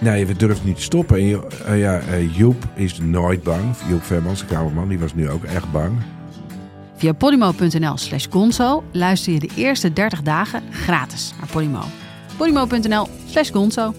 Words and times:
Nee, 0.00 0.26
we 0.26 0.36
durven 0.36 0.66
niet 0.66 0.76
te 0.76 0.82
stoppen. 0.82 1.18
En 1.18 1.42
eh, 1.66 1.78
ja, 1.78 2.00
eh, 2.00 2.36
Joep 2.36 2.64
is 2.74 2.98
nooit 2.98 3.42
bang. 3.42 3.76
Joep 3.88 4.02
Vermans, 4.02 4.40
de 4.40 4.46
kamerman, 4.46 4.88
die 4.88 4.98
was 4.98 5.14
nu 5.14 5.30
ook 5.30 5.44
echt 5.44 5.72
bang. 5.72 5.98
Via 6.96 7.12
podimo.nl 7.12 7.96
slash 7.96 8.26
gonzo 8.30 8.84
luister 8.92 9.32
je 9.32 9.38
de 9.38 9.50
eerste 9.56 9.92
30 9.92 10.22
dagen 10.22 10.62
gratis 10.72 11.32
naar 11.38 11.48
Podimo. 11.48 11.82
podimo.nl 12.36 13.08
slash 13.26 13.50
gonzo. 13.50 13.94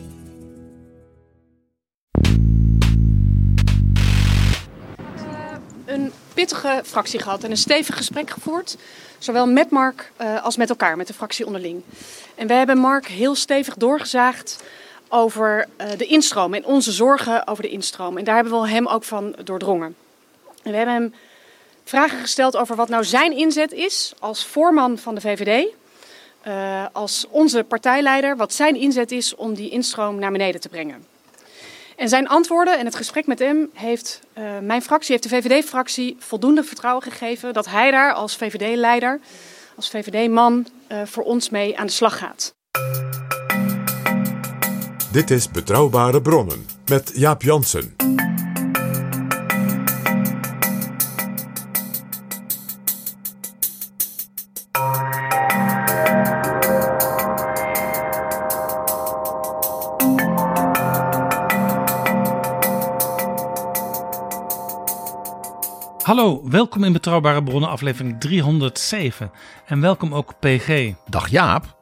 een 5.86 6.11
pittige 6.34 6.81
fractie 6.86 7.20
gehad 7.20 7.44
en 7.44 7.52
een 7.52 7.58
stevig 7.58 7.97
gesprek 7.97 8.30
gevoerd. 8.30 8.77
Zowel 9.17 9.47
met 9.47 9.70
Mark 9.70 10.11
eh, 10.17 10.44
als 10.44 10.58
met 10.58 10.70
elkaar, 10.70 10.97
met 10.97 11.08
de 11.08 11.13
fractie 11.13 11.45
onderling. 11.45 11.84
En 12.36 12.47
we 12.47 12.53
hebben 12.53 12.77
Mark 12.77 13.08
heel 13.08 13.36
stevig 13.36 13.75
doorgezaagd 13.75 14.63
over 15.09 15.68
eh, 15.77 15.88
de 15.98 16.05
instroom 16.05 16.54
en 16.54 16.66
onze 16.66 16.91
zorgen 16.91 17.48
over 17.48 17.63
de 17.63 17.70
instroom. 17.70 18.17
En 18.17 18.23
daar 18.23 18.36
hebben 18.36 18.62
we 18.62 18.67
hem 18.67 18.88
ook 18.88 19.04
van 19.04 19.36
doordrongen. 19.44 19.95
En 20.63 20.72
we 20.72 20.77
hebben 20.77 20.95
hem 20.95 21.13
vragen 21.84 22.20
gesteld 22.20 22.58
over 22.58 22.75
wat 22.75 22.89
nou 22.89 23.03
zijn 23.03 23.38
inzet 23.38 23.72
is 23.72 24.14
als 24.20 24.45
voorman 24.45 24.98
van 24.98 25.16
de 25.16 25.22
VVD. 25.22 25.67
eh, 26.42 26.86
als 26.92 27.25
onze 27.30 27.64
partijleider, 27.64 28.38
wat 28.38 28.53
zijn 28.53 28.75
inzet 28.75 29.11
is 29.11 29.36
om 29.36 29.53
die 29.53 29.70
instroom 29.70 30.20
naar 30.20 30.31
beneden 30.31 30.61
te 30.61 30.70
brengen. 30.70 31.06
En 31.95 32.09
zijn 32.09 32.28
antwoorden 32.28 32.78
en 32.80 32.86
het 32.86 32.95
gesprek 32.95 33.28
met 33.28 33.39
hem 33.39 33.70
heeft 33.73 34.20
eh, 34.33 34.44
mijn 34.61 34.81
fractie, 34.81 35.11
heeft 35.11 35.30
de 35.30 35.36
VVD-fractie 35.36 36.16
voldoende 36.20 36.64
vertrouwen 36.64 37.03
gegeven 37.03 37.53
dat 37.53 37.66
hij 37.66 37.92
daar 37.92 38.14
als 38.14 38.36
VVD-leider, 38.36 39.20
als 39.76 39.89
VVD-man 39.89 40.67
voor 41.05 41.23
ons 41.23 41.50
mee 41.50 41.78
aan 41.78 41.86
de 41.86 41.92
slag 41.92 42.17
gaat. 42.17 42.53
Dit 45.11 45.31
is 45.31 45.52
Betrouwbare 45.52 46.21
Bronnen 46.21 46.65
met 46.85 47.11
Jaap 47.15 47.41
Jansen. 47.41 47.95
Hallo, 66.02 66.41
welkom 66.49 66.83
in 66.83 66.93
Betrouwbare 66.93 67.43
Bronnen, 67.43 67.69
aflevering 67.69 68.19
307. 68.19 69.31
En 69.65 69.81
welkom 69.81 70.13
ook 70.13 70.39
PG. 70.39 70.93
Dag 71.05 71.27
Jaap. 71.27 71.78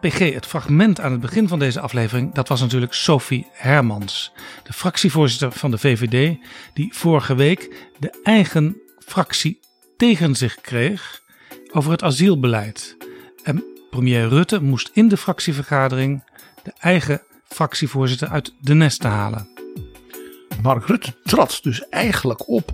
PG, 0.00 0.34
het 0.34 0.46
fragment 0.46 1.00
aan 1.00 1.12
het 1.12 1.20
begin 1.20 1.48
van 1.48 1.58
deze 1.58 1.80
aflevering, 1.80 2.34
dat 2.34 2.48
was 2.48 2.60
natuurlijk 2.60 2.94
Sophie 2.94 3.46
Hermans, 3.52 4.32
de 4.62 4.72
fractievoorzitter 4.72 5.52
van 5.52 5.70
de 5.70 5.78
VVD, 5.78 6.36
die 6.74 6.94
vorige 6.94 7.34
week 7.34 7.88
de 7.98 8.20
eigen 8.22 8.80
fractie 8.98 9.60
tegen 9.96 10.34
zich 10.34 10.60
kreeg 10.60 11.22
over 11.72 11.90
het 11.90 12.02
asielbeleid. 12.02 12.96
En 13.42 13.64
premier 13.90 14.28
Rutte 14.28 14.62
moest 14.62 14.90
in 14.92 15.08
de 15.08 15.16
fractievergadering 15.16 16.24
de 16.62 16.72
eigen 16.78 17.22
fractievoorzitter 17.48 18.28
uit 18.28 18.54
de 18.60 18.74
nesten 18.74 19.10
halen. 19.10 19.48
Mark 20.62 20.86
Rutte 20.86 21.14
trad 21.24 21.58
dus 21.62 21.88
eigenlijk 21.88 22.48
op, 22.48 22.72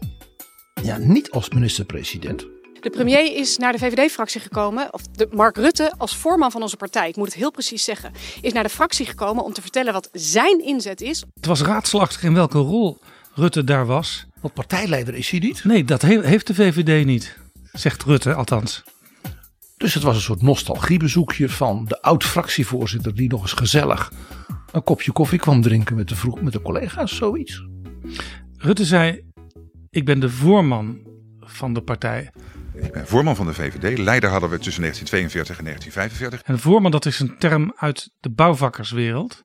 ja, 0.83 0.97
niet 0.97 1.31
als 1.31 1.49
minister-president. 1.49 2.56
De 2.87 2.93
premier 2.93 3.37
is 3.37 3.57
naar 3.57 3.73
de 3.73 3.79
VVD-fractie 3.79 4.41
gekomen, 4.41 4.93
of 4.93 5.03
de 5.03 5.29
Mark 5.31 5.57
Rutte 5.57 5.93
als 5.99 6.17
voorman 6.17 6.51
van 6.51 6.63
onze 6.63 6.77
partij, 6.77 7.09
ik 7.09 7.17
moet 7.17 7.27
het 7.27 7.35
heel 7.35 7.51
precies 7.51 7.85
zeggen, 7.85 8.13
is 8.41 8.53
naar 8.53 8.63
de 8.63 8.69
fractie 8.69 9.07
gekomen 9.07 9.45
om 9.45 9.53
te 9.53 9.61
vertellen 9.61 9.93
wat 9.93 10.09
zijn 10.13 10.65
inzet 10.65 11.01
is. 11.01 11.25
Het 11.35 11.47
was 11.47 11.61
raadselachtig 11.63 12.23
in 12.23 12.35
welke 12.35 12.59
rol 12.59 12.99
Rutte 13.35 13.65
daar 13.65 13.87
was. 13.87 14.27
Want 14.41 14.55
partijleider 14.55 15.15
is 15.15 15.31
hij 15.31 15.41
niet. 15.41 15.65
Nee, 15.65 15.85
dat 15.85 16.03
he- 16.03 16.27
heeft 16.27 16.47
de 16.47 16.55
VVD 16.55 17.05
niet, 17.07 17.39
zegt 17.73 18.03
Rutte 18.03 18.35
althans. 18.35 18.83
Dus 19.77 19.95
het 19.95 20.03
was 20.03 20.17
een 20.17 20.23
soort 20.23 20.43
nostalgiebezoekje 20.43 21.49
van 21.49 21.85
de 21.85 22.03
oud-fractievoorzitter 22.03 23.15
die 23.15 23.29
nog 23.29 23.43
eens 23.43 23.53
gezellig 23.53 24.13
een 24.73 24.83
kopje 24.83 25.13
koffie 25.13 25.39
kwam 25.39 25.63
drinken 25.63 25.97
met 25.97 26.09
de, 26.09 26.17
vroeg, 26.17 26.41
met 26.41 26.53
de 26.53 26.63
collega's, 26.63 27.17
zoiets. 27.17 27.67
Rutte 28.57 28.85
zei: 28.85 29.25
Ik 29.91 30.05
ben 30.05 30.21
de 30.21 30.31
voorman 30.31 30.99
van 31.41 31.73
de 31.73 31.81
partij. 31.81 32.31
Ik 32.77 32.93
ben 32.93 33.07
voorman 33.07 33.37
van 33.37 33.47
de 33.47 33.55
VVD. 33.55 33.99
Leider 33.99 34.31
hadden 34.31 34.51
we 34.51 34.59
tussen 34.59 34.83
1942 34.83 35.59
en 35.59 35.65
1945. 35.65 36.43
En 36.43 36.59
voorman, 36.59 36.91
dat 36.91 37.07
is 37.07 37.21
een 37.21 37.39
term 37.39 37.73
uit 37.77 38.11
de 38.21 38.31
bouwvakkerswereld. 38.31 39.45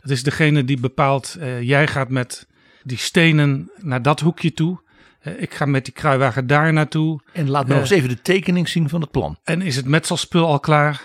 Dat 0.00 0.10
is 0.10 0.22
degene 0.22 0.64
die 0.64 0.80
bepaalt: 0.80 1.34
eh, 1.40 1.62
jij 1.62 1.86
gaat 1.86 2.08
met 2.08 2.46
die 2.82 2.98
stenen 2.98 3.70
naar 3.76 4.02
dat 4.02 4.20
hoekje 4.20 4.52
toe. 4.52 4.80
Eh, 5.18 5.40
ik 5.42 5.54
ga 5.54 5.64
met 5.66 5.84
die 5.84 5.94
kruiwagen 5.94 6.46
daar 6.46 6.72
naartoe. 6.72 7.22
En 7.32 7.48
laat 7.50 7.62
me 7.66 7.68
Eh. 7.68 7.74
nog 7.74 7.90
eens 7.90 7.96
even 7.98 8.08
de 8.08 8.20
tekening 8.22 8.68
zien 8.68 8.88
van 8.88 9.00
het 9.00 9.10
plan. 9.10 9.38
En 9.42 9.62
is 9.62 9.76
het 9.76 9.86
metselspul 9.86 10.46
al 10.46 10.60
klaar? 10.60 11.02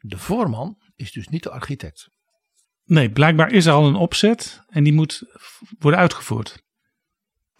De 0.00 0.18
voorman 0.18 0.78
is 0.96 1.12
dus 1.12 1.28
niet 1.28 1.42
de 1.42 1.50
architect. 1.50 2.08
Nee, 2.84 3.10
blijkbaar 3.10 3.52
is 3.52 3.66
er 3.66 3.72
al 3.72 3.86
een 3.86 3.94
opzet 3.94 4.62
en 4.68 4.84
die 4.84 4.92
moet 4.92 5.22
worden 5.78 6.00
uitgevoerd. 6.00 6.62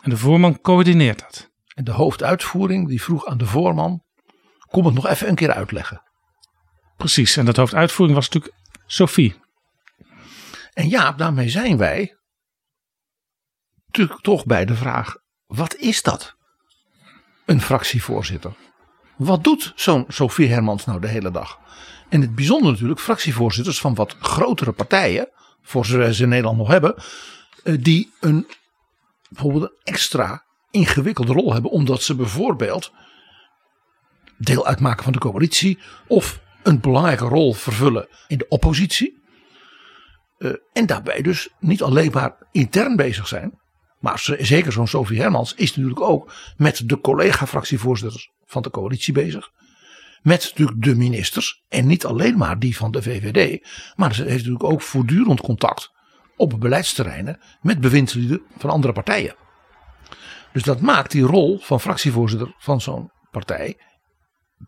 En 0.03 0.11
de 0.11 0.17
voorman 0.17 0.61
coördineert 0.61 1.21
dat. 1.21 1.51
En 1.83 1.93
de 1.93 1.99
hoofduitvoering 1.99 2.89
die 2.89 3.03
vroeg 3.03 3.27
aan 3.27 3.39
de 3.39 3.47
voorman, 3.47 4.03
kom 4.71 4.85
het 4.85 4.95
nog 4.95 5.07
even 5.07 5.29
een 5.29 5.35
keer 5.35 5.53
uitleggen. 5.53 6.03
Precies, 6.97 7.37
en 7.37 7.45
dat 7.45 7.57
hoofduitvoering 7.57 8.17
was 8.17 8.29
natuurlijk 8.29 8.55
Sophie. 8.87 9.41
En 10.73 10.89
ja, 10.89 11.13
daarmee 11.13 11.49
zijn 11.49 11.77
wij 11.77 12.17
natuurlijk 13.87 14.21
toch 14.21 14.47
bij 14.47 14.65
de 14.65 14.75
vraag: 14.75 15.17
wat 15.47 15.77
is 15.77 16.03
dat? 16.03 16.37
Een 17.47 17.61
fractievoorzitter. 17.61 18.53
Wat 19.17 19.45
doet 19.45 19.73
zo'n 19.75 20.05
Sophie 20.09 20.49
Hermans 20.49 20.85
nou 20.85 21.01
de 21.01 21.09
hele 21.09 21.31
dag? 21.31 21.59
En 22.09 22.21
het 22.21 22.35
bijzonder 22.35 22.73
natuurlijk, 22.73 23.01
fractievoorzitters 23.01 23.81
van 23.81 23.95
wat 23.95 24.17
grotere 24.21 24.73
partijen, 24.73 25.31
voor 25.63 25.87
zover 25.87 26.15
ze 26.15 26.23
in 26.23 26.29
Nederland 26.29 26.59
nog 26.59 26.69
hebben, 26.69 26.95
eh, 27.63 27.77
die 27.81 28.13
een 28.21 28.47
bijvoorbeeld 29.29 29.65
een 29.65 29.77
extra 29.83 30.51
ingewikkelde 30.73 31.33
rol 31.33 31.53
hebben, 31.53 31.71
omdat 31.71 32.03
ze 32.03 32.15
bijvoorbeeld 32.15 32.93
deel 34.39 34.67
uitmaken 34.67 35.05
van 35.05 35.13
de 35.13 35.19
coalitie 35.19 35.79
of 36.07 36.41
een 36.63 36.81
belangrijke 36.81 37.25
rol 37.25 37.53
vervullen 37.53 38.09
in 38.29 38.39
de 38.39 38.49
oppositie. 38.49 39.21
Eh, 40.39 40.51
en 40.73 40.87
daarbij 40.87 41.23
dus 41.23 41.49
niet 41.61 41.83
alleen 41.83 42.11
maar 42.13 42.37
intern 42.53 42.97
bezig 42.97 43.29
zijn. 43.29 43.61
Maar 44.01 44.19
ze- 44.19 44.37
zeker 44.41 44.73
zo'n 44.73 44.89
Sophie 44.89 45.21
Hermans 45.21 45.55
is 45.55 45.71
natuurlijk 45.77 46.01
ook 46.01 46.33
met 46.57 46.83
de 46.89 47.01
collega-fractievoorzitters 47.01 48.31
van 48.45 48.63
de 48.63 48.71
coalitie 48.71 49.13
bezig. 49.13 49.51
Met 50.23 50.43
natuurlijk 50.43 50.83
de 50.83 50.95
ministers. 50.95 51.63
En 51.69 51.87
niet 51.87 52.05
alleen 52.05 52.37
maar 52.39 52.59
die 52.59 52.77
van 52.77 52.91
de 52.91 53.03
VVD. 53.03 53.69
Maar 53.97 54.15
ze 54.15 54.23
heeft 54.23 54.37
natuurlijk 54.37 54.65
ook 54.65 54.83
voortdurend 54.83 55.41
contact 55.41 55.91
op 56.37 56.61
beleidsterreinen 56.61 57.41
met 57.61 57.81
bewindslieden 57.81 58.43
van 58.57 58.71
andere 58.71 58.93
partijen. 58.93 59.35
Dus 60.53 60.63
dat 60.63 60.81
maakt 60.81 61.11
die 61.11 61.23
rol 61.23 61.59
van 61.59 61.81
fractievoorzitter 61.81 62.55
van 62.59 62.81
zo'n 62.81 63.11
partij 63.31 63.77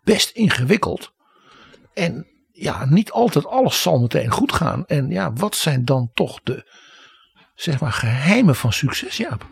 best 0.02 0.31
ingewikkeld. 0.31 1.12
En 1.94 2.26
ja, 2.52 2.84
niet 2.84 3.10
altijd 3.10 3.46
alles 3.46 3.82
zal 3.82 4.00
meteen 4.00 4.31
goed 4.31 4.52
gaan. 4.52 4.86
En 4.86 5.10
ja, 5.10 5.32
wat 5.32 5.56
zijn 5.56 5.84
dan 5.84 6.10
toch 6.14 6.40
de 6.42 6.72
zeg 7.54 7.81
maar, 7.81 7.92
geheimen 7.92 8.54
van 8.54 8.72
succes, 8.72 9.16
Jaap? 9.16 9.46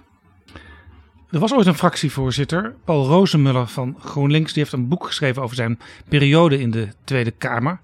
Er 1.30 1.38
was 1.38 1.54
ooit 1.54 1.66
een 1.66 1.74
fractievoorzitter, 1.74 2.74
Paul 2.84 3.06
Rozenmuller 3.06 3.66
van 3.66 3.96
GroenLinks. 4.00 4.52
Die 4.52 4.62
heeft 4.62 4.74
een 4.74 4.88
boek 4.88 5.06
geschreven 5.06 5.42
over 5.42 5.56
zijn 5.56 5.78
periode 6.08 6.60
in 6.60 6.70
de 6.70 6.88
Tweede 7.04 7.30
Kamer. 7.30 7.80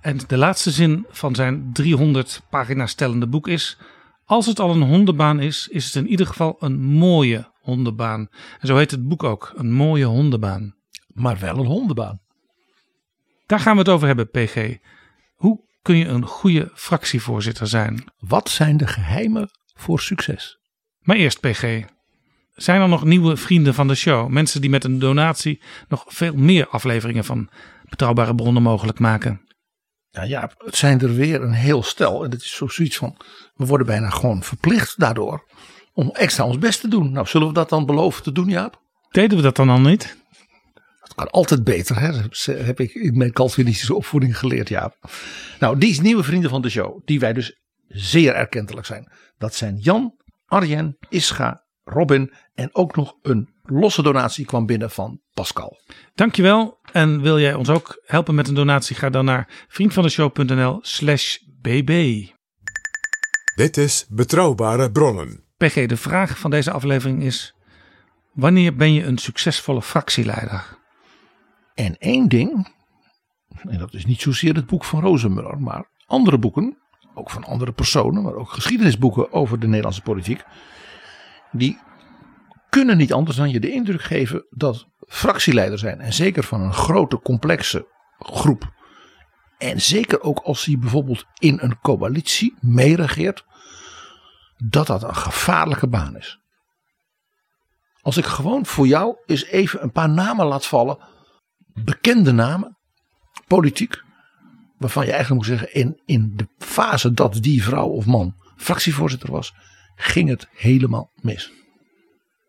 En 0.00 0.18
de 0.26 0.36
laatste 0.36 0.70
zin 0.70 1.06
van 1.10 1.34
zijn 1.34 1.70
300 1.72 2.42
pagina's 2.50 2.90
stellende 2.90 3.26
boek 3.26 3.48
is... 3.48 3.78
Als 4.24 4.46
het 4.46 4.60
al 4.60 4.70
een 4.70 4.82
hondenbaan 4.82 5.40
is, 5.40 5.68
is 5.70 5.84
het 5.84 5.94
in 5.94 6.08
ieder 6.08 6.26
geval 6.26 6.56
een 6.60 6.80
mooie 6.80 7.51
hondenbaan. 7.62 8.28
En 8.60 8.66
zo 8.66 8.76
heet 8.76 8.90
het 8.90 9.08
boek 9.08 9.22
ook, 9.22 9.52
een 9.56 9.72
mooie 9.72 10.04
hondenbaan. 10.04 10.74
Maar 11.06 11.38
wel 11.38 11.58
een 11.58 11.66
hondenbaan. 11.66 12.20
Daar 13.46 13.60
gaan 13.60 13.72
we 13.72 13.78
het 13.78 13.88
over 13.88 14.06
hebben, 14.06 14.30
PG. 14.30 14.76
Hoe 15.34 15.64
kun 15.82 15.96
je 15.96 16.06
een 16.06 16.26
goede 16.26 16.70
fractievoorzitter 16.74 17.66
zijn? 17.66 18.04
Wat 18.18 18.48
zijn 18.48 18.76
de 18.76 18.86
geheimen 18.86 19.50
voor 19.74 20.00
succes. 20.00 20.58
Maar 21.00 21.16
eerst 21.16 21.40
PG. 21.40 21.84
Zijn 22.54 22.80
er 22.80 22.88
nog 22.88 23.04
nieuwe 23.04 23.36
vrienden 23.36 23.74
van 23.74 23.88
de 23.88 23.94
show? 23.94 24.28
Mensen 24.28 24.60
die 24.60 24.70
met 24.70 24.84
een 24.84 24.98
donatie 24.98 25.62
nog 25.88 26.04
veel 26.06 26.34
meer 26.34 26.68
afleveringen 26.68 27.24
van 27.24 27.50
betrouwbare 27.88 28.34
bronnen 28.34 28.62
mogelijk 28.62 28.98
maken. 28.98 29.40
Ja, 30.10 30.22
ja, 30.22 30.50
het 30.58 30.76
zijn 30.76 31.00
er 31.00 31.14
weer 31.14 31.42
een 31.42 31.52
heel 31.52 31.82
stel. 31.82 32.24
En 32.24 32.30
het 32.30 32.42
is 32.42 32.56
zo 32.56 32.68
zoiets 32.68 32.96
van, 32.96 33.16
we 33.54 33.66
worden 33.66 33.86
bijna 33.86 34.10
gewoon 34.10 34.42
verplicht 34.42 34.98
daardoor 34.98 35.44
om 35.92 36.10
extra 36.10 36.44
ons 36.44 36.58
best 36.58 36.80
te 36.80 36.88
doen. 36.88 37.12
Nou, 37.12 37.26
zullen 37.26 37.48
we 37.48 37.54
dat 37.54 37.68
dan 37.68 37.86
beloven 37.86 38.22
te 38.22 38.32
doen, 38.32 38.48
Jaap? 38.48 38.80
Deden 39.10 39.36
we 39.36 39.42
dat 39.42 39.56
dan 39.56 39.68
al 39.68 39.80
niet? 39.80 40.16
Het 41.00 41.14
kan 41.14 41.30
altijd 41.30 41.64
beter, 41.64 42.00
hè? 42.00 42.12
Dat 42.12 42.44
heb 42.44 42.80
ik 42.80 42.94
in 42.94 43.16
mijn 43.16 43.32
Calvinistische 43.32 43.94
opvoeding 43.94 44.38
geleerd, 44.38 44.68
Jaap. 44.68 44.96
Nou, 45.58 45.78
die 45.78 46.00
nieuwe 46.00 46.22
vrienden 46.22 46.50
van 46.50 46.62
de 46.62 46.68
show, 46.68 47.00
die 47.04 47.20
wij 47.20 47.32
dus 47.32 47.60
zeer 47.88 48.34
erkentelijk 48.34 48.86
zijn. 48.86 49.12
Dat 49.38 49.54
zijn 49.54 49.76
Jan, 49.76 50.14
Arjen, 50.46 50.96
Ischa, 51.08 51.64
Robin 51.84 52.32
en 52.54 52.68
ook 52.72 52.96
nog 52.96 53.14
een 53.22 53.48
losse 53.62 54.02
donatie 54.02 54.44
kwam 54.44 54.66
binnen 54.66 54.90
van 54.90 55.20
Pascal. 55.34 55.80
Dankjewel. 56.14 56.78
En 56.92 57.20
wil 57.20 57.40
jij 57.40 57.54
ons 57.54 57.68
ook 57.68 58.02
helpen 58.04 58.34
met 58.34 58.48
een 58.48 58.54
donatie? 58.54 58.96
Ga 58.96 59.10
dan 59.10 59.24
naar 59.24 59.64
vriendvandeshow.nl 59.68 60.78
slash 60.82 61.36
bb. 61.60 62.24
Dit 63.54 63.76
is 63.76 64.06
Betrouwbare 64.08 64.90
Bronnen. 64.90 65.51
PG, 65.62 65.86
de 65.86 65.96
vraag 65.96 66.38
van 66.38 66.50
deze 66.50 66.70
aflevering 66.70 67.22
is... 67.22 67.54
Wanneer 68.32 68.76
ben 68.76 68.92
je 68.92 69.04
een 69.04 69.18
succesvolle 69.18 69.82
fractieleider? 69.82 70.78
En 71.74 71.98
één 71.98 72.28
ding, 72.28 72.74
en 73.62 73.78
dat 73.78 73.94
is 73.94 74.06
niet 74.06 74.20
zozeer 74.20 74.54
het 74.54 74.66
boek 74.66 74.84
van 74.84 75.00
Rozenmuller, 75.00 75.60
maar 75.60 75.90
andere 76.06 76.38
boeken, 76.38 76.78
ook 77.14 77.30
van 77.30 77.44
andere 77.44 77.72
personen, 77.72 78.22
maar 78.22 78.34
ook 78.34 78.50
geschiedenisboeken 78.50 79.32
over 79.32 79.58
de 79.58 79.66
Nederlandse 79.66 80.02
politiek, 80.02 80.44
die 81.50 81.78
kunnen 82.68 82.96
niet 82.96 83.12
anders 83.12 83.36
dan 83.36 83.50
je 83.50 83.60
de 83.60 83.72
indruk 83.72 84.02
geven 84.02 84.46
dat 84.50 84.86
fractieleider 85.08 85.78
zijn, 85.78 86.00
en 86.00 86.12
zeker 86.12 86.42
van 86.42 86.60
een 86.60 86.74
grote 86.74 87.20
complexe 87.20 87.86
groep, 88.18 88.72
en 89.58 89.80
zeker 89.80 90.22
ook 90.22 90.38
als 90.38 90.64
hij 90.64 90.78
bijvoorbeeld 90.78 91.24
in 91.38 91.58
een 91.60 91.78
coalitie 91.80 92.54
meeregeert, 92.60 93.44
dat 94.68 94.86
dat 94.86 95.02
een 95.02 95.16
gevaarlijke 95.16 95.88
baan 95.88 96.16
is. 96.16 96.40
Als 98.00 98.16
ik 98.16 98.24
gewoon 98.24 98.66
voor 98.66 98.86
jou 98.86 99.16
eens 99.26 99.44
even 99.44 99.82
een 99.82 99.92
paar 99.92 100.08
namen 100.08 100.46
laat 100.46 100.66
vallen, 100.66 100.98
bekende 101.58 102.32
namen, 102.32 102.78
politiek, 103.46 104.02
waarvan 104.78 105.04
je 105.04 105.12
eigenlijk 105.12 105.40
moet 105.40 105.58
zeggen, 105.58 105.74
in, 105.74 106.00
in 106.04 106.32
de 106.36 106.48
fase 106.58 107.12
dat 107.12 107.34
die 107.34 107.62
vrouw 107.62 107.88
of 107.88 108.06
man 108.06 108.34
fractievoorzitter 108.56 109.30
was, 109.30 109.54
ging 109.94 110.28
het 110.28 110.48
helemaal 110.52 111.10
mis. 111.14 111.52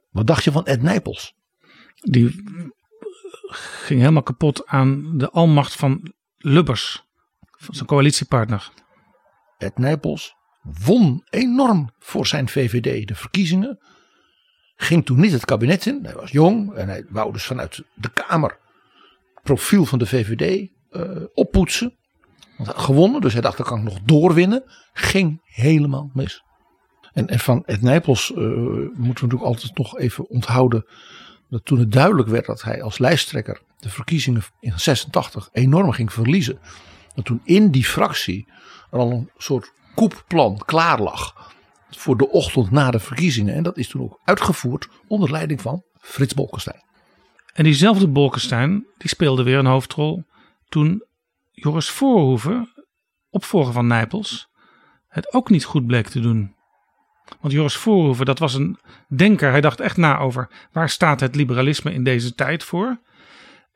Wat 0.10 0.28
dacht 0.28 0.44
je 0.44 0.52
van 0.52 0.66
Ed 0.66 0.82
Nijpels? 0.82 1.34
Die 1.96 2.44
ging 3.86 4.00
helemaal 4.00 4.24
kapot 4.24 4.68
aan 4.68 5.18
de 5.18 5.30
almacht 5.30 5.76
van 5.76 6.14
Lubbers, 6.38 7.04
van 7.40 7.76
zijn 7.76 7.88
coalitiepartner. 7.88 8.72
Ed 9.58 9.78
Nijpels 9.78 10.36
won 10.64 11.24
enorm 11.30 11.90
voor 12.00 12.28
zijn 12.28 12.50
VVD 12.50 13.08
de 13.08 13.16
verkiezingen. 13.16 13.80
Ging 14.76 15.06
toen 15.06 15.20
niet 15.20 15.32
het 15.32 15.46
kabinet 15.46 15.86
in. 15.86 16.00
Hij 16.04 16.14
was 16.14 16.32
jong 16.32 16.74
en 16.74 16.88
hij 16.88 17.06
wou 17.10 17.34
dus 17.34 17.44
vanuit 17.44 17.84
de 17.94 18.10
Kamer 18.10 18.58
profiel 19.44 19.86
van 19.86 20.00
de 20.00 20.06
VVD 20.06 20.70
uh, 20.92 21.26
oppoetsen. 21.34 21.96
Want 22.58 22.70
gewonnen, 22.70 23.22
dus 23.22 23.34
hij 23.34 23.42
dacht 23.42 23.58
dat 23.58 23.68
kan 23.68 23.78
ik 23.78 23.84
nog 23.84 24.00
doorwinnen. 24.02 24.64
Ging 24.94 25.42
helemaal 25.44 26.10
mis. 26.14 26.44
En, 27.14 27.28
en 27.28 27.40
van 27.40 27.66
Ed 27.66 27.82
Nijpels 27.82 28.30
uh, 28.30 28.38
moeten 28.38 28.94
we 28.96 29.08
natuurlijk 29.08 29.44
altijd 29.44 29.78
nog 29.78 29.98
even 29.98 30.30
onthouden. 30.30 30.86
Dat 31.50 31.66
toen 31.66 31.80
het 31.80 31.92
duidelijk 31.92 32.30
werd 32.30 32.46
dat 32.46 32.62
hij 32.62 32.82
als 32.82 32.98
lijsttrekker 32.98 33.62
de 33.78 33.90
verkiezingen 33.90 34.42
in 34.60 34.80
86 34.80 35.50
enorm 35.52 35.92
ging 35.92 36.14
verliezen. 36.14 36.60
Dat 37.16 37.26
toen 37.26 37.42
in 37.44 37.72
die 37.72 37.86
fractie 37.86 38.48
er 38.92 39.00
al 39.00 39.12
een 39.12 39.30
soort 39.38 39.72
koepplan 39.94 40.62
klaar 40.66 41.00
lag. 41.00 41.52
Voor 41.90 42.18
de 42.18 42.30
ochtend 42.30 42.72
na 42.72 42.92
de 42.92 43.00
verkiezingen. 43.00 43.54
En 43.54 43.64
dat 43.64 43.78
is 43.78 43.88
toen 43.88 44.02
ook 44.02 44.20
uitgevoerd 44.24 44.88
onder 45.08 45.32
leiding 45.32 45.62
van 45.62 45.84
Frits 46.00 46.34
Bolkestein. 46.34 46.84
En 47.54 47.64
diezelfde 47.64 48.08
Bolkestein 48.08 48.86
die 48.98 49.10
speelde 49.10 49.44
weer 49.44 49.58
een 49.58 49.66
hoofdrol 49.66 50.24
toen 50.70 51.04
Joris 51.52 51.90
Voorhoeven, 51.90 52.74
opvolger 53.30 53.74
van 53.74 53.88
Nijpels, 53.88 54.48
het 55.08 55.34
ook 55.34 55.50
niet 55.50 55.66
goed 55.66 55.86
bleek 55.86 56.08
te 56.08 56.20
doen. 56.20 56.56
Want 57.42 57.54
Joris 57.54 57.76
Voorhoeven, 57.76 58.26
dat 58.26 58.40
was 58.40 58.54
een 58.54 58.80
denker. 59.08 59.52
Hij 59.52 59.62
dacht 59.62 59.80
echt 59.80 59.98
na 59.98 60.18
over 60.18 60.50
waar 60.72 60.90
staat 60.90 61.20
het 61.20 61.36
liberalisme 61.36 61.94
in 61.94 62.04
deze 62.04 62.36
tijd 62.36 62.64
voor. 62.64 63.00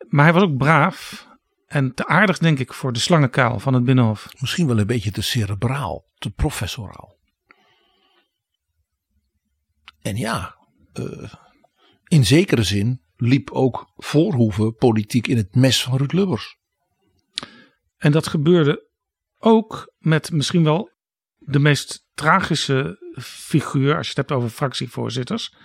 Maar 0.07 0.23
hij 0.23 0.33
was 0.33 0.43
ook 0.43 0.57
braaf 0.57 1.26
en 1.67 1.93
te 1.93 2.07
aardig, 2.07 2.37
denk 2.37 2.59
ik, 2.59 2.73
voor 2.73 2.93
de 2.93 2.99
slangenkuil 2.99 3.59
van 3.59 3.73
het 3.73 3.83
Binnenhof. 3.83 4.27
Misschien 4.39 4.67
wel 4.67 4.79
een 4.79 4.87
beetje 4.87 5.11
te 5.11 5.21
cerebraal, 5.21 6.05
te 6.15 6.31
professoraal. 6.31 7.17
En 10.01 10.15
ja, 10.15 10.55
uh, 10.93 11.33
in 12.07 12.25
zekere 12.25 12.63
zin 12.63 13.01
liep 13.15 13.51
ook 13.51 13.91
Voorhoeven 13.95 14.75
politiek 14.75 15.27
in 15.27 15.37
het 15.37 15.55
mes 15.55 15.83
van 15.83 15.97
Ruud 15.97 16.11
Lubbers. 16.11 16.57
En 17.97 18.11
dat 18.11 18.27
gebeurde 18.27 18.89
ook 19.37 19.93
met 19.97 20.31
misschien 20.31 20.63
wel 20.63 20.91
de 21.37 21.59
meest 21.59 22.07
tragische 22.13 23.11
figuur, 23.21 23.95
als 23.95 24.07
je 24.07 24.13
het 24.17 24.27
hebt 24.27 24.31
over 24.31 24.49
fractievoorzitters. 24.49 25.55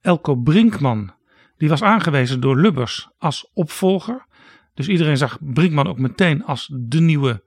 Elko 0.00 0.34
Brinkman, 0.34 1.14
die 1.56 1.68
was 1.68 1.82
aangewezen 1.82 2.40
door 2.40 2.60
Lubbers 2.60 3.10
als 3.18 3.50
opvolger. 3.52 4.26
Dus 4.76 4.88
iedereen 4.88 5.16
zag 5.16 5.38
Brinkman 5.40 5.86
ook 5.86 5.98
meteen 5.98 6.44
als 6.44 6.70
de 6.72 7.00
nieuwe 7.00 7.42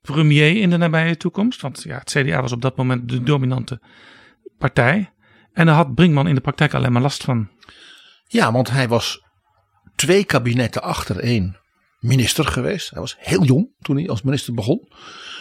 premier 0.00 0.56
in 0.56 0.70
de 0.70 0.76
nabije 0.76 1.16
toekomst. 1.16 1.60
Want 1.60 1.82
ja, 1.82 1.98
het 1.98 2.10
CDA 2.10 2.40
was 2.40 2.52
op 2.52 2.62
dat 2.62 2.76
moment 2.76 3.08
de 3.08 3.22
dominante 3.22 3.80
partij. 4.58 5.12
En 5.52 5.66
daar 5.66 5.74
had 5.74 5.94
Brinkman 5.94 6.28
in 6.28 6.34
de 6.34 6.40
praktijk 6.40 6.74
alleen 6.74 6.92
maar 6.92 7.02
last 7.02 7.24
van. 7.24 7.48
Ja, 8.24 8.52
want 8.52 8.70
hij 8.70 8.88
was 8.88 9.22
twee 9.94 10.24
kabinetten 10.24 10.82
achtereen 10.82 11.56
minister 11.98 12.44
geweest. 12.44 12.90
Hij 12.90 13.00
was 13.00 13.16
heel 13.18 13.44
jong 13.44 13.74
toen 13.78 13.96
hij 13.96 14.08
als 14.08 14.22
minister 14.22 14.54
begon. 14.54 14.88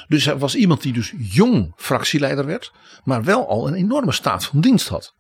Dus 0.08 0.26
hij 0.26 0.38
was 0.38 0.56
iemand 0.56 0.82
die 0.82 0.94
dus 0.94 1.14
jong 1.18 1.74
fractieleider 1.76 2.46
werd. 2.46 2.72
Maar 3.04 3.24
wel 3.24 3.48
al 3.48 3.68
een 3.68 3.74
enorme 3.74 4.12
staat 4.12 4.46
van 4.46 4.62
dienst 4.62 4.88
had. 4.88 5.16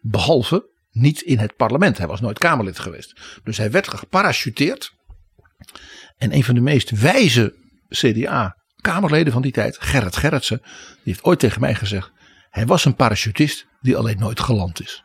Behalve 0.00 0.72
niet 0.90 1.20
in 1.20 1.38
het 1.38 1.56
parlement. 1.56 1.98
Hij 1.98 2.06
was 2.06 2.20
nooit 2.20 2.38
Kamerlid 2.38 2.78
geweest. 2.78 3.40
Dus 3.44 3.56
hij 3.56 3.70
werd 3.70 3.88
geparachuteerd. 3.88 4.94
En 6.16 6.34
een 6.34 6.44
van 6.44 6.54
de 6.54 6.60
meest 6.60 6.90
wijze 6.90 7.54
CDA-Kamerleden 7.88 9.32
van 9.32 9.42
die 9.42 9.52
tijd, 9.52 9.76
Gerrit 9.80 10.16
Gerritsen, 10.16 10.60
die 10.62 11.00
heeft 11.04 11.24
ooit 11.24 11.38
tegen 11.38 11.60
mij 11.60 11.74
gezegd: 11.74 12.12
hij 12.50 12.66
was 12.66 12.84
een 12.84 12.94
parachutist 12.94 13.66
die 13.80 13.96
alleen 13.96 14.18
nooit 14.18 14.40
geland 14.40 14.80
is. 14.80 15.04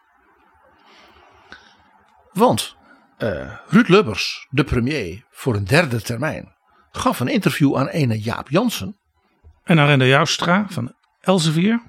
Want 2.31 2.75
uh, 3.17 3.55
Ruud 3.67 3.87
Lubbers, 3.87 4.47
de 4.49 4.63
premier 4.63 5.25
voor 5.29 5.55
een 5.55 5.65
derde 5.65 6.01
termijn, 6.01 6.55
gaf 6.91 7.19
een 7.19 7.27
interview 7.27 7.77
aan 7.77 7.87
ene 7.87 8.19
Jaap 8.19 8.49
Jansen. 8.49 8.97
En 9.63 9.79
Arenda 9.79 10.05
Joustra 10.05 10.65
van 10.69 10.93
Elsevier, 11.19 11.81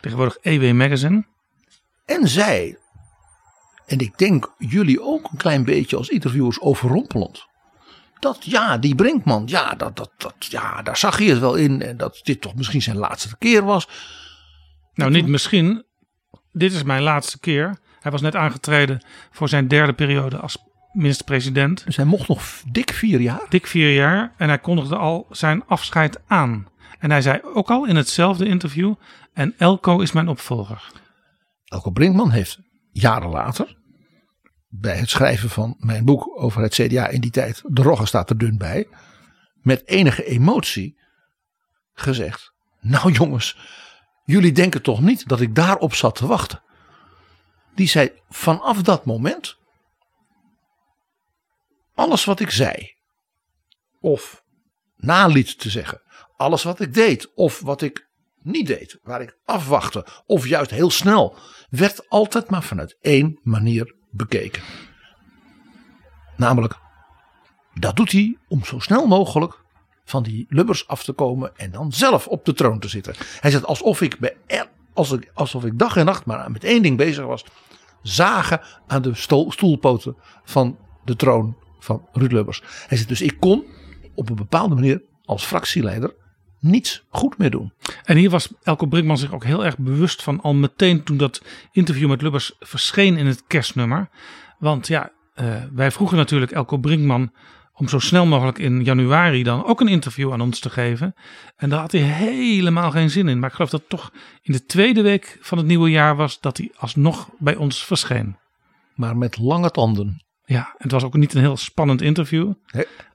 tegenwoordig 0.00 0.36
EW 0.36 0.72
Magazine. 0.72 1.26
En 2.04 2.28
zei, 2.28 2.76
en 3.86 3.98
ik 3.98 4.18
denk 4.18 4.54
jullie 4.58 5.02
ook 5.02 5.30
een 5.30 5.38
klein 5.38 5.64
beetje 5.64 5.96
als 5.96 6.08
interviewers 6.08 6.60
overrompelend. 6.60 7.46
Dat 8.24 8.44
ja, 8.44 8.78
die 8.78 8.94
Brinkman, 8.94 9.42
ja, 9.46 9.74
dat, 9.74 9.96
dat, 9.96 10.10
dat, 10.16 10.34
ja, 10.38 10.82
daar 10.82 10.96
zag 10.96 11.18
hij 11.18 11.26
het 11.26 11.38
wel 11.38 11.54
in. 11.54 11.82
En 11.82 11.96
dat 11.96 12.20
dit 12.22 12.40
toch 12.40 12.54
misschien 12.54 12.82
zijn 12.82 12.96
laatste 12.96 13.36
keer 13.38 13.64
was. 13.64 13.88
Nou, 14.94 15.10
niet 15.10 15.26
misschien. 15.26 15.84
Dit 16.52 16.72
is 16.72 16.82
mijn 16.82 17.02
laatste 17.02 17.40
keer. 17.40 17.78
Hij 18.00 18.10
was 18.10 18.20
net 18.20 18.36
aangetreden 18.36 19.04
voor 19.30 19.48
zijn 19.48 19.68
derde 19.68 19.92
periode 19.92 20.36
als 20.36 20.58
minister-president. 20.92 21.84
Dus 21.84 21.96
hij 21.96 22.04
mocht 22.04 22.28
nog 22.28 22.42
dik 22.70 22.92
vier 22.92 23.20
jaar? 23.20 23.46
Dik 23.48 23.66
vier 23.66 23.94
jaar. 23.94 24.32
En 24.36 24.48
hij 24.48 24.58
kondigde 24.58 24.96
al 24.96 25.26
zijn 25.30 25.64
afscheid 25.66 26.20
aan. 26.26 26.66
En 26.98 27.10
hij 27.10 27.22
zei 27.22 27.40
ook 27.42 27.70
al 27.70 27.86
in 27.86 27.96
hetzelfde 27.96 28.46
interview: 28.46 28.94
En 29.32 29.54
Elko 29.58 30.00
is 30.00 30.12
mijn 30.12 30.28
opvolger. 30.28 30.92
Elko 31.64 31.90
Brinkman 31.90 32.30
heeft 32.30 32.58
jaren 32.92 33.30
later, 33.30 33.76
bij 34.80 34.96
het 34.96 35.10
schrijven 35.10 35.50
van 35.50 35.76
mijn 35.78 36.04
boek 36.04 36.40
over 36.40 36.62
het 36.62 36.74
CDA 36.74 37.08
in 37.08 37.20
die 37.20 37.30
tijd, 37.30 37.62
de 37.66 37.82
rogge 37.82 38.06
staat 38.06 38.30
er 38.30 38.38
dun 38.38 38.58
bij, 38.58 38.88
met 39.62 39.86
enige 39.86 40.24
emotie 40.24 40.98
gezegd: 41.92 42.52
Nou 42.80 43.12
jongens, 43.12 43.58
jullie 44.24 44.52
denken 44.52 44.82
toch 44.82 45.00
niet 45.00 45.28
dat 45.28 45.40
ik 45.40 45.54
daarop 45.54 45.94
zat 45.94 46.14
te 46.14 46.26
wachten? 46.26 46.62
Die 47.74 47.88
zei: 47.88 48.12
Vanaf 48.28 48.82
dat 48.82 49.04
moment 49.04 49.56
alles 51.94 52.24
wat 52.24 52.40
ik 52.40 52.50
zei, 52.50 52.94
of 54.00 54.42
naliet 54.96 55.58
te 55.58 55.70
zeggen, 55.70 56.02
alles 56.36 56.62
wat 56.62 56.80
ik 56.80 56.94
deed, 56.94 57.34
of 57.34 57.60
wat 57.60 57.82
ik 57.82 58.08
niet 58.42 58.66
deed, 58.66 58.98
waar 59.02 59.22
ik 59.22 59.38
afwachtte 59.44 60.06
of 60.26 60.46
juist 60.46 60.70
heel 60.70 60.90
snel, 60.90 61.36
werd 61.70 62.08
altijd 62.08 62.50
maar 62.50 62.62
vanuit 62.62 62.96
één 63.00 63.40
manier 63.42 63.94
bekeken. 64.16 64.62
Namelijk, 66.36 66.78
dat 67.74 67.96
doet 67.96 68.12
hij 68.12 68.36
om 68.48 68.64
zo 68.64 68.78
snel 68.78 69.06
mogelijk 69.06 69.62
van 70.04 70.22
die 70.22 70.46
lubbers 70.48 70.88
af 70.88 71.04
te 71.04 71.12
komen 71.12 71.56
en 71.56 71.70
dan 71.70 71.92
zelf 71.92 72.26
op 72.26 72.44
de 72.44 72.52
troon 72.52 72.78
te 72.78 72.88
zitten. 72.88 73.14
Hij 73.40 73.50
zegt 73.50 73.66
alsof 73.66 74.00
ik, 74.00 74.18
bij, 74.18 74.36
ik, 74.46 75.30
alsof 75.34 75.64
ik 75.64 75.78
dag 75.78 75.96
en 75.96 76.04
nacht 76.04 76.26
maar 76.26 76.50
met 76.50 76.64
één 76.64 76.82
ding 76.82 76.96
bezig 76.96 77.24
was. 77.24 77.44
Zagen 78.02 78.60
aan 78.86 79.02
de 79.02 79.14
stoel, 79.14 79.52
stoelpoten 79.52 80.16
van 80.44 80.78
de 81.04 81.16
troon 81.16 81.56
van 81.78 82.08
Ruud 82.12 82.32
Lubbers. 82.32 82.62
Hij 82.86 82.96
zegt 82.96 83.08
dus 83.08 83.22
ik 83.22 83.40
kon 83.40 83.64
op 84.14 84.28
een 84.28 84.36
bepaalde 84.36 84.74
manier 84.74 85.02
als 85.24 85.44
fractieleider 85.44 86.14
niets 86.64 87.04
goed 87.08 87.38
meer 87.38 87.50
doen. 87.50 87.72
En 88.04 88.16
hier 88.16 88.30
was 88.30 88.48
Elko 88.62 88.86
Brinkman 88.86 89.18
zich 89.18 89.32
ook 89.32 89.44
heel 89.44 89.64
erg 89.64 89.78
bewust 89.78 90.22
van 90.22 90.40
al 90.40 90.54
meteen 90.54 91.02
toen 91.02 91.16
dat 91.16 91.42
interview 91.72 92.08
met 92.08 92.22
Lubbers 92.22 92.52
verscheen 92.58 93.16
in 93.16 93.26
het 93.26 93.44
kerstnummer. 93.46 94.08
Want 94.58 94.86
ja, 94.86 95.10
uh, 95.34 95.62
wij 95.72 95.90
vroegen 95.90 96.16
natuurlijk 96.16 96.52
Elko 96.52 96.76
Brinkman 96.76 97.32
om 97.74 97.88
zo 97.88 97.98
snel 97.98 98.26
mogelijk 98.26 98.58
in 98.58 98.84
januari 98.84 99.42
dan 99.42 99.64
ook 99.64 99.80
een 99.80 99.88
interview 99.88 100.32
aan 100.32 100.40
ons 100.40 100.60
te 100.60 100.70
geven. 100.70 101.14
En 101.56 101.68
daar 101.68 101.80
had 101.80 101.92
hij 101.92 102.00
helemaal 102.00 102.90
geen 102.90 103.10
zin 103.10 103.28
in. 103.28 103.38
Maar 103.38 103.48
ik 103.48 103.54
geloof 103.54 103.70
dat 103.70 103.80
het 103.80 103.88
toch 103.88 104.12
in 104.42 104.52
de 104.52 104.64
tweede 104.64 105.02
week 105.02 105.38
van 105.40 105.58
het 105.58 105.66
nieuwe 105.66 105.90
jaar 105.90 106.16
was 106.16 106.40
dat 106.40 106.56
hij 106.56 106.72
alsnog 106.76 107.30
bij 107.38 107.56
ons 107.56 107.84
verscheen. 107.84 108.36
Maar 108.94 109.16
met 109.16 109.38
lange 109.38 109.70
tanden. 109.70 110.24
Ja, 110.44 110.74
het 110.78 110.90
was 110.90 111.02
ook 111.02 111.14
niet 111.14 111.34
een 111.34 111.40
heel 111.40 111.56
spannend 111.56 112.02
interview. 112.02 112.52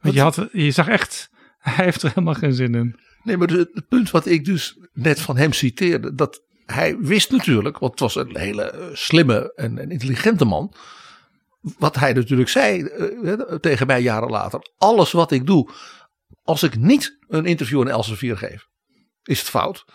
want 0.02 0.16
je, 0.16 0.22
had, 0.22 0.48
je 0.52 0.72
zag 0.72 0.88
echt, 0.88 1.30
hij 1.60 1.86
heeft 1.86 2.02
er 2.02 2.10
helemaal 2.10 2.34
geen 2.34 2.54
zin 2.54 2.76
in. 2.76 3.00
Nee, 3.24 3.38
maar 3.38 3.48
het 3.48 3.88
punt 3.90 4.12
wat 4.12 4.26
ik 4.26 4.46
dus 4.46 4.78
net 4.94 5.22
van 5.22 5.38
hem 5.38 5.54
citeerde, 5.54 6.16
dat 6.16 6.42
hij 6.66 6.98
wist 6.98 7.32
natuurlijk, 7.32 7.78
want 7.78 7.92
het 7.92 8.00
was 8.00 8.16
een 8.16 8.38
hele 8.38 8.64
eh, 8.64 8.86
slimme 8.94 9.54
en 9.56 9.92
intelligente 9.92 10.46
man 10.46 10.74
wat 11.62 11.96
hij 11.96 12.14
natuurlijk 12.14 12.50
zei 12.50 12.82
uh, 13.22 13.34
tegen 13.34 13.88
mij 13.88 14.02
jaren 14.02 14.30
later. 14.30 14.60
Alles 14.78 15.12
wat 15.12 15.32
ik 15.32 15.46
doe, 15.46 15.70
als 16.44 16.64
ik 16.64 16.78
niet 16.78 17.18
een 17.28 17.46
interview 17.46 17.82
aan 17.82 17.90
Elsevier 17.90 18.38
geef, 18.38 18.68
is 19.24 19.40
het 19.40 19.50
fout. 19.50 19.86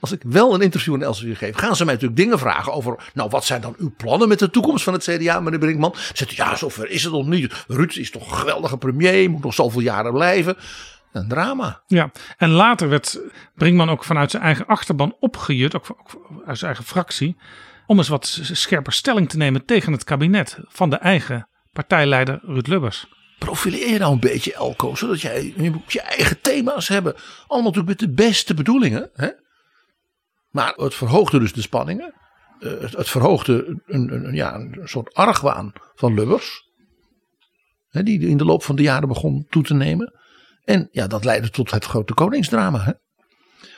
Als 0.00 0.12
ik 0.12 0.22
wel 0.22 0.54
een 0.54 0.60
interview 0.60 0.94
aan 0.94 1.02
Elsevier 1.02 1.36
geef, 1.36 1.56
gaan 1.56 1.76
ze 1.76 1.84
mij 1.84 1.94
natuurlijk 1.94 2.20
dingen 2.20 2.38
vragen 2.38 2.72
over. 2.72 3.10
Nou, 3.14 3.30
wat 3.30 3.44
zijn 3.44 3.60
dan 3.60 3.74
uw 3.78 3.92
plannen 3.96 4.28
met 4.28 4.38
de 4.38 4.50
toekomst 4.50 4.84
van 4.84 4.92
het 4.92 5.02
CDA, 5.02 5.40
meneer 5.40 5.58
Brinkman? 5.58 5.94
Zegt 6.12 6.30
ja, 6.30 6.56
zover 6.56 6.90
is 6.90 7.02
het 7.02 7.12
nog 7.12 7.26
niet. 7.26 7.64
Ruud 7.66 7.96
is 7.96 8.10
toch 8.10 8.30
een 8.30 8.36
geweldige 8.36 8.78
premier, 8.78 9.30
moet 9.30 9.42
nog 9.42 9.54
zoveel 9.54 9.80
jaren 9.80 10.12
blijven. 10.12 10.56
Een 11.12 11.28
drama. 11.28 11.82
Ja, 11.86 12.10
en 12.36 12.50
later 12.50 12.88
werd 12.88 13.20
Brinkman 13.54 13.90
ook 13.90 14.04
vanuit 14.04 14.30
zijn 14.30 14.42
eigen 14.42 14.66
achterban 14.66 15.16
opgejut, 15.20 15.76
ook 15.76 15.86
uit 16.46 16.58
zijn 16.58 16.70
eigen 16.70 16.84
fractie 16.84 17.36
om 17.86 17.98
eens 17.98 18.08
wat 18.08 18.38
scherper 18.42 18.92
stelling 18.92 19.28
te 19.28 19.36
nemen 19.36 19.64
tegen 19.64 19.92
het 19.92 20.04
kabinet 20.04 20.58
van 20.68 20.90
de 20.90 20.96
eigen 20.96 21.48
partijleider 21.72 22.40
Ruud 22.42 22.66
Lubbers. 22.66 23.06
Profileer 23.38 23.88
je 23.92 23.98
nou 23.98 24.12
een 24.12 24.20
beetje 24.20 24.54
Elko, 24.54 24.94
zodat 24.94 25.20
jij 25.20 25.52
je, 25.56 25.80
je 25.86 26.00
eigen 26.00 26.40
thema's 26.40 26.88
hebben. 26.88 27.14
Allemaal 27.46 27.70
natuurlijk 27.72 28.00
met 28.00 28.08
de 28.08 28.14
beste 28.14 28.54
bedoelingen. 28.54 29.10
Hè? 29.14 29.28
Maar 30.50 30.72
het 30.76 30.94
verhoogde 30.94 31.38
dus 31.38 31.52
de 31.52 31.60
spanningen. 31.60 32.14
Eh, 32.60 32.70
het, 32.80 33.08
verhoogde 33.08 33.80
een, 33.86 34.12
een, 34.12 34.34
ja, 34.34 34.54
een 34.54 34.80
soort 34.84 35.14
argwaan 35.14 35.72
van 35.94 36.14
Lubbers. 36.14 36.68
Hè, 37.88 38.02
die 38.02 38.28
in 38.28 38.36
de 38.36 38.44
loop 38.44 38.62
van 38.62 38.76
de 38.76 38.82
jaren 38.82 39.08
begon 39.08 39.46
toe 39.48 39.62
te 39.62 39.74
nemen. 39.74 40.19
En 40.70 40.88
ja, 40.92 41.06
dat 41.06 41.24
leidde 41.24 41.50
tot 41.50 41.70
het 41.70 41.84
grote 41.84 42.14
koningsdrama. 42.14 42.80
Hè? 42.80 42.92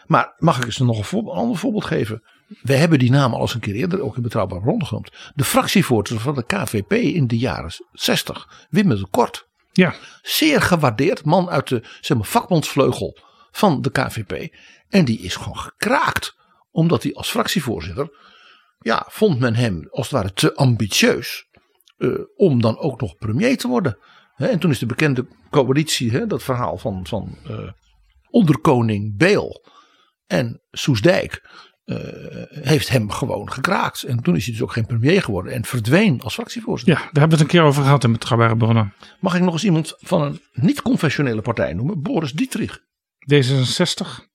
Maar 0.07 0.35
mag 0.39 0.59
ik 0.59 0.65
eens 0.65 0.79
nog 0.79 0.99
een, 0.99 1.05
voorbeeld, 1.05 1.35
een 1.35 1.41
ander 1.41 1.57
voorbeeld 1.57 1.85
geven? 1.85 2.23
We 2.63 2.75
hebben 2.75 2.99
die 2.99 3.11
naam 3.11 3.35
al 3.35 3.41
eens 3.41 3.55
een 3.55 3.61
keer 3.61 3.75
eerder 3.75 4.03
ook 4.03 4.17
in 4.17 4.23
Betrouwbaar 4.23 4.63
rondgenoemd. 4.63 5.13
De 5.35 5.45
fractievoorzitter 5.45 6.25
van 6.25 6.35
de 6.35 6.47
KVP 6.47 6.93
in 6.93 7.27
de 7.27 7.39
jaren 7.39 7.73
60, 7.93 8.67
Wim 8.71 8.89
de 8.89 9.07
Kort. 9.11 9.49
Ja. 9.73 9.95
Zeer 10.23 10.61
gewaardeerd, 10.61 11.25
man 11.25 11.51
uit 11.51 11.69
de 11.69 11.83
zeg 12.01 12.17
maar, 12.17 12.27
vakbondsvleugel 12.27 13.19
van 13.51 13.83
de 13.83 13.91
KVP. 13.91 14.55
En 14.89 15.05
die 15.05 15.19
is 15.19 15.37
gewoon 15.37 15.59
gekraakt, 15.59 16.37
omdat 16.71 17.03
hij 17.03 17.15
als 17.15 17.31
fractievoorzitter, 17.31 18.11
ja, 18.81 19.07
vond 19.09 19.39
men 19.39 19.55
hem 19.55 19.89
als 19.91 20.11
het 20.11 20.21
ware 20.21 20.33
te 20.33 20.55
ambitieus 20.55 21.47
uh, 21.99 22.19
om 22.37 22.61
dan 22.61 22.79
ook 22.79 23.01
nog 23.01 23.17
premier 23.17 23.57
te 23.57 23.69
worden. 23.69 23.99
En 24.51 24.59
toen 24.59 24.71
is 24.71 24.79
de 24.79 24.87
bekende 24.87 25.27
coalitie, 25.51 26.27
dat 26.27 26.43
verhaal 26.43 26.79
van, 26.79 27.07
van 27.07 27.39
uh, 27.51 27.71
onderkoning 28.31 29.17
Beel 29.17 29.67
en 30.27 30.63
Soesdijk 30.71 31.51
uh, 31.85 31.97
heeft 32.49 32.89
hem 32.89 33.11
gewoon 33.11 33.53
gekraakt. 33.53 34.03
En 34.03 34.23
toen 34.23 34.37
is 34.37 34.45
hij 34.45 34.53
dus 34.53 34.63
ook 34.63 34.73
geen 34.73 34.87
premier 34.87 35.23
geworden 35.23 35.53
en 35.53 35.65
verdween 35.65 36.21
als 36.21 36.35
fractievoorzitter. 36.35 36.95
Ja, 36.95 37.01
daar 37.01 37.21
hebben 37.21 37.39
we 37.39 37.45
het 37.45 37.53
een 37.53 37.59
keer 37.59 37.69
over 37.69 37.83
gehad 37.83 38.05
in 38.05 38.13
Betrouwbare 38.13 38.57
Bronnen. 38.57 38.95
Mag 39.21 39.35
ik 39.35 39.43
nog 39.43 39.53
eens 39.53 39.65
iemand 39.65 39.95
van 39.99 40.23
een 40.23 40.41
niet-conventionele 40.53 41.43
partij 41.43 41.73
noemen? 41.73 42.03
Boris 42.03 42.33
Dietrich. 42.33 42.79
D66. 43.33 44.31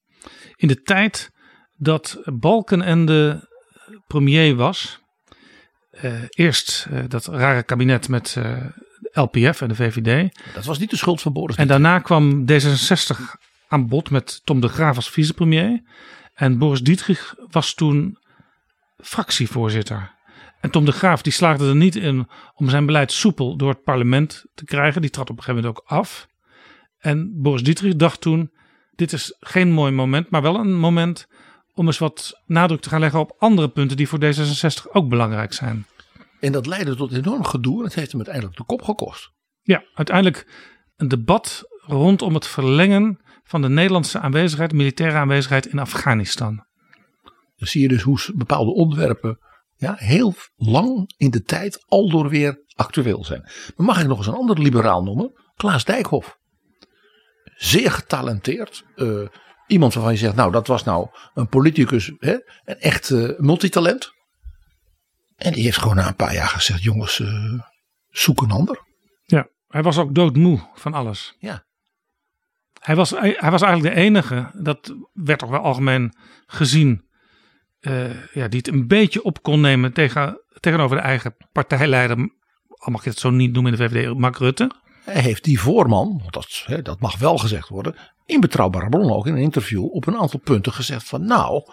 In 0.55 0.67
de 0.67 0.81
tijd 0.81 1.31
dat 1.75 2.21
Balkenende 2.23 3.49
premier 4.07 4.55
was. 4.55 4.99
Uh, 6.03 6.13
eerst 6.29 6.87
uh, 6.91 7.03
dat 7.07 7.25
rare 7.25 7.63
kabinet 7.63 8.09
met 8.09 8.35
uh, 8.37 8.65
LPF 9.17 9.61
en 9.61 9.67
de 9.67 9.75
VVD. 9.75 10.37
Dat 10.53 10.65
was 10.65 10.79
niet 10.79 10.89
de 10.89 10.97
schuld 10.97 11.21
van 11.21 11.33
Boris. 11.33 11.55
En 11.55 11.67
daarna 11.67 11.99
kwam 11.99 12.45
D66 12.51 13.19
aan 13.67 13.87
bod 13.87 14.09
met 14.09 14.41
Tom 14.43 14.59
de 14.59 14.67
Graaf 14.67 14.95
als 14.95 15.09
vicepremier. 15.09 15.81
En 16.33 16.57
Boris 16.57 16.81
Dietrich 16.81 17.35
was 17.49 17.73
toen 17.73 18.17
fractievoorzitter. 18.97 20.15
En 20.59 20.69
Tom 20.69 20.85
de 20.85 20.91
Graaf 20.91 21.21
die 21.21 21.33
slaagde 21.33 21.67
er 21.67 21.75
niet 21.75 21.95
in 21.95 22.27
om 22.55 22.69
zijn 22.69 22.85
beleid 22.85 23.11
soepel 23.11 23.55
door 23.55 23.69
het 23.69 23.83
parlement 23.83 24.45
te 24.53 24.65
krijgen. 24.65 25.01
Die 25.01 25.09
trad 25.09 25.29
op 25.29 25.37
een 25.37 25.43
gegeven 25.43 25.63
moment 25.63 25.81
ook 25.81 25.89
af. 25.89 26.27
En 26.99 27.41
Boris 27.41 27.63
Dietrich 27.63 27.95
dacht 27.95 28.21
toen: 28.21 28.51
dit 28.95 29.13
is 29.13 29.35
geen 29.39 29.71
mooi 29.71 29.91
moment, 29.91 30.29
maar 30.29 30.41
wel 30.41 30.55
een 30.55 30.75
moment 30.75 31.27
om 31.73 31.85
eens 31.85 31.97
wat 31.97 32.41
nadruk 32.45 32.81
te 32.81 32.89
gaan 32.89 32.99
leggen 32.99 33.19
op 33.19 33.35
andere 33.39 33.67
punten 33.67 33.97
die 33.97 34.07
voor 34.07 34.19
D66 34.19 34.91
ook 34.91 35.09
belangrijk 35.09 35.53
zijn. 35.53 35.85
En 36.39 36.51
dat 36.51 36.65
leidde 36.65 36.95
tot 36.95 37.11
enorm 37.11 37.43
gedoe 37.43 37.77
en 37.77 37.83
het 37.83 37.95
heeft 37.95 38.11
hem 38.11 38.21
uiteindelijk 38.21 38.57
de 38.57 38.65
kop 38.65 38.81
gekost. 38.81 39.31
Ja, 39.61 39.83
uiteindelijk 39.93 40.47
een 40.95 41.07
debat 41.07 41.63
rondom 41.81 42.33
het 42.33 42.47
verlengen 42.47 43.19
van 43.43 43.61
de 43.61 43.69
Nederlandse 43.69 44.19
aanwezigheid, 44.19 44.71
militaire 44.71 45.17
aanwezigheid 45.17 45.65
in 45.65 45.79
Afghanistan. 45.79 46.65
Dan 47.55 47.67
zie 47.67 47.81
je 47.81 47.87
dus 47.87 48.01
hoe 48.01 48.19
bepaalde 48.35 48.73
onderwerpen 48.73 49.39
ja, 49.75 49.95
heel 49.97 50.33
lang 50.55 51.13
in 51.17 51.29
de 51.29 51.41
tijd 51.41 51.83
aldoor 51.87 52.29
weer 52.29 52.63
actueel 52.75 53.23
zijn. 53.23 53.41
Maar 53.75 53.85
mag 53.85 54.01
ik 54.01 54.07
nog 54.07 54.17
eens 54.17 54.27
een 54.27 54.33
ander 54.33 54.59
liberaal 54.59 55.03
noemen? 55.03 55.31
Klaas 55.55 55.85
Dijkhoff. 55.85 56.37
Zeer 57.55 57.91
getalenteerd. 57.91 58.85
Uh, 58.95 59.27
iemand 59.67 59.93
waarvan 59.93 60.11
je 60.11 60.19
zegt, 60.19 60.35
nou 60.35 60.51
dat 60.51 60.67
was 60.67 60.83
nou 60.83 61.07
een 61.33 61.47
politicus, 61.47 62.11
hè, 62.17 62.33
een 62.65 62.79
echt 62.79 63.09
uh, 63.09 63.39
multitalent. 63.39 64.11
En 65.37 65.53
die 65.53 65.63
heeft 65.63 65.77
gewoon 65.77 65.95
na 65.95 66.07
een 66.07 66.15
paar 66.15 66.33
jaar 66.33 66.47
gezegd, 66.47 66.83
jongens, 66.83 67.19
uh, 67.19 67.61
zoek 68.09 68.41
een 68.41 68.51
ander. 68.51 68.85
Ja, 69.23 69.47
hij 69.67 69.83
was 69.83 69.97
ook 69.97 70.15
doodmoe 70.15 70.59
van 70.73 70.93
alles. 70.93 71.35
Ja. 71.39 71.65
Hij 72.79 72.95
was, 72.95 73.09
hij 73.09 73.51
was 73.51 73.61
eigenlijk 73.61 73.95
de 73.95 74.01
enige, 74.01 74.51
dat 74.53 74.95
werd 75.13 75.39
toch 75.39 75.49
wel 75.49 75.59
algemeen 75.59 76.13
gezien, 76.45 77.07
uh, 77.81 78.33
ja, 78.33 78.47
die 78.47 78.57
het 78.57 78.67
een 78.67 78.87
beetje 78.87 79.23
op 79.23 79.43
kon 79.43 79.61
nemen 79.61 79.93
tegen, 79.93 80.41
tegenover 80.59 80.97
de 80.97 81.03
eigen 81.03 81.35
partijleider, 81.51 82.17
al 82.67 82.91
mag 82.91 83.03
je 83.03 83.09
het 83.09 83.19
zo 83.19 83.29
niet 83.29 83.53
noemen 83.53 83.71
in 83.71 83.77
de 83.77 83.89
VVD, 83.89 84.17
Mark 84.17 84.37
Rutte. 84.37 84.71
Hij 85.03 85.21
heeft 85.21 85.43
die 85.43 85.59
voorman, 85.59 86.23
dat, 86.29 86.63
hè, 86.65 86.81
dat 86.81 86.99
mag 86.99 87.17
wel 87.17 87.37
gezegd 87.37 87.69
worden, 87.69 87.95
in 88.25 88.39
betrouwbare 88.39 88.89
bronnen 88.89 89.15
ook 89.15 89.27
in 89.27 89.33
een 89.33 89.41
interview 89.41 89.83
op 89.83 90.07
een 90.07 90.17
aantal 90.17 90.39
punten 90.39 90.73
gezegd 90.73 91.07
van 91.07 91.25
nou, 91.25 91.71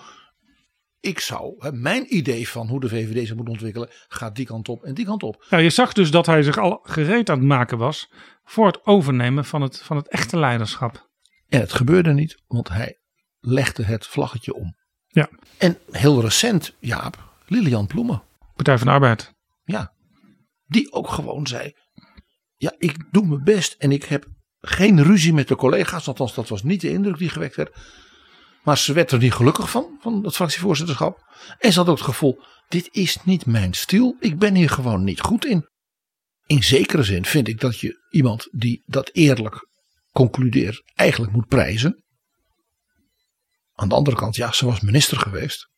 ik 1.04 1.20
zou, 1.20 1.54
hè, 1.58 1.73
mijn 1.73 2.16
idee 2.16 2.49
van 2.49 2.68
hoe 2.68 2.80
de 2.80 2.88
VVD 2.88 3.26
zich 3.26 3.37
moet 3.37 3.49
ontwikkelen, 3.49 3.88
gaat 4.08 4.37
die 4.37 4.46
kant 4.46 4.68
op 4.68 4.84
en 4.84 4.94
die 4.94 5.04
kant 5.04 5.23
op. 5.23 5.46
Ja, 5.49 5.58
je 5.58 5.70
zag 5.70 5.92
dus 5.92 6.11
dat 6.11 6.26
hij 6.26 6.42
zich 6.42 6.58
al 6.58 6.80
gereed 6.82 7.30
aan 7.30 7.38
het 7.38 7.46
maken 7.46 7.78
was 7.78 8.11
voor 8.44 8.66
het 8.66 8.87
overnemen 8.87 9.44
van 9.44 9.62
het, 9.62 9.82
van 9.82 9.96
het 9.96 10.08
echte 10.08 10.38
leiderschap. 10.38 11.08
En 11.49 11.61
het 11.61 11.73
gebeurde 11.73 12.12
niet, 12.12 12.42
want 12.46 12.68
hij 12.68 12.99
legde 13.40 13.84
het 13.84 14.06
vlaggetje 14.06 14.54
om. 14.54 14.76
Ja. 15.06 15.28
En 15.58 15.78
heel 15.90 16.20
recent, 16.20 16.75
Jaap, 16.78 17.32
Lilian 17.46 17.87
Ploemen. 17.87 18.23
Partij 18.54 18.78
van 18.78 18.87
de 18.87 18.92
Arbeid. 18.92 19.34
Ja. 19.64 19.94
Die 20.66 20.92
ook 20.92 21.08
gewoon 21.08 21.46
zei, 21.46 21.73
ja, 22.56 22.75
ik 22.78 22.96
doe 23.11 23.26
mijn 23.26 23.44
best 23.44 23.75
en 23.78 23.92
ik 23.92 24.04
heb 24.04 24.26
geen 24.61 25.02
ruzie 25.02 25.32
met 25.32 25.49
de 25.49 25.56
collega's. 25.56 26.08
Althans, 26.08 26.34
dat 26.34 26.49
was 26.49 26.62
niet 26.62 26.80
de 26.80 26.90
indruk 26.90 27.18
die 27.18 27.28
gewekt 27.28 27.56
werd. 27.56 27.76
Maar 28.64 28.78
ze 28.78 28.92
werd 28.92 29.11
er 29.11 29.18
niet 29.18 29.33
gelukkig 29.33 29.71
van, 29.71 29.99
van 30.00 30.25
het 30.25 30.35
fractievoorzitterschap. 30.35 31.25
En 31.59 31.73
ze 31.73 31.78
had 31.78 31.88
ook 31.88 31.97
het 31.97 32.06
gevoel, 32.06 32.42
dit 32.68 32.88
is 32.92 33.18
niet 33.25 33.47
mijn 33.47 33.75
stil. 33.75 34.16
Ik 34.21 34.38
ben 34.38 34.54
hier 34.54 34.71
gewoon 34.71 35.04
niet 35.04 35.21
goed 35.21 35.44
in. 35.44 35.68
In 36.47 36.62
zekere 36.62 37.02
zin 37.02 37.25
vind 37.25 37.49
ik 37.49 37.61
dat 37.61 37.80
je 37.80 38.06
iemand 38.11 38.49
die 38.50 38.83
dat 38.87 39.11
eerlijk 39.12 39.68
concludeert 40.12 40.83
eigenlijk 40.94 41.33
moet 41.33 41.47
prijzen. 41.47 42.02
Aan 43.75 43.88
de 43.88 43.94
andere 43.94 44.16
kant, 44.16 44.37
ja, 44.37 44.52
ze 44.52 44.66
was 44.66 44.80
minister 44.80 45.18
geweest. 45.18 45.68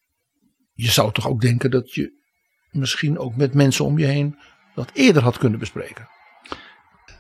Je 0.73 0.90
zou 0.90 1.12
toch 1.12 1.28
ook 1.28 1.40
denken 1.40 1.71
dat 1.71 1.93
je 1.93 2.25
misschien 2.71 3.19
ook 3.19 3.37
met 3.37 3.55
mensen 3.55 3.85
om 3.85 3.99
je 3.99 4.07
heen 4.07 4.38
dat 4.75 4.90
eerder 4.93 5.23
had 5.23 5.38
kunnen 5.38 5.59
bespreken. 5.59 6.09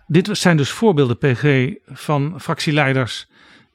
Dit 0.06 0.28
zijn 0.32 0.56
dus 0.56 0.70
voorbeelden, 0.70 1.18
PG, 1.18 1.74
van 1.84 2.40
fractieleiders 2.40 3.26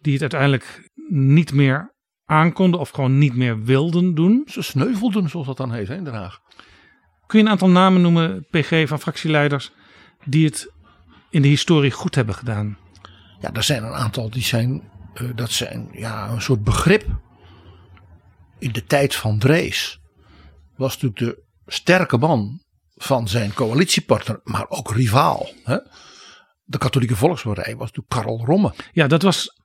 die 0.02 0.14
het 0.14 0.22
uiteindelijk 0.22 0.90
niet 1.12 1.54
meer 1.54 1.94
aankonden 2.26 2.80
of 2.80 2.90
gewoon 2.90 3.18
niet 3.18 3.36
meer 3.36 3.64
wilden 3.64 4.16
doen. 4.16 4.44
Ze 4.46 4.62
sneuvelden, 4.62 5.30
zoals 5.30 5.48
dat 5.48 5.58
dan 5.58 5.72
heet 5.72 5.88
hè, 5.88 5.96
in 5.96 6.04
Den 6.04 6.14
Haag. 6.14 6.40
Kun 7.28 7.40
je 7.40 7.46
een 7.46 7.52
aantal 7.52 7.70
namen 7.70 8.02
noemen, 8.02 8.46
PG, 8.50 8.88
van 8.88 9.00
fractieleiders 9.00 9.72
die 10.26 10.46
het 10.46 10.72
in 11.30 11.42
de 11.42 11.48
historie 11.48 11.92
goed 11.92 12.16
hebben 12.16 12.36
gedaan? 12.36 12.78
Ja, 13.40 13.54
er 13.54 13.64
zijn 13.64 13.84
een 13.84 13.94
aantal 13.94 14.30
die 14.30 14.44
zijn, 14.44 14.90
eh, 15.14 15.28
dat 15.36 15.52
zijn 15.52 15.90
ja, 15.92 16.30
een 16.30 16.42
soort 16.42 16.64
begrip. 16.64 17.06
In 18.60 18.72
de 18.72 18.86
tijd 18.86 19.16
van 19.16 19.40
Drees 19.40 20.00
was 20.76 20.94
natuurlijk 20.94 21.20
de 21.20 21.44
sterke 21.74 22.18
man 22.18 22.64
van 22.96 23.28
zijn 23.28 23.54
coalitiepartner, 23.54 24.40
maar 24.44 24.66
ook 24.70 24.92
rivaal. 24.92 25.50
Hè? 25.64 25.78
De 26.64 26.78
katholieke 26.78 27.16
volkspartij 27.16 27.76
was 27.76 27.92
natuurlijk 27.92 28.10
Karel 28.10 28.46
Romme. 28.46 28.74
Ja, 28.92 29.08
dat 29.08 29.22
was. 29.22 29.61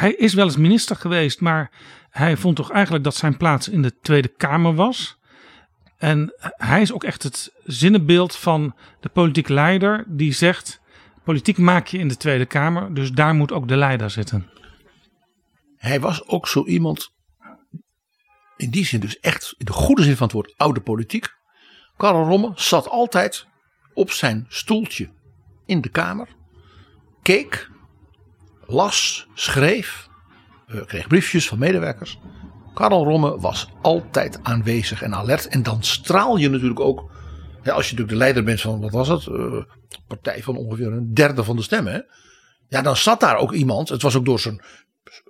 Hij 0.00 0.12
is 0.14 0.34
wel 0.34 0.44
eens 0.44 0.56
minister 0.56 0.96
geweest, 0.96 1.40
maar 1.40 1.70
hij 2.10 2.36
vond 2.36 2.56
toch 2.56 2.70
eigenlijk 2.70 3.04
dat 3.04 3.14
zijn 3.14 3.36
plaats 3.36 3.68
in 3.68 3.82
de 3.82 3.98
Tweede 4.00 4.28
Kamer 4.28 4.74
was. 4.74 5.18
En 5.96 6.34
hij 6.56 6.80
is 6.80 6.92
ook 6.92 7.04
echt 7.04 7.22
het 7.22 7.52
zinnenbeeld 7.64 8.36
van 8.36 8.74
de 9.00 9.08
politiek 9.08 9.48
leider 9.48 10.04
die 10.08 10.32
zegt: 10.32 10.80
politiek 11.24 11.58
maak 11.58 11.86
je 11.86 11.98
in 11.98 12.08
de 12.08 12.16
Tweede 12.16 12.46
Kamer, 12.46 12.94
dus 12.94 13.12
daar 13.12 13.34
moet 13.34 13.52
ook 13.52 13.68
de 13.68 13.76
leider 13.76 14.10
zitten. 14.10 14.50
Hij 15.76 16.00
was 16.00 16.26
ook 16.26 16.48
zo 16.48 16.64
iemand, 16.66 17.12
in 18.56 18.70
die 18.70 18.84
zin 18.84 19.00
dus 19.00 19.20
echt 19.20 19.54
in 19.58 19.64
de 19.64 19.72
goede 19.72 20.02
zin 20.02 20.16
van 20.16 20.26
het 20.26 20.34
woord, 20.34 20.54
oude 20.56 20.80
politiek. 20.80 21.34
Karel 21.96 22.24
Romme 22.24 22.52
zat 22.54 22.88
altijd 22.88 23.46
op 23.94 24.10
zijn 24.10 24.46
stoeltje 24.48 25.10
in 25.66 25.80
de 25.80 25.88
Kamer, 25.88 26.28
keek, 27.22 27.70
las, 28.72 29.26
schreef, 29.34 30.08
eh, 30.66 30.84
kreeg 30.86 31.06
briefjes 31.06 31.48
van 31.48 31.58
medewerkers. 31.58 32.18
Karel 32.74 33.04
Romme 33.04 33.40
was 33.40 33.68
altijd 33.82 34.38
aanwezig 34.42 35.02
en 35.02 35.14
alert. 35.14 35.48
En 35.48 35.62
dan 35.62 35.82
straal 35.82 36.36
je 36.36 36.48
natuurlijk 36.48 36.80
ook, 36.80 37.10
als 37.58 37.64
je 37.64 37.72
natuurlijk 37.72 38.08
de 38.08 38.16
leider 38.16 38.44
bent 38.44 38.60
van, 38.60 38.80
wat 38.80 38.92
was 38.92 39.08
het, 39.08 39.26
een 39.26 39.66
partij 40.06 40.42
van 40.42 40.56
ongeveer 40.56 40.86
een 40.86 41.14
derde 41.14 41.44
van 41.44 41.56
de 41.56 41.62
stemmen. 41.62 42.06
Ja, 42.68 42.82
dan 42.82 42.96
zat 42.96 43.20
daar 43.20 43.36
ook 43.36 43.52
iemand, 43.52 43.88
het 43.88 44.02
was 44.02 44.16
ook 44.16 44.24
door 44.24 44.40
zijn, 44.40 44.62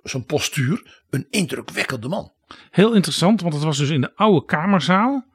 zijn 0.03 0.25
postuur, 0.25 1.03
een 1.09 1.27
indrukwekkende 1.29 2.07
man. 2.07 2.33
Heel 2.69 2.93
interessant, 2.93 3.41
want 3.41 3.53
het 3.53 3.63
was 3.63 3.77
dus 3.77 3.89
in 3.89 4.01
de 4.01 4.15
oude 4.15 4.45
kamerzaal. 4.45 5.25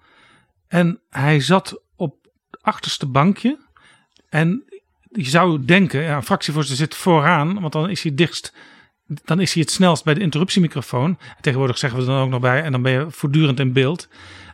En 0.69 1.01
hij 1.09 1.41
zat 1.41 1.83
op 1.97 2.17
het 2.51 2.63
achterste 2.63 3.07
bankje. 3.07 3.59
En 4.29 4.65
je 5.17 5.31
zou 5.31 5.65
denken, 5.65 6.03
ja, 6.03 6.23
fractievoorzitter 6.23 6.87
zit 6.87 6.95
vooraan, 6.95 7.61
want 7.61 7.73
dan 7.73 7.91
is 7.91 8.03
hij 8.03 8.15
dichtst. 8.15 8.53
Dan 9.25 9.41
is 9.41 9.53
hij 9.53 9.63
het 9.63 9.71
snelst 9.71 10.05
bij 10.05 10.15
de 10.15 10.21
interruptiemicrofoon. 10.21 11.19
Tegenwoordig 11.41 11.79
zeggen 11.79 11.99
we 11.99 12.07
er 12.07 12.13
dan 12.13 12.23
ook 12.23 12.31
nog 12.31 12.41
bij 12.41 12.63
en 12.63 12.73
dan 12.73 12.83
ben 12.83 12.93
je 12.93 13.07
voortdurend 13.09 13.61
in 13.61 13.73
beeld. 13.73 14.09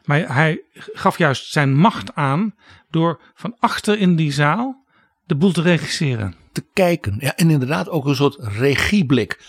Maar 0.04 0.34
hij 0.34 0.62
gaf 0.74 1.18
juist 1.18 1.52
zijn 1.52 1.74
macht 1.74 2.14
aan 2.14 2.54
door 2.90 3.20
van 3.34 3.56
achter 3.58 3.98
in 3.98 4.16
die 4.16 4.32
zaal 4.32 4.84
de 5.26 5.34
boel 5.34 5.52
te 5.52 5.62
regisseren. 5.62 6.34
Te 6.52 6.64
kijken, 6.72 7.16
ja, 7.18 7.36
en 7.36 7.50
inderdaad 7.50 7.88
ook 7.88 8.06
een 8.06 8.14
soort 8.14 8.36
regieblik. 8.38 9.40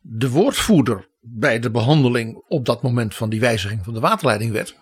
De 0.00 0.30
woordvoerder 0.30 1.08
bij 1.20 1.58
de 1.58 1.70
behandeling 1.70 2.42
op 2.48 2.64
dat 2.64 2.82
moment 2.82 3.14
van 3.14 3.28
die 3.28 3.40
wijziging 3.40 3.84
van 3.84 3.94
de 3.94 4.00
waterleidingwet. 4.00 4.76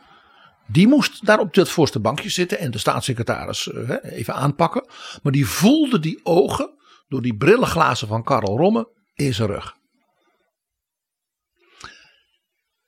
Die 0.66 0.88
moest 0.88 1.26
daar 1.26 1.38
op 1.38 1.54
dat 1.54 1.68
voorste 1.68 2.00
bankje 2.00 2.28
zitten 2.28 2.59
en 2.59 2.71
de 2.71 2.78
staatssecretaris 2.78 3.71
eh, 3.73 3.97
even 4.02 4.35
aanpakken. 4.35 4.88
Maar 5.22 5.33
die 5.33 5.46
voelde 5.46 5.98
die 5.98 6.20
ogen 6.22 6.74
door 7.09 7.22
die 7.22 7.37
brillenglazen 7.37 8.09
van 8.09 8.24
Karel 8.24 8.57
Romme 8.57 8.92
in 9.14 9.35
zijn 9.35 9.48
rug. 9.48 9.77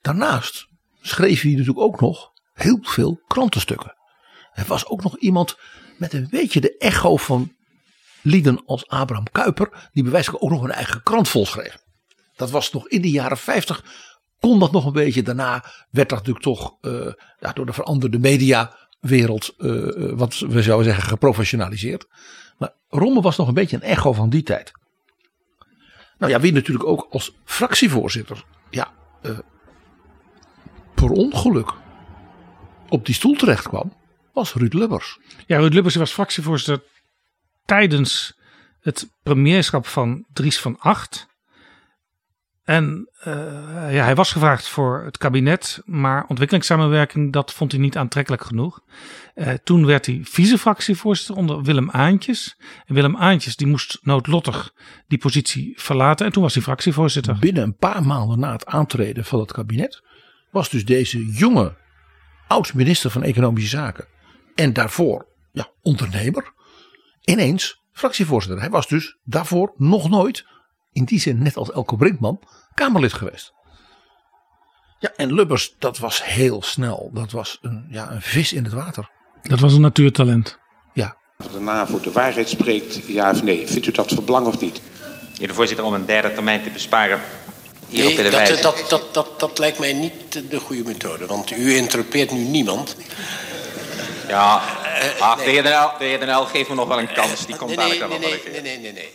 Daarnaast 0.01 0.69
schreef 1.01 1.43
hij 1.43 1.51
natuurlijk 1.51 1.79
ook 1.79 2.01
nog 2.01 2.31
heel 2.53 2.79
veel 2.83 3.21
krantenstukken. 3.27 3.95
Hij 4.51 4.65
was 4.65 4.87
ook 4.87 5.03
nog 5.03 5.19
iemand 5.19 5.57
met 5.99 6.13
een 6.13 6.29
beetje 6.31 6.61
de 6.61 6.77
echo 6.77 7.17
van 7.17 7.57
lieden 8.23 8.65
als 8.65 8.89
Abraham 8.89 9.31
Kuyper, 9.33 9.89
die 9.93 10.03
bewijselijk 10.03 10.45
ook 10.45 10.51
nog 10.51 10.63
een 10.63 10.71
eigen 10.71 11.03
krant 11.03 11.29
volschreef. 11.29 11.79
Dat 12.37 12.51
was 12.51 12.73
nog 12.73 12.89
in 12.89 13.03
de 13.03 13.11
jaren 13.11 13.37
50, 13.37 13.85
kon 14.47 14.59
dat 14.59 14.73
nog 14.73 14.87
een 14.87 14.93
beetje. 14.93 15.23
Daarna 15.23 15.65
werd 15.91 16.09
dat 16.09 16.19
natuurlijk 16.19 16.45
toch 16.45 16.77
uh, 16.81 17.13
ja, 17.39 17.53
door 17.53 17.67
de 17.67 17.73
veranderde 17.73 18.19
mediawereld, 18.19 19.55
uh, 19.59 20.13
wat 20.13 20.39
we 20.39 20.63
zouden 20.63 20.87
zeggen, 20.87 21.09
geprofessionaliseerd. 21.09 22.07
Maar 22.59 22.73
Romme 22.89 23.21
was 23.21 23.37
nog 23.37 23.49
een 23.49 23.55
beetje 23.55 23.77
een 23.77 23.83
echo 23.83 24.13
van 24.13 24.31
die 24.31 24.43
tijd. 24.43 24.73
Nou 26.19 26.33
ja, 26.33 26.41
wie 26.41 26.53
natuurlijk 26.53 26.87
ook 26.87 27.07
als 27.11 27.37
fractievoorzitter, 27.45 28.45
ja, 28.71 28.93
per 30.95 31.11
ongeluk 31.11 31.73
op 32.89 33.07
die 33.07 33.15
stoel 33.15 33.35
terecht 33.35 33.69
kwam, 33.69 33.97
was 34.33 34.55
Ruud 34.55 34.73
Lubbers. 34.73 35.19
Ja, 35.47 35.59
Ruud 35.59 35.73
Lubbers 35.73 35.95
was 35.95 36.13
fractievoorzitter 36.13 36.83
tijdens 37.65 38.39
het 38.81 39.09
premierschap 39.23 39.87
van 39.87 40.27
Dries 40.33 40.61
van 40.61 40.79
Acht. 40.79 41.27
En 42.67 43.09
uh, 43.27 43.35
ja, 43.95 44.05
hij 44.05 44.15
was 44.15 44.33
gevraagd 44.33 44.69
voor 44.69 45.03
het 45.05 45.19
kabinet, 45.19 45.83
maar 45.85 46.25
ontwikkelingssamenwerking, 46.29 47.33
dat 47.33 47.53
vond 47.53 47.73
hij 47.73 47.81
niet 47.81 47.97
aantrekkelijk 47.97 48.45
genoeg. 48.45 48.81
Uh, 49.35 49.51
toen 49.65 49.87
werd 49.87 50.07
hij 50.07 50.21
vice-fractievoorzitter 50.23 51.37
onder 51.37 51.63
Willem 51.63 51.91
Aantjes. 51.91 52.57
En 52.87 52.95
Willem 52.95 53.17
Aantjes 53.17 53.57
die 53.57 53.67
moest 53.67 53.99
noodlottig 54.03 54.73
die 55.07 55.19
positie 55.19 55.73
verlaten 55.77 56.27
en 56.27 56.33
toen 56.33 56.43
was 56.43 56.55
hij 56.55 56.63
fractievoorzitter. 56.63 57.39
Binnen 57.39 57.63
een 57.63 57.77
paar 57.77 58.03
maanden 58.03 58.39
na 58.39 58.53
het 58.53 58.67
aantreden 58.67 59.25
van 59.25 59.41
het 59.41 59.53
kabinet 59.53 60.03
was 60.51 60.69
dus 60.69 60.85
deze 60.85 61.27
jonge 61.27 61.77
oud-minister 62.47 63.11
van 63.11 63.23
Economische 63.23 63.77
Zaken 63.77 64.07
en 64.55 64.73
daarvoor 64.73 65.27
ja, 65.53 65.71
ondernemer 65.83 66.53
ineens 67.25 67.85
fractievoorzitter. 67.93 68.61
Hij 68.61 68.71
was 68.71 68.89
dus 68.89 69.19
daarvoor 69.25 69.73
nog 69.77 70.09
nooit 70.09 70.47
in 70.97 71.05
die 71.05 71.21
zin 71.21 71.43
net 71.43 71.57
als 71.57 71.73
Elko 71.73 71.97
Brinkman, 71.97 72.41
Kamerlid 72.75 73.13
geweest. 73.13 73.53
Ja, 74.99 75.13
en 75.17 75.35
Lubbers, 75.35 75.75
dat 75.79 75.99
was 75.99 76.25
heel 76.25 76.63
snel. 76.63 77.11
Dat 77.15 77.31
was 77.31 77.59
een, 77.63 77.87
ja, 77.91 78.11
een 78.11 78.23
vis 78.23 78.53
in 78.53 78.65
het 78.65 78.73
water. 78.73 79.11
Dat 79.43 79.61
was 79.61 79.73
een 79.73 79.81
natuurtalent. 79.81 80.59
Ja. 80.93 81.17
De 81.53 81.61
NAVO 81.61 82.01
de 82.01 82.13
waarheid 82.13 82.49
spreekt, 82.49 83.07
ja 83.07 83.31
of 83.31 83.43
nee. 83.43 83.67
Vindt 83.67 83.87
u 83.87 83.91
dat 83.91 84.13
van 84.13 84.25
belang 84.25 84.47
of 84.47 84.61
niet? 84.61 84.81
Meneer 85.33 85.49
de 85.49 85.55
voorzitter, 85.55 85.87
om 85.87 85.95
een 85.95 86.07
derde 86.07 86.33
termijn 86.33 86.63
te 86.63 86.71
besparen. 86.71 87.21
Nee, 87.89 88.23
dat, 88.23 88.33
dat, 88.33 88.63
dat, 88.63 88.85
dat, 88.89 89.15
dat, 89.15 89.41
dat 89.41 89.59
lijkt 89.59 89.79
mij 89.79 89.93
niet 89.93 90.51
de 90.51 90.61
goede 90.61 90.83
methode. 90.83 91.27
Want 91.27 91.51
u 91.51 91.77
interrupeert 91.77 92.31
nu 92.31 92.39
niemand. 92.39 92.97
Ja, 94.29 94.63
ach, 95.19 95.37
de 95.37 95.51
heer 95.99 96.19
Den 96.19 96.47
geeft 96.47 96.69
me 96.69 96.75
nog 96.75 96.89
wel 96.89 96.99
een 96.99 97.13
kans. 97.13 97.47
Die 97.47 97.57
komt 97.57 97.77
nee, 97.77 97.79
dadelijk 97.79 98.01
nee, 98.01 98.09
wel 98.09 98.19
nee, 98.19 98.31
nee, 98.31 98.53
keer. 98.53 98.63
nee, 98.63 98.79
nee, 98.79 98.93
nee. 98.93 99.11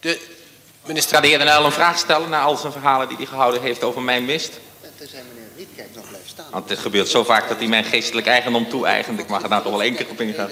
De 0.00 0.40
minister... 0.86 1.16
Ga 1.16 1.22
de 1.22 1.28
heer 1.28 1.38
Den 1.38 1.62
L 1.62 1.64
een 1.64 1.72
vraag 1.72 1.98
stellen 1.98 2.28
na 2.30 2.40
al 2.42 2.56
zijn 2.56 2.72
verhalen 2.72 3.08
die 3.08 3.16
hij 3.16 3.26
gehouden 3.26 3.62
heeft 3.62 3.82
over 3.82 4.02
mijn 4.02 4.24
mist? 4.24 4.60
Tenzij 4.98 5.22
meneer 5.28 5.48
Rietkijk 5.56 5.88
nog 5.94 6.08
blijft 6.08 6.28
staan. 6.28 6.46
Want 6.50 6.68
het 6.68 6.78
gebeurt 6.78 7.08
zo 7.08 7.24
vaak 7.24 7.48
dat 7.48 7.58
hij 7.58 7.66
mijn 7.66 7.84
geestelijk 7.84 8.26
eigendom 8.26 8.68
toe-eigent. 8.68 9.20
Ik 9.20 9.28
mag 9.28 9.42
er 9.42 9.48
nou 9.48 9.62
toch 9.62 9.72
wel 9.72 9.82
één 9.82 9.94
keer 9.94 10.08
op 10.08 10.20
ingaan. 10.20 10.50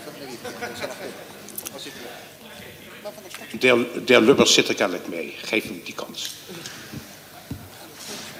De 3.58 3.66
heer- 3.66 4.04
de 4.04 4.12
heer 4.12 4.20
Lubbers 4.20 4.54
zit 4.54 4.68
er 4.68 4.74
kennelijk 4.74 5.08
mee. 5.08 5.36
Geef 5.42 5.62
hem 5.64 5.80
die 5.84 5.94
kans. 5.94 6.34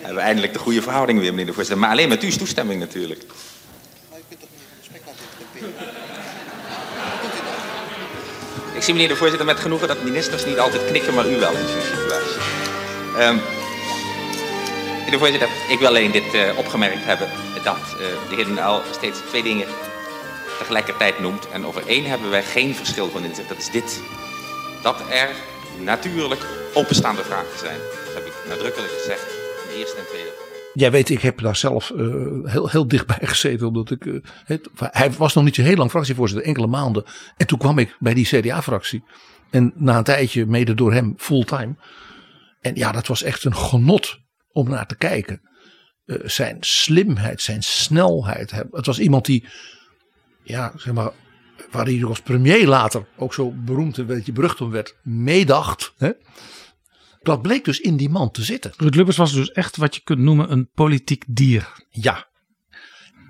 We 0.01 0.07
hebben 0.07 0.23
eindelijk 0.23 0.53
de 0.53 0.59
goede 0.59 0.83
verhouding 0.83 1.19
weer, 1.19 1.31
meneer 1.31 1.47
de 1.47 1.53
voorzitter. 1.53 1.83
Maar 1.83 1.91
alleen 1.91 2.09
met 2.09 2.23
uw 2.23 2.31
toestemming 2.31 2.81
natuurlijk. 2.81 3.25
Ik 8.81 8.87
zie, 8.87 8.95
meneer 8.95 9.11
de 9.11 9.17
voorzitter, 9.17 9.47
met 9.47 9.61
genoegen 9.61 9.89
dat 9.89 10.03
ministers 10.03 10.45
niet 10.45 10.59
altijd 10.59 10.85
knikken, 10.85 11.15
maar 11.15 11.29
u 11.29 11.37
wel 11.37 11.53
in 11.53 11.69
zo'n 11.69 11.81
situatie. 11.81 12.41
Ehm, 13.19 13.37
meneer 14.97 15.11
de 15.11 15.19
voorzitter, 15.19 15.49
ik 15.69 15.79
wil 15.79 15.89
alleen 15.89 16.11
dit 16.11 16.35
eh, 16.35 16.59
opgemerkt 16.59 17.05
hebben 17.05 17.29
dat 17.65 17.77
eh, 17.77 18.29
de 18.29 18.35
heer 18.35 18.45
Den 18.45 18.59
Uyl 18.59 18.83
steeds 18.91 19.19
twee 19.29 19.43
dingen 19.43 19.67
tegelijkertijd 20.59 21.19
noemt. 21.19 21.49
En 21.49 21.67
over 21.67 21.87
één 21.87 22.05
hebben 22.05 22.31
wij 22.31 22.43
geen 22.43 22.75
verschil 22.75 23.11
van 23.11 23.25
inzicht. 23.25 23.49
Dat 23.49 23.59
is 23.59 23.71
dit. 23.71 24.01
Dat 24.83 25.01
er 25.11 25.31
natuurlijk 25.79 26.43
openstaande 26.75 27.25
vragen 27.25 27.59
zijn. 27.59 27.79
Dat 28.05 28.15
heb 28.15 28.27
ik 28.27 28.33
nadrukkelijk 28.49 28.93
gezegd 28.93 29.27
in 29.63 29.73
de 29.73 29.79
eerste 29.79 29.97
en 29.97 30.07
tweede. 30.07 30.50
Jij 30.75 30.91
weet, 30.91 31.11
ik 31.11 31.21
heb 31.21 31.39
daar 31.39 31.57
zelf 31.57 31.91
eh, 31.91 32.07
heel, 32.45 32.69
heel 32.69 32.89
dichtbij 32.89 33.27
gezeten. 33.35 33.67
Omdat 33.67 33.91
ik, 33.91 34.07
eh, 34.07 34.57
hij 34.77 35.13
was 35.13 35.35
nog 35.35 35.45
niet 35.45 35.55
zo 35.55 35.63
heel 35.63 35.77
lang 35.77 35.91
fractievoorzitter, 35.91 36.47
enkele 36.47 36.67
maanden. 36.67 37.05
En 37.37 37.47
toen 37.47 37.59
kwam 37.59 37.79
ik 37.79 37.97
bij 37.99 38.15
die 38.15 38.27
CDA-fractie. 38.27 39.05
En 39.51 39.73
na 39.75 39.99
een 39.99 40.05
tijdje, 40.05 40.47
mede 40.47 40.75
door 40.75 40.93
hem, 40.93 41.15
fulltime. 41.17 41.75
En 42.61 42.75
ja, 42.75 42.93
dat 42.93 43.07
was 43.07 43.23
echt 43.23 43.45
een 43.45 43.57
genot 43.57 44.19
om 44.53 44.69
naar 44.69 44.87
te 44.87 44.97
kijken. 44.97 45.41
Eh, 46.05 46.17
zijn 46.25 46.57
slimheid, 46.61 47.41
zijn 47.41 47.63
snelheid. 47.63 48.51
Het 48.71 48.87
was 48.87 48.99
iemand 48.99 49.25
die, 49.25 49.49
ja, 50.43 50.73
zeg 50.77 50.95
maar, 50.95 51.11
waar 51.71 51.85
hij 51.85 52.05
als 52.05 52.21
premier 52.21 52.67
later 52.67 53.07
ook 53.17 53.35
zo 53.35 53.51
beroemd 53.51 53.99
en 53.99 54.07
beetje 54.07 54.33
berucht 54.33 54.61
om 54.61 54.71
werd, 54.71 54.97
meedacht. 55.03 55.93
Hè? 55.97 56.11
Dat 57.21 57.43
bleek 57.43 57.65
dus 57.65 57.81
in 57.81 57.97
die 57.97 58.09
man 58.09 58.31
te 58.31 58.43
zitten. 58.43 58.73
Ruud 58.77 58.95
Lubbers 58.95 59.17
was 59.17 59.33
dus 59.33 59.51
echt 59.51 59.77
wat 59.77 59.95
je 59.95 60.03
kunt 60.03 60.19
noemen 60.19 60.53
een 60.53 60.71
politiek 60.75 61.25
dier. 61.29 61.87
Ja. 61.89 62.29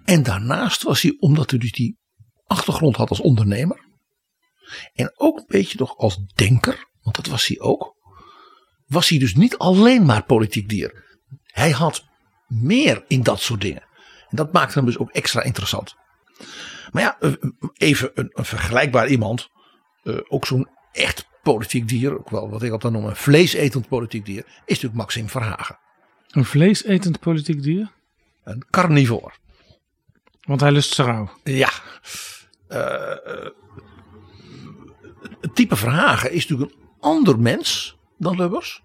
En 0.04 0.22
daarnaast 0.22 0.82
was 0.82 1.02
hij, 1.02 1.16
omdat 1.18 1.50
hij 1.50 1.58
dus 1.58 1.72
die 1.72 1.98
achtergrond 2.46 2.96
had 2.96 3.08
als 3.08 3.20
ondernemer. 3.20 3.88
En 4.94 5.12
ook 5.16 5.38
een 5.38 5.44
beetje 5.46 5.76
toch 5.76 5.96
als 5.96 6.18
denker, 6.34 6.88
want 7.02 7.16
dat 7.16 7.26
was 7.26 7.46
hij 7.46 7.60
ook. 7.60 7.96
Was 8.86 9.08
hij 9.08 9.18
dus 9.18 9.34
niet 9.34 9.58
alleen 9.58 10.04
maar 10.04 10.24
politiek 10.24 10.68
dier. 10.68 11.18
Hij 11.44 11.70
had 11.70 12.04
meer 12.46 13.04
in 13.08 13.22
dat 13.22 13.40
soort 13.40 13.60
dingen. 13.60 13.82
En 14.28 14.36
dat 14.36 14.52
maakte 14.52 14.78
hem 14.78 14.86
dus 14.86 14.98
ook 14.98 15.10
extra 15.10 15.42
interessant. 15.42 15.94
Maar 16.90 17.02
ja, 17.02 17.18
eh, 17.20 17.32
even 17.72 18.10
een, 18.14 18.30
een 18.32 18.44
vergelijkbaar 18.44 19.08
iemand. 19.08 19.48
Uh, 20.02 20.18
ook 20.28 20.46
zo'n 20.46 20.68
echt 20.92 21.28
politiek 21.42 21.88
dier, 21.88 22.18
ook 22.18 22.30
wel 22.30 22.50
wat 22.50 22.62
ik 22.62 22.72
altijd 22.72 22.92
noem 22.92 23.04
een 23.04 23.16
vleesetend 23.16 23.88
politiek 23.88 24.24
dier, 24.24 24.44
is 24.46 24.54
natuurlijk 24.66 24.94
Maxim 24.94 25.28
Verhagen. 25.28 25.78
Een 26.30 26.44
vleesetend 26.44 27.20
politiek 27.20 27.62
dier? 27.62 27.90
Een 28.44 28.64
carnivoor. 28.70 29.38
Want 30.40 30.60
hij 30.60 30.72
lust 30.72 30.98
rauw. 30.98 31.30
Ja. 31.44 31.70
Uh, 32.68 33.48
het 35.40 35.54
type 35.54 35.76
Verhagen 35.76 36.32
is 36.32 36.46
natuurlijk 36.46 36.78
een 36.78 36.88
ander 37.00 37.38
mens 37.38 37.96
dan 38.18 38.36
Lubbers. 38.36 38.82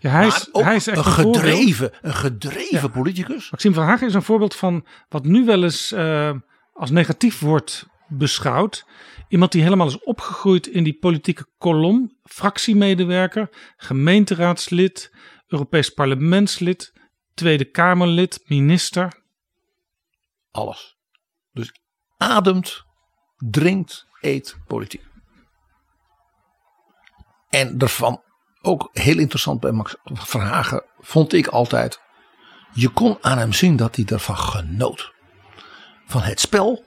Ja, 0.00 0.10
hij 0.10 0.26
is, 0.26 0.48
hij 0.52 0.76
is 0.76 0.86
echt 0.86 0.98
een, 0.98 1.12
gedreven, 1.12 1.92
een 2.02 2.14
gedreven 2.14 2.90
politicus. 2.90 3.50
Maxime 3.50 3.74
Verhagen 3.74 4.06
is 4.06 4.14
een 4.14 4.22
voorbeeld 4.22 4.54
van 4.54 4.86
wat 5.08 5.24
nu 5.24 5.44
wel 5.44 5.62
eens 5.62 5.92
uh, 5.92 6.30
als 6.72 6.90
negatief 6.90 7.40
wordt 7.40 7.86
beschouwd. 8.08 8.86
Iemand 9.28 9.52
die 9.52 9.62
helemaal 9.62 9.86
is 9.86 10.02
opgegroeid 10.02 10.66
in 10.66 10.84
die 10.84 10.98
politieke 10.98 11.46
kolom. 11.58 12.16
Fractiemedewerker, 12.24 13.48
gemeenteraadslid, 13.76 15.10
Europees 15.46 15.90
parlementslid, 15.90 16.92
Tweede 17.34 17.64
Kamerlid, 17.64 18.40
minister. 18.46 19.22
Alles. 20.50 20.96
Dus 21.52 21.72
ademt, 22.16 22.84
drinkt, 23.36 24.06
eet 24.20 24.56
politiek. 24.66 25.06
En 27.48 27.78
ervan 27.78 28.22
ook 28.60 28.90
heel 28.92 29.18
interessant 29.18 29.60
bij 29.60 29.72
Max 29.72 29.96
Verhagen 30.04 30.84
vond 30.98 31.32
ik 31.32 31.46
altijd. 31.46 32.00
Je 32.72 32.88
kon 32.88 33.18
aan 33.20 33.38
hem 33.38 33.52
zien 33.52 33.76
dat 33.76 33.96
hij 33.96 34.04
ervan 34.04 34.36
genoot. 34.36 35.12
Van 36.06 36.22
het 36.22 36.40
spel, 36.40 36.84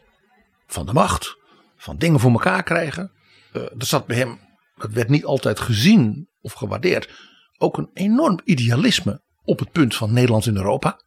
van 0.73 0.85
de 0.85 0.93
macht, 0.93 1.37
van 1.77 1.97
dingen 1.97 2.19
voor 2.19 2.31
elkaar 2.31 2.63
krijgen. 2.63 3.11
Uh, 3.53 3.61
er 3.61 3.85
zat 3.85 4.05
bij 4.05 4.17
hem, 4.17 4.39
dat 4.75 4.91
werd 4.91 5.09
niet 5.09 5.25
altijd 5.25 5.59
gezien 5.59 6.29
of 6.41 6.53
gewaardeerd, 6.53 7.09
ook 7.57 7.77
een 7.77 7.89
enorm 7.93 8.39
idealisme 8.43 9.21
op 9.43 9.59
het 9.59 9.71
punt 9.71 9.95
van 9.95 10.13
Nederlands 10.13 10.47
in 10.47 10.55
Europa. 10.55 11.01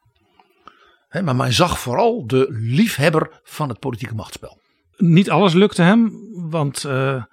He, 1.08 1.22
maar 1.22 1.36
men 1.36 1.52
zag 1.52 1.78
vooral 1.78 2.26
de 2.26 2.46
liefhebber 2.50 3.40
van 3.42 3.68
het 3.68 3.78
politieke 3.78 4.14
machtsspel. 4.14 4.60
Niet 4.96 5.30
alles 5.30 5.52
lukte 5.52 5.82
hem, 5.82 6.12
want 6.50 6.84
uh, 6.84 7.24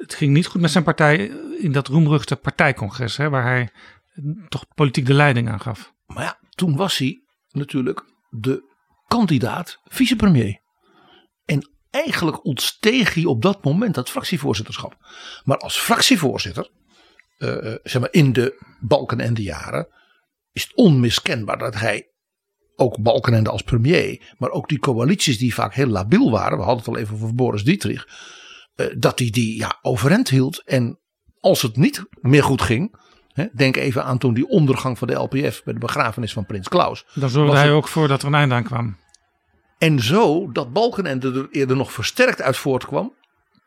het 0.00 0.14
ging 0.14 0.32
niet 0.32 0.46
goed 0.46 0.60
met 0.60 0.70
zijn 0.70 0.84
partij 0.84 1.16
in 1.58 1.72
dat 1.72 1.88
roemruchte 1.88 2.36
partijcongres, 2.36 3.16
hè, 3.16 3.28
waar 3.28 3.44
hij 3.44 3.70
toch 4.48 4.64
politiek 4.74 5.06
de 5.06 5.14
leiding 5.14 5.48
aan 5.48 5.60
gaf. 5.60 5.92
Maar 6.06 6.22
ja, 6.22 6.38
toen 6.50 6.76
was 6.76 6.98
hij 6.98 7.22
natuurlijk 7.50 8.04
de 8.30 8.62
kandidaat 9.06 9.80
vicepremier. 9.84 10.61
En 11.44 11.70
eigenlijk 11.90 12.44
ontsteeg 12.44 13.14
hij 13.14 13.24
op 13.24 13.42
dat 13.42 13.64
moment 13.64 13.94
dat 13.94 14.10
fractievoorzitterschap. 14.10 14.96
Maar 15.44 15.58
als 15.58 15.78
fractievoorzitter, 15.78 16.70
uh, 17.38 17.74
zeg 17.82 18.00
maar 18.00 18.12
in 18.12 18.32
de 18.32 18.76
Balkenende 18.80 19.42
jaren, 19.42 19.88
is 20.52 20.62
het 20.62 20.74
onmiskenbaar 20.74 21.58
dat 21.58 21.74
hij 21.74 22.06
ook 22.76 23.02
Balkenende 23.02 23.50
als 23.50 23.62
premier, 23.62 24.34
maar 24.38 24.50
ook 24.50 24.68
die 24.68 24.78
coalities 24.78 25.38
die 25.38 25.54
vaak 25.54 25.74
heel 25.74 25.86
labiel 25.86 26.30
waren. 26.30 26.58
We 26.58 26.64
hadden 26.64 26.84
het 26.84 26.94
al 26.94 27.00
even 27.00 27.14
over 27.14 27.34
Boris 27.34 27.64
Dietrich. 27.64 28.08
Uh, 28.76 28.86
dat 28.96 29.18
hij 29.18 29.30
die 29.30 29.56
ja, 29.56 29.78
overeind 29.82 30.28
hield. 30.28 30.62
En 30.64 31.00
als 31.40 31.62
het 31.62 31.76
niet 31.76 32.04
meer 32.20 32.42
goed 32.42 32.62
ging, 32.62 33.00
Denk 33.52 33.76
even 33.76 34.04
aan 34.04 34.18
toen 34.18 34.34
die 34.34 34.48
ondergang 34.48 34.98
van 34.98 35.08
de 35.08 35.14
LPF 35.14 35.62
bij 35.64 35.72
de 35.74 35.78
begrafenis 35.78 36.32
van 36.32 36.46
Prins 36.46 36.68
Klaus. 36.68 37.04
Daar 37.14 37.28
zorgde 37.28 37.56
hij 37.56 37.72
ook 37.72 37.88
voor 37.88 38.08
dat 38.08 38.22
er 38.22 38.28
een 38.28 38.34
einde 38.34 38.54
aan 38.54 38.64
kwam. 38.64 38.96
En 39.82 40.00
zo 40.00 40.52
dat 40.52 40.72
Balkenende 40.72 41.32
er 41.32 41.48
eerder 41.50 41.76
nog 41.76 41.92
versterkt 41.92 42.42
uit 42.42 42.56
voortkwam 42.56 43.14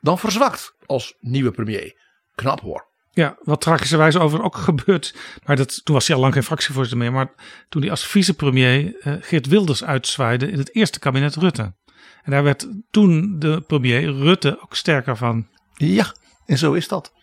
dan 0.01 0.19
verzwakt 0.19 0.75
als 0.85 1.15
nieuwe 1.19 1.51
premier. 1.51 1.95
Knap 2.35 2.59
hoor. 2.59 2.87
Ja, 3.11 3.37
wat 3.43 3.61
tragischerwijze 3.61 4.19
over 4.19 4.43
ook 4.43 4.55
gebeurd. 4.55 5.15
Maar 5.45 5.55
dat, 5.55 5.85
toen 5.85 5.95
was 5.95 6.07
hij 6.07 6.15
al 6.15 6.21
lang 6.21 6.33
geen 6.33 6.43
fractievoorzitter 6.43 6.97
meer. 6.97 7.11
Maar 7.11 7.33
toen 7.69 7.81
hij 7.81 7.91
als 7.91 8.07
vicepremier 8.07 9.07
uh, 9.07 9.13
Geert 9.19 9.47
Wilders 9.47 9.83
uitzwaaide 9.83 10.51
in 10.51 10.57
het 10.57 10.75
eerste 10.75 10.99
kabinet 10.99 11.35
Rutte. 11.35 11.75
En 12.23 12.31
daar 12.31 12.43
werd 12.43 12.67
toen 12.91 13.39
de 13.39 13.61
premier 13.67 14.13
Rutte 14.13 14.59
ook 14.61 14.75
sterker 14.75 15.17
van. 15.17 15.47
Ja, 15.73 16.13
en 16.45 16.57
zo 16.57 16.73
is 16.73 16.87
dat. 16.87 17.13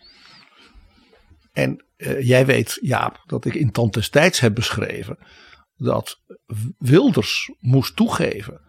En 1.51 1.85
uh, 1.97 2.21
jij 2.21 2.45
weet, 2.45 2.77
Jaap, 2.81 3.23
dat 3.25 3.45
ik 3.45 3.53
in 3.53 3.71
Tand 3.71 3.93
destijds 3.93 4.39
heb 4.39 4.55
beschreven 4.55 5.17
dat 5.75 6.21
Wilders 6.77 7.51
moest 7.59 7.95
toegeven 7.95 8.62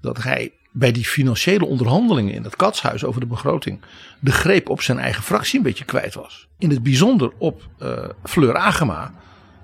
dat 0.00 0.22
hij 0.22 0.52
bij 0.72 0.92
die 0.92 1.04
financiële 1.04 1.64
onderhandelingen 1.64 2.34
in 2.34 2.44
het 2.44 2.56
katshuis 2.56 3.04
over 3.04 3.20
de 3.20 3.26
begroting 3.26 3.80
de 4.20 4.32
greep 4.32 4.68
op 4.68 4.82
zijn 4.82 4.98
eigen 4.98 5.22
fractie 5.22 5.58
een 5.58 5.64
beetje 5.64 5.84
kwijt 5.84 6.14
was. 6.14 6.48
In 6.58 6.70
het 6.70 6.82
bijzonder 6.82 7.32
op 7.38 7.68
uh, 7.78 7.98
Fleur 8.24 8.56
Agema. 8.56 9.12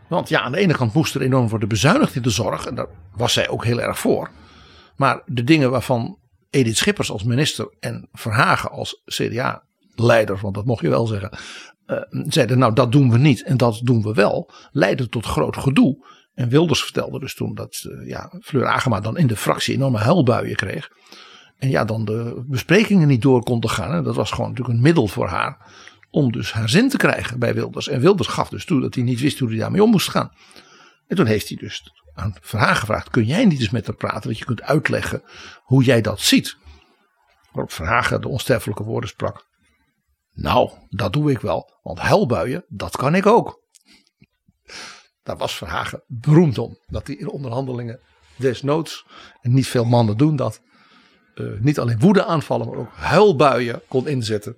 Want 0.09 0.29
ja, 0.29 0.41
aan 0.41 0.53
de 0.53 0.59
ene 0.59 0.75
kant 0.75 0.95
moest 0.95 1.15
er 1.15 1.23
enorm 1.23 1.49
worden 1.49 1.69
bezuinigd 1.69 2.15
in 2.15 2.23
de 2.23 2.31
zorg 2.31 2.67
en 2.67 2.75
daar 2.75 2.87
was 3.17 3.33
zij 3.33 3.49
ook 3.49 3.65
heel 3.65 3.81
erg 3.81 3.99
voor. 3.99 4.31
Maar 4.97 5.23
de 5.27 5.45
dingen 5.45 5.71
waarvan 5.71 6.19
Edith 6.51 6.77
Schippers 6.77 7.11
als 7.11 7.23
minister 7.23 7.75
en 7.81 8.09
Verhagen 8.13 8.71
als 8.71 9.03
CDA-leider, 9.05 10.39
want 10.43 10.55
dat 10.55 10.65
mocht 10.65 10.83
je 10.83 10.89
wel 10.89 11.07
zeggen, 11.07 11.39
uh, 11.87 11.99
zeiden 12.11 12.59
nou 12.59 12.73
dat 12.73 12.93
doen 12.93 13.11
we 13.11 13.19
niet 13.19 13.43
en 13.43 13.57
dat 13.57 13.81
doen 13.83 14.03
we 14.03 14.15
wel, 14.15 14.51
leidde 14.73 15.09
tot 15.09 15.27
groot 15.27 15.57
gedoe. 15.57 16.07
En 16.37 16.49
Wilders 16.49 16.83
vertelde 16.83 17.19
dus 17.19 17.35
toen 17.35 17.55
dat 17.55 17.85
uh, 17.89 18.09
ja, 18.09 18.33
Fleur 18.43 18.67
Agema 18.67 19.01
dan 19.01 19.17
in 19.17 19.27
de 19.27 19.37
fractie 19.37 19.75
enorme 19.75 19.99
huilbuien 19.99 20.57
kreeg. 20.57 20.91
En 21.59 21.69
ja, 21.71 21.85
dan 21.85 22.05
de 22.05 22.45
besprekingen 22.47 23.09
niet 23.09 23.23
door 23.23 23.43
konden 23.43 23.71
gaan. 23.71 23.93
En 23.93 24.03
dat 24.03 24.15
was 24.15 24.31
gewoon 24.31 24.49
natuurlijk 24.49 24.77
een 24.77 24.83
middel 24.83 25.07
voor 25.07 25.29
haar. 25.29 25.73
Om 26.11 26.33
dus 26.33 26.53
haar 26.53 26.69
zin 26.69 26.89
te 26.89 26.97
krijgen 26.97 27.39
bij 27.39 27.55
Wilders. 27.55 27.89
En 27.89 28.01
Wilders 28.01 28.29
gaf 28.29 28.49
dus 28.49 28.65
toe 28.65 28.81
dat 28.81 28.95
hij 28.95 29.05
niet 29.05 29.21
wist 29.21 29.39
hoe 29.39 29.49
hij 29.49 29.59
daarmee 29.59 29.83
om 29.83 29.91
moest 29.91 30.11
gaan. 30.11 30.33
En 31.07 31.17
toen 31.17 31.27
heeft 31.27 31.49
hij 31.49 31.57
dus 31.57 31.93
aan 32.15 32.37
Verhagen 32.41 32.77
gevraagd. 32.77 33.11
Kun 33.11 33.25
jij 33.25 33.45
niet 33.45 33.61
eens 33.61 33.71
met 33.71 33.87
haar 33.87 33.97
praten? 33.97 34.29
Dat 34.29 34.39
je 34.39 34.45
kunt 34.45 34.63
uitleggen 34.63 35.23
hoe 35.63 35.85
jij 35.85 36.01
dat 36.01 36.21
ziet. 36.21 36.57
Waarop 37.53 37.73
Verhagen 37.73 38.21
de 38.21 38.29
onsterfelijke 38.29 38.85
woorden 38.85 39.11
sprak. 39.11 39.47
Nou, 40.33 40.71
dat 40.89 41.13
doe 41.13 41.31
ik 41.31 41.41
wel. 41.41 41.79
Want 41.83 41.99
huilbuien, 41.99 42.65
dat 42.69 42.97
kan 42.97 43.15
ik 43.15 43.27
ook. 43.27 43.65
Daar 45.27 45.37
was 45.37 45.57
Verhagen 45.57 46.03
beroemd 46.07 46.59
om. 46.59 46.79
Dat 46.87 47.07
hij 47.07 47.17
in 47.17 47.29
onderhandelingen 47.29 48.01
desnoods, 48.37 49.07
en 49.41 49.55
niet 49.55 49.67
veel 49.67 49.85
mannen 49.85 50.17
doen 50.17 50.37
dat, 50.37 50.61
uh, 51.35 51.61
niet 51.61 51.79
alleen 51.79 51.99
woede 51.99 52.25
aanvallen, 52.25 52.69
maar 52.69 52.77
ook 52.77 52.93
huilbuien 52.95 53.83
kon 53.89 54.09
inzetten 54.09 54.57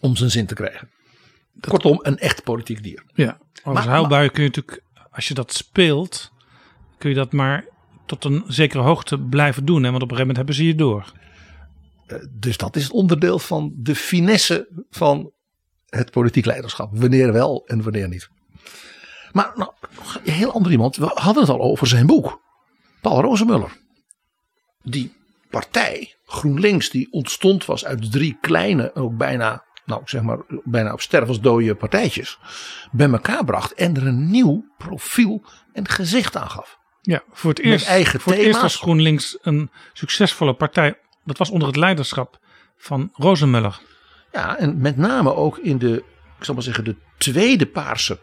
om 0.00 0.16
zijn 0.16 0.30
zin 0.30 0.46
te 0.46 0.54
krijgen. 0.54 0.90
Kortom, 1.60 1.98
een 2.02 2.18
echt 2.18 2.42
politiek 2.42 2.82
dier. 2.82 3.02
Ja, 3.14 3.38
als 3.62 3.84
huilbuien 3.84 4.30
kun 4.30 4.42
je 4.42 4.48
natuurlijk, 4.48 4.82
als 5.10 5.28
je 5.28 5.34
dat 5.34 5.52
speelt, 5.52 6.32
kun 6.98 7.10
je 7.10 7.16
dat 7.16 7.32
maar 7.32 7.64
tot 8.06 8.24
een 8.24 8.44
zekere 8.46 8.82
hoogte 8.82 9.18
blijven 9.18 9.64
doen. 9.64 9.82
Hè? 9.82 9.90
Want 9.90 10.02
op 10.02 10.10
een 10.10 10.16
gegeven 10.16 10.34
moment 10.34 10.36
hebben 10.36 10.54
ze 10.54 10.66
je 10.66 10.74
door. 10.74 11.12
Uh, 12.06 12.18
dus 12.30 12.56
dat 12.56 12.76
is 12.76 12.82
het 12.82 12.92
onderdeel 12.92 13.38
van 13.38 13.72
de 13.76 13.94
finesse 13.94 14.84
van 14.90 15.32
het 15.86 16.10
politiek 16.10 16.44
leiderschap. 16.44 16.98
Wanneer 16.98 17.32
wel 17.32 17.66
en 17.66 17.82
wanneer 17.82 18.08
niet. 18.08 18.28
Maar 19.34 19.52
nou, 19.54 19.70
een 20.24 20.32
heel 20.32 20.52
ander 20.52 20.72
iemand. 20.72 20.96
We 20.96 21.10
hadden 21.14 21.42
het 21.42 21.52
al 21.52 21.60
over 21.60 21.86
zijn 21.86 22.06
boek. 22.06 22.40
Paul 23.00 23.20
Rozemuller. 23.20 23.76
Die 24.82 25.12
partij, 25.50 26.14
GroenLinks, 26.26 26.90
die 26.90 27.12
ontstond 27.12 27.64
was 27.64 27.84
uit 27.84 28.12
drie 28.12 28.38
kleine, 28.40 28.94
ook 28.94 29.16
bijna, 29.16 29.64
nou 29.84 30.02
zeg 30.04 30.22
maar, 30.22 30.38
bijna 30.64 30.92
op 30.92 31.78
partijtjes. 31.78 32.38
Bij 32.92 33.10
elkaar 33.10 33.44
bracht 33.44 33.74
en 33.74 33.96
er 33.96 34.06
een 34.06 34.30
nieuw 34.30 34.64
profiel 34.78 35.44
en 35.72 35.88
gezicht 35.88 36.36
aan 36.36 36.50
gaf. 36.50 36.78
Ja, 37.00 37.22
voor 37.32 37.50
het 37.50 37.58
eerst, 37.58 37.86
voor 38.20 38.32
het 38.32 38.40
eerst 38.40 38.60
was 38.60 38.76
GroenLinks 38.76 39.38
een 39.42 39.70
succesvolle 39.92 40.54
partij. 40.54 40.98
Dat 41.24 41.38
was 41.38 41.50
onder 41.50 41.68
het 41.68 41.76
leiderschap 41.76 42.38
van 42.76 43.10
Rozemuller. 43.12 43.80
Ja, 44.32 44.58
en 44.58 44.80
met 44.80 44.96
name 44.96 45.34
ook 45.34 45.58
in 45.58 45.78
de, 45.78 46.04
ik 46.38 46.44
zal 46.44 46.54
maar 46.54 46.62
zeggen, 46.62 46.84
de 46.84 46.96
tweede 47.18 47.66
paarse 47.66 48.18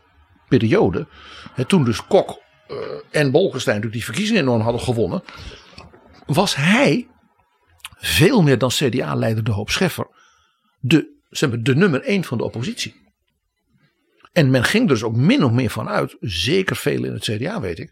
periode, 0.60 1.08
hè, 1.54 1.66
toen 1.66 1.84
dus 1.84 2.06
Kok 2.08 2.40
eh, 2.68 2.78
en 3.12 3.32
Bolkestein 3.32 3.76
natuurlijk 3.76 3.94
die 3.94 4.14
verkiezingen 4.14 4.42
enorm 4.42 4.62
hadden 4.62 4.82
gewonnen, 4.82 5.24
was 6.26 6.56
hij 6.56 7.08
veel 7.98 8.42
meer 8.42 8.58
dan 8.58 8.70
CDA-leider 8.70 9.44
De 9.44 9.52
Hoop 9.52 9.70
Scheffer 9.70 10.08
de, 10.80 11.18
zeg 11.30 11.50
maar, 11.50 11.62
de 11.64 11.76
nummer 11.76 12.02
één 12.02 12.24
van 12.24 12.38
de 12.38 12.44
oppositie. 12.44 12.96
En 14.32 14.50
men 14.50 14.64
ging 14.64 14.88
dus 14.88 15.04
ook 15.04 15.16
min 15.16 15.44
of 15.44 15.52
meer 15.52 15.70
vanuit, 15.70 16.18
zeker 16.20 16.76
veel 16.76 17.04
in 17.04 17.14
het 17.14 17.24
CDA 17.24 17.60
weet 17.60 17.80
ik, 17.80 17.92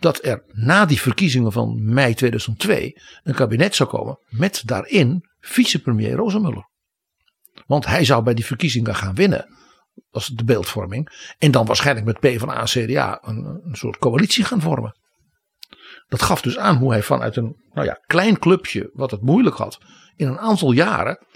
dat 0.00 0.24
er 0.24 0.42
na 0.52 0.86
die 0.86 1.00
verkiezingen 1.00 1.52
van 1.52 1.92
mei 1.92 2.14
2002 2.14 3.00
een 3.22 3.34
kabinet 3.34 3.74
zou 3.74 3.88
komen 3.88 4.18
met 4.28 4.62
daarin 4.64 5.28
vicepremier 5.40 6.12
Rozenmuller. 6.12 6.68
Want 7.66 7.86
hij 7.86 8.04
zou 8.04 8.22
bij 8.22 8.34
die 8.34 8.44
verkiezingen 8.44 8.94
gaan 8.94 9.14
winnen. 9.14 9.48
Dat 10.10 10.22
is 10.22 10.28
de 10.28 10.44
beeldvorming. 10.44 11.34
En 11.38 11.50
dan 11.50 11.66
waarschijnlijk 11.66 12.06
met 12.06 12.20
PvdA 12.20 12.60
en 12.60 12.64
CDA 12.64 13.18
een, 13.22 13.60
een 13.64 13.76
soort 13.76 13.98
coalitie 13.98 14.44
gaan 14.44 14.60
vormen. 14.60 14.98
Dat 16.08 16.22
gaf 16.22 16.42
dus 16.42 16.58
aan 16.58 16.76
hoe 16.76 16.90
hij 16.90 17.02
vanuit 17.02 17.36
een 17.36 17.56
nou 17.72 17.86
ja, 17.86 18.00
klein 18.06 18.38
clubje, 18.38 18.90
wat 18.92 19.10
het 19.10 19.22
moeilijk 19.22 19.56
had, 19.56 19.78
in 20.16 20.28
een 20.28 20.38
aantal 20.38 20.72
jaren 20.72 21.26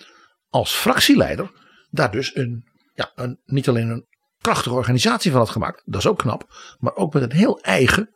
als 0.49 0.73
fractieleider 0.73 1.51
daar 1.91 2.11
dus 2.11 2.37
een, 2.37 2.65
ja, 2.95 3.13
een, 3.15 3.41
niet 3.45 3.69
alleen 3.69 3.89
een 3.89 4.07
krachtige 4.39 4.75
organisatie 4.75 5.31
van 5.31 5.41
had 5.41 5.51
gemaakt. 5.51 5.83
Dat 5.85 6.01
is 6.01 6.07
ook 6.07 6.19
knap. 6.19 6.47
Maar 6.79 6.95
ook 6.95 7.13
met 7.13 7.23
een 7.23 7.33
heel 7.33 7.61
eigen 7.61 8.11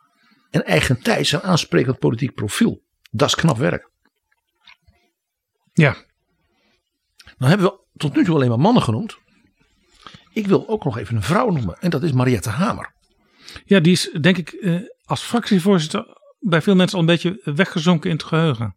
en 0.50 0.64
eigen 0.64 1.02
tijds 1.02 1.32
en 1.32 1.42
aansprekend 1.42 1.98
politiek 1.98 2.34
profiel. 2.34 2.82
Dat 3.10 3.28
is 3.28 3.34
knap 3.34 3.56
werk. 3.56 3.90
Ja. 5.72 5.96
Dan 7.38 7.48
hebben 7.48 7.66
we 7.66 7.86
tot 7.96 8.14
nu 8.14 8.24
toe 8.24 8.34
alleen 8.34 8.48
maar 8.48 8.58
mannen 8.58 8.82
genoemd. 8.82 9.18
Ik 10.32 10.46
wil 10.46 10.68
ook 10.68 10.84
nog 10.84 10.98
even 10.98 11.16
een 11.16 11.22
vrouw 11.22 11.50
noemen. 11.50 11.76
En 11.80 11.90
dat 11.90 12.02
is 12.02 12.12
Mariette 12.12 12.50
Hamer. 12.50 12.92
Ja, 13.64 13.80
die 13.80 13.92
is 13.92 14.10
denk 14.20 14.36
ik 14.36 14.48
eh, 14.48 14.80
als 15.04 15.22
fractievoorzitter 15.22 16.16
bij 16.40 16.62
veel 16.62 16.74
mensen 16.74 16.94
al 16.94 17.00
een 17.00 17.10
beetje 17.10 17.40
weggezonken 17.44 18.10
in 18.10 18.16
het 18.16 18.24
geheugen. 18.24 18.74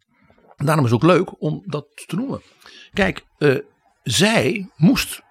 Daarom 0.58 0.86
is 0.86 0.92
het 0.92 1.04
ook 1.04 1.10
leuk 1.10 1.42
om 1.42 1.64
dat 1.66 1.86
te 2.06 2.16
noemen. 2.16 2.42
Kijk, 2.94 3.26
uh, 3.38 3.58
zij 4.04 4.70
moest 4.76 5.22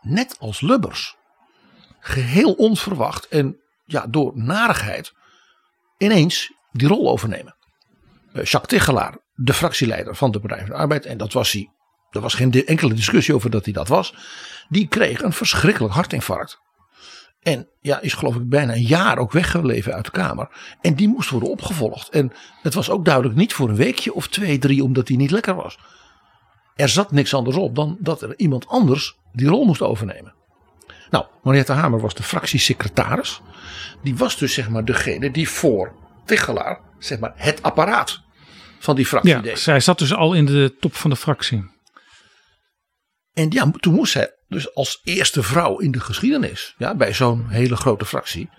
net 0.00 0.36
als 0.38 0.60
Lubbers 0.60 1.16
geheel 2.00 2.52
onverwacht 2.52 3.28
en 3.28 3.60
ja, 3.84 4.06
door 4.06 4.32
narigheid 4.34 5.12
ineens 5.98 6.52
die 6.72 6.88
rol 6.88 7.10
overnemen. 7.10 7.56
Uh, 8.32 8.44
Jacques 8.44 8.66
Tichelaar, 8.80 9.18
de 9.34 9.54
fractieleider 9.54 10.16
van 10.16 10.30
de 10.30 10.40
Partij 10.40 10.58
van 10.58 10.68
de 10.68 10.74
Arbeid, 10.74 11.06
en 11.06 11.18
dat 11.18 11.32
was 11.32 11.52
hij, 11.52 11.70
er 12.14 12.20
was 12.20 12.34
geen 12.34 12.52
enkele 12.52 12.94
discussie 12.94 13.34
over 13.34 13.50
dat 13.50 13.64
hij 13.64 13.72
dat 13.72 13.88
was, 13.88 14.14
die 14.68 14.88
kreeg 14.88 15.22
een 15.22 15.32
verschrikkelijk 15.32 15.94
hartinfarct. 15.94 16.62
En 17.42 17.68
ja, 17.80 18.00
is 18.00 18.12
geloof 18.12 18.36
ik 18.36 18.48
bijna 18.48 18.72
een 18.72 18.82
jaar 18.82 19.18
ook 19.18 19.32
weggebleven 19.32 19.94
uit 19.94 20.04
de 20.04 20.10
Kamer. 20.10 20.48
En 20.80 20.94
die 20.94 21.08
moest 21.08 21.30
worden 21.30 21.50
opgevolgd. 21.50 22.08
En 22.08 22.32
het 22.62 22.74
was 22.74 22.90
ook 22.90 23.04
duidelijk 23.04 23.34
niet 23.34 23.52
voor 23.52 23.68
een 23.68 23.76
weekje 23.76 24.14
of 24.14 24.28
twee, 24.28 24.58
drie, 24.58 24.84
omdat 24.84 25.08
hij 25.08 25.16
niet 25.16 25.30
lekker 25.30 25.54
was. 25.54 25.78
Er 26.74 26.88
zat 26.88 27.12
niks 27.12 27.34
anders 27.34 27.56
op 27.56 27.74
dan 27.74 27.96
dat 28.00 28.22
er 28.22 28.34
iemand 28.36 28.68
anders 28.68 29.16
die 29.32 29.48
rol 29.48 29.64
moest 29.64 29.82
overnemen. 29.82 30.34
Nou, 31.10 31.24
Mariette 31.42 31.72
Hamer 31.72 32.00
was 32.00 32.14
de 32.14 32.22
fractiesecretaris. 32.22 33.40
Die 34.02 34.16
was 34.16 34.38
dus 34.38 34.54
zeg 34.54 34.68
maar 34.68 34.84
degene 34.84 35.30
die 35.30 35.48
voor 35.48 35.92
Tichelaar 36.24 36.80
zeg 36.98 37.18
maar 37.18 37.32
het 37.36 37.62
apparaat 37.62 38.20
van 38.78 38.96
die 38.96 39.06
fractie 39.06 39.30
ja, 39.30 39.40
deed. 39.40 39.58
Zij 39.58 39.80
zat 39.80 39.98
dus 39.98 40.14
al 40.14 40.34
in 40.34 40.44
de 40.44 40.76
top 40.80 40.94
van 40.94 41.10
de 41.10 41.16
fractie. 41.16 41.72
En 43.34 43.50
ja, 43.50 43.70
toen 43.70 43.94
moest 43.94 44.12
zij 44.12 44.34
dus 44.48 44.74
als 44.74 45.00
eerste 45.04 45.42
vrouw 45.42 45.78
in 45.78 45.90
de 45.90 46.00
geschiedenis, 46.00 46.74
ja, 46.78 46.94
bij 46.94 47.14
zo'n 47.14 47.48
hele 47.48 47.76
grote 47.76 48.04
fractie, 48.04 48.50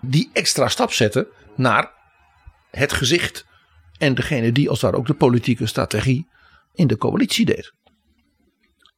die 0.00 0.30
extra 0.32 0.68
stap 0.68 0.92
zetten 0.92 1.28
naar 1.56 1.92
het 2.70 2.92
gezicht 2.92 3.46
en 3.98 4.14
degene 4.14 4.52
die 4.52 4.68
als 4.70 4.80
daar 4.80 4.94
ook 4.94 5.06
de 5.06 5.14
politieke 5.14 5.66
strategie 5.66 6.28
in 6.72 6.86
de 6.86 6.96
coalitie 6.96 7.44
deed. 7.44 7.72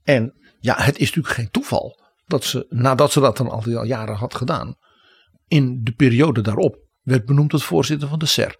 En 0.02 0.34
ja, 0.60 0.74
het 0.76 0.98
is 0.98 1.06
natuurlijk 1.06 1.34
geen 1.34 1.50
toeval 1.50 2.00
dat 2.26 2.44
ze, 2.44 2.66
nadat 2.68 3.12
ze 3.12 3.20
dat 3.20 3.36
dan 3.36 3.50
al 3.50 3.84
jaren 3.84 4.16
had 4.16 4.34
gedaan, 4.34 4.76
in 5.48 5.80
de 5.82 5.92
periode 5.92 6.40
daarop 6.40 6.76
werd 7.02 7.24
benoemd 7.24 7.50
tot 7.50 7.62
voorzitter 7.62 8.08
van 8.08 8.18
de 8.18 8.26
SER. 8.26 8.56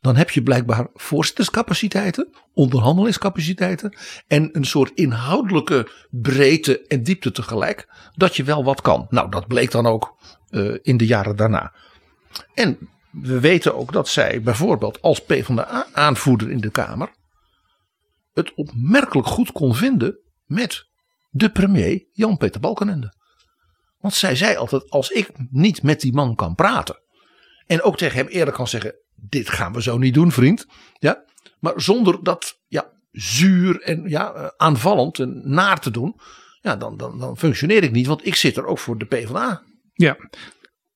Dan 0.00 0.16
heb 0.16 0.30
je 0.30 0.42
blijkbaar 0.42 0.86
voorzitterscapaciteiten, 0.94 2.28
onderhandelingscapaciteiten 2.54 3.96
en 4.26 4.48
een 4.52 4.64
soort 4.64 4.90
inhoudelijke 4.94 5.90
breedte 6.10 6.86
en 6.86 7.02
diepte 7.02 7.32
tegelijk, 7.32 7.88
dat 8.14 8.36
je 8.36 8.44
wel 8.44 8.64
wat 8.64 8.80
kan. 8.80 9.06
Nou, 9.10 9.30
dat 9.30 9.46
bleek 9.46 9.70
dan 9.70 9.86
ook 9.86 10.16
uh, 10.50 10.78
in 10.82 10.96
de 10.96 11.06
jaren 11.06 11.36
daarna. 11.36 11.74
En 12.54 12.78
we 13.10 13.40
weten 13.40 13.74
ook 13.74 13.92
dat 13.92 14.08
zij 14.08 14.42
bijvoorbeeld 14.42 15.02
als 15.02 15.24
PvdA-aanvoerder 15.24 16.50
in 16.50 16.60
de 16.60 16.70
Kamer 16.70 17.16
het 18.32 18.54
opmerkelijk 18.54 19.28
goed 19.28 19.52
kon 19.52 19.74
vinden 19.74 20.18
met 20.44 20.88
de 21.30 21.50
premier 21.50 22.08
Jan-Peter 22.12 22.60
Balkenende. 22.60 23.16
Want 23.98 24.14
zij 24.14 24.36
zei 24.36 24.56
altijd, 24.56 24.90
als 24.90 25.10
ik 25.10 25.30
niet 25.50 25.82
met 25.82 26.00
die 26.00 26.12
man 26.12 26.34
kan 26.34 26.54
praten. 26.54 27.02
En 27.66 27.82
ook 27.82 27.96
tegen 27.96 28.16
hem 28.16 28.26
eerder 28.26 28.54
kan 28.54 28.68
zeggen, 28.68 28.94
dit 29.20 29.50
gaan 29.50 29.72
we 29.72 29.82
zo 29.82 29.98
niet 29.98 30.14
doen 30.14 30.32
vriend. 30.32 30.66
Ja, 30.98 31.24
maar 31.60 31.72
zonder 31.76 32.22
dat 32.22 32.58
ja, 32.66 32.90
zuur 33.10 33.80
en 33.80 34.08
ja, 34.08 34.32
eh, 34.32 34.46
aanvallend 34.56 35.18
en 35.18 35.42
naar 35.44 35.80
te 35.80 35.90
doen. 35.90 36.20
Ja, 36.60 36.76
dan, 36.76 36.96
dan, 36.96 37.18
dan 37.18 37.36
functioneer 37.36 37.82
ik 37.82 37.92
niet, 37.92 38.06
want 38.06 38.26
ik 38.26 38.34
zit 38.34 38.56
er 38.56 38.66
ook 38.66 38.78
voor 38.78 38.98
de 38.98 39.04
PvdA. 39.04 39.62
Ja. 39.92 40.16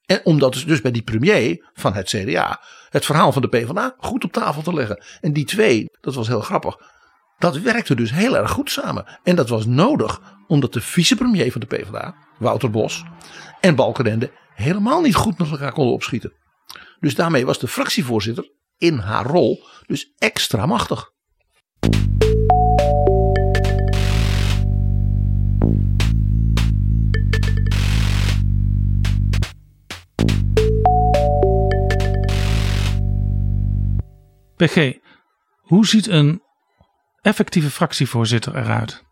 En 0.06 0.20
om 0.24 0.38
dat 0.38 0.62
dus 0.66 0.80
bij 0.80 0.90
die 0.90 1.02
premier 1.02 1.70
van 1.72 1.94
het 1.94 2.08
CDA 2.08 2.61
het 2.92 3.04
verhaal 3.04 3.32
van 3.32 3.42
de 3.42 3.48
PvdA 3.48 3.94
goed 3.98 4.24
op 4.24 4.32
tafel 4.32 4.62
te 4.62 4.74
leggen. 4.74 5.04
En 5.20 5.32
die 5.32 5.44
twee, 5.44 5.87
dat 6.00 6.14
was 6.14 6.28
heel 6.28 6.40
grappig. 6.40 6.76
Dat 7.38 7.58
werkte 7.58 7.94
dus 7.94 8.12
heel 8.12 8.37
erg 8.37 8.50
goed 8.50 8.70
samen. 8.70 9.18
En 9.22 9.37
dat 9.37 9.48
was 9.48 9.66
nodig 9.66 10.20
omdat 10.46 10.72
de 10.72 10.80
vicepremier 10.80 11.52
van 11.52 11.61
de 11.61 11.66
PvdA, 11.66 12.14
Wouter 12.38 12.70
Bos, 12.70 13.04
en 13.61 13.74
Balkenende 13.74 14.30
helemaal 14.54 15.00
niet 15.00 15.14
goed 15.14 15.38
met 15.38 15.50
elkaar 15.50 15.72
konden 15.72 15.94
opschieten. 15.94 16.32
Dus 17.02 17.14
daarmee 17.14 17.46
was 17.46 17.58
de 17.58 17.68
fractievoorzitter 17.68 18.52
in 18.78 18.98
haar 18.98 19.26
rol 19.26 19.66
dus 19.86 20.12
extra 20.18 20.66
machtig. 20.66 21.10
PG, 34.56 34.98
hoe 35.56 35.86
ziet 35.86 36.06
een 36.06 36.42
effectieve 37.20 37.70
fractievoorzitter 37.70 38.56
eruit? 38.56 39.04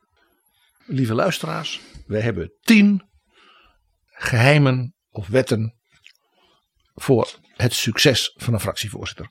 Lieve 0.87 1.15
luisteraars, 1.15 1.81
we 2.07 2.21
hebben 2.21 2.53
tien 2.61 3.03
geheimen 4.05 4.95
of 5.11 5.29
wetten 5.29 5.75
voor 6.95 7.39
het 7.61 7.75
succes 7.75 8.35
van 8.37 8.55
een 8.55 8.61
fractievoorzitter. 8.61 9.31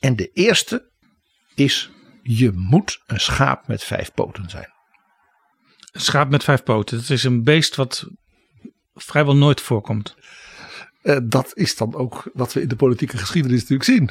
En 0.00 0.16
de 0.16 0.30
eerste 0.32 0.90
is: 1.54 1.90
je 2.22 2.52
moet 2.52 3.02
een 3.06 3.20
schaap 3.20 3.66
met 3.66 3.84
vijf 3.84 4.12
poten 4.14 4.50
zijn. 4.50 4.72
Een 5.92 6.00
schaap 6.00 6.30
met 6.30 6.44
vijf 6.44 6.62
poten, 6.62 6.98
dat 6.98 7.10
is 7.10 7.24
een 7.24 7.44
beest 7.44 7.76
wat 7.76 8.06
vrijwel 8.94 9.36
nooit 9.36 9.60
voorkomt. 9.60 10.14
Uh, 11.02 11.16
dat 11.22 11.50
is 11.54 11.76
dan 11.76 11.94
ook 11.94 12.30
wat 12.32 12.52
we 12.52 12.60
in 12.60 12.68
de 12.68 12.76
politieke 12.76 13.18
geschiedenis 13.18 13.60
natuurlijk 13.60 13.88
zien. 13.88 14.10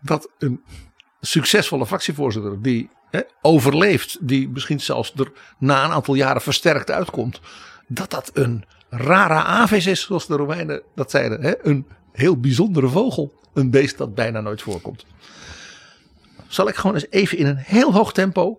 Dat 0.00 0.30
een 0.38 0.62
succesvolle 1.20 1.86
fractievoorzitter 1.86 2.62
die 2.62 2.90
hè, 3.10 3.20
overleeft, 3.42 4.28
die 4.28 4.48
misschien 4.48 4.80
zelfs 4.80 5.12
er 5.16 5.32
na 5.58 5.84
een 5.84 5.90
aantal 5.90 6.14
jaren 6.14 6.42
versterkt 6.42 6.90
uitkomt, 6.90 7.40
dat 7.86 8.10
dat 8.10 8.30
een 8.34 8.64
rara 8.90 9.44
avis 9.44 9.86
is, 9.86 10.02
zoals 10.02 10.26
de 10.26 10.36
Romeinen 10.36 10.82
dat 10.94 11.10
zeiden. 11.10 11.42
Hè? 11.42 11.66
Een 11.66 11.86
heel 12.16 12.40
bijzondere 12.40 12.88
vogel. 12.88 13.32
Een 13.54 13.70
beest 13.70 13.98
dat 13.98 14.14
bijna 14.14 14.40
nooit 14.40 14.62
voorkomt. 14.62 15.06
Zal 16.48 16.68
ik 16.68 16.74
gewoon 16.74 16.94
eens 16.94 17.10
even 17.10 17.38
in 17.38 17.46
een 17.46 17.56
heel 17.56 17.92
hoog 17.92 18.12
tempo 18.12 18.58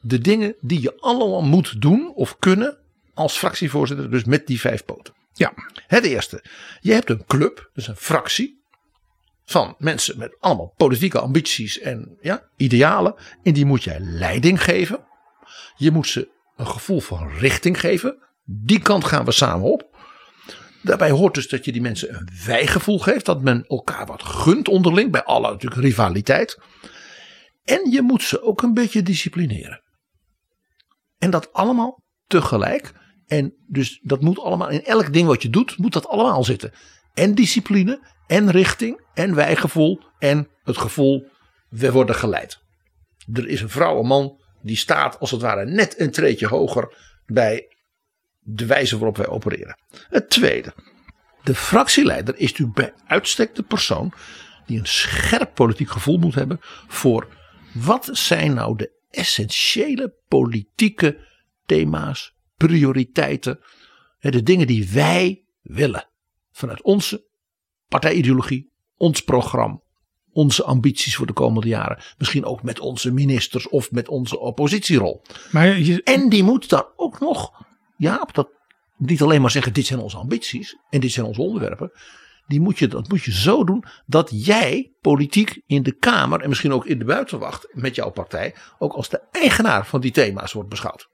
de 0.00 0.18
dingen 0.18 0.54
die 0.60 0.82
je 0.82 1.00
allemaal 1.00 1.42
moet 1.42 1.80
doen 1.80 2.12
of 2.14 2.38
kunnen 2.38 2.78
als 3.14 3.38
fractievoorzitter, 3.38 4.10
dus 4.10 4.24
met 4.24 4.46
die 4.46 4.60
vijf 4.60 4.84
poten. 4.84 5.14
Ja. 5.32 5.52
Het 5.86 6.04
eerste, 6.04 6.44
je 6.80 6.92
hebt 6.92 7.10
een 7.10 7.24
club, 7.26 7.70
dus 7.74 7.88
een 7.88 7.96
fractie 7.96 8.62
van 9.44 9.74
mensen 9.78 10.18
met 10.18 10.36
allemaal 10.40 10.74
politieke 10.76 11.20
ambities 11.20 11.78
en 11.78 12.18
ja, 12.20 12.48
idealen. 12.56 13.14
En 13.42 13.52
die 13.52 13.64
moet 13.64 13.84
jij 13.84 14.00
leiding 14.00 14.62
geven. 14.62 15.04
Je 15.76 15.90
moet 15.90 16.06
ze 16.06 16.28
een 16.56 16.66
gevoel 16.66 17.00
van 17.00 17.28
richting 17.28 17.80
geven. 17.80 18.16
Die 18.44 18.80
kant 18.80 19.04
gaan 19.04 19.24
we 19.24 19.32
samen 19.32 19.72
op. 19.72 19.97
Daarbij 20.88 21.10
hoort 21.10 21.34
dus 21.34 21.48
dat 21.48 21.64
je 21.64 21.72
die 21.72 21.80
mensen 21.80 22.14
een 22.14 22.28
wijgevoel 22.46 22.98
geeft. 22.98 23.24
Dat 23.24 23.42
men 23.42 23.64
elkaar 23.66 24.06
wat 24.06 24.22
gunt 24.22 24.68
onderling. 24.68 25.10
Bij 25.10 25.24
alle 25.24 25.50
natuurlijk 25.50 25.80
rivaliteit. 25.80 26.58
En 27.64 27.90
je 27.90 28.02
moet 28.02 28.22
ze 28.22 28.42
ook 28.42 28.62
een 28.62 28.74
beetje 28.74 29.02
disciplineren. 29.02 29.82
En 31.18 31.30
dat 31.30 31.52
allemaal 31.52 32.02
tegelijk 32.26 32.92
En 33.26 33.54
dus 33.66 34.00
dat 34.02 34.20
moet 34.20 34.38
allemaal, 34.38 34.68
in 34.68 34.84
elk 34.84 35.12
ding 35.12 35.26
wat 35.26 35.42
je 35.42 35.50
doet, 35.50 35.78
moet 35.78 35.92
dat 35.92 36.06
allemaal 36.06 36.44
zitten. 36.44 36.72
En 37.14 37.34
discipline, 37.34 38.08
en 38.26 38.50
richting, 38.50 39.04
en 39.14 39.34
wijgevoel, 39.34 40.00
en 40.18 40.48
het 40.62 40.76
gevoel, 40.76 41.26
we 41.68 41.92
worden 41.92 42.14
geleid. 42.14 42.58
Er 43.32 43.48
is 43.48 43.60
een 43.60 43.68
vrouw, 43.68 43.98
een 43.98 44.06
man, 44.06 44.40
die 44.62 44.76
staat 44.76 45.18
als 45.18 45.30
het 45.30 45.40
ware 45.40 45.64
net 45.64 46.00
een 46.00 46.10
treetje 46.10 46.46
hoger 46.46 46.96
bij 47.26 47.77
de 48.50 48.66
wijze 48.66 48.96
waarop 48.96 49.16
wij 49.16 49.28
opereren. 49.28 49.78
Het 50.08 50.30
tweede, 50.30 50.74
de 51.42 51.54
fractieleider 51.54 52.36
is 52.36 52.50
natuurlijk 52.50 52.76
bij 52.76 52.92
uitstek 53.06 53.54
de 53.54 53.62
persoon 53.62 54.12
die 54.66 54.78
een 54.78 54.86
scherp 54.86 55.54
politiek 55.54 55.90
gevoel 55.90 56.18
moet 56.18 56.34
hebben 56.34 56.58
voor 56.86 57.28
wat 57.72 58.08
zijn 58.12 58.54
nou 58.54 58.76
de 58.76 58.92
essentiële 59.10 60.14
politieke 60.28 61.18
thema's, 61.66 62.34
prioriteiten, 62.56 63.60
de 64.20 64.42
dingen 64.42 64.66
die 64.66 64.88
wij 64.92 65.44
willen 65.62 66.08
vanuit 66.52 66.82
onze 66.82 67.26
partijideologie, 67.88 68.72
ons 68.96 69.22
programma, 69.22 69.80
onze 70.32 70.64
ambities 70.64 71.16
voor 71.16 71.26
de 71.26 71.32
komende 71.32 71.68
jaren. 71.68 72.02
Misschien 72.18 72.44
ook 72.44 72.62
met 72.62 72.80
onze 72.80 73.12
ministers 73.12 73.68
of 73.68 73.90
met 73.90 74.08
onze 74.08 74.38
oppositierol. 74.38 75.22
Maar 75.50 75.78
je... 75.78 76.02
En 76.02 76.28
die 76.28 76.42
moet 76.42 76.68
dan 76.68 76.86
ook 76.96 77.20
nog, 77.20 77.66
ja, 77.98 78.28
dat 78.32 78.48
niet 78.96 79.22
alleen 79.22 79.40
maar 79.40 79.50
zeggen: 79.50 79.72
dit 79.72 79.86
zijn 79.86 80.00
onze 80.00 80.16
ambities 80.16 80.76
en 80.90 81.00
dit 81.00 81.12
zijn 81.12 81.26
onze 81.26 81.42
onderwerpen. 81.42 81.92
Die 82.46 82.60
moet 82.60 82.78
je, 82.78 82.86
dat 82.86 83.08
moet 83.08 83.22
je 83.22 83.32
zo 83.32 83.64
doen 83.64 83.84
dat 84.06 84.30
jij 84.32 84.92
politiek 85.00 85.62
in 85.66 85.82
de 85.82 85.92
Kamer 85.92 86.40
en 86.40 86.48
misschien 86.48 86.72
ook 86.72 86.86
in 86.86 86.98
de 86.98 87.04
buitenwacht 87.04 87.68
met 87.72 87.94
jouw 87.94 88.10
partij 88.10 88.54
ook 88.78 88.92
als 88.92 89.08
de 89.08 89.22
eigenaar 89.30 89.86
van 89.86 90.00
die 90.00 90.10
thema's 90.10 90.52
wordt 90.52 90.68
beschouwd. 90.68 91.08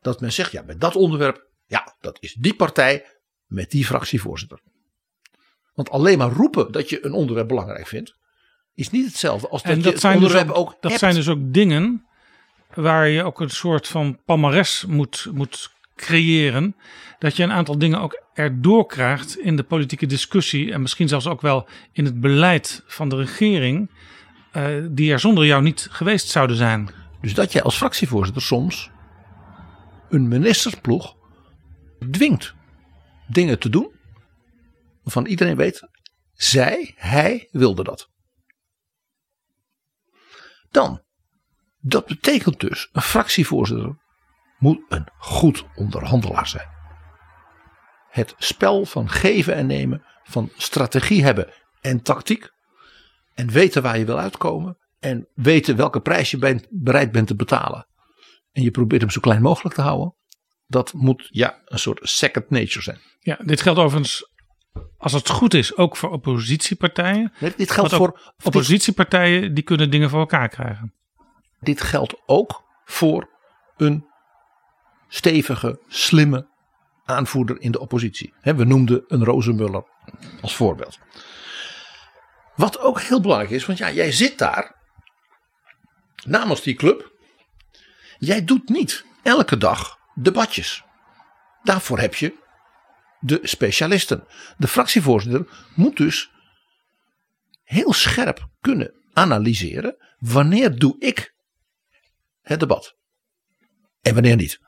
Dat 0.00 0.20
men 0.20 0.32
zegt, 0.32 0.52
ja, 0.52 0.62
met 0.62 0.80
dat 0.80 0.96
onderwerp, 0.96 1.46
ja, 1.66 1.96
dat 2.00 2.16
is 2.20 2.34
die 2.34 2.54
partij 2.54 3.06
met 3.46 3.70
die 3.70 3.84
fractievoorzitter. 3.84 4.60
Want 5.74 5.90
alleen 5.90 6.18
maar 6.18 6.32
roepen 6.32 6.72
dat 6.72 6.88
je 6.88 7.04
een 7.04 7.12
onderwerp 7.12 7.48
belangrijk 7.48 7.86
vindt, 7.86 8.14
is 8.74 8.90
niet 8.90 9.06
hetzelfde 9.06 9.48
als 9.48 9.62
dat, 9.62 9.72
en 9.72 9.82
dat 9.82 9.92
je 9.92 9.98
zijn 9.98 10.12
het 10.12 10.22
dus 10.22 10.32
onderwerp 10.32 10.58
ook, 10.58 10.66
ook 10.68 10.76
Dat 10.80 10.90
hebt. 10.90 10.98
zijn 10.98 11.14
dus 11.14 11.28
ook 11.28 11.52
dingen 11.52 12.06
waar 12.74 13.08
je 13.08 13.22
ook 13.22 13.40
een 13.40 13.50
soort 13.50 13.88
van 13.88 14.20
palmares 14.24 14.84
moet, 14.84 15.26
moet 15.32 15.74
creëren. 15.96 16.76
Dat 17.18 17.36
je 17.36 17.42
een 17.42 17.52
aantal 17.52 17.78
dingen 17.78 18.00
ook 18.00 18.22
erdoor 18.34 18.86
krijgt 18.86 19.38
in 19.38 19.56
de 19.56 19.62
politieke 19.62 20.06
discussie. 20.06 20.72
En 20.72 20.80
misschien 20.80 21.08
zelfs 21.08 21.26
ook 21.26 21.40
wel 21.40 21.68
in 21.92 22.04
het 22.04 22.20
beleid 22.20 22.82
van 22.86 23.08
de 23.08 23.16
regering. 23.16 23.90
eh, 24.52 24.86
die 24.90 25.12
er 25.12 25.20
zonder 25.20 25.46
jou 25.46 25.62
niet 25.62 25.88
geweest 25.90 26.28
zouden 26.28 26.56
zijn. 26.56 26.90
Dus 27.20 27.34
dat 27.34 27.52
jij 27.52 27.62
als 27.62 27.76
fractievoorzitter 27.76 28.42
soms 28.42 28.90
een 30.08 30.28
ministersploeg 30.28 31.16
dwingt 32.10 32.54
dingen 33.28 33.58
te 33.58 33.68
doen. 33.68 33.90
Waarvan 35.02 35.26
iedereen 35.26 35.56
weet, 35.56 35.88
zij, 36.32 36.94
hij 36.96 37.48
wilde 37.50 37.84
dat. 37.84 38.10
Dan, 40.70 41.02
dat 41.80 42.06
betekent 42.06 42.60
dus, 42.60 42.88
een 42.92 43.02
fractievoorzitter 43.02 43.96
moet 44.58 44.80
een 44.88 45.08
goed 45.18 45.64
onderhandelaar 45.74 46.46
zijn. 46.46 46.68
Het 48.08 48.34
spel 48.38 48.84
van 48.84 49.08
geven 49.08 49.54
en 49.54 49.66
nemen, 49.66 50.04
van 50.24 50.50
strategie 50.56 51.24
hebben 51.24 51.52
en 51.80 52.02
tactiek. 52.02 52.50
En 53.34 53.50
weten 53.50 53.82
waar 53.82 53.98
je 53.98 54.04
wil 54.04 54.18
uitkomen. 54.18 54.78
En 54.98 55.28
weten 55.34 55.76
welke 55.76 56.00
prijs 56.00 56.30
je 56.30 56.38
bent, 56.38 56.66
bereid 56.70 57.12
bent 57.12 57.26
te 57.26 57.36
betalen. 57.36 57.86
En 58.52 58.62
je 58.62 58.70
probeert 58.70 59.00
hem 59.00 59.10
zo 59.10 59.20
klein 59.20 59.42
mogelijk 59.42 59.74
te 59.74 59.82
houden. 59.82 60.14
Dat 60.66 60.92
moet 60.92 61.28
ja, 61.30 61.60
een 61.64 61.78
soort 61.78 62.00
second 62.02 62.50
nature 62.50 62.82
zijn. 62.82 63.00
Ja, 63.20 63.38
dit 63.44 63.60
geldt 63.60 63.78
overigens, 63.78 64.30
als 64.98 65.12
het 65.12 65.28
goed 65.28 65.54
is, 65.54 65.76
ook 65.76 65.96
voor 65.96 66.10
oppositiepartijen. 66.10 67.32
Nee, 67.40 67.52
dit 67.56 67.70
geldt 67.70 67.94
voor 67.94 68.34
oppositiepartijen 68.44 69.54
die 69.54 69.64
kunnen 69.64 69.90
dingen 69.90 70.10
voor 70.10 70.20
elkaar 70.20 70.48
krijgen. 70.48 70.94
Dit 71.60 71.80
geldt 71.80 72.22
ook 72.26 72.64
voor 72.84 73.28
een 73.76 74.05
stevige, 75.08 75.80
slimme 75.88 76.48
aanvoerder 77.04 77.60
in 77.60 77.70
de 77.70 77.80
oppositie. 77.80 78.34
We 78.42 78.64
noemden 78.64 79.04
een 79.08 79.24
Rozenmuller 79.24 79.84
als 80.40 80.56
voorbeeld. 80.56 80.98
Wat 82.54 82.78
ook 82.78 83.00
heel 83.00 83.20
belangrijk 83.20 83.50
is, 83.50 83.66
want 83.66 83.78
ja, 83.78 83.90
jij 83.90 84.12
zit 84.12 84.38
daar 84.38 84.76
namens 86.24 86.62
die 86.62 86.74
club. 86.74 87.12
Jij 88.18 88.44
doet 88.44 88.68
niet 88.68 89.04
elke 89.22 89.56
dag 89.56 89.98
debatjes. 90.14 90.84
Daarvoor 91.62 91.98
heb 91.98 92.14
je 92.14 92.34
de 93.20 93.40
specialisten. 93.42 94.26
De 94.56 94.68
fractievoorzitter 94.68 95.46
moet 95.74 95.96
dus 95.96 96.30
heel 97.62 97.92
scherp 97.92 98.48
kunnen 98.60 98.94
analyseren. 99.12 99.96
Wanneer 100.18 100.78
doe 100.78 100.96
ik 100.98 101.34
het 102.42 102.60
debat? 102.60 102.96
En 104.02 104.14
wanneer 104.14 104.36
niet? 104.36 104.60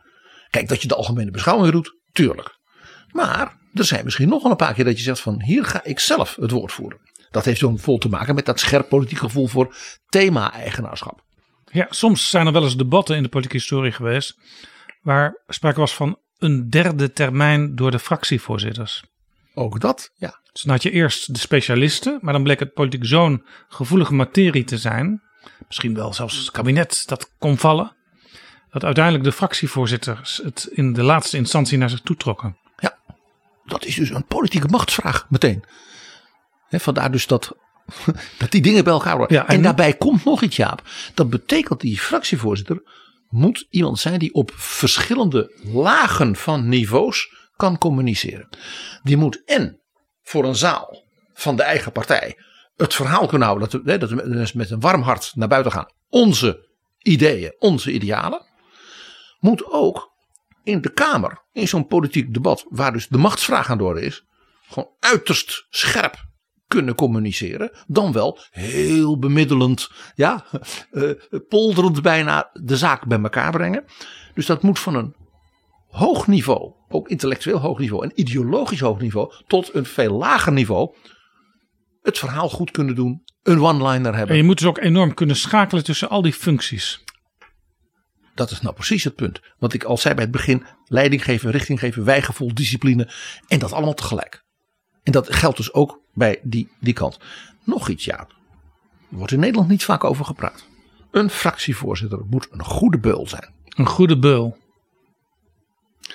Kijk, 0.50 0.68
dat 0.68 0.82
je 0.82 0.88
de 0.88 0.94
algemene 0.94 1.30
beschouwing 1.30 1.72
doet, 1.72 1.96
tuurlijk. 2.12 2.58
Maar 3.10 3.56
er 3.74 3.84
zijn 3.84 4.04
misschien 4.04 4.28
nog 4.28 4.42
wel 4.42 4.50
een 4.50 4.56
paar 4.56 4.74
keer 4.74 4.84
dat 4.84 4.96
je 4.96 5.02
zegt 5.02 5.20
van 5.20 5.42
hier 5.42 5.64
ga 5.64 5.84
ik 5.84 5.98
zelf 5.98 6.36
het 6.40 6.50
woord 6.50 6.72
voeren. 6.72 7.00
Dat 7.30 7.44
heeft 7.44 7.60
dan 7.60 7.78
vol 7.78 7.98
te 7.98 8.08
maken 8.08 8.34
met 8.34 8.46
dat 8.46 8.60
scherp 8.60 8.88
politiek 8.88 9.18
gevoel 9.18 9.46
voor 9.46 9.74
thema-eigenaarschap. 10.08 11.22
Ja, 11.64 11.86
soms 11.90 12.30
zijn 12.30 12.46
er 12.46 12.52
wel 12.52 12.62
eens 12.62 12.76
debatten 12.76 13.16
in 13.16 13.22
de 13.22 13.28
politieke 13.28 13.56
historie 13.56 13.92
geweest. 13.92 14.34
waar 15.02 15.42
sprake 15.46 15.80
was 15.80 15.94
van 15.94 16.18
een 16.38 16.70
derde 16.70 17.12
termijn 17.12 17.74
door 17.74 17.90
de 17.90 17.98
fractievoorzitters. 17.98 19.04
Ook 19.54 19.80
dat, 19.80 20.10
ja. 20.14 20.40
Dus 20.52 20.62
dan 20.62 20.72
had 20.72 20.82
je 20.82 20.90
eerst 20.90 21.32
de 21.34 21.38
specialisten, 21.38 22.18
maar 22.20 22.32
dan 22.32 22.42
bleek 22.42 22.58
het 22.58 22.72
politiek 22.72 23.04
zo'n 23.04 23.44
gevoelige 23.68 24.14
materie 24.14 24.64
te 24.64 24.78
zijn. 24.78 25.22
Misschien 25.66 25.94
wel 25.94 26.12
zelfs 26.12 26.36
het 26.36 26.50
kabinet 26.50 27.02
dat 27.06 27.34
kon 27.38 27.58
vallen. 27.58 27.96
Dat 28.70 28.84
uiteindelijk 28.84 29.24
de 29.24 29.32
fractievoorzitters 29.32 30.40
het 30.44 30.68
in 30.70 30.92
de 30.92 31.02
laatste 31.02 31.36
instantie 31.36 31.78
naar 31.78 31.90
zich 31.90 32.00
toe 32.00 32.16
trokken. 32.16 32.56
Dat 33.64 33.84
is 33.84 33.94
dus 33.94 34.10
een 34.10 34.24
politieke 34.26 34.68
machtsvraag 34.68 35.26
meteen. 35.28 35.64
Vandaar 36.70 37.10
dus 37.12 37.26
dat, 37.26 37.56
dat 38.38 38.50
die 38.50 38.60
dingen 38.62 38.84
bij 38.84 38.92
elkaar. 38.92 39.32
Ja, 39.32 39.46
en, 39.48 39.54
en- 39.56 39.62
daarbij 39.62 39.92
komt 39.94 40.24
nog 40.24 40.42
iets 40.42 40.56
Jaap. 40.56 40.82
Dat 41.14 41.30
betekent 41.30 41.80
die 41.80 41.98
fractievoorzitter 41.98 42.82
moet 43.28 43.66
iemand 43.70 43.98
zijn 43.98 44.18
die 44.18 44.34
op 44.34 44.50
verschillende 44.54 45.52
lagen 45.72 46.36
van 46.36 46.68
niveaus 46.68 47.48
kan 47.56 47.78
communiceren. 47.78 48.48
Die 49.02 49.16
moet 49.16 49.42
en 49.44 49.80
voor 50.22 50.44
een 50.44 50.56
zaal 50.56 51.02
van 51.34 51.56
de 51.56 51.62
eigen 51.62 51.92
partij 51.92 52.36
het 52.76 52.94
verhaal 52.94 53.26
kunnen 53.26 53.46
houden. 53.48 53.70
Dat, 53.70 53.82
we- 53.82 53.98
dat 53.98 54.10
we 54.10 54.14
met- 54.28 54.54
met 54.54 54.70
een 54.70 54.80
warm 54.80 55.02
hart 55.02 55.32
naar 55.34 55.48
buiten 55.48 55.72
gaan. 55.72 55.90
Onze 56.08 56.68
ideeën, 56.98 57.54
onze 57.58 57.92
idealen. 57.92 58.46
Moet 59.38 59.72
ook 59.72 60.16
in 60.62 60.80
de 60.80 60.92
Kamer, 60.92 61.44
in 61.52 61.68
zo'n 61.68 61.86
politiek 61.86 62.34
debat, 62.34 62.66
waar 62.68 62.92
dus 62.92 63.08
de 63.08 63.18
machtsvraag 63.18 63.70
aan 63.70 63.78
de 63.78 63.84
orde 63.84 64.00
is, 64.00 64.24
gewoon 64.68 64.90
uiterst 64.98 65.66
scherp 65.70 66.26
kunnen 66.66 66.94
communiceren. 66.94 67.70
Dan 67.86 68.12
wel 68.12 68.38
heel 68.50 69.18
bemiddelend, 69.18 69.90
ja, 70.14 70.44
eh, 70.90 71.10
polderend 71.48 72.02
bijna 72.02 72.50
de 72.52 72.76
zaak 72.76 73.06
bij 73.06 73.20
elkaar 73.20 73.50
brengen. 73.50 73.84
Dus 74.34 74.46
dat 74.46 74.62
moet 74.62 74.78
van 74.78 74.94
een 74.94 75.14
hoog 75.88 76.26
niveau, 76.26 76.72
ook 76.88 77.08
intellectueel 77.08 77.58
hoog 77.58 77.78
niveau 77.78 78.04
en 78.04 78.12
ideologisch 78.14 78.80
hoog 78.80 79.00
niveau, 79.00 79.32
tot 79.46 79.74
een 79.74 79.84
veel 79.84 80.12
lager 80.12 80.52
niveau, 80.52 80.94
het 82.02 82.18
verhaal 82.18 82.48
goed 82.48 82.70
kunnen 82.70 82.94
doen, 82.94 83.22
een 83.42 83.60
one-liner 83.60 84.14
hebben. 84.14 84.28
En 84.28 84.36
je 84.36 84.42
moet 84.42 84.58
dus 84.58 84.66
ook 84.66 84.78
enorm 84.78 85.14
kunnen 85.14 85.36
schakelen 85.36 85.84
tussen 85.84 86.08
al 86.08 86.22
die 86.22 86.32
functies. 86.32 87.04
Dat 88.38 88.50
is 88.50 88.60
nou 88.60 88.74
precies 88.74 89.04
het 89.04 89.14
punt. 89.14 89.40
Wat 89.58 89.72
ik 89.72 89.84
al 89.84 89.96
zei 89.96 90.14
bij 90.14 90.22
het 90.22 90.32
begin. 90.32 90.66
Leiding 90.84 91.24
geven, 91.24 91.50
richting 91.50 91.78
geven, 91.78 92.04
wijgevoel, 92.04 92.54
discipline. 92.54 93.10
En 93.48 93.58
dat 93.58 93.72
allemaal 93.72 93.94
tegelijk. 93.94 94.44
En 95.02 95.12
dat 95.12 95.34
geldt 95.34 95.56
dus 95.56 95.72
ook 95.72 96.00
bij 96.14 96.40
die, 96.42 96.68
die 96.80 96.92
kant. 96.92 97.18
Nog 97.64 97.88
iets 97.88 98.04
Jaap. 98.04 98.30
Er 99.10 99.16
wordt 99.16 99.32
in 99.32 99.40
Nederland 99.40 99.68
niet 99.68 99.84
vaak 99.84 100.04
over 100.04 100.24
gepraat. 100.24 100.66
Een 101.10 101.30
fractievoorzitter 101.30 102.24
moet 102.30 102.48
een 102.50 102.64
goede 102.64 102.98
beul 102.98 103.28
zijn. 103.28 103.54
Een 103.68 103.86
goede 103.86 104.18
beul. 104.18 104.56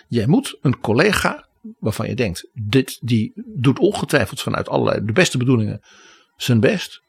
Jij 0.07 0.27
moet 0.27 0.57
een 0.61 0.79
collega 0.79 1.47
waarvan 1.79 2.07
je 2.07 2.15
denkt. 2.15 2.49
Dit, 2.53 2.97
die 3.01 3.31
doet 3.55 3.79
ongetwijfeld 3.79 4.41
vanuit 4.41 4.69
allerlei 4.69 5.05
de 5.05 5.13
beste 5.13 5.37
bedoelingen 5.37 5.81
zijn 6.35 6.59
best. 6.59 7.01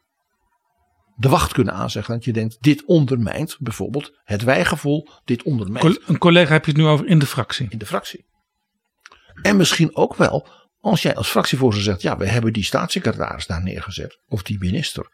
De 1.16 1.28
wacht 1.28 1.52
kunnen 1.52 1.74
aanzeggen. 1.74 2.14
Dat 2.14 2.24
je 2.24 2.32
denkt 2.32 2.56
dit 2.60 2.84
ondermijnt 2.84 3.56
bijvoorbeeld 3.60 4.12
het 4.24 4.42
wijgevoel. 4.42 5.08
Dit 5.24 5.42
ondermijnt 5.42 6.08
Een 6.08 6.18
collega 6.18 6.52
heb 6.52 6.64
je 6.64 6.70
het 6.70 6.80
nu 6.80 6.86
over 6.86 7.06
in 7.06 7.18
de 7.18 7.26
fractie. 7.26 7.66
in 7.70 7.78
de 7.78 7.86
fractie. 7.86 8.24
En 9.42 9.56
misschien 9.56 9.96
ook 9.96 10.14
wel 10.14 10.48
als 10.80 11.02
jij 11.02 11.14
als 11.14 11.28
fractievoorzitter 11.28 11.92
zegt: 11.92 12.02
ja, 12.02 12.16
we 12.16 12.26
hebben 12.26 12.52
die 12.52 12.64
staatssecretaris 12.64 13.46
daar 13.46 13.62
neergezet, 13.62 14.18
of 14.28 14.42
die 14.42 14.58
minister. 14.58 15.08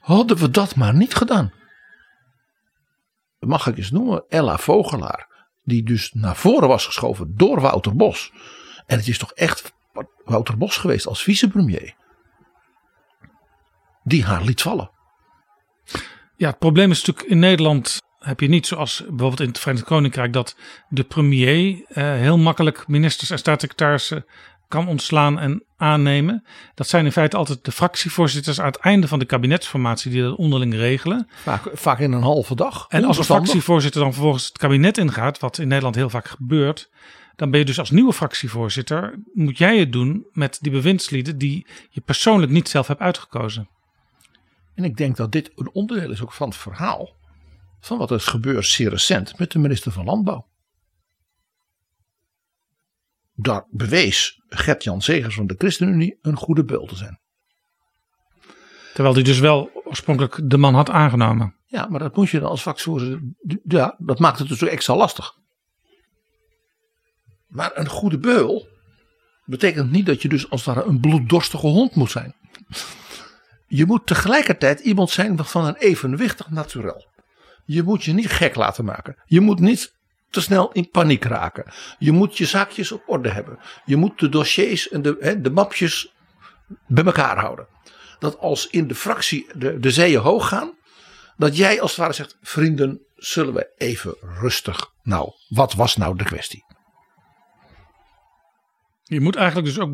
Hadden 0.00 0.36
we 0.36 0.50
dat 0.50 0.76
maar 0.76 0.94
niet 0.94 1.14
gedaan. 1.14 1.52
Mag 3.38 3.66
ik 3.66 3.76
eens 3.76 3.90
noemen, 3.90 4.24
Ella 4.28 4.58
Vogelaar 4.58 5.30
die 5.64 5.82
dus 5.82 6.12
naar 6.12 6.36
voren 6.36 6.68
was 6.68 6.86
geschoven 6.86 7.36
door 7.36 7.60
Wouter 7.60 7.96
Bos. 7.96 8.32
En 8.86 8.98
het 8.98 9.08
is 9.08 9.18
toch 9.18 9.32
echt 9.32 9.72
Wouter 10.24 10.58
Bos 10.58 10.76
geweest 10.76 11.06
als 11.06 11.22
vicepremier. 11.22 11.94
Die 14.04 14.24
haar 14.24 14.42
liet 14.42 14.62
vallen. 14.62 14.90
Ja, 16.42 16.48
het 16.48 16.58
probleem 16.58 16.90
is 16.90 16.98
natuurlijk 17.04 17.32
in 17.32 17.38
Nederland 17.38 18.02
heb 18.18 18.40
je 18.40 18.48
niet 18.48 18.66
zoals 18.66 18.98
bijvoorbeeld 19.08 19.40
in 19.40 19.48
het 19.48 19.58
Verenigd 19.58 19.84
Koninkrijk 19.84 20.32
dat 20.32 20.56
de 20.88 21.02
premier 21.02 21.84
eh, 21.88 22.04
heel 22.04 22.38
makkelijk 22.38 22.88
ministers 22.88 23.30
en 23.30 23.38
staatssecretarissen 23.38 24.24
kan 24.68 24.88
ontslaan 24.88 25.38
en 25.38 25.64
aannemen. 25.76 26.44
Dat 26.74 26.88
zijn 26.88 27.04
in 27.04 27.12
feite 27.12 27.36
altijd 27.36 27.64
de 27.64 27.72
fractievoorzitters 27.72 28.60
aan 28.60 28.66
het 28.66 28.76
einde 28.76 29.08
van 29.08 29.18
de 29.18 29.24
kabinetsformatie 29.24 30.10
die 30.10 30.22
dat 30.22 30.36
onderling 30.36 30.74
regelen. 30.74 31.28
Vaak, 31.34 31.70
vaak 31.72 31.98
in 31.98 32.12
een 32.12 32.22
halve 32.22 32.54
dag. 32.54 32.86
En 32.88 33.04
als 33.04 33.18
een 33.18 33.24
fractievoorzitter 33.24 34.00
dan 34.00 34.12
vervolgens 34.12 34.46
het 34.46 34.58
kabinet 34.58 34.98
ingaat, 34.98 35.38
wat 35.38 35.58
in 35.58 35.68
Nederland 35.68 35.94
heel 35.94 36.10
vaak 36.10 36.28
gebeurt, 36.28 36.90
dan 37.36 37.50
ben 37.50 37.60
je 37.60 37.66
dus 37.66 37.78
als 37.78 37.90
nieuwe 37.90 38.12
fractievoorzitter, 38.12 39.14
moet 39.32 39.58
jij 39.58 39.78
het 39.78 39.92
doen 39.92 40.26
met 40.32 40.58
die 40.60 40.72
bewindslieden 40.72 41.38
die 41.38 41.66
je 41.90 42.00
persoonlijk 42.00 42.52
niet 42.52 42.68
zelf 42.68 42.86
hebt 42.86 43.00
uitgekozen. 43.00 43.68
En 44.74 44.84
ik 44.84 44.96
denk 44.96 45.16
dat 45.16 45.32
dit 45.32 45.52
een 45.54 45.70
onderdeel 45.72 46.10
is 46.10 46.22
ook 46.22 46.32
van 46.32 46.48
het 46.48 46.56
verhaal 46.56 47.20
van 47.80 47.98
wat 47.98 48.10
er 48.10 48.16
is 48.16 48.26
gebeurd 48.26 48.66
zeer 48.66 48.90
recent 48.90 49.38
met 49.38 49.52
de 49.52 49.58
minister 49.58 49.92
van 49.92 50.04
Landbouw. 50.04 50.46
Daar 53.34 53.66
bewees 53.70 54.42
Gert-Jan 54.48 55.02
Zegers 55.02 55.34
van 55.34 55.46
de 55.46 55.54
ChristenUnie 55.58 56.18
een 56.22 56.36
goede 56.36 56.64
beul 56.64 56.86
te 56.86 56.96
zijn. 56.96 57.20
Terwijl 58.94 59.14
hij 59.14 59.22
dus 59.22 59.38
wel 59.38 59.70
oorspronkelijk 59.84 60.50
de 60.50 60.56
man 60.56 60.74
had 60.74 60.90
aangenomen. 60.90 61.56
Ja, 61.66 61.86
maar 61.86 62.00
dat 62.00 62.16
moet 62.16 62.30
je 62.30 62.40
dan 62.40 62.48
als 62.48 62.60
fractievoorzitter. 62.60 63.20
Ja, 63.64 63.94
dat 63.98 64.18
maakt 64.18 64.38
het 64.38 64.48
dus 64.48 64.62
ook 64.62 64.68
extra 64.68 64.96
lastig. 64.96 65.34
Maar 67.46 67.70
een 67.74 67.88
goede 67.88 68.18
beul 68.18 68.68
betekent 69.44 69.90
niet 69.90 70.06
dat 70.06 70.22
je 70.22 70.28
dus 70.28 70.50
als 70.50 70.64
het 70.64 70.74
ware 70.74 70.88
een 70.88 71.00
bloeddorstige 71.00 71.66
hond 71.66 71.94
moet 71.94 72.10
zijn. 72.10 72.34
Je 73.74 73.86
moet 73.86 74.06
tegelijkertijd 74.06 74.80
iemand 74.80 75.10
zijn 75.10 75.44
van 75.44 75.64
een 75.64 75.76
evenwichtig 75.76 76.50
naturel. 76.50 77.06
Je 77.64 77.82
moet 77.82 78.04
je 78.04 78.12
niet 78.12 78.30
gek 78.30 78.54
laten 78.54 78.84
maken. 78.84 79.16
Je 79.24 79.40
moet 79.40 79.60
niet 79.60 79.94
te 80.30 80.40
snel 80.40 80.72
in 80.72 80.90
paniek 80.90 81.24
raken. 81.24 81.72
Je 81.98 82.12
moet 82.12 82.38
je 82.38 82.46
zaakjes 82.46 82.92
op 82.92 83.02
orde 83.06 83.28
hebben. 83.28 83.58
Je 83.84 83.96
moet 83.96 84.18
de 84.18 84.28
dossiers 84.28 84.88
en 84.88 85.02
de, 85.02 85.38
de 85.40 85.50
mapjes 85.50 86.14
bij 86.86 87.04
elkaar 87.04 87.38
houden. 87.38 87.66
Dat 88.18 88.38
als 88.38 88.66
in 88.66 88.86
de 88.86 88.94
fractie 88.94 89.46
de, 89.54 89.78
de 89.78 89.90
zeeën 89.90 90.20
hoog 90.20 90.48
gaan, 90.48 90.72
dat 91.36 91.56
jij 91.56 91.80
als 91.80 91.90
het 91.90 92.00
ware 92.00 92.12
zegt: 92.12 92.36
vrienden, 92.40 93.00
zullen 93.16 93.54
we 93.54 93.72
even 93.76 94.16
rustig. 94.20 94.92
Nou, 95.02 95.32
wat 95.48 95.72
was 95.72 95.96
nou 95.96 96.16
de 96.16 96.24
kwestie? 96.24 96.64
Je 99.02 99.20
moet 99.20 99.36
eigenlijk 99.36 99.66
dus 99.66 99.78
ook 99.78 99.92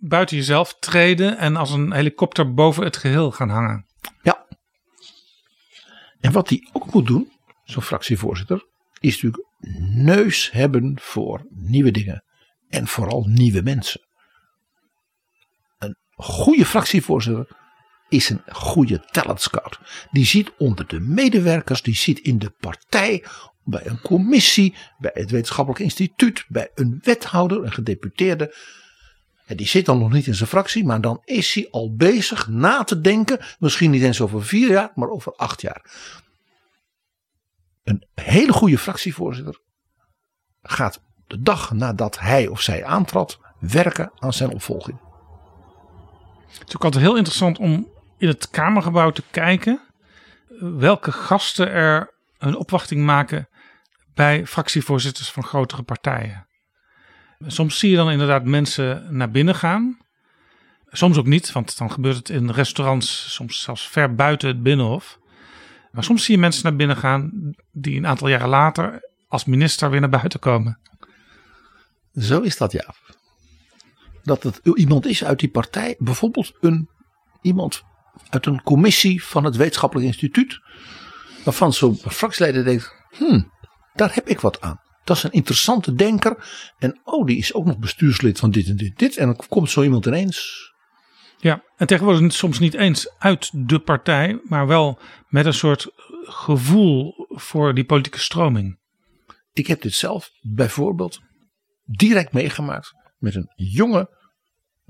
buiten 0.00 0.36
jezelf 0.36 0.78
treden 0.78 1.38
en 1.38 1.56
als 1.56 1.70
een 1.70 1.92
helikopter 1.92 2.54
boven 2.54 2.84
het 2.84 2.96
geheel 2.96 3.30
gaan 3.30 3.48
hangen. 3.48 3.86
Ja. 4.22 4.46
En 6.20 6.32
wat 6.32 6.48
hij 6.48 6.68
ook 6.72 6.92
moet 6.92 7.06
doen, 7.06 7.32
zo'n 7.64 7.82
fractievoorzitter, 7.82 8.66
is 9.00 9.22
natuurlijk 9.22 9.48
neus 9.94 10.50
hebben 10.50 10.98
voor 11.00 11.46
nieuwe 11.50 11.90
dingen. 11.90 12.24
En 12.68 12.86
vooral 12.86 13.24
nieuwe 13.28 13.62
mensen. 13.62 14.00
Een 15.78 15.96
goede 16.16 16.66
fractievoorzitter 16.66 17.46
is 18.08 18.28
een 18.30 18.42
goede 18.52 19.04
talent 19.10 19.40
scout. 19.40 19.78
Die 20.10 20.24
ziet 20.24 20.52
onder 20.58 20.86
de 20.86 21.00
medewerkers, 21.00 21.82
die 21.82 21.96
ziet 21.96 22.18
in 22.18 22.38
de 22.38 22.50
partij, 22.50 23.24
bij 23.64 23.86
een 23.86 24.00
commissie, 24.00 24.76
bij 24.98 25.10
het 25.14 25.30
wetenschappelijk 25.30 25.82
instituut, 25.82 26.44
bij 26.48 26.70
een 26.74 26.98
wethouder, 27.02 27.64
een 27.64 27.72
gedeputeerde. 27.72 28.54
Die 29.56 29.68
zit 29.68 29.86
dan 29.86 29.98
nog 29.98 30.12
niet 30.12 30.26
in 30.26 30.34
zijn 30.34 30.48
fractie, 30.48 30.84
maar 30.84 31.00
dan 31.00 31.20
is 31.24 31.54
hij 31.54 31.68
al 31.70 31.94
bezig 31.94 32.48
na 32.48 32.84
te 32.84 33.00
denken, 33.00 33.40
misschien 33.58 33.90
niet 33.90 34.02
eens 34.02 34.20
over 34.20 34.44
vier 34.44 34.70
jaar, 34.70 34.92
maar 34.94 35.08
over 35.08 35.32
acht 35.32 35.60
jaar. 35.60 35.84
Een 37.82 38.06
hele 38.14 38.52
goede 38.52 38.78
fractievoorzitter 38.78 39.60
gaat 40.62 41.02
de 41.26 41.42
dag 41.42 41.72
nadat 41.72 42.18
hij 42.18 42.46
of 42.46 42.60
zij 42.60 42.84
aantrad 42.84 43.38
werken 43.58 44.12
aan 44.18 44.32
zijn 44.32 44.50
opvolging. 44.50 45.00
Het 46.58 46.68
is 46.68 46.76
ook 46.76 46.84
altijd 46.84 47.04
heel 47.04 47.16
interessant 47.16 47.58
om 47.58 47.88
in 48.18 48.28
het 48.28 48.50
Kamergebouw 48.50 49.10
te 49.10 49.22
kijken 49.30 49.80
welke 50.60 51.12
gasten 51.12 51.70
er 51.70 52.14
een 52.38 52.56
opwachting 52.56 53.04
maken 53.04 53.48
bij 54.14 54.46
fractievoorzitters 54.46 55.30
van 55.30 55.44
grotere 55.44 55.82
partijen. 55.82 56.48
Soms 57.46 57.78
zie 57.78 57.90
je 57.90 57.96
dan 57.96 58.10
inderdaad 58.10 58.44
mensen 58.44 59.16
naar 59.16 59.30
binnen 59.30 59.54
gaan. 59.54 59.98
Soms 60.86 61.16
ook 61.16 61.26
niet, 61.26 61.52
want 61.52 61.78
dan 61.78 61.90
gebeurt 61.90 62.16
het 62.16 62.28
in 62.28 62.50
restaurants, 62.50 63.34
soms 63.34 63.62
zelfs 63.62 63.88
ver 63.88 64.14
buiten 64.14 64.48
het 64.48 64.62
binnenhof. 64.62 65.18
Maar 65.90 66.04
soms 66.04 66.24
zie 66.24 66.34
je 66.34 66.40
mensen 66.40 66.62
naar 66.62 66.76
binnen 66.76 66.96
gaan 66.96 67.54
die 67.72 67.96
een 67.96 68.06
aantal 68.06 68.28
jaren 68.28 68.48
later 68.48 69.10
als 69.28 69.44
minister 69.44 69.90
weer 69.90 70.00
naar 70.00 70.08
buiten 70.08 70.40
komen. 70.40 70.78
Zo 72.14 72.40
is 72.40 72.56
dat, 72.56 72.72
ja. 72.72 72.94
Dat 74.22 74.42
het 74.42 74.60
iemand 74.74 75.06
is 75.06 75.24
uit 75.24 75.38
die 75.38 75.50
partij, 75.50 75.96
bijvoorbeeld 75.98 76.52
een, 76.60 76.88
iemand 77.42 77.82
uit 78.28 78.46
een 78.46 78.62
commissie 78.62 79.24
van 79.24 79.44
het 79.44 79.56
Wetenschappelijk 79.56 80.06
Instituut, 80.06 80.60
waarvan 81.44 81.72
zo'n 81.72 81.96
fractieleider 81.96 82.64
denkt: 82.64 82.94
hmm, 83.10 83.52
daar 83.94 84.14
heb 84.14 84.28
ik 84.28 84.40
wat 84.40 84.60
aan. 84.60 84.80
Dat 85.04 85.16
is 85.16 85.22
een 85.22 85.32
interessante 85.32 85.94
denker. 85.94 86.36
En 86.78 87.00
oh, 87.04 87.26
die 87.26 87.36
is 87.36 87.54
ook 87.54 87.64
nog 87.64 87.78
bestuurslid 87.78 88.38
van 88.38 88.50
dit 88.50 88.68
en 88.68 88.76
dit, 88.76 88.98
dit. 88.98 89.16
En 89.16 89.26
dan 89.26 89.46
komt 89.48 89.70
zo 89.70 89.82
iemand 89.82 90.06
ineens 90.06 90.70
ja, 91.40 91.62
en 91.76 91.86
tegenwoordig 91.86 92.32
soms 92.32 92.58
niet 92.58 92.74
eens 92.74 93.12
uit 93.18 93.50
de 93.68 93.78
partij, 93.78 94.40
maar 94.44 94.66
wel 94.66 94.98
met 95.28 95.46
een 95.46 95.54
soort 95.54 95.88
gevoel 96.22 97.26
voor 97.28 97.74
die 97.74 97.84
politieke 97.84 98.18
stroming. 98.18 98.78
Ik 99.52 99.66
heb 99.66 99.82
dit 99.82 99.94
zelf 99.94 100.30
bijvoorbeeld 100.40 101.20
direct 101.84 102.32
meegemaakt 102.32 102.92
met 103.18 103.34
een 103.34 103.52
jonge, 103.54 104.18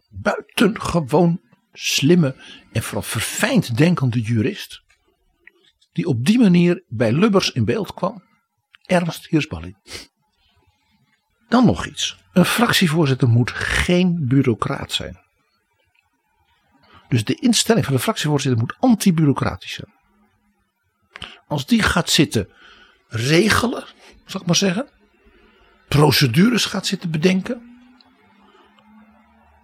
buitengewoon 0.09 1.41
slimme 1.73 2.35
en 2.73 2.83
vooral 2.83 3.03
verfijnd 3.03 3.77
denkende 3.77 4.21
jurist. 4.21 4.83
Die 5.93 6.07
op 6.07 6.25
die 6.25 6.39
manier 6.39 6.85
bij 6.89 7.13
Lubbers 7.13 7.51
in 7.51 7.65
beeld 7.65 7.95
kwam. 7.95 8.23
Ernst 8.91 9.27
Hirsballing. 9.27 9.77
Dan 11.49 11.65
nog 11.65 11.87
iets. 11.87 12.17
Een 12.33 12.45
fractievoorzitter 12.45 13.29
moet 13.29 13.51
geen 13.51 14.27
bureaucraat 14.29 14.93
zijn. 14.93 15.19
Dus 17.09 17.25
de 17.25 17.35
instelling 17.35 17.85
van 17.85 17.95
de 17.95 18.01
fractievoorzitter 18.01 18.61
moet 18.61 18.77
anti-bureaucratisch 18.79 19.73
zijn. 19.73 19.93
Als 21.47 21.67
die 21.67 21.83
gaat 21.83 22.11
zitten 22.11 22.49
regelen, 23.09 23.85
zal 24.27 24.41
ik 24.41 24.47
maar 24.47 24.57
zeggen. 24.57 24.89
Procedures 25.89 26.65
gaat 26.65 26.87
zitten 26.87 27.11
bedenken. 27.11 27.89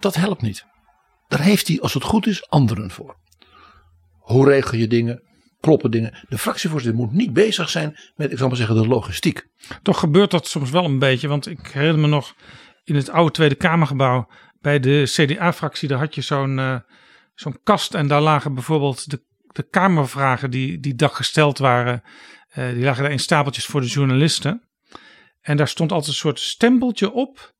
Dat 0.00 0.14
helpt 0.14 0.42
niet. 0.42 0.64
Daar 1.28 1.40
heeft 1.40 1.68
hij, 1.68 1.80
als 1.80 1.94
het 1.94 2.02
goed 2.02 2.26
is, 2.26 2.48
anderen 2.48 2.90
voor. 2.90 3.16
Hoe 4.18 4.46
regel 4.46 4.78
je 4.78 4.88
dingen? 4.88 5.22
Dingen? 5.90 6.14
De 6.28 6.38
fractievoorzitter 6.38 7.00
moet 7.00 7.12
niet 7.12 7.32
bezig 7.32 7.68
zijn 7.68 7.96
met, 8.16 8.32
ik 8.32 8.38
zal 8.38 8.48
maar 8.48 8.56
zeggen, 8.56 8.76
de 8.76 8.86
logistiek. 8.86 9.46
Toch 9.82 9.98
gebeurt 9.98 10.30
dat 10.30 10.48
soms 10.48 10.70
wel 10.70 10.84
een 10.84 10.98
beetje. 10.98 11.28
Want 11.28 11.46
ik 11.46 11.66
herinner 11.66 12.00
me 12.00 12.06
nog 12.06 12.34
in 12.84 12.94
het 12.94 13.10
oude 13.10 13.30
Tweede 13.30 13.54
Kamergebouw 13.54 14.28
bij 14.60 14.80
de 14.80 15.02
CDA-fractie. 15.04 15.88
Daar 15.88 15.98
had 15.98 16.14
je 16.14 16.20
zo'n 16.20 16.58
uh, 16.58 16.76
zo'n 17.34 17.58
kast 17.62 17.94
en 17.94 18.06
daar 18.06 18.20
lagen 18.20 18.54
bijvoorbeeld 18.54 19.10
de, 19.10 19.22
de 19.52 19.62
Kamervragen 19.62 20.50
die 20.50 20.80
die 20.80 20.94
dag 20.94 21.16
gesteld 21.16 21.58
waren. 21.58 22.02
Uh, 22.58 22.68
die 22.68 22.84
lagen 22.84 23.02
daar 23.02 23.12
in 23.12 23.18
stapeltjes 23.18 23.66
voor 23.66 23.80
de 23.80 23.86
journalisten. 23.86 24.62
En 25.40 25.56
daar 25.56 25.68
stond 25.68 25.92
altijd 25.92 26.10
een 26.10 26.16
soort 26.16 26.40
stempeltje 26.40 27.12
op 27.12 27.54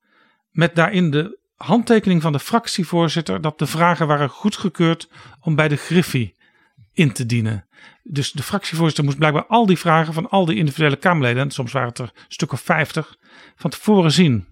met 0.51 0.75
daarin 0.75 1.11
de 1.11 1.39
handtekening 1.57 2.23
van 2.23 2.33
de 2.33 2.39
fractievoorzitter 2.39 3.41
dat 3.41 3.59
de 3.59 3.67
vragen 3.67 4.07
waren 4.07 4.29
goedgekeurd 4.29 5.09
om 5.41 5.55
bij 5.55 5.69
de 5.69 5.77
Griffie 5.77 6.36
in 6.97 7.13
te 7.13 7.27
dienen. 7.27 7.67
Dus 8.03 8.33
de 8.33 8.43
fractievoorzitter 8.43 9.05
moest 9.05 9.19
blijkbaar 9.19 9.47
al 9.47 9.67
die 9.67 9.79
vragen 9.79 10.13
van 10.13 10.29
al 10.29 10.45
die 10.45 10.57
individuele 10.57 10.97
Kamerleden, 10.97 11.43
en 11.43 11.51
soms 11.51 11.73
waren 11.73 11.89
het 11.89 11.99
er 11.99 12.11
een 12.15 12.25
stuk 12.29 12.53
of 12.53 12.61
vijftig, 12.61 13.17
van 13.57 13.71
tevoren 13.71 14.13
zien. 14.13 14.47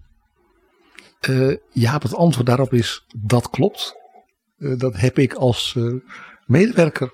Uh, 1.29 1.55
ja, 1.71 1.93
het 1.93 2.15
antwoord 2.15 2.47
daarop 2.47 2.73
is 2.73 3.05
dat 3.15 3.49
klopt. 3.49 3.95
Uh, 4.57 4.77
dat 4.77 4.95
heb 4.97 5.19
ik 5.19 5.33
als 5.33 5.73
uh, 5.77 6.01
medewerker 6.45 7.13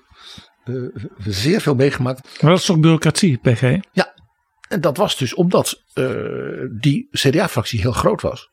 zeer 1.18 1.60
veel 1.60 1.74
meegemaakt. 1.74 2.42
Maar 2.42 2.50
dat 2.50 2.60
is 2.60 2.66
toch 2.66 2.80
bureaucratie, 2.80 3.38
PG? 3.38 3.78
Ja, 3.92 4.14
en 4.68 4.80
dat 4.80 4.96
was 4.96 5.16
dus 5.16 5.34
omdat 5.34 5.84
die 6.80 7.08
CDA-fractie 7.10 7.80
heel 7.80 7.92
groot 7.92 8.20
was 8.20 8.50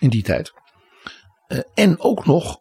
in 0.00 0.08
die 0.08 0.22
tijd. 0.22 0.52
en 1.74 2.00
ook 2.00 2.26
nog 2.26 2.60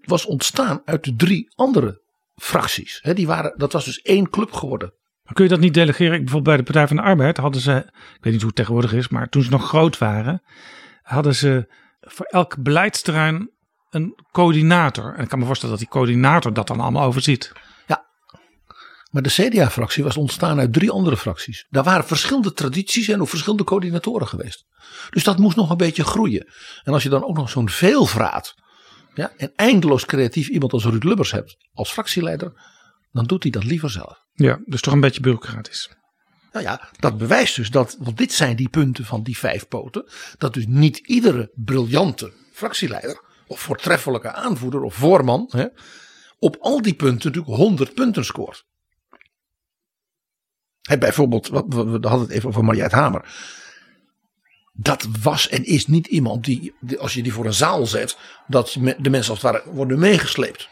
was 0.00 0.26
ontstaan 0.26 0.82
uit 0.84 1.04
de 1.04 1.14
drie 1.16 1.52
andere 1.54 2.02
fracties. 2.34 2.98
He, 3.02 3.14
die 3.14 3.26
waren, 3.26 3.54
dat 3.56 3.72
was 3.72 3.84
dus 3.84 4.00
één 4.00 4.30
club 4.30 4.52
geworden. 4.52 4.92
kun 5.32 5.44
je 5.44 5.50
dat 5.50 5.60
niet 5.60 5.74
delegeren? 5.74 6.10
Bijvoorbeeld 6.10 6.44
bij 6.44 6.56
de 6.56 6.62
Partij 6.62 6.86
van 6.86 6.96
de 6.96 7.02
Arbeid 7.02 7.36
hadden 7.36 7.60
ze, 7.60 7.76
ik 8.16 8.18
weet 8.20 8.32
niet 8.32 8.40
hoe 8.40 8.46
het 8.46 8.54
tegenwoordig 8.54 8.92
is, 8.92 9.08
maar 9.08 9.28
toen 9.28 9.42
ze 9.42 9.50
nog 9.50 9.68
groot 9.68 9.98
waren, 9.98 10.42
hadden 11.02 11.34
ze 11.34 11.68
voor 12.00 12.26
elk 12.26 12.62
beleidsterrein 12.62 13.50
een 13.90 14.18
coördinator. 14.30 15.14
En 15.14 15.22
ik 15.22 15.28
kan 15.28 15.38
me 15.38 15.44
voorstellen 15.44 15.74
dat 15.78 15.84
die 15.84 15.94
coördinator 15.94 16.52
dat 16.52 16.66
dan 16.66 16.80
allemaal 16.80 17.06
overziet. 17.06 17.52
Ja, 17.86 18.04
maar 19.10 19.22
de 19.22 19.30
CDA-fractie 19.30 20.04
was 20.04 20.16
ontstaan 20.16 20.58
uit 20.58 20.72
drie 20.72 20.90
andere 20.90 21.16
fracties. 21.16 21.66
Daar 21.70 21.84
waren 21.84 22.04
verschillende 22.04 22.52
tradities 22.52 23.08
en 23.08 23.20
ook 23.20 23.28
verschillende 23.28 23.64
coördinatoren 23.64 24.28
geweest. 24.28 24.66
Dus 25.10 25.24
dat 25.24 25.38
moest 25.38 25.56
nog 25.56 25.70
een 25.70 25.76
beetje 25.76 26.04
groeien. 26.04 26.46
En 26.82 26.92
als 26.92 27.02
je 27.02 27.08
dan 27.08 27.24
ook 27.24 27.36
nog 27.36 27.50
zo'n 27.50 27.68
veelvraat 27.68 28.54
ja, 29.14 29.32
en 29.36 29.52
eindeloos 29.56 30.06
creatief 30.06 30.48
iemand 30.48 30.72
als 30.72 30.84
Ruud 30.84 31.04
Lubbers 31.04 31.30
hebt 31.30 31.56
als 31.72 31.92
fractieleider, 31.92 32.52
dan 33.12 33.24
doet 33.24 33.42
hij 33.42 33.52
dat 33.52 33.64
liever 33.64 33.90
zelf. 33.90 34.24
Ja, 34.32 34.60
dus 34.64 34.80
toch 34.80 34.94
een 34.94 35.00
beetje 35.00 35.20
bureaucratisch. 35.20 35.96
Nou 36.52 36.64
ja, 36.64 36.88
dat 36.98 37.18
bewijst 37.18 37.56
dus 37.56 37.70
dat, 37.70 37.96
want 37.98 38.18
dit 38.18 38.32
zijn 38.32 38.56
die 38.56 38.68
punten 38.68 39.04
van 39.04 39.22
die 39.22 39.38
vijf 39.38 39.68
poten, 39.68 40.10
dat 40.38 40.54
dus 40.54 40.66
niet 40.66 40.98
iedere 40.98 41.50
briljante 41.54 42.32
fractieleider 42.52 43.20
of 43.46 43.60
voortreffelijke 43.60 44.32
aanvoerder 44.32 44.82
of 44.82 44.94
voorman 44.94 45.48
hè, 45.50 45.66
op 46.38 46.56
al 46.60 46.82
die 46.82 46.94
punten 46.94 47.30
natuurlijk 47.32 47.56
100 47.56 47.94
punten 47.94 48.24
scoort. 48.24 48.64
He, 50.82 50.98
bijvoorbeeld, 50.98 51.48
we 51.48 51.98
hadden 52.00 52.20
het 52.20 52.30
even 52.30 52.48
over 52.48 52.64
Mariette 52.64 52.96
Hamer. 52.96 53.34
Dat 54.72 55.06
was 55.22 55.48
en 55.48 55.64
is 55.64 55.86
niet 55.86 56.06
iemand 56.06 56.44
die, 56.44 56.74
als 56.98 57.14
je 57.14 57.22
die 57.22 57.32
voor 57.32 57.46
een 57.46 57.52
zaal 57.52 57.86
zet, 57.86 58.16
dat 58.46 58.76
de 58.98 59.10
mensen 59.10 59.32
als 59.32 59.42
het 59.42 59.52
ware 59.52 59.62
worden 59.72 59.98
meegesleept. 59.98 60.68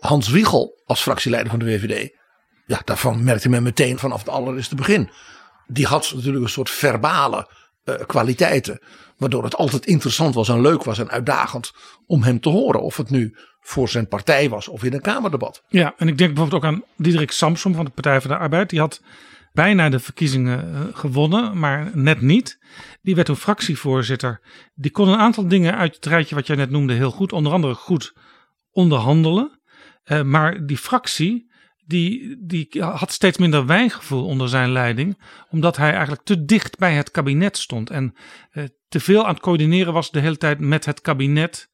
Hans 0.00 0.28
Wiegel 0.28 0.82
als 0.84 1.00
fractieleider 1.00 1.50
van 1.50 1.58
de 1.58 1.64
VVD. 1.64 2.10
Ja, 2.66 2.80
daarvan 2.84 3.24
merkte 3.24 3.48
men 3.48 3.62
meteen 3.62 3.98
vanaf 3.98 4.18
het 4.18 4.28
allereerste 4.28 4.74
begin. 4.74 5.10
Die 5.66 5.86
had 5.86 6.12
natuurlijk 6.14 6.44
een 6.44 6.50
soort 6.50 6.70
verbale 6.70 7.50
uh, 7.84 7.94
kwaliteiten. 8.06 8.80
Waardoor 9.16 9.44
het 9.44 9.56
altijd 9.56 9.86
interessant 9.86 10.34
was 10.34 10.48
en 10.48 10.60
leuk 10.60 10.84
was 10.84 10.98
en 10.98 11.10
uitdagend 11.10 11.72
om 12.06 12.22
hem 12.22 12.40
te 12.40 12.48
horen. 12.48 12.82
Of 12.82 12.96
het 12.96 13.10
nu 13.10 13.36
voor 13.60 13.88
zijn 13.88 14.08
partij 14.08 14.48
was 14.48 14.68
of 14.68 14.84
in 14.84 14.92
een 14.92 15.00
Kamerdebat. 15.00 15.62
Ja, 15.68 15.94
en 15.96 16.08
ik 16.08 16.18
denk 16.18 16.34
bijvoorbeeld 16.34 16.64
ook 16.64 16.70
aan 16.70 16.84
Diederik 16.96 17.30
Samsom 17.30 17.74
van 17.74 17.84
de 17.84 17.90
Partij 17.90 18.20
van 18.20 18.30
de 18.30 18.36
Arbeid. 18.36 18.70
Die 18.70 18.80
had 18.80 19.02
bijna 19.56 19.88
de 19.88 19.98
verkiezingen 19.98 20.74
eh, 20.74 20.80
gewonnen, 20.92 21.58
maar 21.58 21.90
net 21.94 22.20
niet. 22.20 22.58
Die 23.02 23.14
werd 23.14 23.26
toen 23.26 23.36
fractievoorzitter. 23.36 24.40
Die 24.74 24.90
kon 24.90 25.08
een 25.08 25.18
aantal 25.18 25.48
dingen 25.48 25.76
uit 25.76 25.94
het 25.94 26.06
rijtje 26.06 26.34
wat 26.34 26.46
jij 26.46 26.56
net 26.56 26.70
noemde 26.70 26.92
heel 26.92 27.10
goed. 27.10 27.32
Onder 27.32 27.52
andere 27.52 27.74
goed 27.74 28.14
onderhandelen. 28.70 29.60
Uh, 30.04 30.22
maar 30.22 30.66
die 30.66 30.78
fractie, 30.78 31.52
die, 31.84 32.36
die 32.46 32.82
had 32.82 33.12
steeds 33.12 33.38
minder 33.38 33.66
wijngevoel 33.66 34.24
onder 34.24 34.48
zijn 34.48 34.70
leiding. 34.70 35.22
Omdat 35.50 35.76
hij 35.76 35.90
eigenlijk 35.90 36.22
te 36.22 36.44
dicht 36.44 36.78
bij 36.78 36.94
het 36.94 37.10
kabinet 37.10 37.56
stond. 37.56 37.90
En 37.90 38.14
uh, 38.52 38.64
te 38.88 39.00
veel 39.00 39.26
aan 39.26 39.34
het 39.34 39.42
coördineren 39.42 39.92
was 39.92 40.10
de 40.10 40.20
hele 40.20 40.36
tijd 40.36 40.58
met 40.58 40.84
het 40.84 41.00
kabinet. 41.00 41.70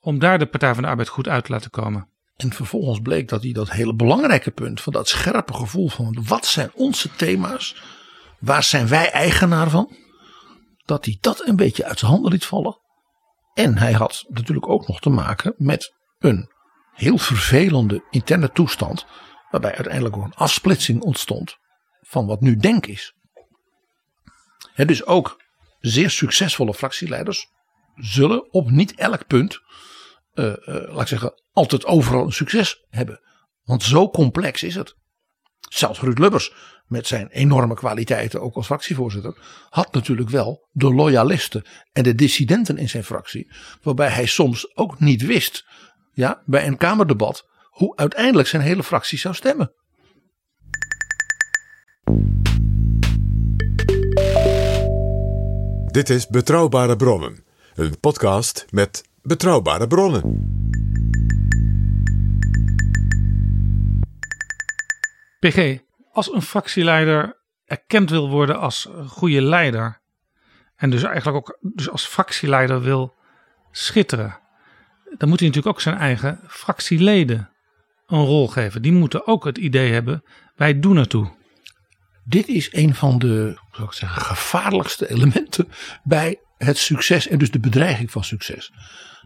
Om 0.00 0.18
daar 0.18 0.38
de 0.38 0.46
Partij 0.46 0.74
van 0.74 0.82
de 0.82 0.88
Arbeid 0.88 1.08
goed 1.08 1.28
uit 1.28 1.44
te 1.44 1.52
laten 1.52 1.70
komen. 1.70 2.08
En 2.36 2.52
vervolgens 2.52 3.00
bleek 3.00 3.28
dat 3.28 3.42
hij 3.42 3.52
dat 3.52 3.70
hele 3.70 3.94
belangrijke 3.94 4.50
punt 4.50 4.80
van 4.80 4.92
dat 4.92 5.08
scherpe 5.08 5.54
gevoel 5.54 5.88
van 5.88 6.24
wat 6.26 6.46
zijn 6.46 6.70
onze 6.74 7.10
thema's, 7.10 7.82
waar 8.38 8.62
zijn 8.62 8.88
wij 8.88 9.10
eigenaar 9.10 9.70
van, 9.70 9.96
dat 10.84 11.04
hij 11.04 11.18
dat 11.20 11.46
een 11.46 11.56
beetje 11.56 11.84
uit 11.84 11.98
zijn 11.98 12.10
handen 12.10 12.32
liet 12.32 12.44
vallen. 12.44 12.78
En 13.54 13.78
hij 13.78 13.92
had 13.92 14.24
natuurlijk 14.28 14.68
ook 14.68 14.88
nog 14.88 15.00
te 15.00 15.10
maken 15.10 15.54
met 15.56 15.94
een 16.18 16.50
heel 16.92 17.18
vervelende 17.18 18.04
interne 18.10 18.50
toestand, 18.52 19.06
waarbij 19.50 19.74
uiteindelijk 19.74 20.16
ook 20.16 20.24
een 20.24 20.34
afsplitsing 20.34 21.02
ontstond 21.02 21.56
van 22.00 22.26
wat 22.26 22.40
nu 22.40 22.56
denk 22.56 22.86
is. 22.86 23.14
Dus 24.74 25.04
ook 25.04 25.42
zeer 25.80 26.10
succesvolle 26.10 26.74
fractieleiders 26.74 27.46
zullen 27.94 28.52
op 28.52 28.70
niet 28.70 28.94
elk 28.94 29.26
punt, 29.26 29.60
uh, 30.34 30.44
uh, 30.44 30.54
laat 30.66 31.00
ik 31.00 31.06
zeggen, 31.06 31.42
altijd 31.52 31.84
overal 31.84 32.24
een 32.24 32.32
succes 32.32 32.84
hebben. 32.88 33.20
Want 33.62 33.82
zo 33.82 34.10
complex 34.10 34.62
is 34.62 34.74
het. 34.74 34.96
Zelfs 35.68 36.00
Ruud 36.00 36.18
Lubbers, 36.18 36.54
met 36.86 37.06
zijn 37.06 37.28
enorme 37.28 37.74
kwaliteiten, 37.74 38.40
ook 38.40 38.54
als 38.54 38.66
fractievoorzitter, 38.66 39.38
had 39.70 39.92
natuurlijk 39.92 40.28
wel 40.28 40.68
de 40.70 40.94
loyalisten 40.94 41.64
en 41.92 42.02
de 42.02 42.14
dissidenten 42.14 42.78
in 42.78 42.88
zijn 42.88 43.04
fractie. 43.04 43.52
Waarbij 43.82 44.08
hij 44.08 44.26
soms 44.26 44.76
ook 44.76 45.00
niet 45.00 45.22
wist, 45.22 45.64
ja, 46.12 46.42
bij 46.46 46.66
een 46.66 46.76
Kamerdebat, 46.76 47.48
hoe 47.70 47.96
uiteindelijk 47.96 48.48
zijn 48.48 48.62
hele 48.62 48.82
fractie 48.82 49.18
zou 49.18 49.34
stemmen. 49.34 49.72
Dit 55.90 56.10
is 56.10 56.26
Betrouwbare 56.26 56.96
Bronnen, 56.96 57.44
een 57.74 58.00
podcast 58.00 58.66
met 58.70 59.04
betrouwbare 59.26 59.86
bronnen. 59.86 60.22
PG, 65.38 65.78
als 66.10 66.32
een 66.32 66.42
fractieleider 66.42 67.42
erkend 67.64 68.10
wil 68.10 68.28
worden 68.28 68.60
als 68.60 68.88
goede 69.06 69.42
leider. 69.42 70.02
En 70.76 70.90
dus 70.90 71.02
eigenlijk 71.02 71.36
ook 71.36 71.58
dus 71.74 71.90
als 71.90 72.06
fractieleider 72.06 72.82
wil 72.82 73.14
schitteren. 73.70 74.38
Dan 75.16 75.28
moet 75.28 75.38
hij 75.38 75.48
natuurlijk 75.48 75.76
ook 75.76 75.80
zijn 75.80 75.96
eigen 75.96 76.40
fractieleden 76.48 77.50
een 78.06 78.24
rol 78.24 78.48
geven. 78.48 78.82
Die 78.82 78.92
moeten 78.92 79.26
ook 79.26 79.44
het 79.44 79.58
idee 79.58 79.92
hebben, 79.92 80.24
wij 80.56 80.80
doen 80.80 80.96
ertoe. 80.96 81.32
Dit 82.24 82.48
is 82.48 82.72
een 82.72 82.94
van 82.94 83.18
de 83.18 83.58
zou 83.72 83.86
ik 83.86 83.92
zeggen, 83.92 84.22
gevaarlijkste 84.22 85.10
elementen 85.10 85.68
bij 86.02 86.40
het 86.56 86.78
succes 86.78 87.28
en 87.28 87.38
dus 87.38 87.50
de 87.50 87.60
bedreiging 87.60 88.10
van 88.10 88.24
succes. 88.24 88.72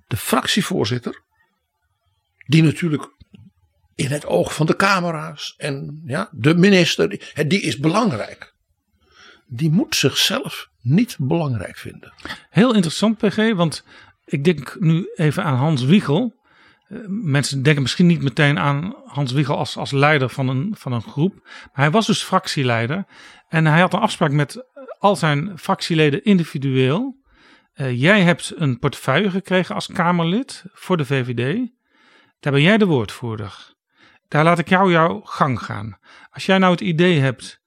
De 0.08 0.16
fractievoorzitter, 0.16 1.22
die 2.46 2.62
natuurlijk 2.62 3.16
in 3.94 4.10
het 4.10 4.26
oog 4.26 4.54
van 4.54 4.66
de 4.66 4.76
camera's 4.76 5.54
en 5.56 6.02
ja, 6.04 6.28
de 6.32 6.54
minister, 6.54 7.08
die 7.48 7.60
is 7.60 7.78
belangrijk. 7.78 8.54
Die 9.46 9.70
moet 9.70 9.96
zichzelf 9.96 10.68
niet 10.80 11.16
belangrijk 11.18 11.76
vinden. 11.76 12.12
Heel 12.50 12.74
interessant, 12.74 13.18
PG, 13.18 13.52
want 13.54 13.84
ik 14.24 14.44
denk 14.44 14.76
nu 14.80 15.08
even 15.14 15.44
aan 15.44 15.56
Hans 15.56 15.84
Wiegel. 15.84 16.34
Eh, 16.88 16.98
mensen 17.08 17.62
denken 17.62 17.82
misschien 17.82 18.06
niet 18.06 18.22
meteen 18.22 18.58
aan 18.58 18.94
Hans 19.04 19.32
Wiegel 19.32 19.56
als, 19.56 19.76
als 19.76 19.90
leider 19.90 20.28
van 20.28 20.48
een, 20.48 20.74
van 20.78 20.92
een 20.92 21.02
groep. 21.02 21.34
Maar 21.44 21.70
hij 21.72 21.90
was 21.90 22.06
dus 22.06 22.22
fractieleider. 22.22 23.04
En 23.48 23.66
hij 23.66 23.80
had 23.80 23.92
een 23.92 24.00
afspraak 24.00 24.30
met 24.32 24.64
al 24.98 25.16
zijn 25.16 25.58
fractieleden 25.58 26.24
individueel. 26.24 27.16
Uh, 27.80 28.00
jij 28.00 28.22
hebt 28.22 28.52
een 28.56 28.78
portefeuille 28.78 29.30
gekregen 29.30 29.74
als 29.74 29.86
Kamerlid 29.86 30.64
voor 30.72 30.96
de 30.96 31.04
VVD. 31.04 31.70
Daar 32.40 32.52
ben 32.52 32.62
jij 32.62 32.78
de 32.78 32.86
woordvoerder. 32.86 33.74
Daar 34.28 34.44
laat 34.44 34.58
ik 34.58 34.68
jou 34.68 34.90
jouw 34.90 35.20
gang 35.20 35.62
gaan. 35.62 35.98
Als 36.30 36.46
jij 36.46 36.58
nou 36.58 36.72
het 36.72 36.80
idee 36.80 37.20
hebt, 37.20 37.60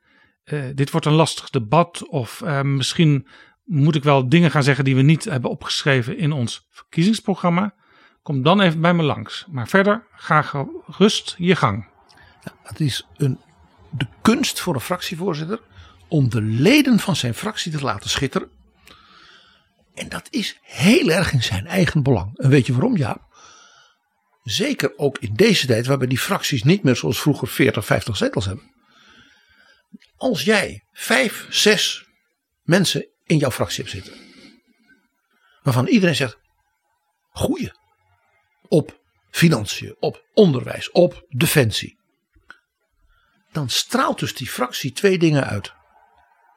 uh, 0.46 0.64
dit 0.76 0.92
wordt 0.92 1.06
een 1.06 1.14
lastig 1.14 1.50
debat 1.50 2.08
of 2.08 2.42
uh, 2.44 2.62
misschien 2.62 3.28
moet 3.64 3.96
ik 3.96 4.04
wel 4.04 4.30
dingen 4.30 4.52
gaan 4.52 4.64
zeggen 4.64 4.84
die 4.84 4.96
we 4.96 5.02
niet 5.02 5.24
hebben 5.24 5.50
opgeschreven 5.50 6.18
in 6.18 6.32
ons 6.32 6.68
verkiezingsprogramma. 6.70 7.74
Kom 8.22 8.44
dan 8.44 8.62
even 8.62 8.82
bij 8.82 8.94
me 8.94 9.04
langs. 9.04 9.46
Maar 9.50 9.68
verder, 9.68 10.08
ga 10.12 10.42
gerust 10.42 11.36
je 11.38 11.56
gang. 11.56 11.88
Het 12.64 12.80
is 12.80 13.08
een, 13.18 13.40
de 13.90 14.08
kunst 14.22 14.60
voor 14.60 14.74
een 14.74 14.82
fractievoorzitter 14.82 15.60
om 16.08 16.30
de 16.30 16.42
leden 16.42 17.00
van 17.00 17.16
zijn 17.16 17.34
fractie 17.34 17.72
te 17.72 17.82
laten 17.82 18.10
schitteren. 18.10 18.50
En 19.94 20.10
dat 20.10 20.28
is 20.30 20.60
heel 20.62 21.10
erg 21.10 21.34
in 21.34 21.44
zijn 21.44 21.68
eigen 21.68 22.04
belang. 22.04 22.38
En 22.38 22.50
weet 22.50 22.66
je 22.66 22.74
waarom, 22.74 22.98
Ja? 22.98 23.30
Zeker 24.44 24.98
ook 24.98 25.18
in 25.18 25.34
deze 25.34 25.68
tijd, 25.68 25.86
waarbij 25.86 26.08
die 26.08 26.20
fracties 26.20 26.64
niet 26.64 26.84
meer 26.84 26.96
zoals 26.96 27.22
vroeger 27.22 27.48
40, 27.48 27.86
50 27.86 28.18
zetels 28.18 28.46
hebben. 28.46 28.72
Als 30.18 30.44
jij 30.44 30.86
vijf, 30.92 31.46
zes 31.50 32.06
mensen 32.64 33.08
in 33.26 33.38
jouw 33.38 33.52
fractie 33.52 33.84
hebt 33.84 33.96
zitten, 33.96 34.14
waarvan 35.62 35.88
iedereen 35.88 36.16
zegt: 36.16 36.38
goeie, 37.30 37.72
op 38.68 39.00
financiën, 39.30 39.96
op 40.00 40.26
onderwijs, 40.34 40.92
op 40.92 41.26
defensie. 41.28 42.00
Dan 43.52 43.70
straalt 43.70 44.20
dus 44.20 44.36
die 44.36 44.50
fractie 44.50 44.92
twee 44.92 45.18
dingen 45.18 45.48
uit: 45.48 45.74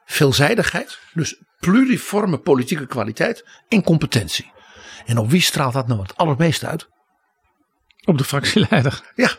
veelzijdigheid, 0.05 0.99
dus 1.13 1.41
pluriforme 1.65 2.37
politieke 2.37 2.85
kwaliteit 2.85 3.45
en 3.67 3.83
competentie. 3.83 4.51
En 5.05 5.17
op 5.17 5.29
wie 5.29 5.41
straalt 5.41 5.73
dat 5.73 5.87
nou 5.87 6.01
het 6.01 6.17
allermeest 6.17 6.63
uit? 6.63 6.87
Op 8.03 8.17
de 8.17 8.23
fractieleider. 8.23 9.11
Ja, 9.15 9.37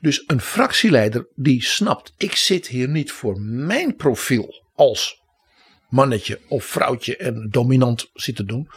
dus 0.00 0.24
een 0.26 0.40
fractieleider 0.40 1.28
die 1.34 1.62
snapt, 1.62 2.12
ik 2.16 2.36
zit 2.36 2.66
hier 2.66 2.88
niet 2.88 3.12
voor 3.12 3.40
mijn 3.40 3.96
profiel 3.96 4.64
als 4.74 5.22
mannetje 5.88 6.40
of 6.48 6.64
vrouwtje 6.64 7.16
en 7.16 7.48
dominant 7.50 8.10
zitten 8.12 8.46
doen. 8.46 8.68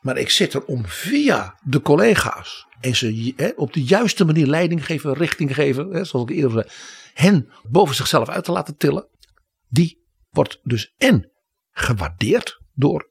Maar 0.00 0.16
ik 0.16 0.30
zit 0.30 0.54
er 0.54 0.64
om 0.64 0.86
via 0.86 1.58
de 1.62 1.80
collega's 1.80 2.66
en 2.80 2.96
ze 2.96 3.52
op 3.56 3.72
de 3.72 3.84
juiste 3.84 4.24
manier 4.24 4.46
leiding 4.46 4.86
geven, 4.86 5.14
richting 5.14 5.54
geven, 5.54 6.06
zoals 6.06 6.30
ik 6.30 6.36
eerder 6.36 6.50
zei. 6.50 6.64
hen 7.14 7.52
boven 7.62 7.94
zichzelf 7.94 8.28
uit 8.28 8.44
te 8.44 8.52
laten 8.52 8.76
tillen. 8.76 9.08
Die 9.68 10.04
wordt 10.30 10.60
dus 10.62 10.94
en 10.96 11.30
gewaardeerd 11.78 12.60
door 12.74 13.10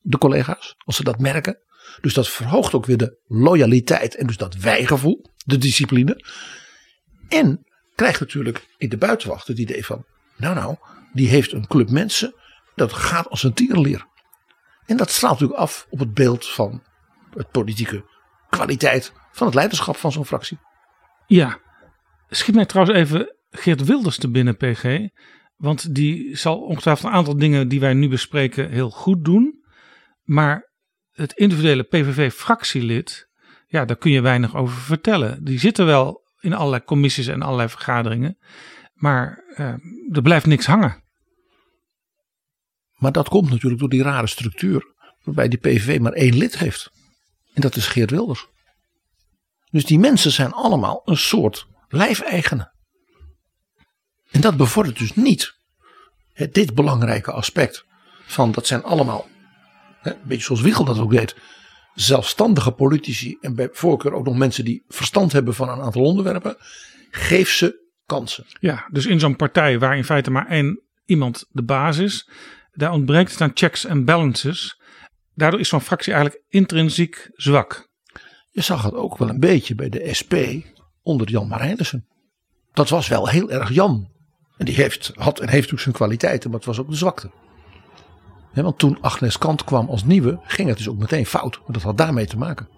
de 0.00 0.18
collega's, 0.18 0.74
als 0.78 0.96
ze 0.96 1.04
dat 1.04 1.18
merken. 1.18 1.58
Dus 2.00 2.14
dat 2.14 2.28
verhoogt 2.28 2.74
ook 2.74 2.86
weer 2.86 2.96
de 2.96 3.20
loyaliteit 3.26 4.16
en 4.16 4.26
dus 4.26 4.36
dat 4.36 4.54
wijgevoel, 4.54 5.26
de 5.44 5.58
discipline. 5.58 6.24
En 7.28 7.66
krijgt 7.94 8.20
natuurlijk 8.20 8.66
in 8.76 8.88
de 8.88 8.96
buitenwacht 8.96 9.46
het 9.46 9.58
idee 9.58 9.84
van, 9.84 10.04
nou 10.36 10.54
nou, 10.54 10.76
die 11.12 11.28
heeft 11.28 11.52
een 11.52 11.66
club 11.66 11.90
mensen, 11.90 12.34
dat 12.74 12.92
gaat 12.92 13.28
als 13.28 13.42
een 13.42 13.54
tierenleer. 13.54 14.06
En 14.86 14.96
dat 14.96 15.10
straalt 15.10 15.32
natuurlijk 15.32 15.60
af 15.60 15.86
op 15.90 15.98
het 15.98 16.14
beeld 16.14 16.48
van 16.48 16.82
het 17.30 17.50
politieke 17.50 18.04
kwaliteit 18.48 19.12
van 19.32 19.46
het 19.46 19.54
leiderschap 19.54 19.96
van 19.96 20.12
zo'n 20.12 20.26
fractie. 20.26 20.58
Ja, 21.26 21.58
schiet 22.28 22.54
mij 22.54 22.66
trouwens 22.66 22.98
even 22.98 23.36
Geert 23.50 23.84
Wilders 23.84 24.18
te 24.18 24.30
binnen, 24.30 24.56
PG. 24.56 25.08
Want 25.56 25.94
die 25.94 26.36
zal 26.36 26.60
ongetwijfeld 26.60 27.08
een 27.08 27.18
aantal 27.18 27.36
dingen 27.36 27.68
die 27.68 27.80
wij 27.80 27.94
nu 27.94 28.08
bespreken 28.08 28.70
heel 28.70 28.90
goed 28.90 29.24
doen. 29.24 29.64
Maar 30.22 30.72
het 31.10 31.32
individuele 31.32 31.82
PVV-fractielid, 31.82 33.28
ja, 33.66 33.84
daar 33.84 33.96
kun 33.96 34.10
je 34.10 34.20
weinig 34.20 34.56
over 34.56 34.76
vertellen. 34.76 35.44
Die 35.44 35.58
zitten 35.58 35.86
wel 35.86 36.20
in 36.40 36.52
allerlei 36.52 36.84
commissies 36.84 37.26
en 37.26 37.42
allerlei 37.42 37.68
vergaderingen. 37.68 38.38
Maar 38.92 39.44
uh, 39.50 39.74
er 40.10 40.22
blijft 40.22 40.46
niks 40.46 40.66
hangen. 40.66 41.02
Maar 42.96 43.12
dat 43.12 43.28
komt 43.28 43.50
natuurlijk 43.50 43.80
door 43.80 43.90
die 43.90 44.02
rare 44.02 44.26
structuur. 44.26 44.94
Waarbij 45.22 45.48
die 45.48 45.58
PVV 45.58 46.00
maar 46.00 46.12
één 46.12 46.36
lid 46.36 46.58
heeft. 46.58 46.90
En 47.54 47.60
dat 47.60 47.76
is 47.76 47.86
Geert 47.86 48.10
Wilders. 48.10 48.46
Dus 49.70 49.84
die 49.84 49.98
mensen 49.98 50.32
zijn 50.32 50.52
allemaal 50.52 51.02
een 51.04 51.16
soort 51.16 51.66
lijfeigenen. 51.88 52.71
En 54.32 54.40
dat 54.40 54.56
bevordert 54.56 54.98
dus 54.98 55.14
niet 55.14 55.54
dit 56.52 56.74
belangrijke 56.74 57.32
aspect 57.32 57.84
van 58.26 58.52
dat 58.52 58.66
zijn 58.66 58.82
allemaal, 58.82 59.28
een 60.02 60.16
beetje 60.24 60.44
zoals 60.44 60.60
Wiegel 60.60 60.84
dat 60.84 60.98
ook 60.98 61.10
deed, 61.10 61.36
zelfstandige 61.94 62.70
politici 62.70 63.36
en 63.40 63.54
bij 63.54 63.68
voorkeur 63.72 64.12
ook 64.12 64.24
nog 64.24 64.36
mensen 64.36 64.64
die 64.64 64.84
verstand 64.88 65.32
hebben 65.32 65.54
van 65.54 65.68
een 65.68 65.80
aantal 65.80 66.02
onderwerpen. 66.02 66.56
Geef 67.10 67.50
ze 67.50 67.90
kansen. 68.06 68.46
Ja, 68.60 68.88
dus 68.90 69.06
in 69.06 69.20
zo'n 69.20 69.36
partij 69.36 69.78
waar 69.78 69.96
in 69.96 70.04
feite 70.04 70.30
maar 70.30 70.46
één 70.46 70.80
iemand 71.04 71.44
de 71.50 71.62
baas 71.62 71.98
is, 71.98 72.28
daar 72.72 72.92
ontbreekt 72.92 73.30
het 73.30 73.40
aan 73.40 73.50
checks 73.54 73.84
en 73.84 74.04
balances. 74.04 74.80
Daardoor 75.34 75.60
is 75.60 75.68
zo'n 75.68 75.80
fractie 75.80 76.12
eigenlijk 76.12 76.44
intrinsiek 76.48 77.30
zwak. 77.34 77.90
Je 78.50 78.60
zag 78.60 78.82
het 78.82 78.94
ook 78.94 79.18
wel 79.18 79.28
een 79.28 79.40
beetje 79.40 79.74
bij 79.74 79.88
de 79.88 80.14
SP 80.18 80.34
onder 81.02 81.30
Jan 81.30 81.48
Marijnissen. 81.48 82.06
Dat 82.72 82.88
was 82.88 83.08
wel 83.08 83.28
heel 83.28 83.50
erg 83.50 83.70
Jan. 83.70 84.11
En 84.62 84.68
die 84.68 84.76
heeft, 84.76 85.12
had 85.14 85.40
en 85.40 85.48
heeft 85.48 85.72
ook 85.72 85.80
zijn 85.80 85.94
kwaliteiten, 85.94 86.50
maar 86.50 86.58
het 86.58 86.68
was 86.68 86.80
ook 86.80 86.90
de 86.90 86.96
zwakte. 86.96 87.30
want 88.52 88.78
toen 88.78 88.98
Agnes 89.00 89.38
Kant 89.38 89.64
kwam 89.64 89.88
als 89.88 90.04
nieuwe, 90.04 90.38
ging 90.46 90.68
het 90.68 90.76
dus 90.76 90.88
ook 90.88 90.98
meteen 90.98 91.26
fout. 91.26 91.56
Maar 91.58 91.72
dat 91.72 91.82
had 91.82 91.98
daarmee 91.98 92.26
te 92.26 92.38
maken. 92.38 92.68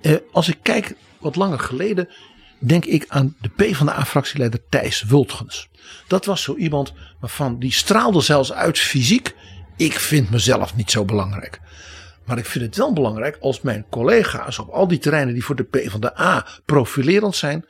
Eh, 0.00 0.16
als 0.32 0.48
ik 0.48 0.58
kijk 0.62 0.96
wat 1.18 1.36
langer 1.36 1.58
geleden, 1.58 2.08
denk 2.58 2.84
ik 2.84 3.04
aan 3.08 3.36
de 3.40 3.48
PvdA-fractieleider 3.48 4.60
Thijs 4.68 5.02
Wultgens. 5.02 5.68
Dat 6.08 6.24
was 6.24 6.42
zo 6.42 6.56
iemand 6.56 6.92
waarvan 7.20 7.58
die 7.58 7.72
straalde 7.72 8.20
zelfs 8.20 8.52
uit 8.52 8.78
fysiek. 8.78 9.34
Ik 9.76 9.92
vind 9.92 10.30
mezelf 10.30 10.76
niet 10.76 10.90
zo 10.90 11.04
belangrijk. 11.04 11.60
Maar 12.24 12.38
ik 12.38 12.46
vind 12.46 12.64
het 12.64 12.76
wel 12.76 12.92
belangrijk 12.92 13.38
als 13.40 13.60
mijn 13.60 13.86
collega's 13.90 14.58
op 14.58 14.68
al 14.68 14.88
die 14.88 14.98
terreinen 14.98 15.34
die 15.34 15.44
voor 15.44 15.56
de 15.56 15.64
PvdA 15.64 16.46
profilerend 16.64 17.36
zijn, 17.36 17.64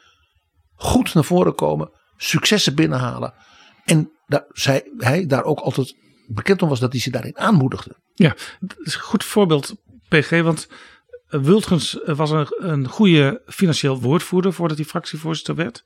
goed 0.74 1.14
naar 1.14 1.24
voren 1.24 1.55
komen, 1.55 1.90
successen 2.22 2.74
binnenhalen. 2.74 3.34
En 3.84 4.10
daar, 4.26 4.44
zij, 4.48 4.90
hij 4.98 5.26
daar 5.26 5.44
ook 5.44 5.58
altijd 5.58 5.96
bekend 6.26 6.62
om 6.62 6.68
was 6.68 6.80
dat 6.80 6.92
hij 6.92 7.00
ze 7.00 7.10
daarin 7.10 7.38
aanmoedigde. 7.38 7.96
Ja, 8.14 8.36
dat 8.60 8.78
is 8.82 8.94
een 8.94 9.00
goed 9.00 9.24
voorbeeld, 9.24 9.74
PG. 10.08 10.30
Want 10.42 10.68
Wultgens 11.28 11.98
was 12.04 12.30
een, 12.30 12.46
een 12.58 12.88
goede 12.88 13.42
financieel 13.46 14.00
woordvoerder 14.00 14.52
voordat 14.52 14.76
hij 14.76 14.86
fractievoorzitter 14.86 15.54
werd. 15.54 15.84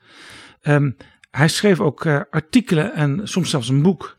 Um, 0.62 0.96
hij 1.30 1.48
schreef 1.48 1.80
ook 1.80 2.04
uh, 2.04 2.20
artikelen 2.30 2.94
en 2.94 3.20
soms 3.28 3.50
zelfs 3.50 3.68
een 3.68 3.82
boek 3.82 4.16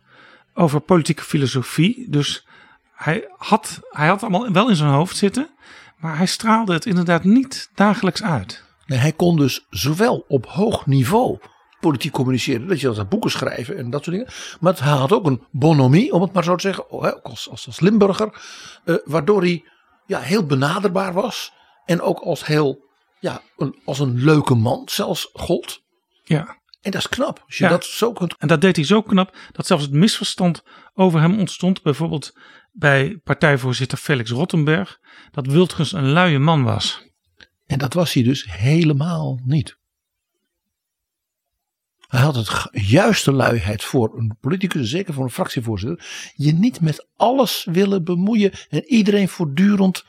over 0.53 0.79
politieke 0.79 1.23
filosofie. 1.23 2.09
Dus 2.09 2.47
hij 2.93 3.27
had, 3.37 3.79
hij 3.89 4.07
had 4.07 4.21
allemaal 4.21 4.51
wel 4.51 4.69
in 4.69 4.75
zijn 4.75 4.89
hoofd 4.89 5.17
zitten. 5.17 5.49
Maar 5.97 6.17
hij 6.17 6.25
straalde 6.25 6.73
het 6.73 6.85
inderdaad 6.85 7.23
niet 7.23 7.69
dagelijks 7.73 8.23
uit. 8.23 8.63
Nee, 8.85 8.99
hij 8.99 9.11
kon 9.11 9.37
dus 9.37 9.65
zowel 9.69 10.25
op 10.27 10.45
hoog 10.45 10.85
niveau 10.85 11.39
politiek 11.87 12.11
communiceren. 12.11 12.67
Dat 12.67 12.79
je 12.79 12.91
dat 12.91 13.09
boeken 13.09 13.31
schrijven 13.31 13.77
en 13.77 13.89
dat 13.89 14.03
soort 14.03 14.15
dingen. 14.15 14.31
Maar 14.59 14.83
hij 14.83 14.91
had 14.91 15.11
ook 15.11 15.25
een 15.25 15.43
bonhomie, 15.51 16.13
om 16.13 16.21
het 16.21 16.33
maar 16.33 16.43
zo 16.43 16.55
te 16.55 16.61
zeggen. 16.61 16.91
Ook 16.91 17.19
als, 17.23 17.49
als, 17.49 17.65
als 17.67 17.79
Limburger. 17.79 18.41
Uh, 18.85 18.95
waardoor 19.05 19.41
hij 19.41 19.63
ja, 20.05 20.19
heel 20.19 20.45
benaderbaar 20.45 21.13
was. 21.13 21.51
En 21.85 22.01
ook 22.01 22.19
als 22.19 22.45
heel, 22.45 22.85
ja, 23.19 23.41
een, 23.57 23.79
als 23.85 23.99
een 23.99 24.23
leuke 24.23 24.55
man 24.55 24.81
zelfs 24.85 25.29
gold. 25.33 25.81
Ja. 26.23 26.57
En 26.81 26.91
dat 26.91 27.01
is 27.01 27.09
knap. 27.09 27.43
Als 27.45 27.57
je 27.57 27.63
ja. 27.63 27.69
dat 27.69 27.85
zo 27.85 28.11
kunt... 28.11 28.35
En 28.37 28.47
dat 28.47 28.61
deed 28.61 28.75
hij 28.75 28.85
zo 28.85 29.01
knap 29.01 29.37
dat 29.51 29.67
zelfs 29.67 29.83
het 29.83 29.93
misverstand 29.93 30.63
over 30.93 31.19
hem 31.21 31.39
ontstond. 31.39 31.81
Bijvoorbeeld 31.81 32.31
bij 32.71 33.19
partijvoorzitter 33.23 33.97
Felix 33.97 34.31
Rottenberg. 34.31 34.97
Dat 35.31 35.47
Wildgens 35.47 35.91
een 35.91 36.11
luie 36.11 36.39
man 36.39 36.63
was. 36.63 37.05
En 37.65 37.77
dat 37.77 37.93
was 37.93 38.13
hij 38.13 38.23
dus 38.23 38.51
helemaal 38.51 39.39
niet. 39.43 39.77
Hij 42.07 42.19
had 42.19 42.35
het 42.35 42.67
juiste 42.71 43.31
luiheid 43.31 43.83
voor 43.83 44.17
een 44.17 44.37
politicus, 44.39 44.89
zeker 44.89 45.13
voor 45.13 45.23
een 45.23 45.29
fractievoorzitter. 45.31 46.31
Je 46.35 46.53
niet 46.53 46.81
met 46.81 47.07
alles 47.15 47.67
willen 47.71 48.03
bemoeien 48.03 48.51
en 48.69 48.83
iedereen 48.85 49.29
voortdurend 49.29 50.05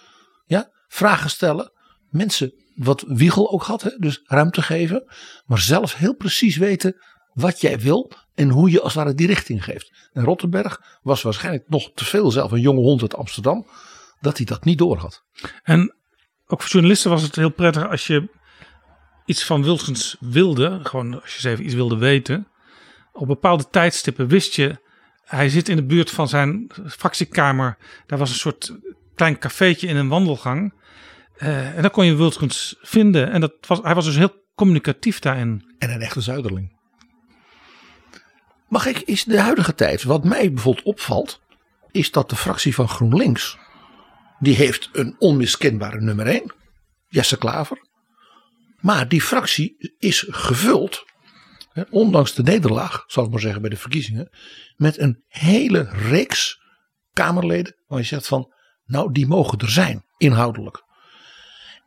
ja, 0.47 0.71
vragen 0.89 1.31
stellen. 1.31 1.73
Mensen, 2.11 2.53
wat 2.75 3.05
Wiegel 3.07 3.51
ook 3.51 3.63
had, 3.63 3.95
dus 3.99 4.21
ruimte 4.25 4.63
geven. 4.63 5.05
Maar 5.47 5.59
zelf 5.59 5.95
heel 5.95 6.15
precies 6.15 6.57
weten 6.57 6.97
wat 7.33 7.61
jij 7.61 7.81
wil 7.81 8.13
en 8.35 8.49
hoe 8.49 8.71
je 8.71 8.81
als 8.81 8.95
het 8.95 9.03
ware 9.03 9.17
die 9.17 9.27
richting 9.27 9.65
geeft. 9.65 10.09
En 10.13 10.25
Rottenberg 10.25 10.99
was 11.03 11.23
waarschijnlijk 11.23 11.69
nog 11.69 11.91
te 11.95 12.05
veel 12.05 12.31
zelf 12.31 12.53
een 12.53 12.61
jonge 12.61 12.81
hond 12.81 13.03
uit 13.03 13.17
Amsterdam, 13.17 13.67
dat 14.21 14.37
hij 14.37 14.47
dat 14.47 14.65
niet 14.65 14.79
door 14.79 14.97
had. 14.97 15.25
En 15.63 15.95
ook 16.47 16.63
voor 16.63 16.71
journalisten 16.71 17.11
was 17.11 17.23
het 17.23 17.37
heel 17.37 17.53
prettig 17.53 17.91
als 17.91 18.07
je 18.07 18.38
iets 19.29 19.45
van 19.45 19.63
Wilsons 19.63 20.17
wilde, 20.21 20.81
gewoon 20.83 21.21
als 21.21 21.31
je 21.31 21.37
eens 21.37 21.45
even 21.45 21.65
iets 21.65 21.75
wilde 21.75 21.97
weten. 21.97 22.49
Op 23.13 23.27
bepaalde 23.27 23.69
tijdstippen 23.71 24.29
wist 24.29 24.55
je, 24.55 24.79
hij 25.25 25.49
zit 25.49 25.69
in 25.69 25.77
de 25.77 25.85
buurt 25.85 26.11
van 26.11 26.29
zijn 26.29 26.71
fractiekamer. 26.87 27.77
Daar 28.07 28.19
was 28.19 28.31
een 28.31 28.37
soort 28.37 28.75
klein 29.15 29.39
cafeetje 29.39 29.87
in 29.87 29.97
een 29.97 30.09
wandelgang. 30.09 30.73
Uh, 31.39 31.77
en 31.77 31.83
daar 31.83 31.91
kon 31.91 32.07
je 32.07 32.15
Wilsons 32.15 32.77
vinden. 32.81 33.31
En 33.31 33.41
dat 33.41 33.53
was, 33.67 33.79
hij 33.83 33.95
was 33.95 34.05
dus 34.05 34.17
heel 34.17 34.45
communicatief 34.55 35.19
daarin. 35.19 35.75
En 35.79 35.91
een 35.91 36.01
echte 36.01 36.21
zuiderling. 36.21 36.77
Mag 38.69 38.87
ik, 38.87 39.01
is 39.01 39.25
de 39.25 39.41
huidige 39.41 39.75
tijd, 39.75 40.03
wat 40.03 40.25
mij 40.25 40.53
bijvoorbeeld 40.53 40.87
opvalt, 40.87 41.41
is 41.91 42.11
dat 42.11 42.31
de 42.31 42.37
fractie 42.37 42.75
van 42.75 42.89
GroenLinks, 42.89 43.59
die 44.39 44.55
heeft 44.55 44.89
een 44.93 45.17
onmiskenbare 45.19 46.01
nummer 46.01 46.27
1, 46.27 46.53
Jesse 47.09 47.39
Klaver. 47.39 47.88
Maar 48.81 49.09
die 49.09 49.23
fractie 49.23 49.95
is 49.99 50.27
gevuld, 50.29 51.05
ondanks 51.91 52.35
de 52.35 52.43
nederlaag, 52.43 53.05
zal 53.07 53.25
ik 53.25 53.31
maar 53.31 53.41
zeggen 53.41 53.61
bij 53.61 53.71
de 53.71 53.77
verkiezingen, 53.77 54.31
met 54.77 54.99
een 54.99 55.23
hele 55.29 55.89
reeks 55.91 56.61
Kamerleden. 57.13 57.77
Waar 57.87 57.99
je 57.99 58.05
zegt 58.05 58.27
van, 58.27 58.53
nou 58.85 59.13
die 59.13 59.27
mogen 59.27 59.59
er 59.59 59.71
zijn, 59.71 60.05
inhoudelijk. 60.17 60.87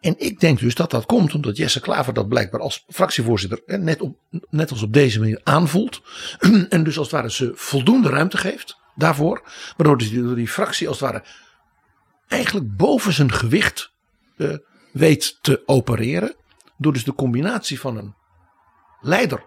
En 0.01 0.15
ik 0.17 0.39
denk 0.39 0.59
dus 0.59 0.75
dat 0.75 0.91
dat 0.91 1.05
komt 1.05 1.33
omdat 1.33 1.57
Jesse 1.57 1.79
Klaver 1.79 2.13
dat 2.13 2.27
blijkbaar 2.27 2.61
als 2.61 2.83
fractievoorzitter 2.87 3.61
net, 3.65 4.01
op, 4.01 4.17
net 4.49 4.71
als 4.71 4.81
op 4.81 4.93
deze 4.93 5.19
manier 5.19 5.41
aanvoelt. 5.43 6.01
En 6.69 6.83
dus 6.83 6.97
als 6.97 7.07
het 7.07 7.15
ware 7.15 7.31
ze 7.31 7.51
voldoende 7.55 8.09
ruimte 8.09 8.37
geeft 8.37 8.77
daarvoor. 8.95 9.41
Waardoor 9.77 9.97
die, 9.97 10.33
die 10.33 10.47
fractie 10.47 10.87
als 10.87 10.99
het 10.99 11.09
ware 11.09 11.23
eigenlijk 12.27 12.75
boven 12.75 13.13
zijn 13.13 13.31
gewicht 13.31 13.91
uh, 14.37 14.55
weet 14.91 15.37
te 15.41 15.61
opereren. 15.65 16.35
Door 16.81 16.93
dus 16.93 17.03
de 17.03 17.13
combinatie 17.13 17.79
van 17.79 17.97
een 17.97 18.15
leider. 19.01 19.43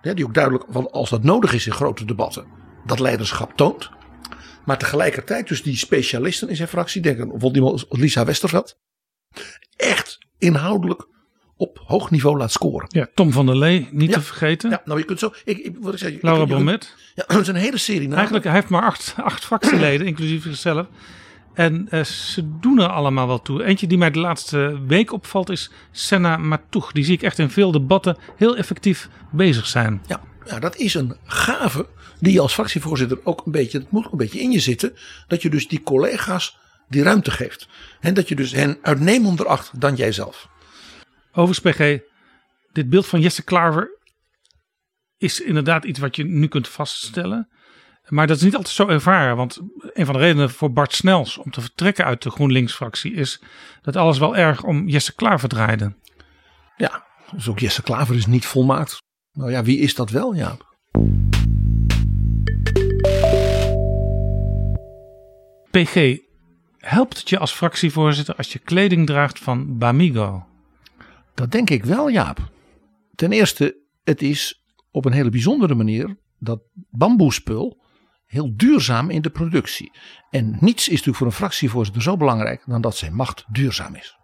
die 0.00 0.24
ook 0.24 0.34
duidelijk, 0.34 0.64
als 0.90 1.10
dat 1.10 1.22
nodig 1.22 1.52
is 1.52 1.66
in 1.66 1.72
grote 1.72 2.04
debatten, 2.04 2.46
dat 2.86 2.98
leiderschap 2.98 3.52
toont. 3.56 3.90
Maar 4.64 4.78
tegelijkertijd 4.78 5.48
dus 5.48 5.62
die 5.62 5.76
specialisten 5.76 6.48
in 6.48 6.56
zijn 6.56 6.68
fractie. 6.68 7.02
Denk 7.02 7.20
aan 7.20 7.22
bijvoorbeeld 7.22 7.54
iemand 7.54 7.72
als 7.72 8.00
Lisa 8.00 8.24
Westerveld. 8.24 8.78
Echt 9.76 10.18
inhoudelijk 10.38 11.08
op 11.56 11.80
hoog 11.84 12.10
niveau 12.10 12.36
laat 12.36 12.52
scoren. 12.52 12.86
Ja, 12.88 13.08
Tom 13.14 13.32
van 13.32 13.46
der 13.46 13.56
Lee, 13.56 13.88
niet 13.90 14.12
te 14.12 14.20
vergeten. 14.20 14.70
Ja, 14.70 14.82
nou 14.84 14.98
je 14.98 15.04
kunt 15.04 15.18
zo. 15.18 15.32
Ik, 15.44 15.58
ik, 15.58 15.76
wat 15.80 15.92
ik 15.92 15.98
zei, 15.98 16.18
Laura 16.20 16.44
Bromet. 16.44 16.94
Ja, 17.14 17.24
dat 17.34 17.40
is 17.40 17.48
een 17.48 17.54
hele 17.54 17.78
serie. 17.78 18.14
Eigenlijk, 18.14 18.44
hij 18.44 18.54
heeft 18.54 18.68
maar 18.68 18.82
acht, 18.82 19.14
acht 19.16 19.44
fractieleden, 19.44 20.06
inclusief 20.12 20.42
zichzelf. 20.42 20.86
En 21.58 21.88
uh, 21.90 22.04
ze 22.04 22.58
doen 22.60 22.78
er 22.80 22.88
allemaal 22.88 23.26
wel 23.26 23.42
toe. 23.42 23.64
Eentje 23.64 23.86
die 23.86 23.98
mij 23.98 24.10
de 24.10 24.18
laatste 24.18 24.80
week 24.86 25.12
opvalt 25.12 25.50
is 25.50 25.70
Senna 25.90 26.36
Matoeg. 26.36 26.92
Die 26.92 27.04
zie 27.04 27.14
ik 27.14 27.22
echt 27.22 27.38
in 27.38 27.50
veel 27.50 27.70
debatten 27.70 28.16
heel 28.36 28.56
effectief 28.56 29.08
bezig 29.30 29.66
zijn. 29.66 30.02
Ja, 30.06 30.20
ja 30.44 30.58
dat 30.58 30.76
is 30.76 30.94
een 30.94 31.16
gave 31.24 31.88
die 32.20 32.32
je 32.32 32.40
als 32.40 32.52
fractievoorzitter 32.52 33.18
ook 33.24 33.46
een 33.46 33.52
beetje, 33.52 33.78
het 33.78 33.90
moet 33.90 34.08
een 34.12 34.18
beetje 34.18 34.40
in 34.40 34.50
je 34.50 34.60
zitten. 34.60 34.96
Dat 35.26 35.42
je 35.42 35.50
dus 35.50 35.68
die 35.68 35.82
collega's 35.82 36.58
die 36.88 37.02
ruimte 37.02 37.30
geeft. 37.30 37.68
En 38.00 38.14
dat 38.14 38.28
je 38.28 38.34
dus 38.34 38.52
hen 38.52 38.78
uitnemender 38.82 39.46
acht 39.46 39.80
dan 39.80 39.94
jijzelf. 39.94 40.48
Overigens 41.32 41.76
PG, 41.76 41.98
dit 42.72 42.88
beeld 42.88 43.06
van 43.06 43.20
Jesse 43.20 43.42
Klaver 43.42 43.98
is 45.16 45.40
inderdaad 45.40 45.84
iets 45.84 45.98
wat 45.98 46.16
je 46.16 46.24
nu 46.24 46.48
kunt 46.48 46.68
vaststellen. 46.68 47.48
Maar 48.08 48.26
dat 48.26 48.36
is 48.36 48.42
niet 48.42 48.56
altijd 48.56 48.74
zo 48.74 48.86
ervaren. 48.86 49.36
Want 49.36 49.60
een 49.92 50.04
van 50.04 50.14
de 50.14 50.20
redenen 50.20 50.50
voor 50.50 50.72
Bart 50.72 50.92
Snels 50.92 51.38
om 51.38 51.50
te 51.50 51.60
vertrekken 51.60 52.04
uit 52.04 52.22
de 52.22 52.30
GroenLinks-fractie 52.30 53.14
is 53.14 53.42
dat 53.82 53.96
alles 53.96 54.18
wel 54.18 54.36
erg 54.36 54.62
om 54.62 54.88
Jesse 54.88 55.14
Klaver 55.14 55.48
draaide. 55.48 55.94
Ja, 56.76 57.06
dus 57.32 57.48
ook 57.48 57.58
Jesse 57.58 57.82
Klaver 57.82 58.14
is 58.14 58.26
niet 58.26 58.46
volmaakt. 58.46 59.02
Nou 59.32 59.50
ja, 59.50 59.62
wie 59.62 59.78
is 59.78 59.94
dat 59.94 60.10
wel? 60.10 60.34
Ja. 60.34 60.56
PG, 65.70 66.18
helpt 66.78 67.18
het 67.18 67.28
je 67.28 67.38
als 67.38 67.52
fractievoorzitter 67.52 68.34
als 68.34 68.52
je 68.52 68.58
kleding 68.58 69.06
draagt 69.06 69.38
van 69.38 69.78
Bamigo? 69.78 70.46
Dat 71.34 71.50
denk 71.50 71.70
ik 71.70 71.84
wel, 71.84 72.10
Jaap. 72.10 72.50
Ten 73.14 73.32
eerste, 73.32 73.82
het 74.04 74.22
is 74.22 74.64
op 74.90 75.04
een 75.04 75.12
hele 75.12 75.30
bijzondere 75.30 75.74
manier 75.74 76.16
dat 76.38 76.60
bamboespul 76.90 77.86
heel 78.28 78.56
duurzaam 78.56 79.10
in 79.10 79.22
de 79.22 79.30
productie. 79.30 79.92
En 80.30 80.56
niets 80.60 80.82
is 80.82 80.90
natuurlijk 80.90 81.16
voor 81.16 81.26
een 81.26 81.32
fractievoorzitter 81.32 82.02
zo 82.02 82.16
belangrijk 82.16 82.62
dan 82.66 82.80
dat 82.80 82.96
zijn 82.96 83.14
macht 83.14 83.44
duurzaam 83.48 83.94
is. 83.94 84.16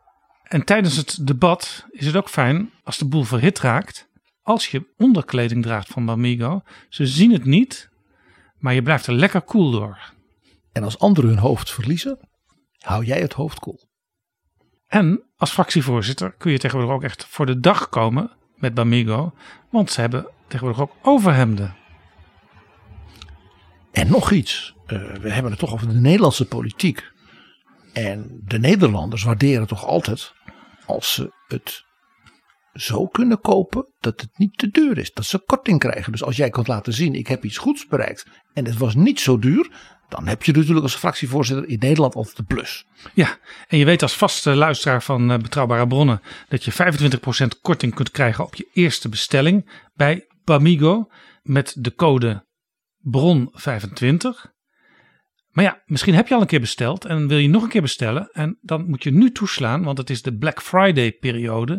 En 0.42 0.64
tijdens 0.64 0.96
het 0.96 1.26
debat 1.26 1.86
is 1.90 2.06
het 2.06 2.16
ook 2.16 2.28
fijn 2.28 2.70
als 2.82 2.98
de 2.98 3.08
boel 3.08 3.24
verhit 3.24 3.60
raakt. 3.60 4.08
Als 4.42 4.68
je 4.68 4.92
onderkleding 4.96 5.62
draagt 5.62 5.88
van 5.88 6.06
Bamigo. 6.06 6.62
Ze 6.88 7.06
zien 7.06 7.32
het 7.32 7.44
niet, 7.44 7.88
maar 8.58 8.74
je 8.74 8.82
blijft 8.82 9.06
er 9.06 9.14
lekker 9.14 9.42
koel 9.42 9.70
cool 9.70 9.80
door. 9.80 10.12
En 10.72 10.82
als 10.82 10.98
anderen 10.98 11.30
hun 11.30 11.38
hoofd 11.38 11.70
verliezen, 11.70 12.18
hou 12.78 13.04
jij 13.04 13.20
het 13.20 13.32
hoofd 13.32 13.58
koel. 13.58 13.88
En 14.86 15.22
als 15.36 15.50
fractievoorzitter 15.50 16.32
kun 16.32 16.52
je 16.52 16.58
tegenwoordig 16.58 16.94
ook 16.94 17.02
echt 17.02 17.24
voor 17.24 17.46
de 17.46 17.60
dag 17.60 17.88
komen 17.88 18.30
met 18.56 18.74
Bamigo. 18.74 19.34
Want 19.70 19.90
ze 19.90 20.00
hebben 20.00 20.26
tegenwoordig 20.48 20.82
ook 20.82 20.92
overhemden. 21.02 21.76
En 23.94 24.10
nog 24.10 24.30
iets. 24.30 24.74
Uh, 24.86 25.14
we 25.14 25.30
hebben 25.30 25.50
het 25.50 25.60
toch 25.60 25.72
over 25.72 25.88
de 25.88 25.94
Nederlandse 25.94 26.44
politiek. 26.44 27.12
En 27.92 28.40
de 28.44 28.58
Nederlanders 28.58 29.22
waarderen 29.22 29.66
toch 29.66 29.84
altijd 29.84 30.32
als 30.86 31.14
ze 31.14 31.32
het 31.46 31.84
zo 32.72 33.06
kunnen 33.06 33.40
kopen 33.40 33.92
dat 34.00 34.20
het 34.20 34.30
niet 34.38 34.58
te 34.58 34.68
duur 34.70 34.98
is. 34.98 35.12
Dat 35.12 35.24
ze 35.24 35.38
korting 35.38 35.78
krijgen. 35.78 36.12
Dus 36.12 36.24
als 36.24 36.36
jij 36.36 36.50
kunt 36.50 36.68
laten 36.68 36.92
zien, 36.92 37.14
ik 37.14 37.26
heb 37.26 37.44
iets 37.44 37.58
goeds 37.58 37.86
bereikt 37.86 38.26
en 38.52 38.64
het 38.64 38.76
was 38.76 38.94
niet 38.94 39.20
zo 39.20 39.38
duur. 39.38 39.70
Dan 40.08 40.26
heb 40.26 40.42
je 40.42 40.52
natuurlijk 40.52 40.82
als 40.82 40.94
fractievoorzitter 40.94 41.68
in 41.68 41.78
Nederland 41.78 42.14
altijd 42.14 42.36
de 42.36 42.42
plus. 42.42 42.86
Ja, 43.14 43.38
en 43.68 43.78
je 43.78 43.84
weet 43.84 44.02
als 44.02 44.16
vaste 44.16 44.54
luisteraar 44.54 45.02
van 45.02 45.30
eh, 45.30 45.38
Betrouwbare 45.38 45.86
Bronnen 45.86 46.20
dat 46.48 46.64
je 46.64 46.72
25% 46.72 47.60
korting 47.62 47.94
kunt 47.94 48.10
krijgen 48.10 48.44
op 48.44 48.54
je 48.54 48.68
eerste 48.72 49.08
bestelling 49.08 49.70
bij 49.94 50.26
Bamigo 50.44 51.08
met 51.42 51.74
de 51.78 51.94
code 51.94 52.44
BRON25. 53.04 54.52
Maar 55.50 55.64
ja, 55.64 55.82
misschien 55.86 56.14
heb 56.14 56.28
je 56.28 56.34
al 56.34 56.40
een 56.40 56.46
keer 56.46 56.60
besteld 56.60 57.04
en 57.04 57.28
wil 57.28 57.38
je 57.38 57.48
nog 57.48 57.62
een 57.62 57.68
keer 57.68 57.82
bestellen. 57.82 58.28
En 58.32 58.58
dan 58.60 58.88
moet 58.88 59.02
je 59.02 59.10
nu 59.10 59.32
toeslaan, 59.32 59.82
want 59.82 59.98
het 59.98 60.10
is 60.10 60.22
de 60.22 60.36
Black 60.36 60.62
Friday 60.62 61.12
periode. 61.12 61.72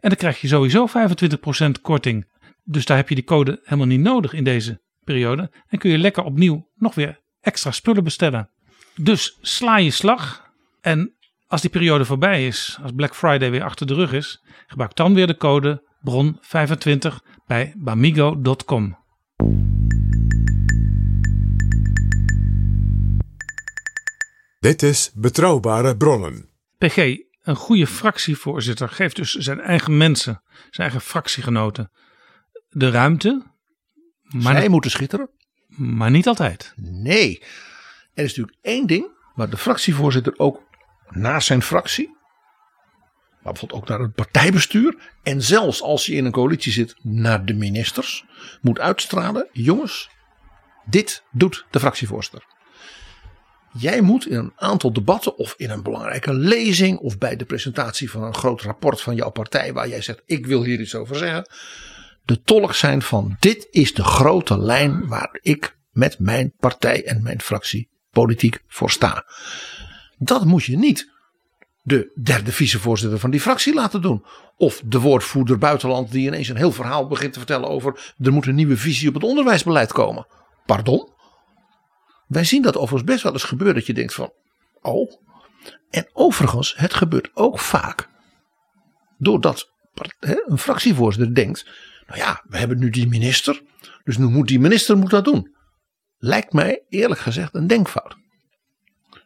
En 0.00 0.08
dan 0.08 0.16
krijg 0.16 0.40
je 0.40 0.48
sowieso 0.48 0.88
25% 0.88 1.80
korting. 1.82 2.28
Dus 2.64 2.84
daar 2.84 2.96
heb 2.96 3.08
je 3.08 3.14
die 3.14 3.24
code 3.24 3.60
helemaal 3.62 3.86
niet 3.86 4.00
nodig 4.00 4.32
in 4.32 4.44
deze 4.44 4.80
periode. 5.04 5.50
En 5.68 5.78
kun 5.78 5.90
je 5.90 5.98
lekker 5.98 6.22
opnieuw 6.22 6.68
nog 6.74 6.94
weer 6.94 7.20
extra 7.40 7.70
spullen 7.70 8.04
bestellen. 8.04 8.50
Dus 8.96 9.38
sla 9.40 9.78
je 9.78 9.90
slag. 9.90 10.50
En 10.80 11.14
als 11.46 11.60
die 11.60 11.70
periode 11.70 12.04
voorbij 12.04 12.46
is, 12.46 12.78
als 12.82 12.92
Black 12.92 13.16
Friday 13.16 13.50
weer 13.50 13.64
achter 13.64 13.86
de 13.86 13.94
rug 13.94 14.12
is, 14.12 14.44
gebruik 14.66 14.96
dan 14.96 15.14
weer 15.14 15.26
de 15.26 15.36
code 15.36 15.82
BRON25 16.10 17.14
bij 17.46 17.74
bamigo.com. 17.76 18.98
Dit 24.60 24.82
is 24.82 25.10
Betrouwbare 25.14 25.96
Bronnen. 25.96 26.48
PG, 26.78 26.96
een 27.42 27.56
goede 27.56 27.86
fractievoorzitter 27.86 28.88
geeft 28.88 29.16
dus 29.16 29.34
zijn 29.34 29.60
eigen 29.60 29.96
mensen, 29.96 30.42
zijn 30.70 30.88
eigen 30.88 31.00
fractiegenoten, 31.00 31.90
de 32.68 32.90
ruimte. 32.90 33.42
Maar 34.22 34.56
Zij 34.56 34.68
moeten 34.68 34.90
schitteren. 34.90 35.30
Maar 35.66 36.10
niet 36.10 36.26
altijd. 36.26 36.72
Nee. 36.76 37.42
Er 38.14 38.24
is 38.24 38.28
natuurlijk 38.36 38.58
één 38.62 38.86
ding 38.86 39.06
waar 39.34 39.50
de 39.50 39.56
fractievoorzitter 39.56 40.34
ook 40.36 40.62
naast 41.08 41.46
zijn 41.46 41.62
fractie, 41.62 42.16
maar 43.42 43.52
bijvoorbeeld 43.52 43.82
ook 43.82 43.88
naar 43.88 44.00
het 44.00 44.14
partijbestuur 44.14 45.12
en 45.22 45.42
zelfs 45.42 45.82
als 45.82 46.06
je 46.06 46.14
in 46.14 46.24
een 46.24 46.32
coalitie 46.32 46.72
zit 46.72 46.94
naar 47.02 47.44
de 47.44 47.54
ministers, 47.54 48.24
moet 48.60 48.78
uitstralen: 48.78 49.48
jongens, 49.52 50.10
dit 50.84 51.24
doet 51.30 51.66
de 51.70 51.80
fractievoorzitter. 51.80 52.58
Jij 53.72 54.00
moet 54.00 54.26
in 54.26 54.36
een 54.36 54.52
aantal 54.56 54.92
debatten 54.92 55.36
of 55.36 55.54
in 55.56 55.70
een 55.70 55.82
belangrijke 55.82 56.34
lezing 56.34 56.98
of 56.98 57.18
bij 57.18 57.36
de 57.36 57.44
presentatie 57.44 58.10
van 58.10 58.22
een 58.22 58.34
groot 58.34 58.62
rapport 58.62 59.00
van 59.00 59.14
jouw 59.14 59.30
partij 59.30 59.72
waar 59.72 59.88
jij 59.88 60.02
zegt 60.02 60.22
ik 60.26 60.46
wil 60.46 60.62
hier 60.62 60.80
iets 60.80 60.94
over 60.94 61.16
zeggen. 61.16 61.48
De 62.24 62.42
tolk 62.42 62.74
zijn 62.74 63.02
van 63.02 63.36
dit 63.40 63.68
is 63.70 63.94
de 63.94 64.04
grote 64.04 64.58
lijn 64.58 65.06
waar 65.08 65.38
ik 65.42 65.76
met 65.90 66.18
mijn 66.18 66.52
partij 66.58 67.04
en 67.06 67.22
mijn 67.22 67.40
fractie 67.40 67.88
politiek 68.10 68.62
voor 68.66 68.90
sta. 68.90 69.24
Dat 70.18 70.44
moet 70.44 70.64
je 70.64 70.78
niet 70.78 71.10
de 71.82 72.10
derde 72.22 72.52
vicevoorzitter 72.52 73.18
van 73.18 73.30
die 73.30 73.40
fractie 73.40 73.74
laten 73.74 74.02
doen. 74.02 74.24
Of 74.56 74.82
de 74.84 75.00
woordvoerder 75.00 75.58
buitenland 75.58 76.10
die 76.10 76.26
ineens 76.26 76.48
een 76.48 76.56
heel 76.56 76.72
verhaal 76.72 77.06
begint 77.06 77.32
te 77.32 77.38
vertellen 77.38 77.68
over 77.68 78.14
er 78.18 78.32
moet 78.32 78.46
een 78.46 78.54
nieuwe 78.54 78.76
visie 78.76 79.08
op 79.08 79.14
het 79.14 79.24
onderwijsbeleid 79.24 79.92
komen. 79.92 80.26
Pardon? 80.66 81.08
Wij 82.30 82.44
zien 82.44 82.62
dat 82.62 82.76
overigens 82.76 83.10
best 83.10 83.22
wel 83.22 83.32
eens 83.32 83.44
gebeuren 83.44 83.74
dat 83.74 83.86
je 83.86 83.92
denkt 83.92 84.14
van, 84.14 84.32
oh. 84.80 85.12
En 85.90 86.08
overigens, 86.12 86.74
het 86.76 86.94
gebeurt 86.94 87.30
ook 87.34 87.58
vaak 87.58 88.08
doordat 89.18 89.70
een 90.20 90.58
fractievoorzitter 90.58 91.34
denkt, 91.34 91.66
nou 92.06 92.18
ja, 92.18 92.44
we 92.48 92.58
hebben 92.58 92.78
nu 92.78 92.90
die 92.90 93.08
minister, 93.08 93.62
dus 94.04 94.18
nu 94.18 94.26
moet 94.26 94.48
die 94.48 94.60
minister 94.60 94.96
moet 94.96 95.10
dat 95.10 95.24
doen. 95.24 95.56
Lijkt 96.18 96.52
mij 96.52 96.82
eerlijk 96.88 97.20
gezegd 97.20 97.54
een 97.54 97.66
denkfout. 97.66 98.16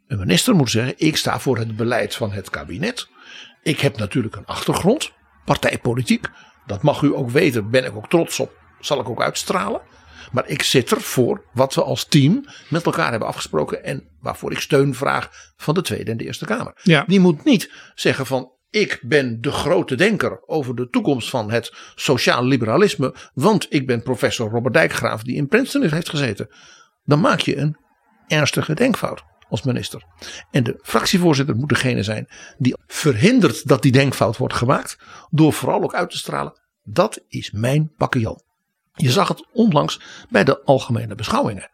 Een 0.07 0.19
minister 0.19 0.55
moet 0.55 0.71
zeggen, 0.71 0.95
ik 0.97 1.17
sta 1.17 1.41
voor 1.41 1.59
het 1.59 1.77
beleid 1.77 2.15
van 2.15 2.33
het 2.33 2.51
kabinet. 2.51 3.09
Ik 3.63 3.81
heb 3.81 3.97
natuurlijk 3.97 4.37
een 4.37 4.47
achtergrond, 4.47 5.13
partijpolitiek. 5.45 6.29
Dat 6.67 6.83
mag 6.83 7.03
u 7.03 7.15
ook 7.15 7.31
weten, 7.31 7.71
ben 7.71 7.85
ik 7.85 7.97
ook 7.97 8.09
trots 8.09 8.41
op, 8.41 8.59
zal 8.81 9.01
ik 9.01 9.09
ook 9.09 9.23
uitstralen. 9.23 9.81
Maar 10.33 10.49
ik 10.49 10.63
zit 10.63 10.91
er 10.91 11.01
voor 11.01 11.45
wat 11.53 11.75
we 11.75 11.83
als 11.83 12.05
team 12.05 12.45
met 12.69 12.85
elkaar 12.85 13.11
hebben 13.11 13.29
afgesproken. 13.29 13.85
En 13.85 14.09
waarvoor 14.21 14.53
ik 14.53 14.59
steun 14.61 14.95
vraag 14.95 15.53
van 15.57 15.75
de 15.75 15.83
Tweede 15.83 16.11
en 16.11 16.17
de 16.17 16.25
Eerste 16.25 16.45
Kamer. 16.45 16.81
Ja. 16.83 17.05
Die 17.07 17.21
moet 17.21 17.45
niet 17.45 17.71
zeggen 17.95 18.27
van 18.27 18.53
ik 18.71 19.01
ben 19.03 19.41
de 19.41 19.51
grote 19.51 19.95
denker 19.95 20.43
over 20.47 20.75
de 20.75 20.89
toekomst 20.89 21.31
van 21.31 21.51
het 21.51 21.75
sociaal 21.95 22.45
liberalisme. 22.45 23.15
Want 23.35 23.67
ik 23.69 23.87
ben 23.87 24.03
professor 24.03 24.51
Robert 24.51 24.75
Dijkgraaf 24.75 25.23
die 25.23 25.37
in 25.37 25.49
Princeton 25.49 25.91
heeft 25.91 26.09
gezeten. 26.09 26.49
Dan 27.05 27.21
maak 27.21 27.41
je 27.41 27.57
een 27.57 27.77
ernstige 28.27 28.75
denkfout 28.75 29.25
als 29.49 29.63
minister. 29.63 30.03
En 30.51 30.65
de 30.65 30.81
fractievoorzitter 30.83 31.57
moet 31.57 31.69
degene 31.69 32.03
zijn 32.03 32.29
die 32.59 32.77
verhindert 32.87 33.69
dat 33.69 33.83
die 33.83 33.93
denkfout 33.93 34.37
wordt 34.37 34.55
gemaakt. 34.55 34.99
Door 35.31 35.53
vooral 35.53 35.83
ook 35.83 35.95
uit 35.95 36.11
te 36.11 36.17
stralen. 36.17 36.61
Dat 36.83 37.25
is 37.29 37.51
mijn 37.51 37.93
pakkenjan. 37.97 38.43
Je 38.97 39.11
zag 39.11 39.29
het 39.29 39.47
onlangs 39.53 40.01
bij 40.29 40.45
de 40.45 40.63
algemene 40.63 41.15
beschouwingen. 41.15 41.71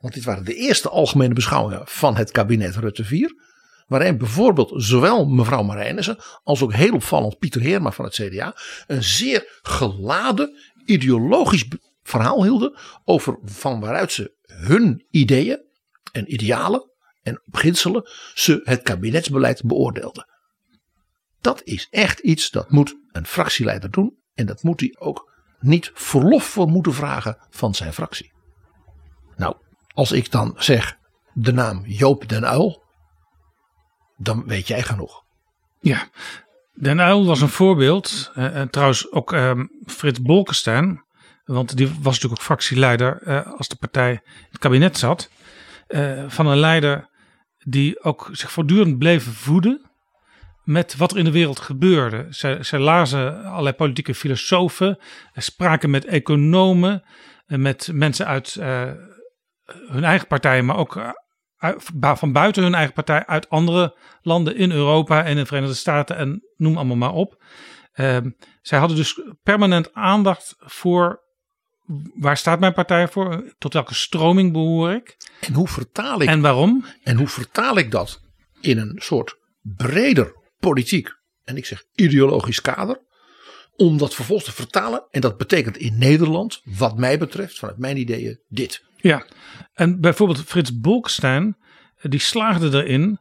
Want 0.00 0.14
dit 0.14 0.24
waren 0.24 0.44
de 0.44 0.54
eerste 0.54 0.88
algemene 0.88 1.34
beschouwingen 1.34 1.82
van 1.84 2.16
het 2.16 2.30
kabinet 2.30 2.76
Rutte 2.76 3.04
4. 3.04 3.46
Waarin 3.86 4.18
bijvoorbeeld 4.18 4.72
zowel 4.74 5.26
mevrouw 5.26 5.62
Marijnissen 5.62 6.18
als 6.42 6.62
ook 6.62 6.72
heel 6.72 6.94
opvallend 6.94 7.38
Pieter 7.38 7.60
Heerma 7.60 7.92
van 7.92 8.04
het 8.04 8.14
CDA. 8.14 8.56
Een 8.86 9.04
zeer 9.04 9.60
geladen 9.62 10.56
ideologisch 10.84 11.66
verhaal 12.02 12.42
hielden 12.42 12.76
over 13.04 13.38
van 13.44 13.80
waaruit 13.80 14.12
ze 14.12 14.34
hun 14.42 15.06
ideeën 15.10 15.60
en 16.12 16.32
idealen 16.32 16.90
en 17.22 17.42
beginselen 17.44 18.08
ze 18.34 18.60
het 18.64 18.82
kabinetsbeleid 18.82 19.62
beoordeelden. 19.64 20.26
Dat 21.40 21.62
is 21.64 21.86
echt 21.90 22.18
iets 22.18 22.50
dat 22.50 22.70
moet 22.70 22.96
een 23.12 23.26
fractieleider 23.26 23.90
doen 23.90 24.18
en 24.34 24.46
dat 24.46 24.62
moet 24.62 24.80
hij 24.80 24.94
ook 24.98 25.30
niet 25.60 25.90
verlof 25.94 26.44
voor 26.44 26.68
moeten 26.68 26.94
vragen 26.94 27.38
van 27.50 27.74
zijn 27.74 27.92
fractie. 27.92 28.32
Nou, 29.36 29.56
als 29.94 30.12
ik 30.12 30.30
dan 30.30 30.54
zeg 30.56 30.98
de 31.32 31.52
naam 31.52 31.82
Joop 31.86 32.28
den 32.28 32.46
Uil, 32.46 32.82
dan 34.16 34.44
weet 34.46 34.66
jij 34.66 34.82
genoeg. 34.82 35.24
Ja, 35.80 36.08
Den 36.80 36.98
Uyl 36.98 37.26
was 37.26 37.40
een 37.40 37.48
voorbeeld. 37.48 38.32
Uh, 38.36 38.56
en 38.56 38.70
trouwens 38.70 39.12
ook 39.12 39.32
uh, 39.32 39.60
Frits 39.86 40.20
Bolkestein. 40.20 41.04
Want 41.44 41.76
die 41.76 41.86
was 41.86 42.14
natuurlijk 42.14 42.32
ook 42.32 42.46
fractieleider 42.46 43.20
uh, 43.26 43.46
als 43.56 43.68
de 43.68 43.76
partij 43.76 44.10
in 44.10 44.46
het 44.50 44.58
kabinet 44.58 44.98
zat. 44.98 45.30
Uh, 45.88 46.24
van 46.28 46.46
een 46.46 46.58
leider 46.58 47.08
die 47.58 48.02
ook 48.04 48.28
zich 48.32 48.52
voortdurend 48.52 48.98
bleef 48.98 49.24
voeden 49.24 49.87
met 50.68 50.96
wat 50.96 51.10
er 51.10 51.18
in 51.18 51.24
de 51.24 51.30
wereld 51.30 51.60
gebeurde. 51.60 52.26
Zij, 52.30 52.62
zij 52.62 52.78
lazen 52.78 53.44
allerlei 53.44 53.74
politieke 53.74 54.14
filosofen, 54.14 54.98
spraken 55.34 55.90
met 55.90 56.04
economen, 56.04 57.02
met 57.46 57.90
mensen 57.92 58.26
uit 58.26 58.54
hun 59.88 60.04
eigen 60.04 60.26
partij, 60.26 60.62
maar 60.62 60.76
ook 60.76 61.14
van 62.00 62.32
buiten 62.32 62.62
hun 62.62 62.74
eigen 62.74 62.94
partij 62.94 63.26
uit 63.26 63.50
andere 63.50 63.96
landen 64.22 64.56
in 64.56 64.70
Europa 64.70 65.24
en 65.24 65.30
in 65.30 65.36
de 65.36 65.46
Verenigde 65.46 65.74
Staten 65.74 66.16
en 66.16 66.42
noem 66.56 66.76
allemaal 66.76 66.96
maar 66.96 67.12
op. 67.12 67.42
Uh, 67.94 68.16
zij 68.62 68.78
hadden 68.78 68.96
dus 68.96 69.20
permanent 69.42 69.94
aandacht 69.94 70.54
voor 70.58 71.22
waar 72.14 72.36
staat 72.36 72.60
mijn 72.60 72.72
partij 72.72 73.08
voor, 73.08 73.54
tot 73.58 73.72
welke 73.72 73.94
stroming 73.94 74.52
behoor 74.52 74.92
ik. 74.92 75.16
En 75.40 75.54
hoe 75.54 75.68
vertaal 75.68 76.22
ik 76.22 76.28
en 76.28 76.40
waarom? 76.40 76.84
En 77.02 77.16
hoe 77.16 77.28
vertaal 77.28 77.78
ik 77.78 77.90
dat 77.90 78.20
in 78.60 78.78
een 78.78 78.96
soort 78.96 79.36
breder 79.62 80.37
politiek 80.60 81.16
en 81.44 81.56
ik 81.56 81.66
zeg 81.66 81.84
ideologisch 81.94 82.60
kader 82.60 83.06
om 83.76 83.98
dat 83.98 84.14
vervolgens 84.14 84.48
te 84.48 84.62
vertalen. 84.62 85.06
En 85.10 85.20
dat 85.20 85.36
betekent 85.36 85.76
in 85.76 85.98
Nederland, 85.98 86.60
wat 86.64 86.96
mij 86.96 87.18
betreft, 87.18 87.58
vanuit 87.58 87.78
mijn 87.78 87.96
ideeën, 87.96 88.40
dit. 88.48 88.84
Ja, 88.96 89.26
en 89.72 90.00
bijvoorbeeld 90.00 90.44
Frits 90.44 90.80
Bolkestein, 90.80 91.56
die 92.02 92.20
slaagde 92.20 92.84
erin 92.84 93.18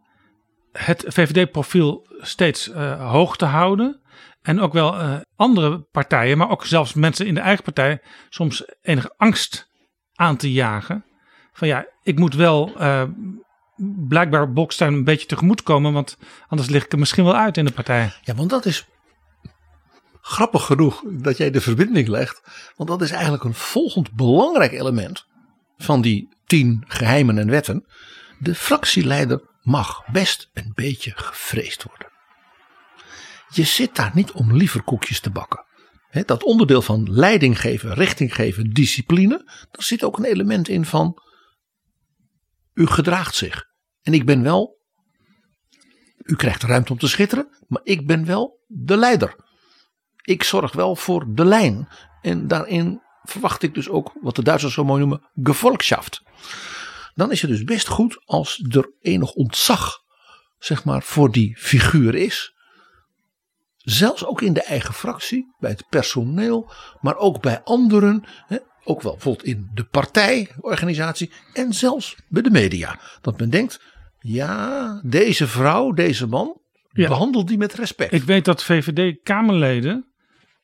het 0.72 1.04
VVD-profiel 1.08 2.08
steeds 2.22 2.70
uh, 2.70 3.12
hoog 3.12 3.38
te 3.38 3.46
houden. 3.46 4.02
En 4.42 4.60
ook 4.60 4.74
wel 4.74 4.96
uh, 4.96 5.18
andere 5.36 5.80
partijen, 5.92 6.38
maar 6.38 6.50
ook 6.50 6.66
zelfs 6.66 6.94
mensen 6.94 7.26
in 7.26 7.34
de 7.34 7.40
eigen 7.40 7.64
partij, 7.64 8.02
soms 8.30 8.66
enige 8.82 9.14
angst 9.18 9.70
aan 10.14 10.38
te 10.38 10.52
jagen. 10.52 11.06
Van 11.54 11.68
ja, 11.68 11.88
ik 12.04 12.20
moet 12.20 12.34
wel 12.34 12.82
uh, 12.82 13.04
blijkbaar 14.08 14.54
Bolkestein 14.54 14.94
een 14.94 15.04
beetje 15.04 15.28
tegemoet 15.28 15.64
komen, 15.64 15.94
want 15.94 16.18
anders 16.48 16.70
lig 16.70 16.86
ik 16.86 16.92
er 16.92 17.00
misschien 17.00 17.24
wel 17.24 17.36
uit 17.36 17.58
in 17.58 17.66
de 17.66 17.72
partij. 17.72 18.14
Ja, 18.22 18.36
want 18.36 18.50
dat 18.50 18.66
is 18.66 18.88
grappig 20.22 20.66
genoeg 20.66 21.04
dat 21.08 21.38
jij 21.38 21.52
de 21.52 21.62
verbinding 21.62 22.08
legt. 22.08 22.42
Want 22.76 22.90
dat 22.90 23.02
is 23.02 23.12
eigenlijk 23.12 23.44
een 23.44 23.54
volgend 23.54 24.12
belangrijk 24.12 24.72
element 24.72 25.26
van 25.78 26.02
die 26.02 26.30
tien 26.46 26.84
geheimen 26.88 27.38
en 27.38 27.50
wetten. 27.50 27.86
De 28.40 28.56
fractieleider 28.56 29.42
mag 29.62 30.06
best 30.12 30.50
een 30.54 30.72
beetje 30.76 31.12
gevreesd 31.16 31.84
worden. 31.84 32.08
Je 33.50 33.64
zit 33.64 33.96
daar 33.96 34.12
niet 34.14 34.32
om 34.32 34.54
liever 34.54 34.84
koekjes 34.84 35.20
te 35.20 35.30
bakken. 35.30 35.66
dat 36.26 36.44
onderdeel 36.44 36.82
van 36.82 37.12
leiding 37.12 37.62
geven, 37.62 37.94
richting 37.94 38.36
geven, 38.36 38.70
discipline. 38.70 39.42
Daar 39.46 39.84
zit 39.84 40.04
ook 40.04 40.18
een 40.18 40.26
element 40.26 40.68
in 40.68 40.86
van. 40.86 41.22
U 42.78 42.88
gedraagt 42.88 43.36
zich. 43.36 43.66
En 44.02 44.14
ik 44.14 44.26
ben 44.26 44.44
wel. 44.44 44.78
U 46.18 46.36
krijgt 46.36 46.64
ruimte 46.64 46.92
om 46.92 46.98
te 46.98 47.08
schitteren, 47.08 47.66
maar 47.68 47.82
ik 47.84 48.08
ben 48.08 48.26
wel 48.26 48.64
de 48.68 48.98
leider. 48.98 49.36
Ik 50.22 50.44
zorg 50.44 50.74
wel 50.74 50.96
voor 50.96 51.26
de 51.34 51.46
lijn. 51.46 51.88
En 52.22 52.48
daarin 52.48 53.02
verwacht 53.24 53.64
ik 53.64 53.74
dus 53.74 53.90
ook 53.90 54.14
wat 54.22 54.36
de 54.36 54.44
Duitsers 54.44 54.74
zo 54.74 54.84
mooi 54.84 55.00
noemen 55.00 55.30
gevolgschaft. 55.44 56.22
Dan 57.14 57.32
is 57.32 57.42
het 57.42 57.52
dus 57.52 57.64
best 57.64 57.88
goed 57.88 58.22
als 58.26 58.66
er 58.70 58.92
enig 59.02 59.32
ontzag 59.32 60.06
zeg 60.60 60.84
maar, 60.84 61.04
voor 61.04 61.32
die 61.32 61.58
figuur 61.58 62.16
is. 62.16 62.56
Zelfs 63.78 64.26
ook 64.26 64.42
in 64.42 64.54
de 64.54 64.64
eigen 64.64 64.94
fractie, 64.94 65.56
bij 65.60 65.70
het 65.70 65.88
personeel, 65.90 66.72
maar 67.02 67.16
ook 67.16 67.42
bij 67.42 67.64
anderen. 67.64 68.24
Ook 68.88 69.02
wel 69.02 69.12
bijvoorbeeld 69.12 69.48
in 69.48 69.70
de 69.74 69.84
partijorganisatie 69.84 71.32
en 71.54 71.74
zelfs 71.74 72.16
bij 72.28 72.42
de 72.42 72.50
media. 72.50 73.00
Dat 73.22 73.40
men 73.40 73.50
denkt, 73.50 73.82
ja, 74.20 75.02
deze 75.04 75.48
vrouw, 75.48 75.92
deze 75.92 76.28
man, 76.28 76.62
ja. 76.92 77.08
behandelt 77.08 77.48
die 77.48 77.58
met 77.58 77.74
respect. 77.74 78.14
Ik 78.14 78.24
weet 78.24 78.46
dat 78.46 78.64
VVD-Kamerleden 78.64 80.06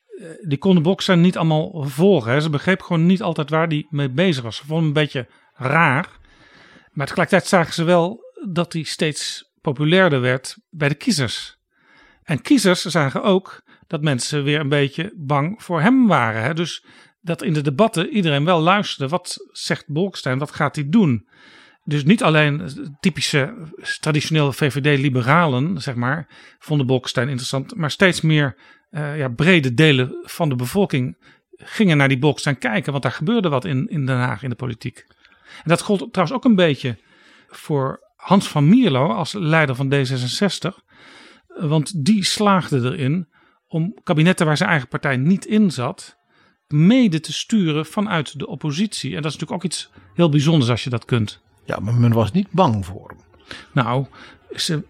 eh, 0.06 0.26
die 0.40 0.58
konden 0.58 0.82
boksen 0.82 1.20
niet 1.20 1.36
allemaal 1.36 1.84
volgen. 1.88 2.32
Hè. 2.32 2.40
Ze 2.40 2.50
begreep 2.50 2.82
gewoon 2.82 3.06
niet 3.06 3.22
altijd 3.22 3.50
waar 3.50 3.68
die 3.68 3.86
mee 3.90 4.10
bezig 4.10 4.42
was. 4.42 4.56
Ze 4.56 4.66
vonden 4.66 4.86
een 4.86 4.92
beetje 4.92 5.26
raar. 5.54 6.08
Maar 6.92 7.06
tegelijkertijd 7.06 7.50
zagen 7.50 7.74
ze 7.74 7.84
wel 7.84 8.20
dat 8.48 8.72
hij 8.72 8.82
steeds 8.82 9.52
populairder 9.60 10.20
werd 10.20 10.56
bij 10.70 10.88
de 10.88 10.94
kiezers. 10.94 11.56
En 12.22 12.42
kiezers 12.42 12.84
zagen 12.84 13.22
ook 13.22 13.62
dat 13.86 14.02
mensen 14.02 14.44
weer 14.44 14.60
een 14.60 14.68
beetje 14.68 15.12
bang 15.16 15.62
voor 15.62 15.80
hem 15.80 16.06
waren. 16.06 16.42
Hè. 16.42 16.54
Dus 16.54 16.84
dat 17.24 17.42
in 17.42 17.52
de 17.52 17.60
debatten 17.60 18.08
iedereen 18.08 18.44
wel 18.44 18.60
luisterde. 18.60 19.10
Wat 19.10 19.48
zegt 19.52 19.88
Bolkestein? 19.88 20.38
Wat 20.38 20.50
gaat 20.50 20.74
hij 20.74 20.88
doen? 20.88 21.28
Dus 21.84 22.04
niet 22.04 22.22
alleen 22.22 22.70
typische 23.00 23.54
traditionele 24.00 24.52
VVD-liberalen, 24.52 25.82
zeg 25.82 25.94
maar, 25.94 26.26
vonden 26.58 26.86
Bolkestein 26.86 27.28
interessant, 27.28 27.74
maar 27.74 27.90
steeds 27.90 28.20
meer 28.20 28.56
uh, 28.90 29.18
ja, 29.18 29.28
brede 29.28 29.74
delen 29.74 30.20
van 30.22 30.48
de 30.48 30.54
bevolking 30.54 31.16
gingen 31.56 31.96
naar 31.96 32.08
die 32.08 32.18
Bolkestein 32.18 32.58
kijken, 32.58 32.90
want 32.90 33.02
daar 33.02 33.12
gebeurde 33.12 33.48
wat 33.48 33.64
in, 33.64 33.88
in 33.88 34.06
Den 34.06 34.16
Haag 34.16 34.42
in 34.42 34.50
de 34.50 34.56
politiek. 34.56 35.04
En 35.56 35.68
dat 35.68 35.80
gold 35.80 36.12
trouwens 36.12 36.38
ook 36.38 36.44
een 36.44 36.56
beetje 36.56 36.98
voor 37.48 38.00
Hans 38.16 38.48
van 38.48 38.68
Mierlo 38.68 39.12
als 39.12 39.32
leider 39.32 39.74
van 39.74 39.94
D66, 39.94 40.84
want 41.46 42.04
die 42.04 42.24
slaagde 42.24 42.76
erin 42.76 43.28
om 43.66 43.98
kabinetten 44.02 44.46
waar 44.46 44.56
zijn 44.56 44.70
eigen 44.70 44.88
partij 44.88 45.16
niet 45.16 45.46
in 45.46 45.70
zat, 45.70 46.16
mede 46.68 47.20
te 47.20 47.32
sturen 47.32 47.86
vanuit 47.86 48.38
de 48.38 48.46
oppositie. 48.46 49.16
En 49.16 49.22
dat 49.22 49.32
is 49.32 49.38
natuurlijk 49.38 49.64
ook 49.64 49.70
iets 49.70 49.90
heel 50.14 50.28
bijzonders 50.28 50.70
als 50.70 50.84
je 50.84 50.90
dat 50.90 51.04
kunt. 51.04 51.40
Ja, 51.64 51.78
maar 51.78 51.94
men 51.94 52.12
was 52.12 52.32
niet 52.32 52.50
bang 52.50 52.86
voor 52.86 53.08
hem. 53.08 53.18
Nou, 53.72 54.06
ze 54.56 54.84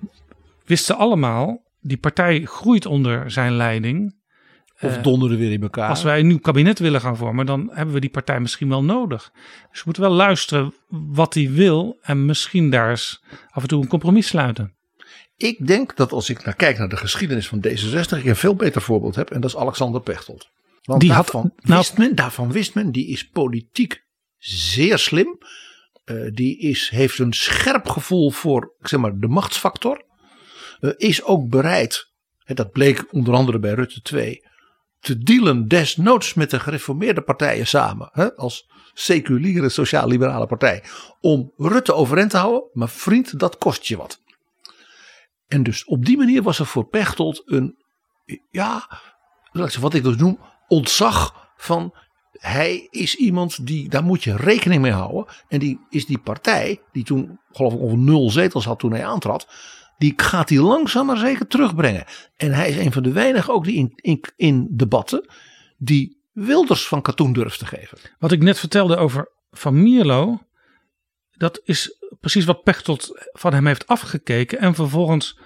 wisten 0.64 0.96
allemaal, 0.96 1.62
die 1.80 1.96
partij 1.96 2.44
groeit 2.44 2.86
onder 2.86 3.30
zijn 3.30 3.52
leiding. 3.52 4.22
Of 4.80 4.98
donderen 4.98 5.38
weer 5.38 5.52
in 5.52 5.62
elkaar. 5.62 5.88
Als 5.88 6.02
wij 6.02 6.20
een 6.20 6.26
nieuw 6.26 6.38
kabinet 6.38 6.78
willen 6.78 7.00
gaan 7.00 7.16
vormen, 7.16 7.46
dan 7.46 7.70
hebben 7.72 7.94
we 7.94 8.00
die 8.00 8.10
partij 8.10 8.40
misschien 8.40 8.68
wel 8.68 8.84
nodig. 8.84 9.30
Dus 9.70 9.78
we 9.78 9.82
moeten 9.84 10.02
wel 10.02 10.12
luisteren 10.12 10.74
wat 10.88 11.34
hij 11.34 11.50
wil 11.50 11.98
en 12.02 12.24
misschien 12.24 12.70
daar 12.70 12.90
eens 12.90 13.22
af 13.50 13.62
en 13.62 13.68
toe 13.68 13.82
een 13.82 13.88
compromis 13.88 14.26
sluiten. 14.26 14.74
Ik 15.36 15.66
denk 15.66 15.96
dat 15.96 16.12
als 16.12 16.30
ik 16.30 16.44
naar 16.44 16.54
kijk 16.54 16.78
naar 16.78 16.88
de 16.88 16.96
geschiedenis 16.96 17.48
van 17.48 17.58
D66, 17.66 18.18
ik 18.18 18.24
een 18.24 18.36
veel 18.36 18.54
beter 18.54 18.82
voorbeeld 18.82 19.14
heb 19.14 19.30
en 19.30 19.40
dat 19.40 19.50
is 19.50 19.56
Alexander 19.56 20.00
Pechtold. 20.00 20.48
Want 20.84 21.00
die 21.00 21.10
daarvan, 21.10 21.40
had, 21.40 21.66
nou, 21.66 21.78
wist 21.78 21.98
men, 21.98 22.14
daarvan 22.14 22.52
wist 22.52 22.74
men, 22.74 22.92
die 22.92 23.06
is 23.06 23.28
politiek 23.28 24.04
zeer 24.38 24.98
slim. 24.98 25.38
Uh, 26.04 26.30
die 26.32 26.58
is, 26.58 26.88
heeft 26.88 27.18
een 27.18 27.32
scherp 27.32 27.88
gevoel 27.88 28.30
voor 28.30 28.74
zeg 28.80 29.00
maar, 29.00 29.18
de 29.18 29.28
machtsfactor. 29.28 30.04
Uh, 30.80 30.92
is 30.96 31.22
ook 31.22 31.48
bereid, 31.48 32.12
hè, 32.38 32.54
dat 32.54 32.70
bleek 32.72 33.12
onder 33.12 33.34
andere 33.34 33.58
bij 33.58 33.72
Rutte 33.72 34.00
2, 34.00 34.42
te 35.00 35.18
dealen 35.18 35.68
desnoods 35.68 36.34
met 36.34 36.50
de 36.50 36.60
gereformeerde 36.60 37.22
partijen 37.22 37.66
samen. 37.66 38.08
Hè, 38.12 38.34
als 38.34 38.70
seculiere 38.94 39.68
sociaal-liberale 39.68 40.46
partij. 40.46 40.82
Om 41.20 41.52
Rutte 41.56 41.94
overeind 41.94 42.30
te 42.30 42.36
houden. 42.36 42.68
Maar 42.72 42.88
vriend, 42.88 43.38
dat 43.38 43.58
kost 43.58 43.86
je 43.86 43.96
wat. 43.96 44.22
En 45.46 45.62
dus 45.62 45.84
op 45.84 46.04
die 46.04 46.16
manier 46.16 46.42
was 46.42 46.58
er 46.58 46.66
voor 46.66 46.88
Pechtold 46.88 47.42
een, 47.44 47.76
ja, 48.50 49.00
wat 49.80 49.94
ik 49.94 50.02
dus 50.02 50.16
noem, 50.16 50.38
ontzag 50.74 51.52
van 51.56 51.94
hij 52.32 52.86
is 52.90 53.14
iemand 53.14 53.66
die, 53.66 53.88
daar 53.88 54.04
moet 54.04 54.24
je 54.24 54.36
rekening 54.36 54.82
mee 54.82 54.92
houden. 54.92 55.26
En 55.48 55.58
die 55.58 55.80
is 55.90 56.06
die 56.06 56.18
partij, 56.18 56.80
die 56.92 57.04
toen 57.04 57.38
geloof 57.52 57.72
ik 57.72 57.80
ongeveer 57.80 57.98
nul 57.98 58.30
zetels 58.30 58.64
had 58.64 58.78
toen 58.78 58.92
hij 58.92 59.06
aantrad. 59.06 59.48
Die 59.98 60.12
gaat 60.16 60.48
hij 60.48 60.58
langzaam 60.58 61.06
maar 61.06 61.16
zeker 61.16 61.46
terugbrengen. 61.46 62.04
En 62.36 62.52
hij 62.52 62.68
is 62.68 62.76
een 62.76 62.92
van 62.92 63.02
de 63.02 63.12
weinigen 63.12 63.54
ook 63.54 63.64
die 63.64 63.74
in, 63.74 63.92
in, 63.94 64.20
in 64.36 64.68
debatten 64.70 65.26
die 65.76 66.22
Wilders 66.32 66.88
van 66.88 67.02
katoen 67.02 67.32
durft 67.32 67.58
te 67.58 67.66
geven. 67.66 67.98
Wat 68.18 68.32
ik 68.32 68.42
net 68.42 68.58
vertelde 68.58 68.96
over 68.96 69.30
Van 69.50 69.82
Mierlo. 69.82 70.38
Dat 71.30 71.60
is 71.64 71.98
precies 72.20 72.44
wat 72.44 72.62
Pechtold 72.62 73.28
van 73.32 73.52
hem 73.54 73.66
heeft 73.66 73.86
afgekeken. 73.86 74.58
En 74.58 74.74
vervolgens 74.74 75.38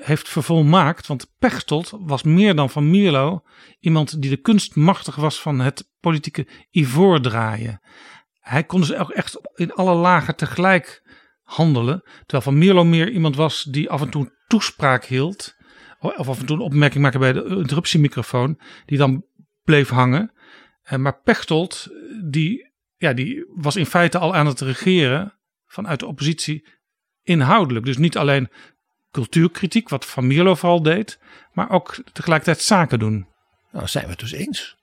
heeft 0.00 0.28
vervolmaakt. 0.28 1.06
Want 1.06 1.32
Pechtold 1.38 1.92
was 2.00 2.22
meer 2.22 2.54
dan 2.54 2.70
Van 2.70 2.90
Mierlo 2.90 3.42
iemand 3.80 4.22
die 4.22 4.30
de 4.30 4.36
kunst 4.36 4.74
machtig 4.74 5.16
was 5.16 5.40
van 5.40 5.60
het 5.60 5.90
politieke 6.00 6.46
ivoor 6.70 7.20
draaien. 7.20 7.80
Hij 8.40 8.64
kon 8.64 8.80
dus 8.80 8.94
ook 8.94 9.10
echt 9.10 9.40
in 9.54 9.72
alle 9.72 9.94
lagen 9.94 10.36
tegelijk 10.36 11.02
handelen. 11.42 12.02
Terwijl 12.02 12.42
Van 12.42 12.58
Mierlo 12.58 12.84
meer 12.84 13.10
iemand 13.10 13.36
was 13.36 13.62
die 13.62 13.90
af 13.90 14.00
en 14.00 14.10
toe 14.10 14.32
toespraak 14.46 15.04
hield. 15.04 15.54
Of 16.00 16.28
af 16.28 16.40
en 16.40 16.46
toe 16.46 16.56
een 16.56 16.62
opmerking 16.62 17.02
maakte 17.02 17.18
bij 17.18 17.32
de 17.32 17.44
interruptiemicrofoon. 17.44 18.60
Die 18.86 18.98
dan 18.98 19.24
bleef 19.62 19.88
hangen. 19.88 20.32
Eh, 20.82 20.98
maar 20.98 21.20
Pechtold, 21.20 21.88
die, 22.24 22.72
ja, 22.96 23.12
die 23.12 23.44
was 23.54 23.76
in 23.76 23.86
feite 23.86 24.18
al 24.18 24.34
aan 24.34 24.46
het 24.46 24.60
regeren 24.60 25.38
vanuit 25.66 26.00
de 26.00 26.06
oppositie 26.06 26.66
inhoudelijk. 27.22 27.84
Dus 27.84 27.96
niet 27.96 28.16
alleen 28.16 28.48
cultuurkritiek, 29.10 29.88
wat 29.88 30.06
Van 30.06 30.26
Mierlo 30.26 30.54
vooral 30.54 30.82
deed, 30.82 31.18
maar 31.52 31.70
ook 31.70 32.02
tegelijkertijd 32.12 32.62
zaken 32.64 32.98
doen. 32.98 33.26
Nou, 33.72 33.86
zijn 33.86 34.04
we 34.04 34.10
het 34.10 34.20
dus 34.20 34.32
eens 34.32 34.76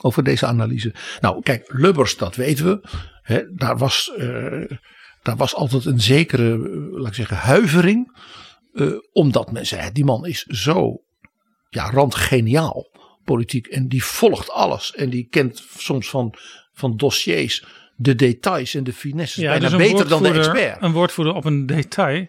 over 0.00 0.24
deze 0.24 0.46
analyse. 0.46 0.94
Nou, 1.20 1.42
kijk, 1.42 1.72
Lubbers, 1.72 2.16
dat 2.16 2.36
weten 2.36 2.64
we. 2.64 2.88
Hè, 3.22 3.54
daar, 3.54 3.78
was, 3.78 4.12
eh, 4.16 4.78
daar 5.22 5.36
was 5.36 5.54
altijd 5.54 5.84
een 5.84 6.00
zekere, 6.00 6.52
eh, 6.52 6.98
laat 6.98 7.08
ik 7.08 7.14
zeggen, 7.14 7.36
huivering. 7.36 8.14
eh, 8.72 8.92
omdat 9.12 9.52
men 9.52 9.66
zei, 9.66 9.92
die 9.92 10.04
man 10.04 10.26
is 10.26 10.42
zo 10.42 11.02
ja, 11.68 11.90
randgeniaal 11.90 12.86
politiek. 13.24 13.66
En 13.66 13.88
die 13.88 14.04
volgt 14.04 14.50
alles. 14.50 14.94
En 14.94 15.10
die 15.10 15.26
kent 15.28 15.64
soms 15.76 16.08
van, 16.08 16.34
van 16.72 16.96
dossiers 16.96 17.64
de 17.96 18.14
details 18.14 18.74
en 18.74 18.84
de 18.84 18.92
finesses 18.92 19.44
bijna 19.44 19.68
dus 19.68 19.76
beter 19.76 20.08
dan 20.08 20.22
de 20.22 20.32
expert. 20.32 20.82
Een 20.82 20.92
woordvoerder 20.92 21.34
op 21.34 21.44
een 21.44 21.66
detail 21.66 22.26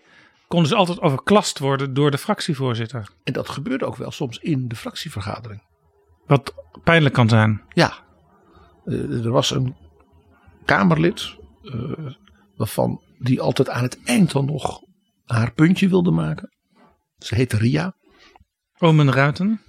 kon 0.47 0.63
dus 0.63 0.73
altijd 0.73 1.01
overklast 1.01 1.59
worden 1.59 1.93
door 1.93 2.11
de 2.11 2.17
fractievoorzitter. 2.17 3.09
En 3.23 3.33
dat 3.33 3.49
gebeurde 3.49 3.85
ook 3.85 3.95
wel 3.95 4.11
soms 4.11 4.37
in 4.37 4.67
de 4.67 4.75
fractievergadering. 4.75 5.61
Wat 6.25 6.53
pijnlijk 6.83 7.13
kan 7.13 7.29
zijn. 7.29 7.61
Ja, 7.69 8.05
Eh, 8.85 9.25
er 9.25 9.31
was 9.31 9.51
een 9.51 9.75
Kamerlid 10.65 11.35
eh, 11.61 12.13
waarvan 12.55 13.01
die 13.19 13.41
altijd 13.41 13.69
aan 13.69 13.83
het 13.83 14.03
eind 14.03 14.31
dan 14.31 14.45
nog 14.45 14.81
haar 15.25 15.53
puntje 15.53 15.89
wilde 15.89 16.11
maken. 16.11 16.53
Ze 17.17 17.35
heette 17.35 17.57
Ria. 17.57 17.95
Omen 18.77 19.11
Ruiten. 19.11 19.61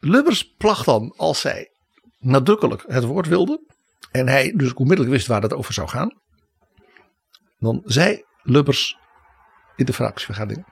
Lubbers 0.00 0.54
placht 0.56 0.84
dan 0.84 1.14
als 1.16 1.40
zij 1.40 1.70
nadrukkelijk 2.18 2.84
het 2.86 3.04
woord 3.04 3.26
wilde. 3.26 3.74
En 4.10 4.28
hij 4.28 4.52
dus 4.56 4.74
onmiddellijk 4.74 5.14
wist 5.14 5.26
waar 5.26 5.42
het 5.42 5.54
over 5.54 5.72
zou 5.72 5.88
gaan. 5.88 6.20
Dan 7.58 7.82
zei 7.84 8.24
Lubbers 8.42 8.96
in 9.76 9.84
de 9.84 9.92
fractievergadering. 9.92 10.66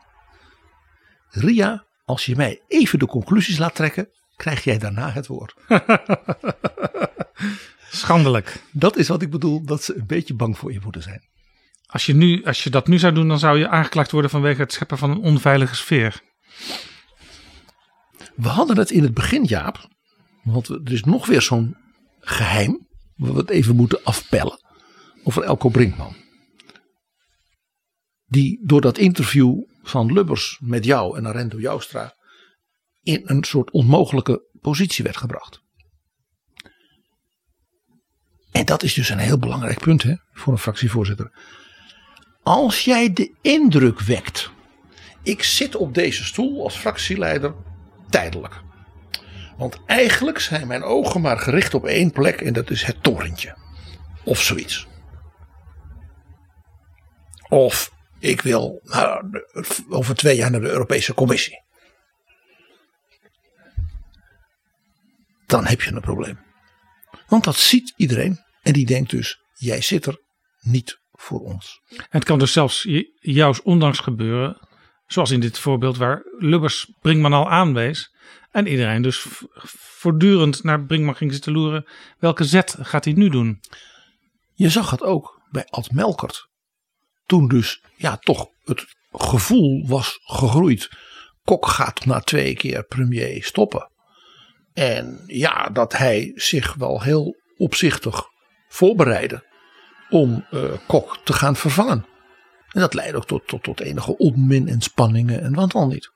Ria, 1.29 1.85
als 2.05 2.27
je 2.27 2.37
mij 2.37 2.61
even 2.69 2.99
de 2.99 3.07
conclusies 3.07 3.59
laat 3.59 3.75
trekken, 3.75 4.09
krijg 4.37 4.65
jij 4.65 4.79
daarna 4.79 5.11
het 5.11 5.27
woord. 5.27 5.55
Schandelijk. 7.91 8.63
Dat 8.73 8.97
is 8.97 9.09
wat 9.09 9.23
ik 9.23 9.31
bedoel, 9.31 9.65
dat 9.65 9.83
ze 9.83 9.97
een 9.97 10.07
beetje 10.07 10.35
bang 10.35 10.59
voor 10.59 10.73
je 10.73 10.81
moeten 10.83 11.03
zijn. 11.03 11.23
Als 11.87 12.07
je, 12.07 12.15
nu, 12.15 12.45
als 12.45 12.65
je 12.65 12.71
dat 12.71 12.87
nu 12.87 12.99
zou 12.99 13.15
doen, 13.15 13.29
dan 13.29 13.39
zou 13.39 13.59
je 13.59 13.69
aangeklaagd 13.69 14.11
worden 14.11 14.31
vanwege 14.31 14.61
het 14.61 14.73
scheppen 14.73 14.99
van 14.99 15.11
een 15.11 15.21
onveilige 15.21 15.75
sfeer. 15.75 16.23
We 18.35 18.49
hadden 18.49 18.79
het 18.79 18.91
in 18.91 19.03
het 19.03 19.15
begin, 19.15 19.45
Jaap. 19.45 19.89
Want 20.43 20.69
er 20.69 20.93
is 20.93 21.05
nog 21.05 21.27
weer 21.27 21.43
zo'n 21.43 21.77
geheim. 22.21 22.87
Waar 23.17 23.33
we 23.33 23.39
het 23.39 23.51
even 23.51 23.77
moeten 23.77 24.05
afpellen. 24.05 24.61
Over 25.25 25.43
Elko 25.43 25.69
Brinkman. 25.69 26.17
Die 28.35 28.61
door 28.63 28.81
dat 28.81 28.99
interview 28.99 29.63
van 29.83 30.13
Lubbers 30.13 30.59
met 30.61 30.85
jou 30.85 31.17
en 31.17 31.27
Arendo 31.27 31.59
Joustra. 31.59 32.15
in 33.03 33.23
een 33.25 33.45
soort 33.45 33.71
onmogelijke 33.71 34.43
positie 34.61 35.05
werd 35.05 35.17
gebracht. 35.17 35.61
En 38.51 38.65
dat 38.65 38.83
is 38.83 38.95
dus 38.95 39.09
een 39.09 39.19
heel 39.19 39.39
belangrijk 39.39 39.79
punt 39.79 40.03
hè, 40.03 40.15
voor 40.33 40.53
een 40.53 40.59
fractievoorzitter. 40.59 41.33
Als 42.43 42.85
jij 42.85 43.13
de 43.13 43.35
indruk 43.43 44.01
wekt. 44.01 44.51
Ik 45.23 45.43
zit 45.43 45.77
op 45.77 45.95
deze 45.95 46.25
stoel 46.25 46.63
als 46.63 46.77
fractieleider 46.77 47.55
tijdelijk. 48.09 48.63
Want 49.57 49.79
eigenlijk 49.87 50.39
zijn 50.39 50.67
mijn 50.67 50.83
ogen 50.83 51.21
maar 51.21 51.39
gericht 51.39 51.75
op 51.75 51.85
één 51.85 52.11
plek 52.11 52.41
en 52.41 52.53
dat 52.53 52.71
is 52.71 52.83
het 52.83 53.03
torentje. 53.03 53.57
Of 54.25 54.43
zoiets. 54.43 54.87
Of 57.49 57.94
ik 58.25 58.41
wil 58.41 58.81
de- 58.83 59.85
over 59.89 60.15
twee 60.15 60.37
jaar 60.37 60.51
naar 60.51 60.61
de 60.61 60.69
Europese 60.71 61.15
Commissie. 61.15 61.63
Dan 65.47 65.65
heb 65.67 65.81
je 65.83 65.93
een 65.93 66.01
probleem. 66.01 66.39
Want 67.27 67.45
dat 67.45 67.57
ziet 67.57 67.93
iedereen 67.97 68.39
en 68.63 68.73
die 68.73 68.87
denkt 68.87 69.11
dus, 69.11 69.39
jij 69.55 69.81
zit 69.81 70.07
er 70.07 70.21
niet 70.61 71.01
voor 71.13 71.41
ons. 71.41 71.81
En 71.89 72.07
het 72.09 72.25
kan 72.25 72.39
dus 72.39 72.53
zelfs 72.53 72.83
j- 72.83 73.11
jouws 73.21 73.63
ondanks 73.63 73.99
gebeuren. 73.99 74.69
Zoals 75.07 75.31
in 75.31 75.41
dit 75.41 75.59
voorbeeld 75.59 75.97
waar 75.97 76.23
Lubbers 76.39 76.93
Brinkman 77.01 77.33
al 77.33 77.51
aanwees. 77.51 78.13
En 78.51 78.67
iedereen 78.67 79.03
dus 79.03 79.27
voortdurend 79.99 80.63
naar 80.63 80.85
Brinkman 80.85 81.17
ging 81.17 81.33
zitten 81.33 81.53
loeren. 81.53 81.89
Welke 82.19 82.45
zet 82.45 82.77
gaat 82.81 83.05
hij 83.05 83.15
nu 83.15 83.29
doen? 83.29 83.61
Je 84.55 84.69
zag 84.69 84.91
het 84.91 85.03
ook 85.03 85.41
bij 85.51 85.65
Ad 85.65 85.91
Melkert. 85.91 86.49
Toen 87.27 87.49
dus 87.49 87.83
ja, 87.97 88.17
toch 88.17 88.47
het 88.65 88.85
gevoel 89.11 89.87
was 89.89 90.19
gegroeid. 90.23 90.89
Kok 91.43 91.67
gaat 91.67 92.05
na 92.05 92.21
twee 92.21 92.55
keer 92.55 92.85
premier 92.85 93.45
stoppen. 93.45 93.91
En 94.73 95.23
ja, 95.27 95.69
dat 95.69 95.93
hij 95.93 96.33
zich 96.35 96.75
wel 96.75 97.03
heel 97.03 97.37
opzichtig 97.57 98.23
voorbereidde 98.69 99.45
om 100.11 100.47
eh, 100.51 100.73
Kok 100.87 101.19
te 101.25 101.33
gaan 101.33 101.57
vervangen. 101.57 102.07
En 102.69 102.81
dat 102.81 102.95
leidde 102.95 103.17
ook 103.17 103.27
tot, 103.27 103.47
tot, 103.47 103.63
tot 103.63 103.81
enige 103.81 104.17
onmin 104.17 104.69
en 104.69 104.81
spanningen 104.81 105.43
en 105.43 105.55
wat 105.55 105.73
dan 105.73 105.89
niet. 105.89 106.11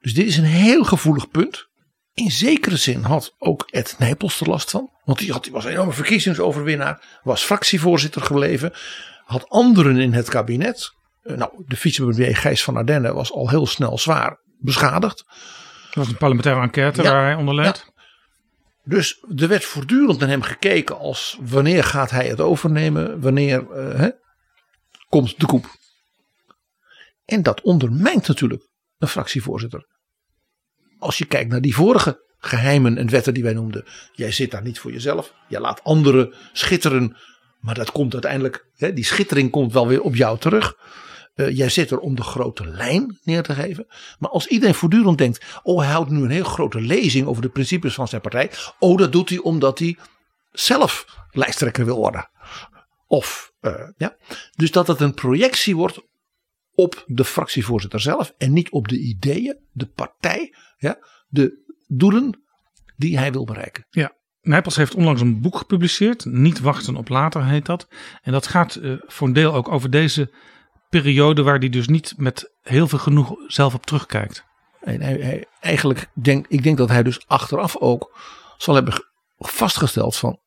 Dus 0.00 0.14
dit 0.14 0.26
is 0.26 0.36
een 0.36 0.44
heel 0.44 0.84
gevoelig 0.84 1.28
punt. 1.28 1.68
In 2.12 2.30
zekere 2.30 2.76
zin 2.76 3.02
had 3.02 3.34
ook 3.38 3.68
Ed 3.70 3.96
Nijpels 3.98 4.40
er 4.40 4.48
last 4.48 4.70
van. 4.70 4.90
Want 5.04 5.18
die, 5.18 5.32
had, 5.32 5.42
die 5.42 5.52
was 5.52 5.64
een 5.64 5.70
enorme 5.70 5.92
verkiezingsoverwinnaar. 5.92 7.20
Was 7.22 7.42
fractievoorzitter 7.42 8.22
gebleven. 8.22 8.72
Had 9.24 9.48
anderen 9.48 9.96
in 9.96 10.12
het 10.12 10.28
kabinet. 10.28 10.92
Eh, 11.22 11.36
Nou, 11.36 11.64
de 11.66 11.76
vicepremier 11.76 12.36
Gijs 12.36 12.64
van 12.64 12.76
Ardenne 12.76 13.12
was 13.12 13.32
al 13.32 13.48
heel 13.48 13.66
snel 13.66 13.98
zwaar 13.98 14.40
beschadigd. 14.58 15.24
Dat 15.84 15.94
was 15.94 16.08
een 16.08 16.16
parlementaire 16.16 16.62
enquête 16.62 17.02
Ja, 17.02 17.10
waar 17.10 17.24
hij 17.24 17.34
onder 17.34 17.54
leed. 17.54 17.92
Dus 18.84 19.24
er 19.36 19.48
werd 19.48 19.64
voortdurend 19.64 20.18
naar 20.18 20.28
hem 20.28 20.42
gekeken 20.42 20.98
als 20.98 21.38
wanneer 21.40 21.84
gaat 21.84 22.10
hij 22.10 22.26
het 22.26 22.40
overnemen, 22.40 23.20
wanneer 23.20 23.70
eh, 23.70 23.98
hè, 23.98 24.10
komt 25.08 25.40
de 25.40 25.46
koep. 25.46 25.66
En 27.24 27.42
dat 27.42 27.60
ondermijnt 27.60 28.28
natuurlijk 28.28 28.68
een 28.98 29.08
fractievoorzitter. 29.08 29.86
Als 30.98 31.18
je 31.18 31.24
kijkt 31.26 31.50
naar 31.50 31.60
die 31.60 31.74
vorige 31.74 32.22
geheimen 32.38 32.98
en 32.98 33.10
wetten 33.10 33.34
die 33.34 33.42
wij 33.42 33.52
noemden. 33.52 33.84
Jij 34.12 34.32
zit 34.32 34.50
daar 34.50 34.62
niet 34.62 34.78
voor 34.78 34.92
jezelf, 34.92 35.34
jij 35.48 35.60
laat 35.60 35.84
anderen 35.84 36.34
schitteren. 36.52 37.16
Maar 37.64 37.74
dat 37.74 37.92
komt 37.92 38.12
uiteindelijk, 38.12 38.66
hè, 38.76 38.92
die 38.92 39.04
schittering 39.04 39.50
komt 39.50 39.72
wel 39.72 39.88
weer 39.88 40.00
op 40.00 40.14
jou 40.14 40.38
terug. 40.38 40.76
Eh, 41.34 41.56
jij 41.56 41.68
zit 41.68 41.90
er 41.90 41.98
om 41.98 42.14
de 42.14 42.22
grote 42.22 42.66
lijn 42.66 43.18
neer 43.22 43.42
te 43.42 43.54
geven. 43.54 43.86
Maar 44.18 44.30
als 44.30 44.46
iedereen 44.46 44.74
voortdurend 44.74 45.18
denkt: 45.18 45.44
Oh, 45.62 45.78
hij 45.78 45.90
houdt 45.90 46.10
nu 46.10 46.22
een 46.22 46.30
heel 46.30 46.44
grote 46.44 46.80
lezing 46.80 47.26
over 47.26 47.42
de 47.42 47.48
principes 47.48 47.94
van 47.94 48.08
zijn 48.08 48.20
partij. 48.20 48.50
Oh, 48.78 48.98
dat 48.98 49.12
doet 49.12 49.28
hij 49.28 49.38
omdat 49.38 49.78
hij 49.78 49.98
zelf 50.52 51.04
lijsttrekker 51.30 51.84
wil 51.84 51.96
worden. 51.96 52.30
Of, 53.06 53.52
eh, 53.60 53.88
ja. 53.96 54.16
Dus 54.56 54.70
dat 54.70 54.86
het 54.86 55.00
een 55.00 55.14
projectie 55.14 55.76
wordt 55.76 56.00
op 56.74 57.04
de 57.06 57.24
fractievoorzitter 57.24 58.00
zelf. 58.00 58.34
En 58.38 58.52
niet 58.52 58.70
op 58.70 58.88
de 58.88 58.98
ideeën, 58.98 59.58
de 59.72 59.86
partij, 59.86 60.54
ja, 60.76 60.98
de 61.28 61.76
doelen 61.86 62.42
die 62.96 63.18
hij 63.18 63.32
wil 63.32 63.44
bereiken. 63.44 63.86
Ja, 63.90 64.16
Nijpels 64.44 64.76
heeft 64.76 64.94
onlangs 64.94 65.20
een 65.20 65.40
boek 65.40 65.56
gepubliceerd. 65.56 66.24
Niet 66.24 66.60
wachten 66.60 66.96
op 66.96 67.08
later 67.08 67.44
heet 67.44 67.66
dat. 67.66 67.88
En 68.22 68.32
dat 68.32 68.46
gaat 68.46 68.74
eh, 68.74 68.92
voor 69.06 69.26
een 69.26 69.32
deel 69.32 69.54
ook 69.54 69.68
over 69.68 69.90
deze 69.90 70.32
periode 70.88 71.42
waar 71.42 71.58
hij 71.58 71.68
dus 71.68 71.88
niet 71.88 72.14
met 72.16 72.52
heel 72.62 72.88
veel 72.88 72.98
genoeg 72.98 73.34
zelf 73.46 73.74
op 73.74 73.86
terugkijkt. 73.86 74.44
En 74.80 75.00
hij, 75.00 75.46
eigenlijk 75.60 76.06
denk 76.14 76.46
ik 76.48 76.62
denk 76.62 76.76
dat 76.76 76.88
hij 76.88 77.02
dus 77.02 77.26
achteraf 77.26 77.76
ook 77.76 78.18
zal 78.56 78.74
hebben 78.74 78.92
ge- 78.92 79.12
vastgesteld 79.36 80.16
van 80.16 80.38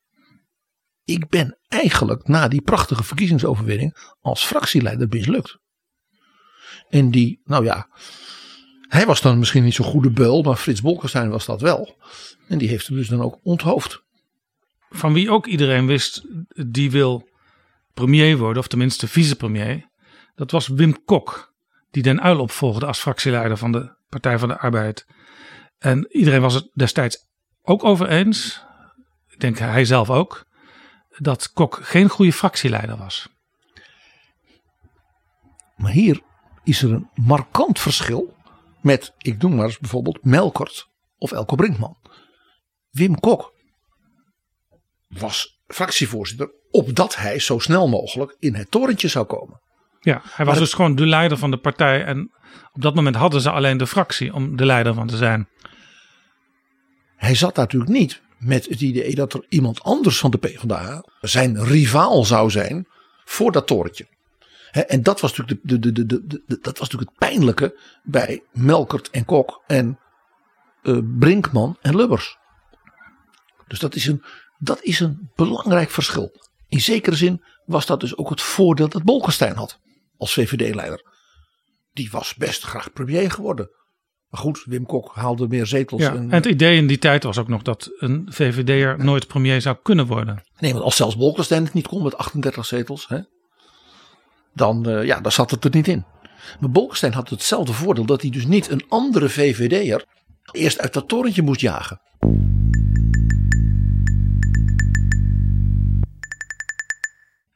ik 1.04 1.28
ben 1.28 1.58
eigenlijk 1.68 2.28
na 2.28 2.48
die 2.48 2.62
prachtige 2.62 3.02
verkiezingsoverwinning 3.02 4.14
als 4.20 4.44
fractieleider 4.44 5.08
mislukt. 5.08 5.58
En 6.88 7.10
die, 7.10 7.40
nou 7.44 7.64
ja, 7.64 7.88
hij 8.88 9.06
was 9.06 9.20
dan 9.20 9.38
misschien 9.38 9.64
niet 9.64 9.74
zo'n 9.74 9.86
goede 9.86 10.10
beul, 10.10 10.42
maar 10.42 10.56
Frits 10.56 10.80
Bolkestein 10.80 11.30
was 11.30 11.46
dat 11.46 11.60
wel. 11.60 11.96
En 12.48 12.58
die 12.58 12.68
heeft 12.68 12.86
hem 12.86 12.96
dus 12.96 13.08
dan 13.08 13.22
ook 13.22 13.38
onthoofd. 13.42 14.02
Van 14.90 15.12
wie 15.12 15.30
ook 15.30 15.46
iedereen 15.46 15.86
wist, 15.86 16.26
die 16.66 16.90
wil 16.90 17.28
premier 17.94 18.36
worden, 18.36 18.62
of 18.62 18.68
tenminste 18.68 19.08
vicepremier. 19.08 19.88
Dat 20.34 20.50
was 20.50 20.68
Wim 20.68 21.04
Kok, 21.04 21.54
die 21.90 22.02
Den 22.02 22.26
Uyl 22.26 22.40
opvolgde 22.40 22.86
als 22.86 22.98
fractieleider 22.98 23.56
van 23.56 23.72
de 23.72 23.96
Partij 24.08 24.38
van 24.38 24.48
de 24.48 24.58
Arbeid. 24.58 25.06
En 25.78 26.06
iedereen 26.16 26.40
was 26.40 26.54
het 26.54 26.70
destijds 26.74 27.26
ook 27.62 27.84
over 27.84 28.08
eens, 28.08 28.62
ik 29.28 29.40
denk 29.40 29.58
hij 29.58 29.84
zelf 29.84 30.10
ook, 30.10 30.46
dat 31.18 31.52
Kok 31.52 31.78
geen 31.82 32.08
goede 32.08 32.32
fractieleider 32.32 32.96
was. 32.96 33.28
Maar 35.76 35.92
hier 35.92 36.20
is 36.64 36.82
er 36.82 36.92
een 36.92 37.08
markant 37.14 37.80
verschil 37.80 38.36
met, 38.80 39.14
ik 39.18 39.42
noem 39.42 39.54
maar 39.54 39.64
eens 39.64 39.78
bijvoorbeeld 39.78 40.24
Melkert 40.24 40.88
of 41.16 41.32
Elko 41.32 41.56
Brinkman. 41.56 41.96
Wim 42.90 43.20
Kok 43.20 43.52
was 45.08 45.60
fractievoorzitter 45.66 46.50
opdat 46.70 47.16
hij 47.16 47.38
zo 47.38 47.58
snel 47.58 47.88
mogelijk 47.88 48.36
in 48.38 48.54
het 48.54 48.70
torentje 48.70 49.08
zou 49.08 49.26
komen. 49.26 49.60
Ja, 50.00 50.22
hij 50.24 50.44
was 50.44 50.58
dus 50.58 50.72
gewoon 50.72 50.94
de 50.94 51.06
leider 51.06 51.38
van 51.38 51.50
de 51.50 51.56
partij. 51.56 52.04
En 52.04 52.30
op 52.72 52.82
dat 52.82 52.94
moment 52.94 53.16
hadden 53.16 53.40
ze 53.40 53.50
alleen 53.50 53.76
de 53.76 53.86
fractie 53.86 54.34
om 54.34 54.56
de 54.56 54.64
leider 54.64 54.94
van 54.94 55.06
te 55.06 55.16
zijn. 55.16 55.48
Hij 57.16 57.34
zat 57.34 57.56
natuurlijk 57.56 57.90
niet 57.90 58.22
met 58.38 58.68
het 58.68 58.80
idee 58.80 59.14
dat 59.14 59.32
er 59.32 59.46
iemand 59.48 59.82
anders 59.82 60.18
van 60.18 60.30
de 60.30 60.38
PvdA 60.38 61.04
zijn 61.20 61.64
rivaal 61.64 62.24
zou 62.24 62.50
zijn 62.50 62.86
voor 63.24 63.52
dat 63.52 63.66
torentje. 63.66 64.06
En 64.70 65.02
dat 65.02 65.20
was, 65.20 65.36
natuurlijk 65.36 65.68
de, 65.68 65.78
de, 65.78 66.06
de, 66.06 66.26
de, 66.26 66.42
dat 66.46 66.78
was 66.78 66.90
natuurlijk 66.90 67.10
het 67.10 67.28
pijnlijke 67.28 67.78
bij 68.02 68.42
Melkert 68.52 69.10
en 69.10 69.24
Kok 69.24 69.62
en 69.66 69.98
uh, 70.82 70.98
Brinkman 71.18 71.76
en 71.80 71.96
Lubbers. 71.96 72.36
Dus 73.66 73.78
dat 73.78 73.94
is, 73.94 74.06
een, 74.06 74.22
dat 74.58 74.82
is 74.82 75.00
een 75.00 75.30
belangrijk 75.34 75.90
verschil. 75.90 76.32
In 76.68 76.80
zekere 76.80 77.16
zin 77.16 77.42
was 77.64 77.86
dat 77.86 78.00
dus 78.00 78.16
ook 78.16 78.30
het 78.30 78.42
voordeel 78.42 78.88
dat 78.88 79.02
Bolkestein 79.02 79.56
had 79.56 79.78
als 80.16 80.32
VVD-leider. 80.32 81.02
Die 81.92 82.10
was 82.10 82.34
best 82.34 82.62
graag 82.62 82.92
premier 82.92 83.30
geworden. 83.30 83.70
Maar 84.28 84.40
goed, 84.40 84.62
Wim 84.64 84.86
Kok 84.86 85.14
haalde 85.14 85.48
meer 85.48 85.66
zetels. 85.66 86.02
Ja, 86.02 86.14
en, 86.14 86.32
het 86.32 86.46
idee 86.46 86.76
in 86.76 86.86
die 86.86 86.98
tijd 86.98 87.22
was 87.22 87.38
ook 87.38 87.48
nog 87.48 87.62
dat 87.62 87.90
een 87.98 88.26
VVD'er 88.30 89.04
nooit 89.04 89.26
premier 89.26 89.60
zou 89.60 89.76
kunnen 89.82 90.06
worden. 90.06 90.44
Nee, 90.58 90.72
want 90.72 90.84
als 90.84 90.96
zelfs 90.96 91.16
Bolkestein 91.16 91.64
het 91.64 91.72
niet 91.72 91.88
kon 91.88 92.02
met 92.02 92.16
38 92.16 92.66
zetels, 92.66 93.08
hè, 93.08 93.18
dan, 94.58 94.88
uh, 94.88 95.04
ja, 95.04 95.20
dan 95.20 95.32
zat 95.32 95.50
het 95.50 95.64
er 95.64 95.70
niet 95.70 95.88
in. 95.88 96.04
Maar 96.60 96.70
Bolkestein 96.70 97.12
had 97.12 97.28
hetzelfde 97.28 97.72
voordeel 97.72 98.06
dat 98.06 98.22
hij 98.22 98.30
dus 98.30 98.46
niet 98.46 98.70
een 98.70 98.84
andere 98.88 99.28
VVD'er 99.28 100.04
eerst 100.52 100.80
uit 100.80 100.92
dat 100.92 101.08
torentje 101.08 101.42
moest 101.42 101.60
jagen. 101.60 102.00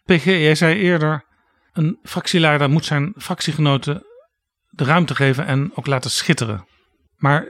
PG, 0.04 0.24
jij 0.24 0.54
zei 0.54 0.80
eerder, 0.80 1.24
een 1.72 1.98
fractieleider 2.02 2.70
moet 2.70 2.84
zijn 2.84 3.12
fractiegenoten 3.16 4.02
de 4.70 4.84
ruimte 4.84 5.14
geven 5.14 5.46
en 5.46 5.70
ook 5.74 5.86
laten 5.86 6.10
schitteren. 6.10 6.66
Maar 7.16 7.48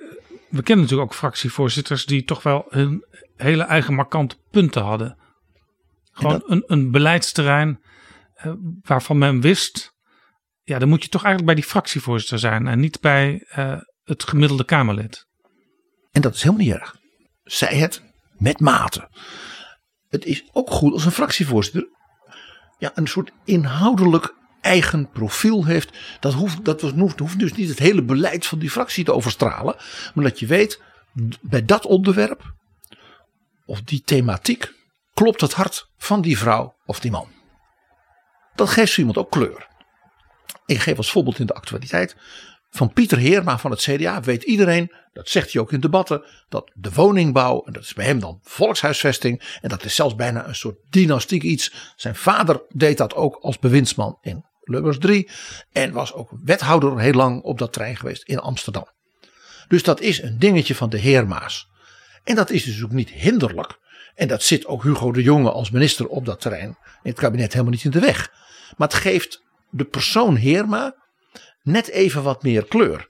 we 0.49 0.63
kennen 0.63 0.85
natuurlijk 0.85 1.11
ook 1.11 1.19
fractievoorzitters 1.19 2.07
die 2.07 2.25
toch 2.25 2.43
wel 2.43 2.65
hun 2.69 3.05
hele 3.37 3.63
eigen 3.63 3.95
markante 3.95 4.37
punten 4.51 4.83
hadden. 4.83 5.17
Gewoon 6.13 6.43
een, 6.47 6.65
een 6.67 6.91
beleidsterrein 6.91 7.81
uh, 8.45 8.53
waarvan 8.81 9.19
men 9.19 9.41
wist, 9.41 9.93
ja, 10.63 10.79
dan 10.79 10.89
moet 10.89 11.03
je 11.03 11.09
toch 11.09 11.25
eigenlijk 11.25 11.55
bij 11.55 11.63
die 11.63 11.71
fractievoorzitter 11.71 12.39
zijn 12.39 12.67
en 12.67 12.81
niet 12.81 13.01
bij 13.01 13.47
uh, 13.57 13.81
het 14.03 14.29
gemiddelde 14.29 14.65
Kamerlid. 14.65 15.27
En 16.11 16.21
dat 16.21 16.35
is 16.35 16.43
helemaal 16.43 16.65
niet 16.65 16.75
erg. 16.75 16.97
Zij 17.43 17.77
het 17.77 18.03
met 18.39 18.61
mate. 18.61 19.09
Het 20.09 20.25
is 20.25 20.45
ook 20.53 20.71
goed 20.71 20.93
als 20.93 21.05
een 21.05 21.13
fractievoorzitter 21.13 21.89
ja, 22.83 22.91
een 22.95 23.07
soort 23.07 23.33
inhoudelijk 23.45 24.35
eigen 24.61 25.11
profiel 25.11 25.65
heeft. 25.65 25.99
Dat 26.21 26.33
hoeft, 26.33 26.65
dat 26.65 26.81
hoeft 26.81 27.39
dus 27.39 27.53
niet 27.53 27.69
het 27.69 27.79
hele 27.79 28.03
beleid 28.03 28.47
van 28.47 28.59
die 28.59 28.71
fractie 28.71 29.05
te 29.05 29.13
overstralen. 29.13 29.77
Maar 30.15 30.25
dat 30.25 30.39
je 30.39 30.47
weet, 30.47 30.83
bij 31.41 31.65
dat 31.65 31.87
onderwerp 31.87 32.55
of 33.65 33.83
die 33.83 34.03
thematiek 34.03 34.73
klopt 35.15 35.41
het 35.41 35.53
hart 35.53 35.91
van 35.97 36.21
die 36.21 36.39
vrouw 36.39 36.75
of 36.85 37.01
die 37.01 37.11
man. 37.11 37.29
Dat 38.55 38.69
geeft 38.69 38.93
zo 38.93 38.99
iemand 38.99 39.19
ook 39.19 39.31
kleur. 39.31 39.67
Ik 40.67 40.81
geef 40.81 40.97
als 40.97 41.11
voorbeeld 41.11 41.39
in 41.39 41.47
de 41.47 41.55
actualiteit 41.55 42.17
van 42.71 42.93
Pieter 42.93 43.19
Heerma 43.19 43.59
van 43.59 43.71
het 43.71 43.81
CDA 43.81 44.21
weet 44.21 44.43
iedereen, 44.43 44.93
dat 45.13 45.29
zegt 45.29 45.53
hij 45.53 45.63
ook 45.63 45.73
in 45.73 45.81
debatten, 45.81 46.25
dat 46.49 46.71
de 46.75 46.93
woningbouw, 46.93 47.63
en 47.65 47.73
dat 47.73 47.83
is 47.83 47.95
bij 47.95 48.05
hem 48.05 48.19
dan 48.19 48.39
volkshuisvesting, 48.43 49.59
en 49.61 49.69
dat 49.69 49.85
is 49.85 49.95
zelfs 49.95 50.15
bijna 50.15 50.47
een 50.47 50.55
soort 50.55 50.77
dynastiek 50.91 51.43
iets. 51.43 51.93
Zijn 51.97 52.17
vader 52.17 52.63
deed 52.69 52.99
dat 52.99 53.15
ook 53.15 53.39
als 53.41 53.59
bewindsman 53.59 54.19
in 54.21 54.45
Lubbers 54.61 54.99
3 54.99 55.31
en 55.73 55.93
was 55.93 56.13
ook 56.13 56.31
wethouder 56.45 56.99
heel 56.99 57.13
lang 57.13 57.43
op 57.43 57.59
dat 57.59 57.73
terrein 57.73 57.97
geweest 57.97 58.23
in 58.23 58.39
Amsterdam. 58.39 58.87
Dus 59.69 59.83
dat 59.83 60.01
is 60.01 60.23
een 60.23 60.39
dingetje 60.39 60.75
van 60.75 60.91
de 60.91 60.99
Heerma's. 60.99 61.69
En 62.25 62.35
dat 62.35 62.51
is 62.51 62.65
dus 62.65 62.83
ook 62.83 62.91
niet 62.93 63.11
hinderlijk. 63.11 63.79
En 64.15 64.29
dat 64.29 64.43
zit 64.43 64.67
ook 64.67 64.83
Hugo 64.83 65.13
de 65.13 65.23
Jonge 65.23 65.51
als 65.51 65.71
minister 65.71 66.07
op 66.07 66.25
dat 66.25 66.41
terrein 66.41 66.69
in 67.03 67.11
het 67.11 67.19
kabinet 67.19 67.53
helemaal 67.53 67.73
niet 67.73 67.85
in 67.85 67.91
de 67.91 68.01
weg. 68.01 68.42
Maar 68.77 68.89
het 68.89 68.97
geeft 68.97 69.43
de 69.71 69.85
persoon 69.85 70.37
Heerma 70.37 70.95
net 71.63 71.89
even 71.89 72.23
wat 72.23 72.43
meer 72.43 72.65
kleur. 72.65 73.09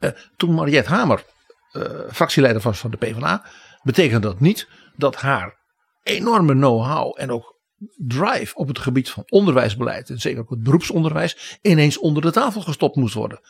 Uh, 0.00 0.10
toen 0.36 0.54
Mariette 0.54 0.90
Hamer 0.90 1.24
uh, 1.72 1.82
fractieleider 2.12 2.62
was 2.62 2.78
van 2.78 2.90
de 2.90 2.96
PvdA, 2.96 3.44
betekende 3.82 4.26
dat 4.26 4.40
niet 4.40 4.68
dat 4.96 5.16
haar 5.16 5.58
enorme 6.02 6.52
know-how 6.52 7.20
en 7.20 7.30
ook 7.30 7.54
drive 7.96 8.54
op 8.54 8.68
het 8.68 8.78
gebied 8.78 9.10
van 9.10 9.22
onderwijsbeleid 9.28 10.10
en 10.10 10.20
zeker 10.20 10.40
ook 10.40 10.50
het 10.50 10.62
beroepsonderwijs 10.62 11.58
ineens 11.62 11.98
onder 11.98 12.22
de 12.22 12.30
tafel 12.30 12.60
gestopt 12.60 12.96
moest 12.96 13.14
worden. 13.14 13.40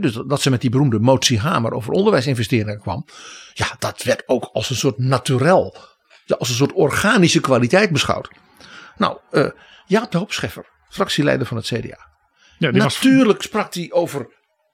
dus 0.00 0.12
dat 0.26 0.40
ze 0.40 0.50
met 0.50 0.60
die 0.60 0.70
beroemde 0.70 0.98
motie 0.98 1.38
Hamer 1.38 1.72
over 1.72 1.92
onderwijsinvesteringen 1.92 2.80
kwam. 2.80 3.06
Ja, 3.52 3.66
dat 3.78 4.02
werd 4.02 4.22
ook 4.26 4.50
als 4.52 4.70
een 4.70 4.76
soort 4.76 4.98
naturel, 4.98 5.76
als 6.38 6.48
een 6.48 6.54
soort 6.54 6.72
organische 6.72 7.40
kwaliteit 7.40 7.90
beschouwd. 7.92 8.30
Nou, 8.96 9.18
uh, 9.30 9.50
Jaap 9.92 10.10
de 10.10 10.18
Hoop 10.18 10.32
Scheffer, 10.32 10.66
fractieleider 10.88 11.46
van 11.46 11.56
het 11.56 11.66
CDA. 11.66 12.10
Ja, 12.58 12.70
Natuurlijk 12.70 13.42
sprak 13.42 13.74
hij 13.74 13.88
over 13.90 14.26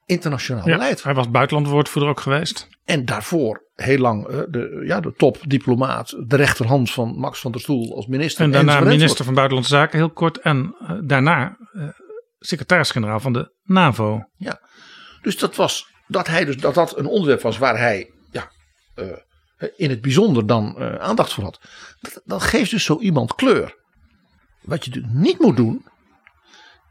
internationaal 0.05 0.63
beleid. 0.63 1.03
Hij 1.03 1.13
was 1.13 1.29
buitenlandwoordvoerder 1.29 2.09
ook 2.09 2.19
geweest. 2.19 2.67
En 2.85 3.05
daarvoor 3.05 3.69
heel 3.75 3.97
lang 3.97 4.29
uh, 4.29 4.39
de, 4.49 4.83
ja, 4.85 4.99
de 4.99 5.13
topdiplomaat, 5.13 6.15
de 6.27 6.35
rechterhand 6.35 6.91
van 6.91 7.15
Max 7.17 7.39
van 7.39 7.51
der 7.51 7.61
Stoel 7.61 7.95
als 7.95 8.07
minister. 8.07 8.43
En 8.43 8.51
daarna 8.51 8.79
minister 8.79 9.25
van 9.25 9.33
Buitenlandse 9.33 9.75
Zaken 9.75 9.97
heel 9.97 10.11
kort. 10.11 10.37
En 10.37 10.75
uh, 10.81 10.91
daarna 11.03 11.57
uh, 11.73 11.89
secretaris-generaal 12.39 13.19
van 13.19 13.33
de 13.33 13.53
NAVO. 13.63 14.23
Ja, 14.35 14.61
dus 15.21 15.37
dat 15.37 15.55
was 15.55 15.87
dat 16.07 16.27
hij 16.27 16.45
dus 16.45 16.57
dat 16.57 16.73
dat 16.73 16.97
een 16.97 17.07
onderwerp 17.07 17.41
was 17.41 17.57
waar 17.57 17.77
hij 17.77 18.11
ja, 18.31 18.51
in 19.75 19.89
het 19.89 20.01
bijzonder 20.01 20.45
dan 20.45 20.77
aandacht 20.99 21.33
voor 21.33 21.43
had. 21.43 21.59
Dat, 21.99 22.21
dat 22.25 22.41
geeft 22.41 22.71
dus 22.71 22.83
zo 22.83 22.99
iemand 22.99 23.35
kleur. 23.35 23.77
Wat 24.69 24.85
je 24.85 24.91
natuurlijk 24.91 25.21
niet 25.23 25.39
moet 25.39 25.57
doen, 25.57 25.85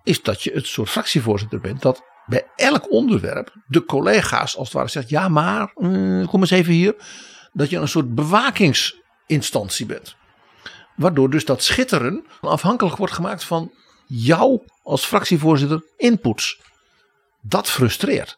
is 0.04 0.22
dat 0.22 0.42
je 0.42 0.52
het 0.52 0.66
soort 0.66 0.90
fractievoorzitter 0.90 1.60
bent 1.60 1.82
dat 1.82 2.02
bij 2.26 2.46
elk 2.56 2.90
onderwerp 2.90 3.52
de 3.66 3.84
collega's 3.84 4.56
als 4.56 4.68
het 4.68 4.76
ware 4.76 4.88
zegt: 4.88 5.08
ja, 5.08 5.28
maar 5.28 5.72
mm, 5.74 6.26
kom 6.26 6.40
eens 6.40 6.50
even 6.50 6.72
hier. 6.72 6.94
Dat 7.52 7.70
je 7.70 7.76
een 7.76 7.88
soort 7.88 8.14
bewakingsinstantie 8.14 9.86
bent. 9.86 10.16
Waardoor 10.96 11.30
dus 11.30 11.44
dat 11.44 11.62
schitteren 11.62 12.24
afhankelijk 12.40 12.96
wordt 12.96 13.12
gemaakt 13.12 13.44
van 13.44 13.72
jou 14.06 14.62
als 14.82 15.04
fractievoorzitter 15.04 15.84
inputs. 15.96 16.60
Dat 17.40 17.70
frustreert. 17.70 18.36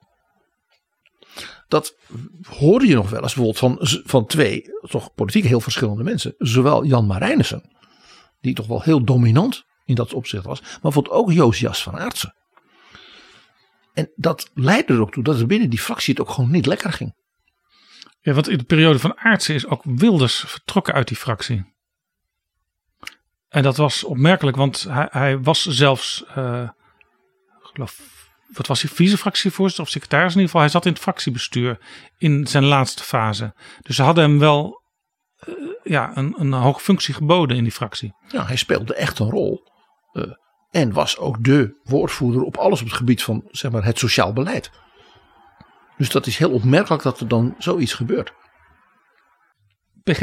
Dat 1.69 1.97
hoorde 2.49 2.87
je 2.87 2.95
nog 2.95 3.11
wel 3.11 3.23
eens 3.23 3.35
bijvoorbeeld 3.35 3.59
van, 3.59 3.79
van 4.05 4.27
twee 4.27 4.65
toch 4.81 5.15
politiek 5.15 5.45
heel 5.45 5.61
verschillende 5.61 6.03
mensen. 6.03 6.35
Zowel 6.39 6.85
Jan 6.85 7.07
Marijnissen, 7.07 7.71
die 8.41 8.55
toch 8.55 8.67
wel 8.67 8.83
heel 8.83 9.05
dominant 9.05 9.65
in 9.85 9.95
dat 9.95 10.15
opzicht 10.15 10.45
was. 10.45 10.61
Maar 10.61 10.79
bijvoorbeeld 10.81 11.15
ook 11.15 11.33
Josias 11.33 11.83
van 11.83 11.99
Aartsen. 11.99 12.35
En 13.93 14.13
dat 14.17 14.51
leidde 14.55 14.93
er 14.93 15.01
ook 15.01 15.13
toe 15.13 15.23
dat 15.23 15.41
er 15.41 15.47
binnen 15.47 15.71
die 15.71 15.79
fractie 15.79 16.15
het 16.15 16.23
ook 16.23 16.31
gewoon 16.31 16.51
niet 16.51 16.67
lekker 16.67 16.93
ging. 16.93 17.15
Ja, 18.21 18.33
want 18.33 18.49
in 18.49 18.59
de 18.59 18.65
periode 18.65 18.99
van 18.99 19.19
Aartsen 19.19 19.55
is 19.55 19.67
ook 19.67 19.83
Wilders 19.85 20.37
vertrokken 20.47 20.95
uit 20.95 21.09
die 21.09 21.17
fractie. 21.17 21.65
En 23.49 23.63
dat 23.63 23.77
was 23.77 24.05
opmerkelijk, 24.05 24.57
want 24.57 24.83
hij, 24.83 25.09
hij 25.11 25.41
was 25.41 25.63
zelfs, 25.63 26.25
uh, 26.37 26.69
geloof, 27.61 28.01
wat 28.49 28.67
was 28.67 28.83
hij, 28.83 28.91
vice-fractievoorzitter 28.91 29.85
of 29.85 29.91
secretaris 29.91 30.33
in 30.33 30.41
ieder 30.41 30.47
geval. 30.47 30.61
Hij 30.61 30.71
zat 30.71 30.87
in 30.87 30.93
het 30.93 31.01
fractiebestuur 31.01 31.79
in 32.19 32.47
zijn 32.47 32.65
laatste 32.65 33.03
fase. 33.03 33.55
Dus 33.83 33.97
ze 33.97 34.03
hadden 34.03 34.25
hem 34.25 34.39
wel 34.39 34.80
ja, 35.83 36.17
een, 36.17 36.35
een 36.39 36.53
hoge 36.53 36.81
functie 36.81 37.15
geboden 37.15 37.57
in 37.57 37.63
die 37.63 37.73
fractie. 37.73 38.15
Ja, 38.29 38.47
hij 38.47 38.57
speelde 38.57 38.95
echt 38.95 39.19
een 39.19 39.31
rol. 39.31 39.69
Uh, 40.13 40.25
en 40.71 40.93
was 40.93 41.19
ook 41.19 41.45
de 41.45 41.81
woordvoerder 41.83 42.43
op 42.43 42.57
alles 42.57 42.81
op 42.81 42.87
het 42.87 42.97
gebied 42.97 43.23
van 43.23 43.49
zeg 43.51 43.71
maar, 43.71 43.85
het 43.85 43.99
sociaal 43.99 44.33
beleid. 44.33 44.71
Dus 45.97 46.11
dat 46.11 46.27
is 46.27 46.37
heel 46.37 46.51
opmerkelijk 46.51 47.03
dat 47.03 47.21
er 47.21 47.29
dan 47.29 47.55
zoiets 47.59 47.95
gebeurt. 47.95 48.33
PG, 50.03 50.21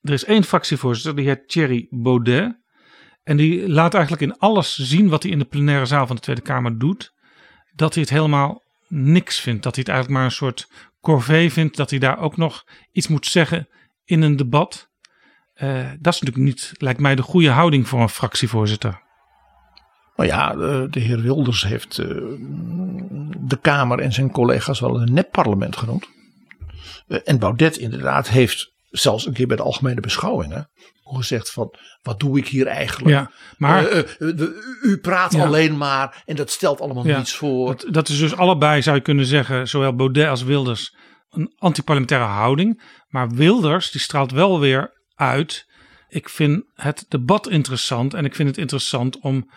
er 0.00 0.12
is 0.12 0.24
één 0.24 0.44
fractievoorzitter, 0.44 1.16
die 1.16 1.26
heet 1.26 1.48
Thierry 1.48 1.86
Baudet. 1.90 2.58
En 3.22 3.36
die 3.36 3.68
laat 3.68 3.94
eigenlijk 3.94 4.22
in 4.22 4.38
alles 4.38 4.74
zien 4.76 5.08
wat 5.08 5.22
hij 5.22 5.32
in 5.32 5.38
de 5.38 5.44
plenaire 5.44 5.86
zaal 5.86 6.06
van 6.06 6.16
de 6.16 6.22
Tweede 6.22 6.42
Kamer 6.42 6.78
doet. 6.78 7.12
Dat 7.74 7.94
hij 7.94 8.02
het 8.02 8.12
helemaal 8.12 8.62
niks 8.88 9.40
vindt. 9.40 9.62
Dat 9.62 9.74
hij 9.74 9.84
het 9.84 9.92
eigenlijk 9.92 10.20
maar 10.20 10.30
een 10.30 10.36
soort 10.36 10.68
corvée 11.00 11.52
vindt. 11.52 11.76
Dat 11.76 11.90
hij 11.90 11.98
daar 11.98 12.18
ook 12.18 12.36
nog 12.36 12.64
iets 12.92 13.08
moet 13.08 13.26
zeggen 13.26 13.68
in 14.10 14.22
een 14.22 14.36
debat. 14.36 14.88
Uh, 15.62 15.90
dat 16.00 16.14
is 16.14 16.20
natuurlijk 16.20 16.36
niet, 16.36 16.72
lijkt 16.78 17.00
mij, 17.00 17.14
de 17.14 17.22
goede 17.22 17.50
houding 17.50 17.88
voor 17.88 18.00
een 18.00 18.08
fractievoorzitter. 18.08 19.02
Maar 20.16 20.26
ja, 20.26 20.54
de, 20.86 21.00
heer 21.00 21.20
Wilders 21.20 21.64
heeft 21.64 21.98
uh, 21.98 22.06
de 23.38 23.58
Kamer 23.60 23.98
en 23.98 24.12
zijn 24.12 24.30
collega's 24.30 24.80
wel 24.80 25.00
een 25.00 25.12
nepparlement 25.12 25.76
genoemd. 25.76 26.08
En 27.24 27.38
Baudet 27.38 27.76
inderdaad 27.76 28.28
heeft 28.28 28.72
zelfs 28.90 29.26
een 29.26 29.32
keer 29.32 29.46
bij 29.46 29.56
de 29.56 29.62
algemene 29.62 30.00
beschouwingen 30.00 30.70
gezegd 31.02 31.50
van 31.50 31.74
wat 32.02 32.20
doe 32.20 32.38
ik 32.38 32.48
hier 32.48 32.66
eigenlijk? 32.66 33.16
Ja, 33.16 33.30
maar 33.56 33.86
Eh, 33.86 33.98
eh, 33.98 34.48
u 34.82 34.98
praat 34.98 35.32
Ja. 35.32 35.44
alleen 35.44 35.76
maar 35.76 36.22
en 36.26 36.36
dat 36.36 36.50
stelt 36.50 36.80
allemaal 36.80 37.06
Ja, 37.06 37.16
niets 37.16 37.34
voor. 37.36 37.66
Dat, 37.66 37.86
dat 37.90 38.08
is 38.08 38.18
dus 38.18 38.36
allebei, 38.36 38.82
zou 38.82 38.96
je 38.96 39.02
kunnen 39.02 39.26
zeggen, 39.26 39.68
zowel 39.68 39.94
Baudet 39.94 40.28
als 40.28 40.42
Wilders, 40.42 40.94
een 41.30 41.52
antiparlementaire 41.58 42.26
houding. 42.26 42.82
Maar 43.10 43.30
Wilders, 43.30 43.90
die 43.90 44.00
straalt 44.00 44.30
wel 44.30 44.60
weer 44.60 45.02
uit. 45.14 45.66
Ik 46.08 46.28
vind 46.28 46.64
het 46.74 47.06
debat 47.08 47.48
interessant 47.48 48.14
en 48.14 48.24
ik 48.24 48.34
vind 48.34 48.48
het 48.48 48.58
interessant 48.58 49.18
om 49.18 49.50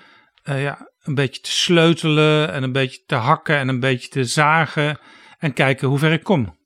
eh, 0.44 0.62
ja, 0.62 0.92
een 1.02 1.16
beetje 1.16 1.42
te 1.42 1.52
sleutelen 1.52 2.52
en 2.52 2.64
een 2.64 2.72
beetje 2.72 3.04
te 3.06 3.16
hakken 3.16 3.58
en 3.58 3.68
een 3.68 3.80
beetje 3.80 4.08
te 4.08 4.24
zagen 4.24 5.00
en 5.38 5.54
kijken 5.54 5.88
hoe 5.88 6.00
ver 6.00 6.12
ik 6.12 6.24
kom. 6.24 6.58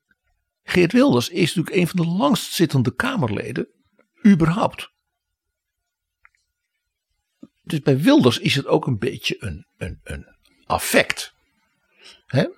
Geert 0.64 0.92
Wilders 0.92 1.30
is 1.30 1.56
natuurlijk 1.56 1.76
een 1.76 1.88
van 1.88 2.06
de 2.06 2.12
langstzittende 2.12 2.96
Kamerleden 2.96 3.68
überhaupt. 4.26 4.92
Dus 7.64 7.80
bij 7.80 8.00
Wilders 8.00 8.40
is 8.40 8.56
het 8.56 8.68
ook 8.68 8.88
een 8.88 8.98
beetje 8.98 9.36
een, 9.40 9.68
een, 9.78 10.00
een 10.04 10.26
affect. 10.66 11.34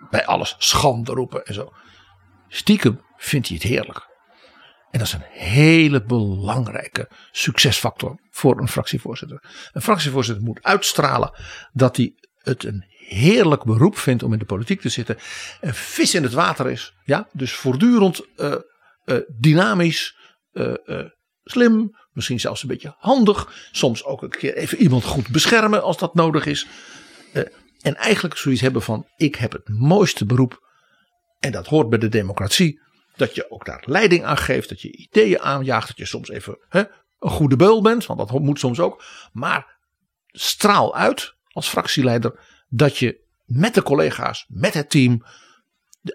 Bij 0.09 0.25
alles 0.25 0.55
schande 0.57 1.11
roepen 1.11 1.45
en 1.45 1.53
zo. 1.53 1.73
Stiekem 2.47 3.01
vindt 3.17 3.47
hij 3.47 3.57
het 3.57 3.65
heerlijk. 3.65 4.08
En 4.91 4.99
dat 4.99 5.07
is 5.07 5.13
een 5.13 5.25
hele 5.31 6.03
belangrijke 6.03 7.09
succesfactor 7.31 8.19
voor 8.29 8.59
een 8.59 8.67
fractievoorzitter. 8.67 9.43
Een 9.71 9.81
fractievoorzitter 9.81 10.43
moet 10.43 10.63
uitstralen 10.63 11.31
dat 11.71 11.97
hij 11.97 12.13
het 12.37 12.63
een 12.63 12.85
heerlijk 13.09 13.63
beroep 13.63 13.97
vindt 13.97 14.23
om 14.23 14.33
in 14.33 14.39
de 14.39 14.45
politiek 14.45 14.81
te 14.81 14.89
zitten. 14.89 15.17
Een 15.61 15.73
vis 15.73 16.15
in 16.15 16.23
het 16.23 16.33
water 16.33 16.69
is. 16.71 16.93
Ja? 17.03 17.27
Dus 17.31 17.53
voortdurend 17.53 18.25
eh, 18.35 18.53
eh, 19.05 19.17
dynamisch, 19.39 20.17
eh, 20.51 20.73
slim, 21.43 21.97
misschien 22.11 22.39
zelfs 22.39 22.61
een 22.61 22.67
beetje 22.67 22.95
handig. 22.97 23.69
Soms 23.71 24.03
ook 24.03 24.21
een 24.21 24.29
keer 24.29 24.55
even 24.55 24.77
iemand 24.77 25.03
goed 25.03 25.29
beschermen 25.29 25.83
als 25.83 25.97
dat 25.97 26.15
nodig 26.15 26.45
is. 26.45 26.67
En 27.81 27.95
eigenlijk 27.95 28.37
zoiets 28.37 28.61
hebben 28.61 28.81
van 28.81 29.07
ik 29.15 29.35
heb 29.35 29.51
het 29.51 29.69
mooiste 29.69 30.25
beroep. 30.25 30.67
En 31.39 31.51
dat 31.51 31.67
hoort 31.67 31.89
bij 31.89 31.99
de 31.99 32.09
democratie. 32.09 32.81
Dat 33.19 33.35
je 33.35 33.51
ook 33.51 33.65
daar 33.65 33.83
leiding 33.85 34.23
aan 34.23 34.37
geeft. 34.37 34.69
Dat 34.69 34.81
je 34.81 34.91
ideeën 34.91 35.39
aanjaagt. 35.39 35.87
Dat 35.87 35.97
je 35.97 36.05
soms 36.05 36.29
even 36.29 36.57
hè, 36.69 36.83
een 37.19 37.29
goede 37.29 37.55
beul 37.55 37.81
bent. 37.81 38.05
Want 38.05 38.19
dat 38.19 38.39
moet 38.39 38.59
soms 38.59 38.79
ook. 38.79 39.03
Maar 39.31 39.77
straal 40.27 40.95
uit 40.95 41.33
als 41.51 41.69
fractieleider. 41.69 42.39
Dat 42.67 42.97
je 42.97 43.19
met 43.45 43.73
de 43.73 43.83
collega's, 43.83 44.45
met 44.47 44.73
het 44.73 44.89
team. 44.89 45.23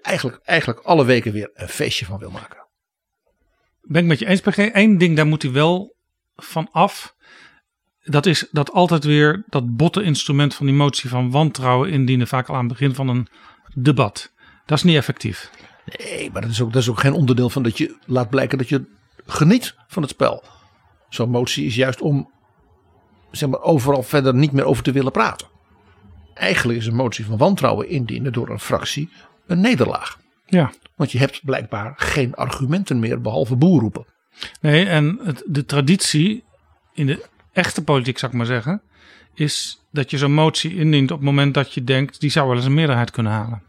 eigenlijk, 0.01 0.39
eigenlijk 0.43 0.79
alle 0.79 1.05
weken 1.05 1.31
weer 1.31 1.49
een 1.53 1.69
feestje 1.69 2.05
van 2.05 2.19
wil 2.19 2.31
maken. 2.31 2.65
Ben 3.81 4.01
ik 4.01 4.07
met 4.07 4.19
je 4.19 4.25
eens, 4.25 4.41
PG. 4.41 4.57
Eén 4.57 4.97
ding, 4.97 5.15
daar 5.15 5.27
moet 5.27 5.41
hij 5.41 5.51
wel 5.51 5.95
van 6.35 6.69
af. 6.71 7.15
Dat 8.03 8.25
is 8.25 8.47
dat 8.51 8.71
altijd 8.71 9.03
weer 9.03 9.43
dat 9.49 9.75
botte 9.75 10.03
instrument 10.03 10.55
van 10.55 10.65
die 10.65 10.75
motie 10.75 11.09
van 11.09 11.31
wantrouwen 11.31 11.89
indienen. 11.89 12.27
Vaak 12.27 12.49
al 12.49 12.55
aan 12.55 12.63
het 12.63 12.71
begin 12.71 12.95
van 12.95 13.07
een 13.07 13.27
debat. 13.73 14.33
Dat 14.65 14.77
is 14.77 14.83
niet 14.83 14.95
effectief. 14.95 15.49
Nee, 15.85 16.31
maar 16.31 16.41
dat 16.41 16.51
is, 16.51 16.61
ook, 16.61 16.73
dat 16.73 16.81
is 16.81 16.89
ook 16.89 16.99
geen 16.99 17.13
onderdeel 17.13 17.49
van 17.49 17.63
dat 17.63 17.77
je 17.77 17.95
laat 18.05 18.29
blijken 18.29 18.57
dat 18.57 18.69
je 18.69 18.85
geniet 19.25 19.75
van 19.87 20.01
het 20.01 20.11
spel. 20.11 20.43
Zo'n 21.09 21.29
motie 21.29 21.65
is 21.65 21.75
juist 21.75 22.01
om 22.01 22.31
zeg 23.31 23.49
maar, 23.49 23.61
overal 23.61 24.03
verder 24.03 24.35
niet 24.35 24.51
meer 24.51 24.65
over 24.65 24.83
te 24.83 24.91
willen 24.91 25.11
praten. 25.11 25.47
Eigenlijk 26.33 26.79
is 26.79 26.85
een 26.85 26.95
motie 26.95 27.25
van 27.25 27.37
wantrouwen 27.37 27.89
indienen 27.89 28.33
door 28.33 28.49
een 28.49 28.59
fractie 28.59 29.09
een 29.47 29.61
nederlaag. 29.61 30.19
Ja. 30.45 30.71
Want 30.95 31.11
je 31.11 31.17
hebt 31.17 31.41
blijkbaar 31.43 31.93
geen 31.95 32.35
argumenten 32.35 32.99
meer 32.99 33.21
behalve 33.21 33.55
boer 33.55 33.81
roepen. 33.81 34.05
Nee, 34.61 34.85
en 34.85 35.19
het, 35.23 35.43
de 35.45 35.65
traditie 35.65 36.43
in 36.93 37.05
de 37.05 37.25
echte 37.51 37.83
politiek, 37.83 38.17
zou 38.17 38.31
ik 38.31 38.37
maar 38.37 38.47
zeggen, 38.47 38.81
is 39.33 39.85
dat 39.91 40.09
je 40.11 40.17
zo'n 40.17 40.33
motie 40.33 40.75
indient 40.75 41.11
op 41.11 41.17
het 41.17 41.25
moment 41.25 41.53
dat 41.53 41.73
je 41.73 41.83
denkt, 41.83 42.19
die 42.19 42.29
zou 42.29 42.47
wel 42.47 42.55
eens 42.55 42.65
een 42.65 42.73
meerderheid 42.73 43.11
kunnen 43.11 43.31
halen. 43.31 43.63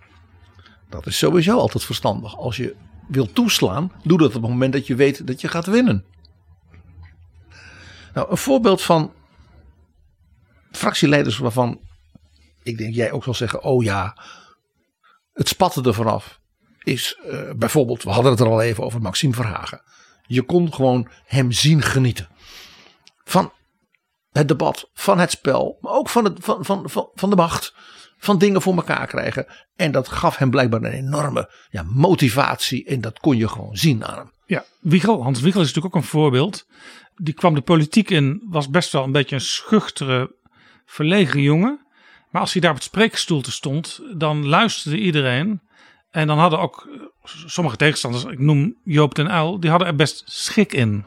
Dat 0.88 1.06
is 1.06 1.18
sowieso 1.18 1.58
altijd 1.58 1.84
verstandig. 1.84 2.36
Als 2.36 2.56
je 2.56 2.76
wil 3.08 3.32
toeslaan, 3.32 3.92
doe 4.02 4.18
dat 4.18 4.34
op 4.34 4.42
het 4.42 4.50
moment 4.50 4.72
dat 4.72 4.86
je 4.86 4.94
weet 4.94 5.26
dat 5.26 5.40
je 5.40 5.48
gaat 5.48 5.66
winnen. 5.66 6.04
Nou, 8.14 8.30
een 8.30 8.36
voorbeeld 8.36 8.82
van 8.82 9.12
fractieleiders 10.70 11.38
waarvan 11.38 11.80
ik 12.62 12.78
denk 12.78 12.94
jij 12.94 13.12
ook 13.12 13.24
zal 13.24 13.34
zeggen, 13.34 13.62
oh 13.62 13.82
ja, 13.84 14.16
het 15.32 15.48
spatte 15.48 15.82
er 15.82 15.94
vanaf. 15.94 16.40
Is 16.82 17.18
eh, 17.24 17.50
bijvoorbeeld, 17.56 18.02
we 18.02 18.10
hadden 18.10 18.30
het 18.30 18.40
er 18.40 18.46
al 18.46 18.60
even 18.60 18.84
over 18.84 19.00
Maxime 19.00 19.34
Verhagen. 19.34 19.82
Je 20.26 20.42
kon 20.42 20.74
gewoon 20.74 21.08
hem 21.24 21.52
zien 21.52 21.82
genieten. 21.82 22.28
Van 23.24 23.52
het 24.30 24.48
debat, 24.48 24.90
van 24.94 25.18
het 25.18 25.30
spel, 25.30 25.78
maar 25.80 25.92
ook 25.92 26.08
van, 26.08 26.24
het, 26.24 26.38
van, 26.40 26.64
van, 26.64 26.90
van, 26.90 27.08
van 27.14 27.30
de 27.30 27.36
macht. 27.36 27.74
Van 28.26 28.38
dingen 28.38 28.62
voor 28.62 28.76
elkaar 28.76 29.06
krijgen. 29.06 29.46
En 29.76 29.92
dat 29.92 30.08
gaf 30.08 30.36
hem 30.36 30.50
blijkbaar 30.50 30.82
een 30.82 30.92
enorme 30.92 31.50
ja, 31.70 31.82
motivatie. 31.82 32.84
En 32.84 33.00
dat 33.00 33.18
kon 33.18 33.36
je 33.36 33.48
gewoon 33.48 33.76
zien 33.76 34.04
aan 34.04 34.16
hem. 34.16 34.30
Ja, 34.46 34.64
Wiegel, 34.80 35.22
Hans 35.22 35.40
Wiegel 35.40 35.60
is 35.60 35.66
natuurlijk 35.66 35.94
ook 35.94 36.02
een 36.02 36.08
voorbeeld. 36.08 36.66
Die 37.16 37.34
kwam 37.34 37.54
de 37.54 37.60
politiek 37.60 38.10
in, 38.10 38.42
was 38.48 38.68
best 38.68 38.92
wel 38.92 39.04
een 39.04 39.12
beetje 39.12 39.34
een 39.34 39.40
schuchtere, 39.40 40.34
verlegen 40.86 41.42
jongen. 41.42 41.86
Maar 42.30 42.40
als 42.40 42.52
hij 42.52 42.60
daar 42.60 42.70
op 42.70 42.76
het 42.76 42.86
spreekstoelte 42.86 43.52
stond, 43.52 44.00
dan 44.14 44.46
luisterde 44.46 44.98
iedereen. 44.98 45.60
En 46.10 46.26
dan 46.26 46.38
hadden 46.38 46.58
ook 46.58 46.88
eh, 46.90 47.00
sommige 47.46 47.76
tegenstanders, 47.76 48.24
ik 48.24 48.38
noem 48.38 48.76
Joop 48.84 49.14
den 49.14 49.30
Uyl, 49.30 49.60
die 49.60 49.70
hadden 49.70 49.88
er 49.88 49.96
best 49.96 50.22
schik 50.26 50.72
in. 50.72 51.06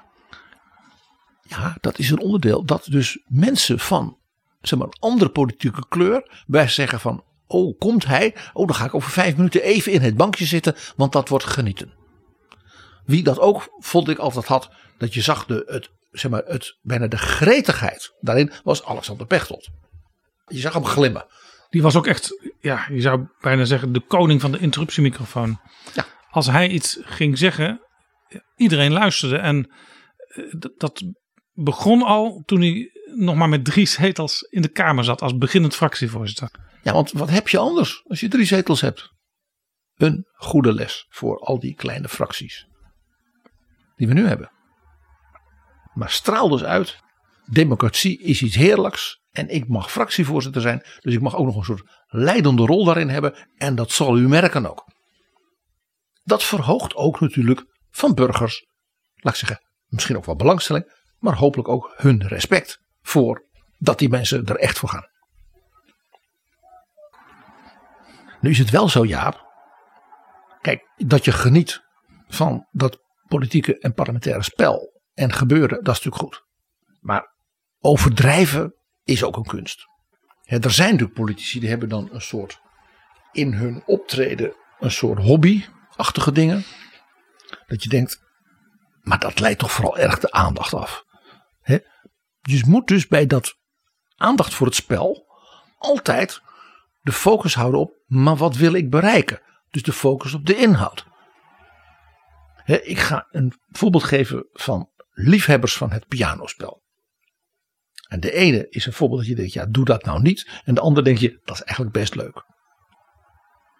Ja, 1.43 1.77
dat 1.81 1.99
is 1.99 2.09
een 2.09 2.19
onderdeel. 2.19 2.65
Dat 2.65 2.87
dus 2.89 3.19
mensen 3.27 3.79
van 3.79 4.18
zeg 4.61 4.79
maar, 4.79 4.87
een 4.87 4.99
andere 4.99 5.29
politieke 5.29 5.87
kleur 5.87 6.43
bij 6.47 6.67
zeggen 6.67 6.99
van... 6.99 7.23
Oh, 7.47 7.77
komt 7.77 8.05
hij? 8.05 8.35
Oh, 8.53 8.67
dan 8.67 8.75
ga 8.75 8.85
ik 8.85 8.93
over 8.93 9.11
vijf 9.11 9.35
minuten 9.35 9.63
even 9.63 9.91
in 9.91 10.01
het 10.01 10.15
bankje 10.17 10.45
zitten, 10.45 10.75
want 10.95 11.11
dat 11.11 11.29
wordt 11.29 11.45
genieten. 11.45 11.93
Wie 13.05 13.23
dat 13.23 13.39
ook, 13.39 13.75
vond 13.77 14.09
ik 14.09 14.17
altijd 14.17 14.45
had, 14.45 14.69
dat 14.97 15.13
je 15.13 15.21
zag 15.21 15.45
de, 15.45 15.63
het, 15.65 15.89
zeg 16.11 16.31
maar, 16.31 16.43
het, 16.45 16.77
bijna 16.81 17.07
de 17.07 17.17
gretigheid 17.17 18.13
daarin, 18.19 18.51
was 18.63 18.85
Alexander 18.85 19.27
Pechtold. 19.27 19.69
Je 20.47 20.59
zag 20.59 20.73
hem 20.73 20.85
glimmen. 20.85 21.25
Die 21.69 21.81
was 21.81 21.95
ook 21.95 22.07
echt, 22.07 22.53
ja, 22.59 22.85
je 22.91 23.01
zou 23.01 23.27
bijna 23.39 23.65
zeggen, 23.65 23.93
de 23.93 24.05
koning 24.07 24.41
van 24.41 24.51
de 24.51 24.59
interruptiemicrofoon. 24.59 25.59
Ja. 25.93 26.05
Als 26.29 26.47
hij 26.47 26.67
iets 26.67 26.99
ging 27.01 27.37
zeggen, 27.37 27.81
iedereen 28.55 28.91
luisterde. 28.91 29.37
En 29.37 29.71
eh, 30.27 30.43
dat 30.77 31.03
begon 31.53 32.03
al 32.03 32.43
toen 32.45 32.61
hij 32.61 32.91
nog 33.15 33.35
maar 33.35 33.49
met 33.49 33.65
drie 33.65 33.85
zetels 33.85 34.41
in 34.41 34.61
de 34.61 34.71
Kamer 34.71 35.03
zat 35.03 35.21
als 35.21 35.37
beginnend 35.37 35.75
fractievoorzitter. 35.75 36.49
Ja, 36.83 36.93
want 36.93 37.11
wat 37.11 37.29
heb 37.29 37.47
je 37.47 37.57
anders 37.57 38.03
als 38.07 38.19
je 38.19 38.27
drie 38.27 38.45
zetels 38.45 38.81
hebt? 38.81 39.11
Een 39.95 40.25
goede 40.33 40.73
les 40.73 41.05
voor 41.09 41.39
al 41.39 41.59
die 41.59 41.75
kleine 41.75 42.09
fracties 42.09 42.67
die 43.99 44.07
we 44.07 44.13
nu 44.13 44.27
hebben. 44.27 44.51
Maar 45.93 46.09
straal 46.09 46.49
dus 46.49 46.63
uit, 46.63 46.99
democratie 47.45 48.21
is 48.21 48.41
iets 48.41 48.55
heerlijks 48.55 49.21
en 49.31 49.49
ik 49.49 49.67
mag 49.67 49.91
fractievoorzitter 49.91 50.61
zijn, 50.61 50.83
dus 50.99 51.13
ik 51.13 51.21
mag 51.21 51.35
ook 51.35 51.45
nog 51.45 51.55
een 51.55 51.63
soort 51.63 51.89
leidende 52.07 52.65
rol 52.65 52.85
daarin 52.85 53.09
hebben 53.09 53.47
en 53.55 53.75
dat 53.75 53.91
zal 53.91 54.17
u 54.17 54.27
merken 54.27 54.69
ook. 54.69 54.83
Dat 56.23 56.43
verhoogt 56.43 56.95
ook 56.95 57.19
natuurlijk 57.19 57.65
van 57.89 58.13
burgers, 58.13 58.65
laat 59.15 59.33
ik 59.33 59.39
zeggen, 59.39 59.65
misschien 59.85 60.17
ook 60.17 60.25
wel 60.25 60.35
belangstelling, 60.35 60.93
maar 61.17 61.35
hopelijk 61.35 61.67
ook 61.67 61.93
hun 61.95 62.27
respect 62.27 62.79
voor 63.01 63.47
dat 63.77 63.99
die 63.99 64.09
mensen 64.09 64.45
er 64.45 64.55
echt 64.55 64.79
voor 64.79 64.89
gaan. 64.89 65.07
Nu 68.41 68.49
is 68.49 68.57
het 68.57 68.69
wel 68.69 68.89
zo, 68.89 69.05
Jaap. 69.05 69.47
Kijk, 70.61 70.91
dat 70.97 71.25
je 71.25 71.31
geniet 71.31 71.81
van 72.27 72.67
dat 72.71 72.99
politieke 73.27 73.79
en 73.79 73.93
parlementaire 73.93 74.43
spel 74.43 75.01
en 75.13 75.33
gebeuren, 75.33 75.83
dat 75.83 75.97
is 75.97 76.03
natuurlijk 76.03 76.23
goed. 76.23 76.43
Maar 76.99 77.35
overdrijven 77.79 78.75
is 79.03 79.23
ook 79.23 79.37
een 79.37 79.45
kunst. 79.45 79.87
Er 80.43 80.71
zijn 80.71 80.91
natuurlijk 80.91 81.19
politici 81.19 81.59
die 81.59 81.69
hebben 81.69 81.89
dan 81.89 82.09
een 82.11 82.21
soort 82.21 82.61
in 83.31 83.53
hun 83.53 83.83
optreden 83.85 84.55
een 84.79 84.91
soort 84.91 85.19
hobby-achtige 85.19 86.31
dingen. 86.31 86.63
Dat 87.67 87.83
je 87.83 87.89
denkt, 87.89 88.21
maar 89.01 89.19
dat 89.19 89.39
leidt 89.39 89.59
toch 89.59 89.71
vooral 89.71 89.97
erg 89.97 90.19
de 90.19 90.31
aandacht 90.31 90.73
af. 90.73 91.03
Hè? 91.61 91.77
Je 92.49 92.63
moet 92.67 92.87
dus 92.87 93.07
bij 93.07 93.25
dat 93.25 93.57
aandacht 94.15 94.53
voor 94.53 94.67
het 94.67 94.75
spel 94.75 95.27
altijd 95.77 96.41
de 97.01 97.11
focus 97.11 97.55
houden 97.55 97.79
op, 97.79 97.93
maar 98.07 98.35
wat 98.35 98.55
wil 98.55 98.73
ik 98.73 98.89
bereiken? 98.89 99.41
Dus 99.69 99.83
de 99.83 99.93
focus 99.93 100.33
op 100.33 100.45
de 100.45 100.55
inhoud. 100.55 101.05
Ik 102.65 102.99
ga 102.99 103.27
een 103.31 103.53
voorbeeld 103.69 104.03
geven 104.03 104.47
van 104.53 104.89
liefhebbers 105.11 105.77
van 105.77 105.91
het 105.91 106.07
pianospel. 106.07 106.83
En 108.07 108.19
de 108.19 108.31
ene 108.31 108.69
is 108.69 108.85
een 108.85 108.93
voorbeeld 108.93 109.19
dat 109.19 109.29
je 109.29 109.35
denkt, 109.35 109.53
ja, 109.53 109.65
doe 109.65 109.85
dat 109.85 110.03
nou 110.03 110.21
niet. 110.21 110.61
En 110.65 110.73
de 110.73 110.81
andere 110.81 111.05
denk 111.05 111.17
je, 111.17 111.39
dat 111.43 111.55
is 111.55 111.63
eigenlijk 111.63 111.97
best 111.97 112.15
leuk. 112.15 112.45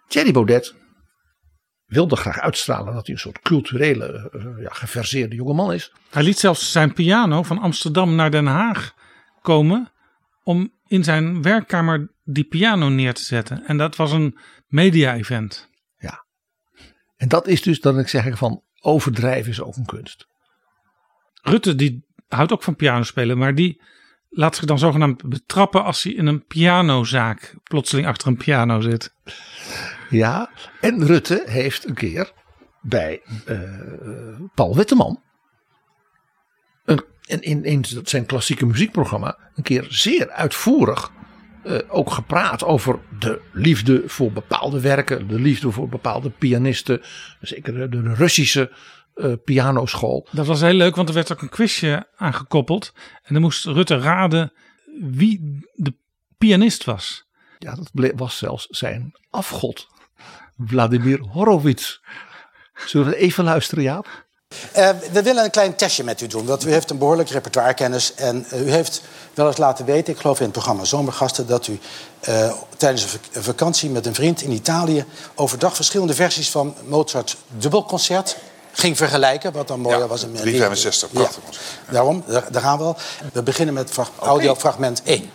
Thierry 0.08 0.32
Baudet 0.32 0.74
wilde 1.90 2.16
graag 2.16 2.38
uitstralen 2.38 2.94
dat 2.94 3.06
hij 3.06 3.14
een 3.14 3.20
soort 3.20 3.40
culturele, 3.40 4.30
uh, 4.32 4.62
ja, 4.62 4.70
geverseerde 4.72 5.34
jongeman 5.34 5.72
is. 5.72 5.92
Hij 6.10 6.22
liet 6.22 6.38
zelfs 6.38 6.72
zijn 6.72 6.92
piano 6.92 7.42
van 7.42 7.58
Amsterdam 7.58 8.14
naar 8.14 8.30
Den 8.30 8.46
Haag 8.46 8.94
komen 9.42 9.92
om 10.42 10.72
in 10.86 11.04
zijn 11.04 11.42
werkkamer 11.42 12.10
die 12.24 12.44
piano 12.44 12.88
neer 12.88 13.14
te 13.14 13.22
zetten. 13.22 13.66
En 13.66 13.76
dat 13.76 13.96
was 13.96 14.12
een 14.12 14.38
media-event. 14.66 15.68
Ja. 15.98 16.24
En 17.16 17.28
dat 17.28 17.46
is 17.46 17.62
dus 17.62 17.80
dat 17.80 17.98
ik 17.98 18.08
zeg 18.08 18.38
van 18.38 18.62
overdrijven 18.80 19.50
is 19.50 19.60
ook 19.60 19.76
een 19.76 19.86
kunst. 19.86 20.26
Rutte 21.42 21.74
die 21.74 22.04
houdt 22.28 22.52
ook 22.52 22.62
van 22.62 22.76
piano 22.76 23.02
spelen, 23.02 23.38
maar 23.38 23.54
die 23.54 23.82
laat 24.30 24.56
zich 24.56 24.64
dan 24.64 24.78
zogenaamd 24.78 25.28
betrappen 25.28 25.84
als 25.84 26.02
hij 26.02 26.12
in 26.12 26.26
een 26.26 26.46
pianozaak 26.46 27.54
plotseling 27.62 28.06
achter 28.06 28.28
een 28.28 28.36
piano 28.36 28.80
zit. 28.80 29.14
Ja, 30.10 30.50
en 30.80 31.06
Rutte 31.06 31.42
heeft 31.46 31.88
een 31.88 31.94
keer 31.94 32.32
bij 32.80 33.22
uh, 33.48 33.60
Paul 34.54 34.76
Witteman 34.76 35.20
een, 37.30 37.42
in, 37.42 37.64
in 37.64 37.84
zijn 38.04 38.26
klassieke 38.26 38.66
muziekprogramma 38.66 39.38
een 39.54 39.62
keer 39.62 39.86
zeer 39.88 40.30
uitvoerig 40.30 41.12
uh, 41.64 41.78
ook 41.88 42.10
gepraat 42.10 42.64
over 42.64 42.98
de 43.18 43.40
liefde 43.52 44.02
voor 44.06 44.32
bepaalde 44.32 44.80
werken, 44.80 45.28
de 45.28 45.40
liefde 45.40 45.70
voor 45.70 45.88
bepaalde 45.88 46.30
pianisten, 46.30 47.00
zeker 47.40 47.90
de 47.90 48.14
Russische 48.14 48.70
uh, 49.14 49.32
pianoschool. 49.44 50.26
Dat 50.30 50.46
was 50.46 50.60
heel 50.60 50.72
leuk, 50.72 50.96
want 50.96 51.08
er 51.08 51.14
werd 51.14 51.32
ook 51.32 51.42
een 51.42 51.48
quizje 51.48 52.06
aangekoppeld. 52.16 52.92
En 53.22 53.34
dan 53.34 53.42
moest 53.42 53.64
Rutte 53.64 53.98
raden 53.98 54.52
wie 55.00 55.66
de 55.74 55.94
pianist 56.38 56.84
was. 56.84 57.28
Ja, 57.58 57.74
dat 57.74 58.12
was 58.16 58.38
zelfs 58.38 58.66
zijn 58.66 59.12
afgod, 59.30 59.86
Vladimir 60.58 61.20
Horowitz. 61.20 61.98
Zullen 62.74 63.06
we 63.06 63.16
even 63.16 63.44
luisteren, 63.44 63.84
Jaap? 63.84 64.28
Uh, 64.76 64.90
we 65.12 65.22
willen 65.22 65.44
een 65.44 65.50
klein 65.50 65.76
testje 65.76 66.04
met 66.04 66.20
u 66.20 66.26
doen, 66.26 66.46
want 66.46 66.66
u 66.66 66.70
heeft 66.70 66.90
een 66.90 66.98
behoorlijk 66.98 67.28
repertoirekennis. 67.28 68.14
En 68.14 68.46
uh, 68.52 68.66
u 68.66 68.70
heeft 68.70 69.02
wel 69.34 69.46
eens 69.46 69.56
laten 69.56 69.84
weten, 69.84 70.12
ik 70.12 70.20
geloof 70.20 70.38
in 70.38 70.44
het 70.44 70.52
programma 70.52 70.84
Zomergasten, 70.84 71.46
dat 71.46 71.66
u 71.66 71.78
uh, 72.28 72.52
tijdens 72.76 73.18
een 73.32 73.42
vakantie 73.42 73.90
met 73.90 74.06
een 74.06 74.14
vriend 74.14 74.42
in 74.42 74.50
Italië 74.50 75.04
overdag 75.34 75.74
verschillende 75.74 76.14
versies 76.14 76.50
van 76.50 76.74
Mozart 76.86 77.36
dubbelconcert 77.48 78.36
ging 78.80 78.96
vergelijken, 78.96 79.52
wat 79.52 79.68
dan 79.68 79.80
mooier 79.80 80.00
ja, 80.00 80.06
was. 80.06 80.20
365, 80.20 81.10
prachtig. 81.10 81.42
Ja. 81.50 81.92
Daarom, 81.92 82.24
daar, 82.26 82.52
daar, 82.52 82.62
gaan 82.62 82.78
we 82.78 82.84
al. 82.84 82.96
We 83.32 83.42
beginnen 83.42 83.74
met 83.74 83.98
okay. 83.98 84.28
audiofragment 84.28 85.02
1. 85.02 85.30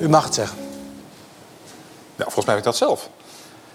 U 0.00 0.08
mag 0.08 0.24
het 0.24 0.34
zeggen. 0.34 0.58
Ja, 2.16 2.24
volgens 2.24 2.44
mij 2.44 2.54
heb 2.54 2.64
ik 2.64 2.70
dat 2.70 2.76
zelf. 2.76 3.08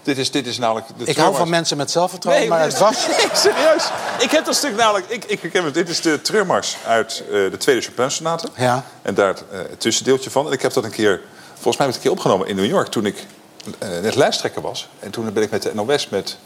Dit 0.03 0.17
is, 0.17 0.31
dit 0.31 0.47
is 0.47 0.57
namelijk... 0.57 0.87
De 0.97 1.05
ik 1.05 1.17
hou 1.17 1.35
van 1.35 1.49
mensen 1.49 1.77
met 1.77 1.91
zelfvertrouwen, 1.91 2.47
nee, 2.47 2.57
maar 2.57 2.67
het 2.67 2.77
was... 2.77 3.07
Nee, 3.17 3.27
serieus. 3.33 3.89
Ik 4.19 4.31
heb 4.31 4.45
dat 4.45 4.55
stuk 4.55 4.75
namelijk... 4.75 5.09
Ik, 5.09 5.25
ik 5.25 5.41
herken 5.41 5.63
het. 5.63 5.73
Dit 5.73 5.89
is 5.89 6.01
de 6.01 6.21
treurmars 6.21 6.77
uit 6.85 7.23
uh, 7.25 7.51
de 7.51 7.57
tweede 7.57 7.81
Chopin-sonate. 7.81 8.47
Ja. 8.55 8.83
En 9.01 9.13
daar 9.13 9.35
uh, 9.51 9.57
het 9.57 9.79
tussendeeltje 9.79 10.29
van. 10.29 10.45
En 10.45 10.51
ik 10.51 10.61
heb 10.61 10.73
dat 10.73 10.83
een 10.83 10.91
keer... 10.91 11.21
Volgens 11.53 11.77
mij 11.77 11.85
heb 11.85 11.87
ik 11.87 11.87
het 11.87 11.95
een 11.95 12.01
keer 12.01 12.11
opgenomen 12.11 12.47
in 12.47 12.55
New 12.55 12.65
York... 12.65 12.87
toen 12.87 13.05
ik 13.05 13.25
uh, 13.83 13.89
net 14.01 14.15
lijsttrekker 14.15 14.61
was. 14.61 14.89
En 14.99 15.11
toen 15.11 15.33
ben 15.33 15.43
ik 15.43 15.51
met 15.51 15.61
de 15.61 15.71
NOS 15.73 16.09
met 16.09 16.37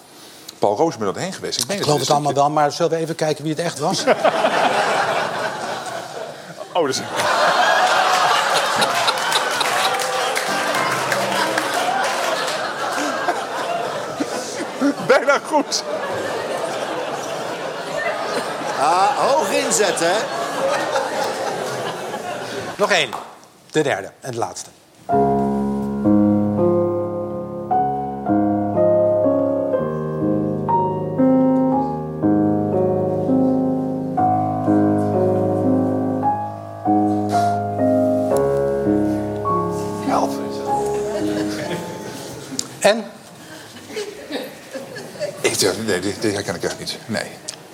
Paul 0.60 0.76
Roosmuller 0.76 1.18
heen 1.18 1.34
geweest. 1.34 1.64
Ik, 1.64 1.72
ik 1.72 1.82
geloof 1.82 2.00
het 2.00 2.10
allemaal 2.10 2.34
wel, 2.34 2.50
maar 2.50 2.72
zullen 2.72 2.92
we 2.92 2.98
even 2.98 3.16
kijken 3.16 3.44
wie 3.44 3.54
het 3.54 3.62
echt 3.62 3.80
was? 3.80 4.04
oh, 6.74 6.86
dus... 6.86 7.02
goed. 15.44 15.84
Ah, 18.80 19.18
hoog 19.18 19.52
inzetten, 19.52 20.08
hè? 20.08 20.18
Nog 22.78 22.92
één. 22.92 23.10
De 23.72 23.82
derde 23.82 24.12
en 24.20 24.32
de 24.32 24.38
laatste. 24.38 24.70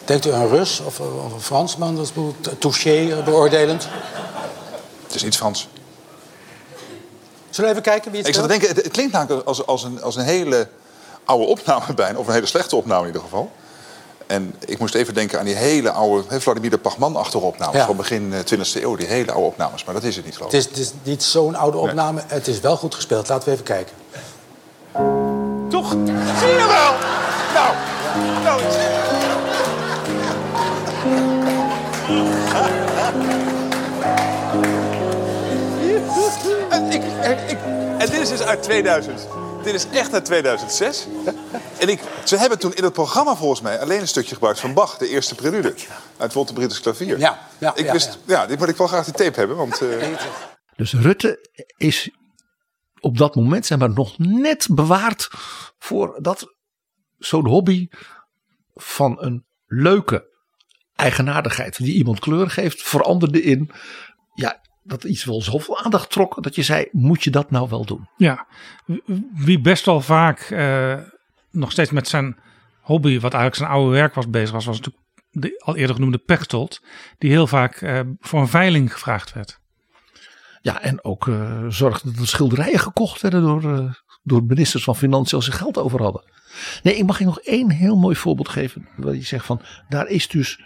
Denkt 0.06 0.26
u 0.26 0.32
aan 0.32 0.48
Rus 0.48 0.80
of, 0.80 1.00
of 1.00 1.34
een 1.34 1.42
Fransman? 1.42 1.96
Dat 1.96 2.06
is 2.06 2.12
touché 2.60 3.22
beoordelend. 3.26 3.88
Het 5.04 5.16
is 5.16 5.24
niet 5.24 5.38
Frans. 5.38 5.68
Zullen 7.50 7.70
we 7.70 7.76
even 7.78 7.92
kijken 7.92 8.12
wie 8.12 8.20
het 8.20 8.30
Ik 8.30 8.34
zat 8.36 8.44
te 8.44 8.50
denken, 8.50 8.68
het, 8.68 8.78
het 8.78 8.92
klinkt 8.92 9.14
namelijk 9.14 9.48
als, 9.48 9.66
als, 9.66 9.84
een, 9.84 10.02
als 10.02 10.16
een 10.16 10.24
hele 10.24 10.68
oude 11.26 11.46
opname 11.46 11.94
bijna. 11.96 12.20
Of 12.20 12.28
een 12.28 12.34
hele 12.34 12.46
slechte 12.46 12.76
opname 12.76 13.02
in 13.02 13.08
ieder 13.08 13.22
geval. 13.22 13.52
En 14.28 14.56
ik 14.66 14.80
moest 14.80 14.96
even 14.96 15.14
denken 15.14 15.40
aan 15.40 15.46
die 15.46 15.56
hele 15.56 15.92
oude 15.92 16.24
he, 16.28 16.42
Vladimir 16.42 16.70
de 16.70 16.78
Pachman 16.78 17.16
achteropnames 17.16 17.76
Ja. 17.76 17.86
van 17.86 17.96
begin 17.96 18.34
20e 18.34 18.82
eeuw. 18.82 18.96
Die 18.96 19.08
hele 19.08 19.32
oude 19.32 19.48
opnames. 19.48 19.84
Maar 19.84 19.94
dat 19.94 20.04
is 20.04 20.16
het 20.16 20.26
niet 20.26 20.36
geloof 20.36 20.52
Het 20.52 20.66
ik. 20.66 20.72
is, 20.72 20.78
het 20.78 20.88
is 20.88 20.94
niet 21.04 21.24
zo'n 21.24 21.56
oude 21.56 21.78
opname. 21.78 22.22
Het 22.28 22.48
is 22.48 22.60
wel 22.60 22.78
goed 22.78 22.96
gespeeld. 22.96 23.30
Laten 23.30 23.46
we 23.48 23.52
even 23.54 23.66
kijken. 23.66 23.94
Toch? 25.70 25.90
Zie 25.92 26.48
je 26.48 26.66
wel? 26.68 26.94
Nou, 27.54 27.76
nou. 28.44 28.62
Ik, 36.90 37.02
en, 37.22 37.50
ik, 37.50 37.58
en 38.00 38.10
dit 38.10 38.20
is 38.20 38.30
dus 38.30 38.42
uit 38.42 38.64
2000. 38.64 39.28
Dit 39.64 39.74
is 39.74 39.88
echt 39.90 40.14
uit 40.14 40.26
2006. 40.26 41.08
En 41.80 41.90
ik, 41.90 42.00
ze 42.26 42.38
hebben 42.38 42.60
toen 42.60 42.74
in 42.74 42.84
het 42.84 42.94
programma 42.94 43.36
volgens 43.36 43.62
mij 43.62 43.80
alleen 43.80 44.00
een 44.00 44.08
stukje 44.08 44.34
gebruikt 44.34 44.60
van 44.60 44.74
Bach, 44.74 44.98
de 44.98 45.08
eerste 45.08 45.36
prelude. 45.36 45.74
Uit 46.18 46.54
Britisch 46.54 46.80
klavier. 46.80 47.20
Ja, 47.20 47.40
ja, 47.58 47.76
ik 47.76 47.86
ja, 47.86 47.92
wist, 47.92 48.20
ja. 48.26 48.46
dit 48.46 48.60
moet 48.60 48.68
ik 48.68 48.76
wel 48.76 48.88
graag 48.88 49.06
die 49.06 49.14
tape 49.14 49.40
hebben. 49.40 49.58
Want, 49.58 49.82
eh, 49.82 50.08
Dus 50.76 50.94
Rutte 50.94 51.50
is 51.78 52.10
op 53.00 53.18
dat 53.18 53.36
moment 53.36 53.66
zeg 53.66 53.78
maar, 53.78 53.90
nog 53.90 54.18
net 54.18 54.68
bewaard 54.72 55.30
voor 55.78 56.18
dat 56.22 56.56
zo'n 57.18 57.48
hobby 57.48 57.88
van 58.74 59.22
een 59.22 59.46
leuke 59.66 60.30
eigenaardigheid 60.96 61.78
die 61.78 61.94
iemand 61.94 62.20
kleur 62.20 62.50
geeft, 62.50 62.82
veranderde 62.82 63.42
in 63.42 63.72
ja, 64.34 64.62
dat 64.84 65.04
iets 65.04 65.24
wel 65.24 65.42
zoveel 65.42 65.80
aandacht 65.80 66.10
trok 66.10 66.44
dat 66.44 66.56
je 66.56 66.64
zei: 66.64 66.88
moet 66.92 67.24
je 67.24 67.30
dat 67.30 67.52
nou 67.52 67.70
wel 67.70 67.86
doen? 67.86 68.10
Ja, 68.18 68.48
wie 69.34 69.60
best 69.60 69.86
wel 69.86 70.02
vaak 70.02 70.40
eh, 70.40 70.98
nog 71.52 71.72
steeds 71.72 71.92
met 71.92 72.08
zijn 72.08 72.40
hobby, 72.82 73.14
wat 73.14 73.34
eigenlijk 73.34 73.56
zijn 73.56 73.70
oude 73.70 73.96
werk 73.96 74.14
was, 74.14 74.30
bezig 74.30 74.52
was, 74.52 74.66
was 74.66 74.78
natuurlijk 74.78 75.06
de 75.32 75.62
al 75.64 75.76
eerder 75.76 75.96
genoemde 75.96 76.18
Pechtold, 76.18 76.82
die 77.18 77.30
heel 77.30 77.48
vaak 77.48 77.76
eh, 77.76 78.00
voor 78.20 78.40
een 78.40 78.48
veiling 78.48 78.94
gevraagd 78.94 79.34
werd. 79.34 79.60
Ja, 80.62 80.82
en 80.82 81.04
ook 81.04 81.28
eh, 81.28 81.66
zorgde 81.68 82.12
dat 82.12 82.22
er 82.22 82.28
schilderijen 82.28 82.80
gekocht 82.80 83.22
werden 83.22 83.42
door, 83.42 83.96
door 84.24 84.44
ministers 84.44 84.84
van 84.84 84.96
Financiën 84.96 85.38
als 85.38 85.46
ze 85.46 85.52
geld 85.52 85.78
over 85.78 86.02
hadden. 86.02 86.24
Nee, 86.84 86.96
ik 86.96 87.06
mag 87.06 87.20
je 87.20 87.26
nog 87.26 87.40
één 87.40 87.72
heel 87.72 87.96
mooi 87.96 88.16
voorbeeld 88.16 88.50
geven. 88.50 88.88
Waar 88.96 89.16
je 89.16 89.22
zegt 89.22 89.46
van, 89.46 89.62
daar 89.90 90.08
is 90.08 90.28
dus 90.28 90.60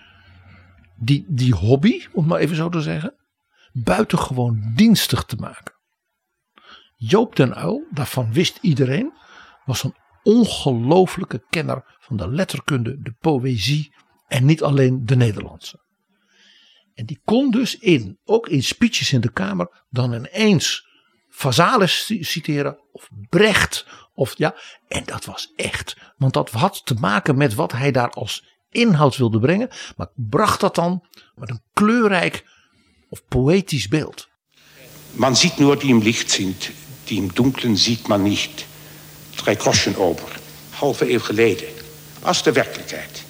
die, 0.95 1.25
die 1.27 1.53
hobby, 1.53 2.05
om 2.11 2.21
het 2.21 2.31
maar 2.31 2.39
even 2.39 2.55
zo 2.55 2.69
te 2.69 2.81
zeggen, 2.81 3.13
buitengewoon 3.83 4.71
dienstig 4.75 5.23
te 5.23 5.35
maken. 5.35 5.73
Joop 6.95 7.35
den 7.35 7.57
Uyl, 7.57 7.87
daarvan 7.91 8.33
wist 8.33 8.57
iedereen, 8.61 9.13
was 9.65 9.83
een 9.83 9.95
ongelofelijke 10.23 11.45
kenner 11.49 11.97
van 11.99 12.17
de 12.17 12.29
letterkunde, 12.29 13.01
de 13.01 13.15
poëzie 13.19 13.95
en 14.27 14.45
niet 14.45 14.63
alleen 14.63 15.05
de 15.05 15.15
Nederlandse. 15.15 15.83
En 16.93 17.05
die 17.05 17.21
kon 17.23 17.51
dus 17.51 17.77
in, 17.77 18.19
ook 18.23 18.47
in 18.47 18.63
speeches 18.63 19.13
in 19.13 19.21
de 19.21 19.31
Kamer, 19.31 19.85
dan 19.89 20.13
ineens 20.13 20.87
Vazalis 21.29 22.13
citeren 22.19 22.79
of 22.91 23.09
Brecht. 23.29 23.85
Of, 24.13 24.37
ja, 24.37 24.55
en 24.87 25.03
dat 25.05 25.25
was 25.25 25.53
echt. 25.55 25.97
Want 26.17 26.33
dat 26.33 26.49
had 26.49 26.85
te 26.85 26.93
maken 26.93 27.37
met 27.37 27.53
wat 27.53 27.71
hij 27.71 27.91
daar 27.91 28.09
als 28.09 28.45
inhoud 28.69 29.17
wilde 29.17 29.39
brengen. 29.39 29.69
Maar 29.95 30.09
bracht 30.15 30.59
dat 30.59 30.75
dan 30.75 31.07
met 31.35 31.49
een 31.49 31.63
kleurrijk 31.73 32.54
of 33.15 33.21
poëtisch 33.27 33.87
beeld. 33.87 34.27
Man 35.11 35.35
sieht 35.35 35.59
nur, 35.59 35.79
die 35.79 35.89
im 35.89 36.01
Licht 36.01 36.31
sind, 36.31 36.71
die 37.07 37.17
im 37.17 37.33
Dunklen 37.33 37.77
sieht 37.77 38.07
man 38.07 38.23
nicht. 38.23 38.65
Drei 39.35 39.55
Groschen 39.55 39.95
ober. 39.95 40.43
halve 40.79 41.11
eeuw 41.11 41.19
geleden 41.19 41.67
was 42.19 42.43
de 42.43 42.51
werkelijkheid. 42.51 43.23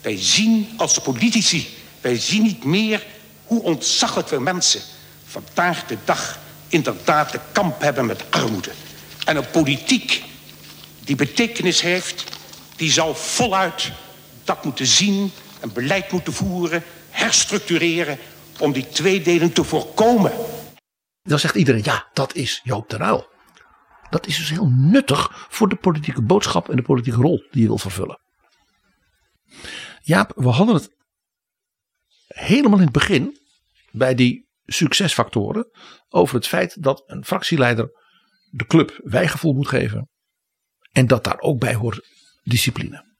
Wij 0.00 0.18
zien 0.18 0.68
als 0.76 0.98
politici, 0.98 1.68
wij 2.00 2.18
zien 2.18 2.42
niet 2.42 2.64
meer 2.64 3.06
hoe 3.44 3.62
ontzaglijk 3.62 4.28
veel 4.28 4.40
mensen 4.40 4.80
vandaag 5.26 5.86
de 5.86 5.96
dag 6.04 6.38
inderdaad 6.68 7.32
de 7.32 7.40
kamp 7.52 7.80
hebben 7.80 8.06
met 8.06 8.24
armoede. 8.30 8.70
En 9.24 9.36
een 9.36 9.50
politiek 9.50 10.22
die 11.04 11.16
betekenis 11.16 11.80
heeft, 11.80 12.24
die 12.76 12.92
zal 12.92 13.14
voluit 13.14 13.92
dat 14.44 14.64
moeten 14.64 14.86
zien, 14.86 15.32
een 15.60 15.72
beleid 15.72 16.12
moeten 16.12 16.32
voeren, 16.32 16.84
herstructureren 17.10 18.18
om 18.60 18.72
die 18.72 18.88
tweedeling 18.88 19.54
te 19.54 19.64
voorkomen. 19.64 20.32
Dan 21.22 21.38
zegt 21.38 21.54
iedereen, 21.54 21.84
ja, 21.84 22.08
dat 22.12 22.34
is 22.34 22.60
Joop 22.62 22.88
de 22.90 22.96
Ruil. 22.96 23.32
Dat 24.10 24.26
is 24.26 24.36
dus 24.36 24.50
heel 24.50 24.68
nuttig 24.70 25.46
voor 25.50 25.68
de 25.68 25.76
politieke 25.76 26.22
boodschap 26.22 26.68
en 26.68 26.76
de 26.76 26.82
politieke 26.82 27.20
rol 27.20 27.46
die 27.50 27.62
je 27.62 27.68
wil 27.68 27.78
vervullen. 27.78 28.20
Jaap, 30.02 30.32
we 30.34 30.48
hadden 30.48 30.74
het 30.74 30.94
helemaal 32.26 32.78
in 32.78 32.84
het 32.84 32.92
begin 32.92 33.38
bij 33.90 34.14
die 34.14 34.48
succesfactoren 34.64 35.70
over 36.08 36.34
het 36.34 36.46
feit 36.46 36.82
dat 36.82 37.02
een 37.06 37.24
fractieleider 37.24 37.90
de 38.50 38.66
club 38.66 39.00
wijgevoel 39.02 39.52
moet 39.52 39.68
geven 39.68 40.08
en 40.92 41.06
dat 41.06 41.24
daar 41.24 41.40
ook 41.40 41.58
bij 41.58 41.74
hoort 41.74 42.08
discipline. 42.42 43.12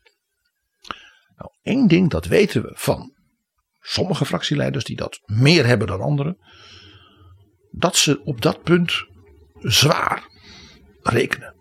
Nou, 1.36 1.51
één 1.62 1.89
ding 1.89 2.11
dat 2.11 2.24
weten 2.27 2.62
we 2.62 2.70
van 2.74 3.14
sommige 3.86 4.24
fractieleiders 4.24 4.85
die 4.85 4.97
dat 4.97 5.20
meer 5.24 5.66
hebben 5.66 5.86
dan 5.86 6.01
anderen, 6.01 6.39
dat 7.70 7.97
ze 7.97 8.23
op 8.24 8.40
dat 8.40 8.62
punt 8.62 9.06
zwaar 9.59 10.28
rekenen. 11.02 11.55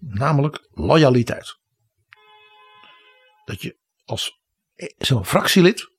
Namelijk 0.00 0.68
loyaliteit. 0.70 1.58
Dat 3.44 3.62
je 3.62 3.78
als 4.04 4.40
zo'n 4.98 5.24
fractielid, 5.24 5.90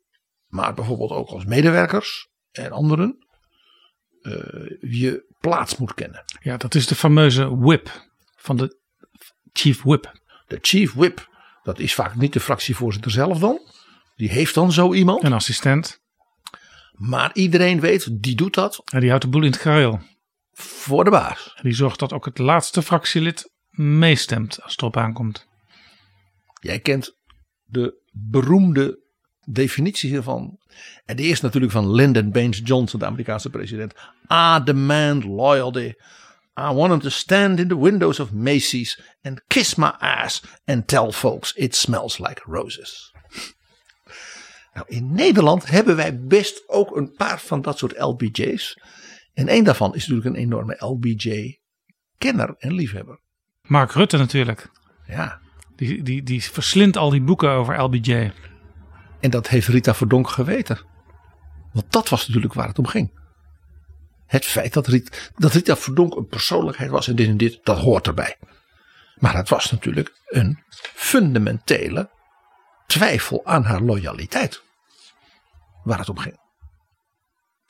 maar 0.47 0.73
bijvoorbeeld 0.73 1.11
ook 1.11 1.29
als 1.29 1.45
medewerkers 1.45 2.29
en 2.51 2.71
anderen, 2.71 3.27
uh, 4.21 4.33
je 4.79 5.33
plaats 5.39 5.77
moet 5.77 5.93
kennen. 5.93 6.23
Ja, 6.41 6.57
dat 6.57 6.75
is 6.75 6.87
de 6.87 6.95
fameuze 6.95 7.57
whip 7.57 8.09
van 8.35 8.57
de 8.57 8.79
chief 9.53 9.81
whip. 9.83 10.19
De 10.47 10.57
chief 10.61 10.93
whip, 10.93 11.29
dat 11.63 11.79
is 11.79 11.93
vaak 11.93 12.15
niet 12.15 12.33
de 12.33 12.39
fractievoorzitter 12.39 13.11
zelf 13.11 13.39
dan. 13.39 13.59
Die 14.21 14.29
heeft 14.29 14.53
dan 14.53 14.71
zo 14.71 14.93
iemand. 14.93 15.23
Een 15.23 15.33
assistent. 15.33 16.01
Maar 16.91 17.29
iedereen 17.33 17.79
weet, 17.79 18.23
die 18.23 18.35
doet 18.35 18.53
dat. 18.53 18.81
En 18.91 18.99
die 18.99 19.09
houdt 19.09 19.23
de 19.23 19.29
boel 19.29 19.43
in 19.43 19.51
het 19.51 19.61
gareel. 19.61 19.99
Voor 20.51 21.03
de 21.03 21.09
baas. 21.09 21.53
En 21.55 21.63
die 21.63 21.73
zorgt 21.73 21.99
dat 21.99 22.13
ook 22.13 22.25
het 22.25 22.37
laatste 22.37 22.81
fractielid 22.81 23.51
meestemt 23.69 24.61
als 24.61 24.71
het 24.71 24.81
erop 24.81 24.97
aankomt. 24.97 25.47
Jij 26.59 26.79
kent 26.79 27.17
de 27.63 27.95
beroemde 28.11 28.99
definitie 29.45 30.09
hiervan. 30.09 30.59
En 31.05 31.15
die 31.15 31.31
is 31.31 31.41
natuurlijk 31.41 31.71
van 31.71 31.91
Lyndon 31.91 32.31
Baines 32.31 32.61
Johnson, 32.63 32.99
de 32.99 33.05
Amerikaanse 33.05 33.49
president. 33.49 33.93
I 34.31 34.59
demand 34.63 35.23
loyalty. 35.23 35.93
I 36.59 36.73
want 36.73 36.91
him 36.91 36.99
to 36.99 37.09
stand 37.09 37.59
in 37.59 37.67
the 37.67 37.79
windows 37.79 38.19
of 38.19 38.31
Macy's 38.31 39.01
and 39.21 39.41
kiss 39.47 39.75
my 39.75 39.91
ass 39.99 40.43
and 40.65 40.87
tell 40.87 41.11
folks 41.11 41.53
it 41.55 41.75
smells 41.75 42.17
like 42.17 42.41
roses. 42.45 43.10
Nou, 44.73 44.85
in 44.89 45.13
Nederland 45.13 45.69
hebben 45.69 45.95
wij 45.95 46.19
best 46.19 46.69
ook 46.69 46.95
een 46.95 47.11
paar 47.11 47.39
van 47.39 47.61
dat 47.61 47.77
soort 47.77 47.99
LBJ's. 47.99 48.81
En 49.33 49.47
één 49.47 49.63
daarvan 49.63 49.95
is 49.95 50.07
natuurlijk 50.07 50.35
een 50.35 50.41
enorme 50.41 50.75
LBJ-kenner 50.79 52.55
en 52.57 52.73
liefhebber. 52.73 53.19
Mark 53.61 53.91
Rutte 53.91 54.17
natuurlijk. 54.17 54.69
Ja. 55.05 55.39
Die, 55.75 56.03
die, 56.03 56.23
die 56.23 56.43
verslindt 56.43 56.97
al 56.97 57.09
die 57.09 57.21
boeken 57.21 57.49
over 57.49 57.81
LBJ. 57.81 58.31
En 59.19 59.29
dat 59.29 59.47
heeft 59.47 59.67
Rita 59.67 59.93
Verdonk 59.93 60.29
geweten. 60.29 60.79
Want 61.73 61.91
dat 61.91 62.09
was 62.09 62.27
natuurlijk 62.27 62.53
waar 62.53 62.67
het 62.67 62.79
om 62.79 62.87
ging. 62.87 63.19
Het 64.25 64.45
feit 64.45 64.73
dat, 64.73 64.87
Rita, 64.87 65.17
dat 65.35 65.53
Rita 65.53 65.75
Verdonk 65.75 66.15
een 66.15 66.27
persoonlijkheid 66.27 66.89
was 66.89 67.07
en 67.07 67.15
dit 67.15 67.27
en 67.27 67.37
dit, 67.37 67.59
dat 67.63 67.77
hoort 67.77 68.07
erbij. 68.07 68.37
Maar 69.15 69.35
het 69.35 69.49
was 69.49 69.71
natuurlijk 69.71 70.21
een 70.25 70.63
fundamentele 70.93 72.09
twijfel 72.91 73.45
aan 73.45 73.63
haar 73.63 73.81
loyaliteit. 73.81 74.61
Waar 75.83 75.99
het 75.99 76.09
om 76.09 76.17
ging. 76.17 76.39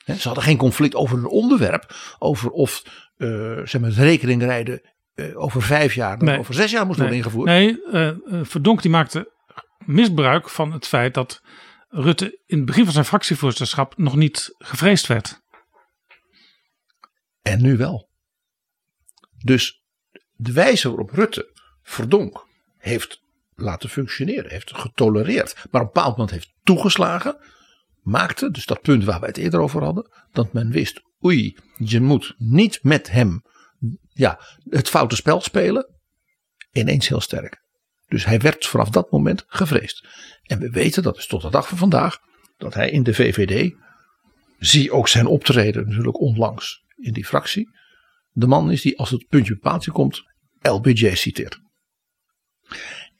Ze 0.06 0.28
hadden 0.28 0.44
geen 0.44 0.58
conflict 0.58 0.96
over 0.96 1.18
een 1.18 1.28
onderwerp. 1.28 1.96
Over 2.20 2.50
of 2.50 2.84
uh, 3.18 3.60
zeg 3.64 3.82
maar, 3.82 3.90
het 3.90 4.00
rekeningrijden 4.00 4.82
uh, 5.16 5.42
over 5.42 5.62
vijf 5.62 5.94
jaar 5.94 6.18
dan 6.18 6.38
over 6.38 6.54
zes 6.54 6.72
jaar 6.72 6.86
moest 6.86 7.00
nee. 7.00 7.08
worden 7.08 7.26
ingevoerd. 7.26 7.48
Nee, 7.48 7.82
uh, 7.92 8.44
Verdonk 8.44 8.82
die 8.82 8.92
maakte 8.92 9.32
misbruik 9.86 10.50
van 10.50 10.72
het 10.72 10.88
feit 10.88 11.14
dat 11.14 11.42
Rutte 11.90 12.40
in 12.46 12.58
het 12.58 12.66
begin 12.66 12.84
van 12.84 12.94
zijn 12.94 13.06
fractievoorzitterschap 13.06 13.98
nog 13.98 14.16
niet 14.16 14.56
gevreesd 14.58 15.08
werd. 15.08 15.42
En 17.42 17.62
nu 17.62 17.78
wel. 17.78 18.10
Dus 19.38 19.84
de 20.32 20.52
wijze 20.52 20.88
waarop 20.88 21.10
Rutte 21.10 21.52
Verdonk 21.82 22.48
heeft 22.78 23.21
laten 23.62 23.90
functioneren, 23.90 24.52
heeft 24.52 24.78
getolereerd, 24.78 25.56
maar 25.56 25.82
op 25.82 25.88
een 25.88 25.94
bepaald 25.94 26.18
moment 26.18 26.32
heeft 26.32 26.54
toegeslagen, 26.64 27.38
maakte, 28.02 28.52
dus 28.52 28.66
dat 28.66 28.82
punt 28.82 29.04
waar 29.04 29.20
wij 29.20 29.30
het 29.30 29.38
eerder 29.38 29.60
over 29.60 29.84
hadden, 29.84 30.12
dat 30.32 30.54
men 30.54 30.72
wist, 30.72 31.02
oei, 31.24 31.58
je 31.78 32.02
moet 32.02 32.36
niet 32.38 32.80
met 32.82 33.12
hem 33.12 33.42
ja, 34.14 34.40
het 34.70 34.90
foute 34.90 35.16
spel 35.16 35.42
spelen, 35.42 35.96
ineens 36.72 37.08
heel 37.08 37.22
sterk. 37.22 37.62
Dus 38.08 38.26
hij 38.26 38.40
werd 38.40 38.66
vanaf 38.66 38.90
dat 38.90 39.12
moment 39.12 39.44
gevreesd. 39.48 40.08
En 40.44 40.60
we 40.60 40.70
weten, 40.70 41.04
dat 41.04 41.18
is 41.18 41.28
tot 41.28 41.42
de 41.42 41.50
dag 41.50 41.68
van 41.68 41.78
vandaag, 41.78 42.18
dat 42.58 42.74
hij 42.74 42.92
in 42.92 43.04
de 43.04 43.14
VVD, 43.14 43.76
zie 44.58 44.92
ook 44.92 45.08
zijn 45.08 45.26
optreden 45.26 45.88
natuurlijk 45.88 46.20
onlangs 46.20 46.84
in 46.96 47.14
die 47.14 47.26
fractie, 47.26 47.70
de 48.32 48.48
man 48.48 48.72
is 48.72 48.82
die 48.82 48.98
als 48.98 49.10
het 49.10 49.28
puntje 49.28 49.56
paaltje 49.56 49.92
komt, 49.92 50.24
LBJ 50.62 51.16
citeert. 51.16 51.60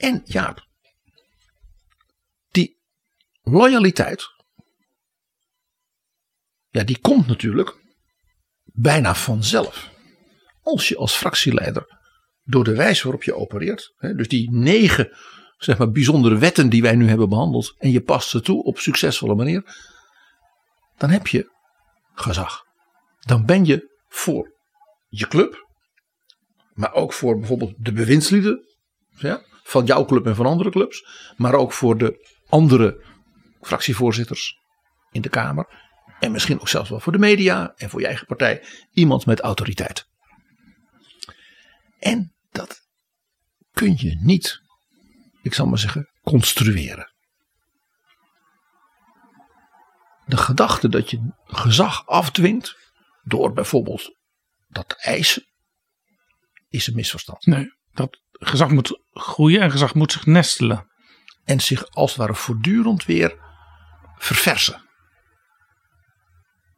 En 0.02 0.22
ja, 0.26 0.56
die 2.52 2.80
loyaliteit, 3.42 4.24
ja, 6.70 6.84
die 6.84 7.00
komt 7.00 7.28
natuurlijk 7.28 7.78
bijna 8.64 9.16
vanzelf. 9.16 9.90
Als 10.62 10.88
je 10.88 10.98
als 10.98 11.16
fractieleider 11.16 12.00
door 12.44 12.64
de 12.64 12.76
wijze 12.76 13.04
waarop 13.04 13.24
je 13.24 13.36
opereert, 13.36 13.94
hè, 13.96 14.14
dus 14.14 14.28
die 14.28 14.52
negen 14.52 15.18
zeg 15.58 15.78
maar, 15.78 15.92
bijzondere 15.92 16.38
wetten 16.38 16.70
die 16.70 16.82
wij 16.82 16.96
nu 16.96 17.08
hebben 17.08 17.30
behandeld, 17.30 17.76
en 17.78 17.92
je 17.92 18.02
past 18.02 18.30
ze 18.30 18.42
toe 18.42 18.64
op 18.64 18.80
succesvolle 18.80 19.36
manier, 19.36 19.64
dan 20.98 21.10
heb 21.10 21.28
je 21.28 21.52
gezag. 22.14 22.64
Dan 23.20 23.46
ben 23.46 23.66
je 23.66 24.00
voor 24.08 24.58
je 25.08 25.28
club, 25.28 25.68
maar 26.74 26.94
ook 26.94 27.14
voor 27.14 27.38
bijvoorbeeld 27.38 27.74
de 27.78 27.92
bewindslieden 27.92 28.66
ja, 29.18 29.42
van 29.72 29.86
jouw 29.86 30.06
club 30.06 30.26
en 30.26 30.36
van 30.36 30.46
andere 30.46 30.70
clubs, 30.70 31.06
maar 31.38 31.54
ook 31.54 31.74
voor 31.74 31.98
de 31.98 32.30
andere 32.50 33.04
fractievoorzitters 33.62 34.60
in 35.12 35.22
de 35.22 35.30
Kamer. 35.30 35.90
En 36.20 36.32
misschien 36.32 36.60
ook 36.60 36.68
zelfs 36.68 36.90
wel 36.90 37.00
voor 37.00 37.12
de 37.12 37.18
media 37.18 37.74
en 37.76 37.90
voor 37.90 38.00
je 38.00 38.08
eigen 38.08 38.26
partij. 38.26 38.64
Iemand 38.92 39.26
met 39.26 39.40
autoriteit. 39.40 40.08
En 42.00 42.34
dat 42.52 42.82
kun 43.72 43.96
je 43.98 44.20
niet, 44.22 44.62
ik 45.42 45.54
zal 45.54 45.66
maar 45.66 45.80
zeggen, 45.80 46.10
construeren. 46.24 47.14
De 50.26 50.38
gedachte 50.38 50.90
dat 50.90 51.10
je 51.10 51.34
gezag 51.46 52.06
afdwingt 52.08 52.78
door 53.24 53.54
bijvoorbeeld 53.54 54.18
dat 54.68 54.90
te 54.90 54.96
eisen, 54.96 55.46
is 56.68 56.88
een 56.88 56.96
misverstand. 56.96 57.46
Nee, 57.46 57.74
dat 57.92 58.20
gezag 58.42 58.70
moet 58.70 59.00
groeien 59.14 59.62
en 59.62 59.72
gezag 59.72 59.94
moet 59.94 60.12
zich 60.12 60.26
nestelen. 60.26 60.90
En 61.44 61.60
zich 61.60 61.90
als 61.90 62.10
het 62.10 62.20
ware 62.20 62.36
voortdurend 62.36 63.06
weer 63.06 63.36
verversen. 64.18 64.82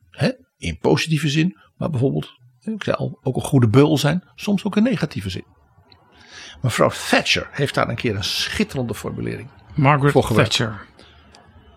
He? 0.09 0.31
In 0.57 0.77
positieve 0.77 1.29
zin, 1.29 1.59
maar 1.77 1.89
bijvoorbeeld, 1.89 2.31
ik 2.59 2.83
zei 2.83 2.95
al, 2.95 3.19
ook 3.21 3.35
een 3.35 3.41
goede 3.41 3.67
beul 3.67 3.97
zijn, 3.97 4.23
soms 4.35 4.63
ook 4.63 4.75
in 4.75 4.83
negatieve 4.83 5.29
zin. 5.29 5.45
Mevrouw 6.61 6.91
Thatcher 7.09 7.49
heeft 7.51 7.73
daar 7.73 7.89
een 7.89 7.95
keer 7.95 8.15
een 8.15 8.23
schitterende 8.23 8.95
formulering 8.95 9.49
Margaret. 9.75 10.35
Thatcher. 10.35 10.85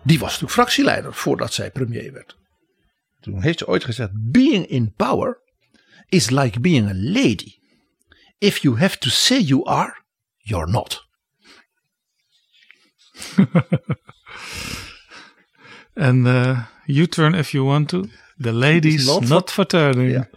Die 0.03 0.19
was 0.19 0.27
natuurlijk 0.27 0.51
fractieleider 0.51 1.13
voordat 1.13 1.53
zij 1.53 1.71
premier 1.71 2.13
werd. 2.13 2.37
Toen 3.19 3.41
heeft 3.41 3.59
ze 3.59 3.67
ooit 3.67 3.83
gezegd: 3.83 4.09
Being 4.13 4.65
in 4.65 4.93
power 4.93 5.41
is 6.05 6.29
like 6.29 6.59
being 6.59 6.89
a 6.89 6.93
lady. 6.93 7.56
If 8.37 8.57
you 8.57 8.79
have 8.79 8.97
to 8.97 9.09
say 9.09 9.39
you 9.39 9.65
are, 9.65 10.03
you're 10.37 10.71
not. 10.71 11.05
En 15.97 16.25
uh, 16.25 16.63
you 16.85 17.07
turn 17.07 17.33
if 17.33 17.51
you 17.51 17.65
want 17.65 17.87
to. 17.87 18.03
The 18.37 18.53
ladies 18.53 19.05
not, 19.05 19.27
not 19.27 19.51
for 19.51 19.65
turning. 19.65 20.11
Ja. 20.11 20.29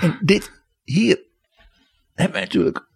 En 0.00 0.18
dit 0.20 0.62
hier 0.82 1.20
hebben 2.14 2.32
wij 2.32 2.44
natuurlijk 2.44 2.88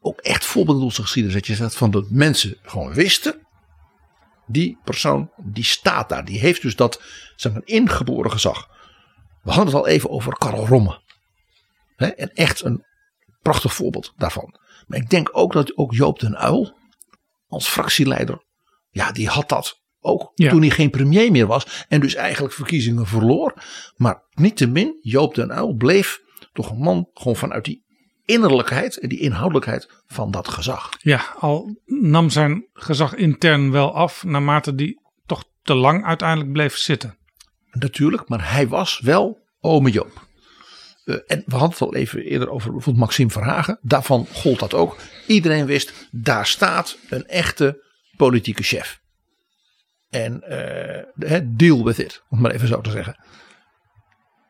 ook 0.00 0.20
echt 0.20 0.44
voorbeeld 0.44 0.78
in 0.78 0.84
onze 0.84 1.02
geschiedenis. 1.02 1.36
Dat 1.36 1.46
je 1.46 1.54
zegt 1.54 1.74
van 1.74 1.90
dat 1.90 2.10
mensen 2.10 2.56
gewoon 2.62 2.92
wisten. 2.94 3.46
Die 4.46 4.78
persoon 4.84 5.30
die 5.36 5.64
staat 5.64 6.08
daar. 6.08 6.24
Die 6.24 6.38
heeft 6.38 6.62
dus 6.62 6.76
dat 6.76 7.02
zeg 7.36 7.52
maar, 7.52 7.62
ingeboren 7.64 8.30
gezag. 8.30 8.68
We 9.42 9.50
hadden 9.50 9.66
het 9.66 9.74
al 9.74 9.86
even 9.86 10.10
over 10.10 10.38
Karel 10.38 10.66
Romme. 10.66 11.00
Hè, 11.96 12.06
en 12.06 12.32
echt 12.34 12.64
een 12.64 12.84
prachtig 13.42 13.74
voorbeeld 13.74 14.12
daarvan. 14.16 14.58
Maar 14.86 14.98
ik 14.98 15.10
denk 15.10 15.28
ook 15.32 15.52
dat 15.52 15.76
ook 15.76 15.94
Joop 15.94 16.20
den 16.20 16.36
Uil 16.36 16.76
als 17.46 17.68
fractieleider. 17.68 18.44
Ja, 18.90 19.12
die 19.12 19.28
had 19.28 19.48
dat 19.48 19.80
ook 20.00 20.32
Ja. 20.34 20.50
toen 20.50 20.60
hij 20.60 20.70
geen 20.70 20.90
premier 20.90 21.30
meer 21.30 21.46
was. 21.46 21.84
En 21.88 22.00
dus 22.00 22.14
eigenlijk 22.14 22.54
verkiezingen 22.54 23.06
verloor. 23.06 23.54
Maar 23.96 24.22
niettemin, 24.30 24.98
Joop 25.00 25.34
den 25.34 25.52
Uil 25.52 25.74
bleef 25.74 26.20
toch 26.52 26.70
een 26.70 26.78
man 26.78 27.08
gewoon 27.14 27.36
vanuit 27.36 27.64
die 27.64 27.84
innerlijkheid 28.24 28.96
en 28.98 29.08
die 29.08 29.18
inhoudelijkheid 29.18 30.02
van 30.06 30.30
dat 30.30 30.48
gezag. 30.48 30.90
Ja, 31.00 31.34
al 31.38 31.80
nam 31.84 32.30
zijn 32.30 32.66
gezag 32.72 33.14
intern 33.14 33.70
wel 33.70 33.94
af, 33.94 34.24
naarmate 34.24 34.74
die 34.74 35.00
toch 35.26 35.44
te 35.62 35.74
lang 35.74 36.04
uiteindelijk 36.04 36.52
bleef 36.52 36.76
zitten. 36.76 37.16
Natuurlijk, 37.70 38.28
maar 38.28 38.52
hij 38.52 38.68
was 38.68 39.00
wel 39.00 39.40
ome 39.60 39.90
Joop. 39.90 40.26
Eh, 41.04 41.16
en 41.26 41.42
we 41.46 41.56
hadden 41.56 41.70
het 41.70 41.80
al 41.80 41.94
even 41.94 42.22
eerder 42.22 42.50
over 42.50 42.72
bijvoorbeeld 42.72 43.04
Maxime 43.04 43.30
Verhagen. 43.30 43.78
Daarvan 43.82 44.26
gold 44.32 44.58
dat 44.58 44.74
ook. 44.74 44.96
Iedereen 45.26 45.66
wist, 45.66 46.08
daar 46.10 46.46
staat 46.46 46.98
een 47.08 47.26
echte 47.26 47.84
politieke 48.16 48.62
chef. 48.62 49.00
En 50.10 50.42
eh, 50.42 51.40
deal 51.44 51.84
with 51.84 51.98
it, 51.98 52.22
om 52.28 52.40
maar 52.40 52.50
even 52.50 52.68
zo 52.68 52.80
te 52.80 52.90
zeggen. 52.90 53.24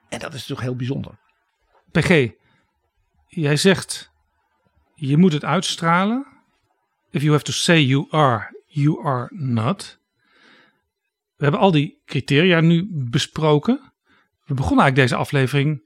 En 0.08 0.18
dat 0.18 0.34
is 0.34 0.40
natuurlijk 0.40 0.60
heel 0.60 0.76
bijzonder. 0.76 1.18
PG, 1.90 2.30
jij 3.26 3.56
zegt 3.56 4.10
je 4.94 5.16
moet 5.16 5.32
het 5.32 5.44
uitstralen. 5.44 6.26
If 7.10 7.20
you 7.20 7.32
have 7.32 7.44
to 7.44 7.52
say 7.52 7.80
you 7.80 8.06
are, 8.10 8.64
you 8.66 9.04
are 9.04 9.28
not. 9.30 9.98
We 11.36 11.44
hebben 11.44 11.60
al 11.60 11.70
die 11.70 12.00
criteria 12.04 12.60
nu 12.60 12.88
besproken. 12.90 13.92
We 14.44 14.54
begonnen 14.54 14.84
eigenlijk 14.84 15.08
deze 15.08 15.22
aflevering 15.22 15.82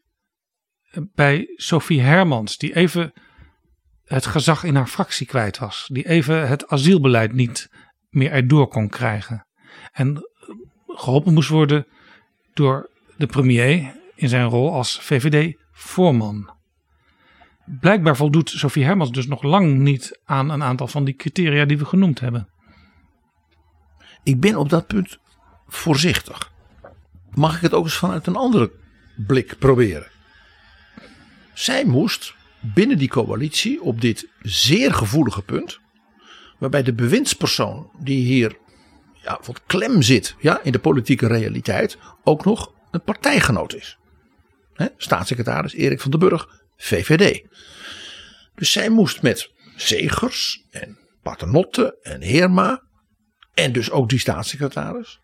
bij 1.14 1.52
Sophie 1.56 2.01
Hermans, 2.01 2.59
die 2.59 2.77
even 2.77 3.12
het 4.05 4.27
gezag 4.27 4.64
in 4.64 4.74
haar 4.74 4.86
fractie 4.86 5.27
kwijt 5.27 5.59
was. 5.59 5.89
Die 5.93 6.09
even 6.09 6.48
het 6.48 6.68
asielbeleid 6.68 7.32
niet 7.32 7.70
meer 8.09 8.31
erdoor 8.31 8.68
kon 8.68 8.89
krijgen. 8.89 9.47
En 9.93 10.16
eh, 10.16 10.23
geholpen 10.86 11.35
moest 11.35 11.48
worden 11.48 11.86
door 12.55 12.90
de 13.16 13.27
premier 13.27 13.94
in 14.14 14.28
zijn 14.28 14.48
rol 14.48 14.73
als 14.73 15.01
VVD-voorman. 15.01 16.51
Blijkbaar 17.81 18.16
voldoet 18.16 18.51
Sophie 18.51 18.85
Hermans 18.85 19.10
dus 19.12 19.27
nog 19.27 19.43
lang 19.43 19.78
niet 19.78 20.20
aan 20.24 20.51
een 20.51 20.62
aantal 20.62 20.89
van 20.89 21.05
die 21.05 21.14
criteria 21.14 21.64
die 21.64 21.78
we 21.78 21.85
genoemd 21.85 22.20
hebben. 22.20 22.48
Ik 24.23 24.40
ben 24.40 24.56
op 24.56 24.68
dat 24.68 24.86
punt 24.86 25.18
voorzichtig. 25.66 26.52
Mag 27.31 27.56
ik 27.56 27.62
het 27.62 27.74
ook 27.74 27.85
eens 27.85 27.97
vanuit 27.97 28.27
een 28.27 28.36
andere 28.36 28.73
blik 29.27 29.59
proberen? 29.59 30.14
Zij 31.57 31.85
moest 31.85 32.35
binnen 32.61 32.99
die 32.99 33.09
coalitie 33.09 33.83
op 33.83 34.01
dit 34.01 34.28
zeer 34.41 34.95
gevoelige 34.95 35.43
punt, 35.43 35.78
waarbij 36.59 36.83
de 36.83 36.95
bewindspersoon 36.95 37.91
die 37.99 38.24
hier 38.24 38.57
ja, 39.12 39.41
wat 39.45 39.62
klem 39.66 40.03
zit 40.03 40.35
ja, 40.39 40.62
in 40.62 40.73
de 40.73 40.78
politieke 40.78 41.27
realiteit, 41.27 41.99
ook 42.24 42.45
nog 42.45 42.73
een 42.91 43.03
partijgenoot 43.03 43.74
is. 43.74 43.99
Staatssecretaris 44.97 45.74
Erik 45.74 46.01
van 46.01 46.11
den 46.11 46.20
Burg, 46.20 46.49
VVD. 46.77 47.43
Dus 48.55 48.73
zij 48.73 48.89
moest 48.89 49.23
met 49.23 49.53
Zegers 49.77 50.65
en 50.70 50.99
Paternotte 51.23 51.99
en 52.03 52.20
Heerma 52.20 52.83
en 53.55 53.73
dus 53.73 53.91
ook 53.91 54.09
die 54.09 54.19
staatssecretaris 54.19 55.20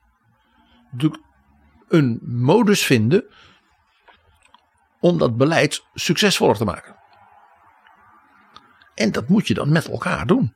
een 1.89 2.19
modus 2.23 2.85
vinden 2.85 3.25
om 5.03 5.19
dat 5.19 5.37
beleid 5.37 5.85
succesvoller 5.95 6.57
te 6.57 6.65
maken. 6.65 6.97
En 8.95 9.13
dat 9.13 9.29
moet 9.29 9.47
je 9.47 9.55
dan 9.55 9.73
met 9.73 9.89
elkaar 9.89 10.27
doen. 10.27 10.55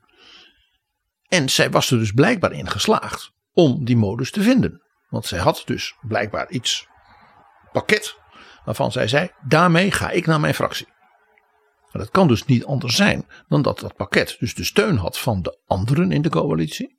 En 1.28 1.48
zij 1.48 1.70
was 1.70 1.90
er 1.90 1.98
dus 1.98 2.12
blijkbaar 2.12 2.52
in 2.52 2.70
geslaagd 2.70 3.32
om 3.52 3.84
die 3.84 3.96
modus 3.96 4.30
te 4.30 4.42
vinden. 4.42 4.82
Want 5.08 5.26
zij 5.26 5.38
had 5.38 5.62
dus 5.64 5.96
blijkbaar 6.00 6.50
iets 6.50 6.88
pakket 7.72 8.16
waarvan 8.64 8.92
zij 8.92 9.08
zei: 9.08 9.30
daarmee 9.42 9.90
ga 9.90 10.10
ik 10.10 10.26
naar 10.26 10.40
mijn 10.40 10.54
fractie. 10.54 10.94
Dat 11.92 12.10
kan 12.10 12.28
dus 12.28 12.44
niet 12.44 12.64
anders 12.64 12.96
zijn 12.96 13.26
dan 13.48 13.62
dat 13.62 13.80
dat 13.80 13.96
pakket 13.96 14.36
dus 14.38 14.54
de 14.54 14.64
steun 14.64 14.96
had 14.96 15.18
van 15.18 15.42
de 15.42 15.60
anderen 15.66 16.12
in 16.12 16.22
de 16.22 16.28
coalitie. 16.28 16.98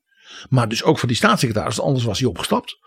Maar 0.50 0.70
dus 0.70 0.84
ook 0.84 1.00
van 1.00 1.08
die 1.08 1.18
staatssecretaris, 1.18 1.82
anders 1.82 2.06
was 2.06 2.20
hij 2.20 2.28
opgestapt. 2.28 2.80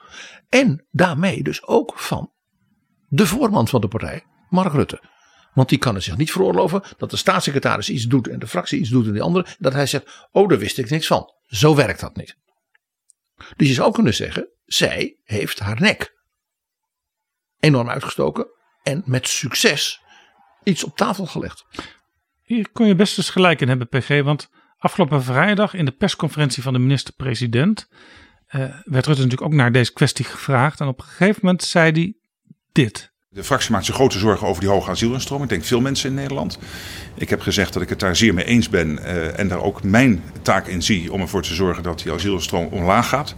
En 0.48 0.86
daarmee 0.90 1.42
dus 1.42 1.66
ook 1.66 1.98
van 1.98 2.32
de 3.08 3.26
voorman 3.26 3.68
van 3.68 3.80
de 3.80 3.88
partij, 3.88 4.24
Mark 4.50 4.72
Rutte. 4.72 5.02
Want 5.54 5.68
die 5.68 5.78
kan 5.78 5.94
het 5.94 6.04
zich 6.04 6.16
niet 6.16 6.32
veroorloven 6.32 6.82
dat 6.96 7.10
de 7.10 7.16
staatssecretaris 7.16 7.90
iets 7.90 8.04
doet 8.04 8.28
en 8.28 8.38
de 8.38 8.46
fractie 8.46 8.80
iets 8.80 8.90
doet 8.90 9.06
en 9.06 9.12
die 9.12 9.22
andere. 9.22 9.46
Dat 9.58 9.72
hij 9.72 9.86
zegt, 9.86 10.28
oh 10.30 10.48
daar 10.48 10.58
wist 10.58 10.78
ik 10.78 10.90
niks 10.90 11.06
van. 11.06 11.32
Zo 11.46 11.74
werkt 11.74 12.00
dat 12.00 12.16
niet. 12.16 12.36
Dus 13.56 13.68
je 13.68 13.74
zou 13.74 13.92
kunnen 13.92 14.14
zeggen, 14.14 14.48
zij 14.64 15.18
heeft 15.22 15.58
haar 15.58 15.80
nek 15.80 16.18
enorm 17.58 17.88
uitgestoken 17.88 18.46
en 18.82 19.02
met 19.06 19.28
succes 19.28 20.00
iets 20.62 20.84
op 20.84 20.96
tafel 20.96 21.26
gelegd. 21.26 21.64
Hier 22.42 22.70
kon 22.72 22.86
je 22.86 22.94
best 22.94 23.18
eens 23.18 23.30
gelijk 23.30 23.60
in 23.60 23.68
hebben, 23.68 23.88
PG. 23.88 24.22
Want 24.22 24.48
afgelopen 24.78 25.22
vrijdag 25.22 25.74
in 25.74 25.84
de 25.84 25.92
persconferentie 25.92 26.62
van 26.62 26.72
de 26.72 26.78
minister-president 26.78 27.88
eh, 28.46 28.60
werd 28.84 29.06
Rutte 29.06 29.22
natuurlijk 29.22 29.42
ook 29.42 29.52
naar 29.52 29.72
deze 29.72 29.92
kwestie 29.92 30.24
gevraagd. 30.24 30.80
En 30.80 30.86
op 30.86 30.98
een 30.98 31.04
gegeven 31.04 31.40
moment 31.42 31.62
zei 31.62 31.92
hij 31.92 32.14
dit. 32.72 33.09
De 33.34 33.44
fractie 33.44 33.72
maakt 33.72 33.84
zich 33.84 33.94
grote 33.94 34.18
zorgen 34.18 34.46
over 34.46 34.60
die 34.60 34.70
hoge 34.70 34.90
asielinstroom. 34.90 35.42
Ik 35.42 35.48
denk 35.48 35.64
veel 35.64 35.80
mensen 35.80 36.08
in 36.08 36.14
Nederland. 36.14 36.58
Ik 37.14 37.30
heb 37.30 37.40
gezegd 37.40 37.72
dat 37.72 37.82
ik 37.82 37.88
het 37.88 38.00
daar 38.00 38.16
zeer 38.16 38.34
mee 38.34 38.44
eens 38.44 38.68
ben 38.68 38.98
uh, 38.98 39.38
en 39.38 39.48
daar 39.48 39.62
ook 39.62 39.82
mijn 39.82 40.22
taak 40.42 40.66
in 40.66 40.82
zie 40.82 41.12
om 41.12 41.20
ervoor 41.20 41.42
te 41.42 41.54
zorgen 41.54 41.82
dat 41.82 41.98
die 42.02 42.12
asielinstroom 42.12 42.66
omlaag 42.66 43.08
gaat. 43.08 43.34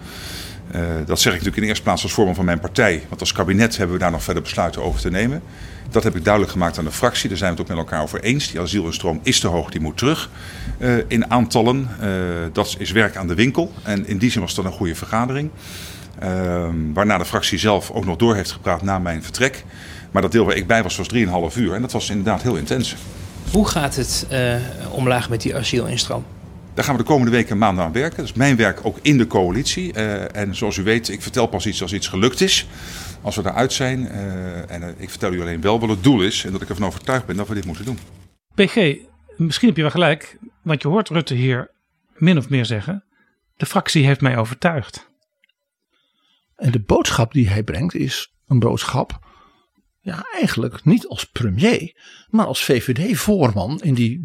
Uh, 0.75 0.81
dat 1.07 1.21
zeg 1.21 1.33
ik 1.33 1.39
natuurlijk 1.39 1.57
in 1.57 1.63
de 1.63 1.69
eerste 1.69 1.83
plaats 1.83 2.03
als 2.03 2.13
voorman 2.13 2.35
van 2.35 2.45
mijn 2.45 2.61
partij. 2.61 3.03
Want 3.09 3.21
als 3.21 3.33
kabinet 3.33 3.77
hebben 3.77 3.97
we 3.97 4.03
daar 4.03 4.11
nog 4.11 4.23
verder 4.23 4.43
besluiten 4.43 4.83
over 4.83 5.01
te 5.01 5.11
nemen. 5.11 5.43
Dat 5.91 6.03
heb 6.03 6.17
ik 6.17 6.25
duidelijk 6.25 6.53
gemaakt 6.53 6.79
aan 6.79 6.85
de 6.85 6.93
fractie. 6.93 7.29
Daar 7.29 7.39
zijn 7.39 7.55
we 7.55 7.61
het 7.61 7.71
ook 7.71 7.77
met 7.77 7.85
elkaar 7.85 8.03
over 8.03 8.21
eens. 8.21 8.51
Die 8.51 8.61
asielinstroom 8.61 9.21
is 9.23 9.41
te 9.41 9.49
hoog, 9.49 9.71
die 9.71 9.81
moet 9.81 9.97
terug 9.97 10.31
uh, 10.79 10.95
in 11.09 11.31
aantallen. 11.31 11.89
Dat 12.53 12.77
is 12.79 12.91
werk 12.91 13.17
aan 13.17 13.27
de 13.27 13.35
winkel. 13.35 13.73
En 13.83 14.07
in 14.07 14.19
die 14.19 14.31
zin 14.31 14.41
was 14.41 14.55
dat 14.55 14.65
een 14.65 14.73
goede 14.73 14.95
vergadering. 14.95 15.51
Uh, 16.23 16.69
waarna 16.95 17.19
de 17.19 17.25
fractie 17.25 17.59
zelf 17.59 17.91
ook 17.91 18.05
nog 18.05 18.17
door 18.17 18.35
heeft 18.35 18.53
gepraat 18.53 18.83
na 18.83 18.99
mijn 18.99 19.23
vertrek. 19.23 19.65
Maar 20.11 20.23
dat 20.23 20.33
deel 20.33 20.45
waar 20.45 20.57
ik 20.57 20.67
bij 20.67 20.83
was 20.83 20.97
was 20.97 21.09
3,5 21.15 21.57
uur. 21.57 21.75
En 21.75 21.81
dat 21.81 21.93
was 21.93 22.11
inderdaad 22.11 22.43
heel 22.43 22.57
intens. 22.57 22.97
Hoe 23.51 23.69
gaat 23.69 23.97
het 23.97 24.27
omlaag 24.91 25.29
met 25.29 25.43
die 25.43 25.57
asielinstroom? 25.57 26.25
Daar 26.75 26.85
gaan 26.85 26.97
we 26.97 27.03
de 27.03 27.09
komende 27.09 27.31
weken 27.31 27.51
en 27.51 27.59
maanden 27.59 27.85
aan 27.85 27.93
werken. 27.93 28.17
Dat 28.17 28.27
is 28.27 28.33
mijn 28.33 28.57
werk 28.57 28.81
ook 28.83 28.99
in 29.03 29.19
de 29.19 29.27
coalitie. 29.27 29.97
Uh, 29.97 30.37
en 30.37 30.55
zoals 30.55 30.77
u 30.77 30.83
weet, 30.83 31.09
ik 31.09 31.23
vertel 31.23 31.47
pas 31.47 31.67
iets 31.67 31.83
als 31.83 31.93
iets 31.93 32.09
gelukt 32.09 32.41
is. 32.41 32.67
Als 33.23 33.37
we 33.37 33.43
daaruit 33.43 33.73
zijn. 33.73 34.01
Uh, 34.01 34.71
en 34.71 34.83
uh, 34.83 34.89
ik 34.97 35.11
vertel 35.11 35.33
u 35.33 35.41
alleen 35.41 35.61
wel 35.61 35.81
wat 35.81 35.89
het 35.89 36.03
doel 36.03 36.23
is. 36.23 36.45
En 36.45 36.53
dat 36.53 36.63
ik 36.63 36.69
ervan 36.69 36.87
overtuigd 36.87 37.27
ben 37.27 37.37
dat 37.37 37.49
we 37.49 37.55
dit 37.55 37.65
moeten 37.65 37.85
doen. 37.85 37.99
PG, 38.55 38.97
misschien 39.37 39.69
heb 39.69 39.77
je 39.77 39.83
wel 39.83 39.91
gelijk. 39.91 40.39
Want 40.63 40.83
je 40.83 40.89
hoort 40.89 41.09
Rutte 41.09 41.35
hier 41.35 41.71
min 42.17 42.39
of 42.39 42.49
meer 42.49 42.65
zeggen. 42.65 43.05
De 43.57 43.67
fractie 43.67 44.07
heeft 44.07 44.21
mij 44.21 44.37
overtuigd. 44.37 45.11
En 46.63 46.71
de 46.71 46.81
boodschap 46.81 47.33
die 47.33 47.49
hij 47.49 47.63
brengt 47.63 47.95
is 47.95 48.35
een 48.47 48.59
boodschap. 48.59 49.19
Ja, 50.01 50.25
eigenlijk 50.33 50.85
niet 50.85 51.07
als 51.07 51.25
premier, 51.25 51.97
maar 52.29 52.47
als 52.47 52.65
VVD-voorman 52.65 53.81
in 53.81 53.95
die 53.95 54.23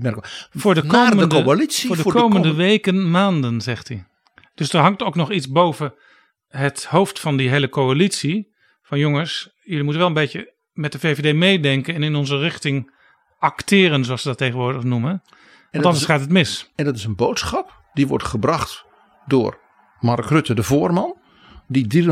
voor 0.49 0.73
de 0.73 0.85
komende, 0.85 1.27
de 1.27 1.43
coalitie. 1.43 1.87
Voor 1.87 1.95
de, 1.95 2.01
voor 2.01 2.11
komende, 2.11 2.35
de 2.35 2.43
komende 2.43 2.63
weken, 2.63 3.11
maanden, 3.11 3.61
zegt 3.61 3.87
hij. 3.87 4.07
Dus 4.55 4.73
er 4.73 4.79
hangt 4.79 5.03
ook 5.03 5.15
nog 5.15 5.31
iets 5.31 5.47
boven 5.47 5.93
het 6.47 6.85
hoofd 6.85 7.19
van 7.19 7.37
die 7.37 7.49
hele 7.49 7.69
coalitie. 7.69 8.55
Van 8.81 8.99
jongens, 8.99 9.49
jullie 9.63 9.83
moeten 9.83 9.99
wel 9.99 10.09
een 10.09 10.15
beetje 10.15 10.53
met 10.73 10.91
de 10.91 10.99
VVD 10.99 11.35
meedenken 11.35 11.95
en 11.95 12.03
in 12.03 12.15
onze 12.15 12.37
richting 12.37 12.95
acteren, 13.39 14.05
zoals 14.05 14.21
ze 14.21 14.27
dat 14.27 14.37
tegenwoordig 14.37 14.83
noemen. 14.83 15.21
Want 15.71 15.85
anders 15.85 15.99
is, 15.99 16.05
gaat 16.09 16.19
het 16.19 16.31
mis. 16.31 16.71
En 16.75 16.85
dat 16.85 16.95
is 16.95 17.03
een 17.03 17.15
boodschap 17.15 17.81
die 17.93 18.07
wordt 18.07 18.25
gebracht 18.25 18.85
door 19.25 19.59
Mark 19.99 20.25
Rutte, 20.25 20.53
de 20.53 20.63
voorman. 20.63 21.15
Die 21.67 22.03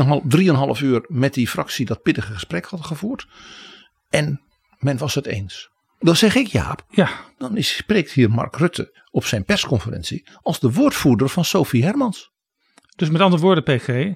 3,5 0.76 0.82
uur 0.82 1.04
met 1.08 1.34
die 1.34 1.48
fractie 1.48 1.86
dat 1.86 2.02
pittige 2.02 2.32
gesprek 2.32 2.64
had 2.64 2.84
gevoerd. 2.84 3.26
En 4.08 4.40
men 4.78 4.98
was 4.98 5.14
het 5.14 5.26
eens. 5.26 5.70
Dan 5.98 6.16
zeg 6.16 6.34
ik 6.34 6.46
Jaap, 6.46 6.84
ja. 6.90 7.10
dan 7.38 7.56
is, 7.56 7.76
spreekt 7.76 8.12
hier 8.12 8.30
Mark 8.30 8.56
Rutte 8.56 9.02
op 9.10 9.24
zijn 9.24 9.44
persconferentie 9.44 10.28
als 10.42 10.60
de 10.60 10.72
woordvoerder 10.72 11.28
van 11.28 11.44
Sophie 11.44 11.84
Hermans. 11.84 12.30
Dus 12.96 13.10
met 13.10 13.20
andere 13.20 13.42
woorden, 13.42 13.64
PG, 13.64 14.14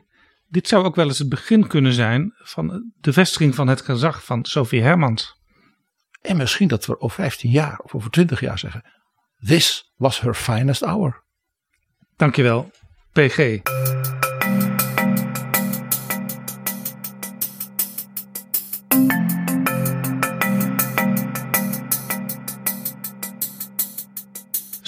dit 0.49 0.69
zou 0.69 0.85
ook 0.85 0.95
wel 0.95 1.07
eens 1.07 1.19
het 1.19 1.29
begin 1.29 1.67
kunnen 1.67 1.93
zijn 1.93 2.33
van 2.37 2.93
de 3.01 3.13
vestiging 3.13 3.55
van 3.55 3.69
het 3.69 3.81
gezag 3.81 4.25
van 4.25 4.45
Sophie 4.45 4.83
Hermans. 4.83 5.39
En 6.21 6.37
misschien 6.37 6.69
dat 6.69 6.87
we 6.87 7.01
over 7.01 7.23
15 7.23 7.51
jaar 7.51 7.79
of 7.79 7.95
over 7.95 8.11
20 8.11 8.41
jaar 8.41 8.59
zeggen, 8.59 8.85
This 9.47 9.93
was 9.97 10.21
her 10.21 10.35
finest 10.35 10.85
hour. 10.85 11.25
Dankjewel, 12.17 12.71
PG. 13.13 13.61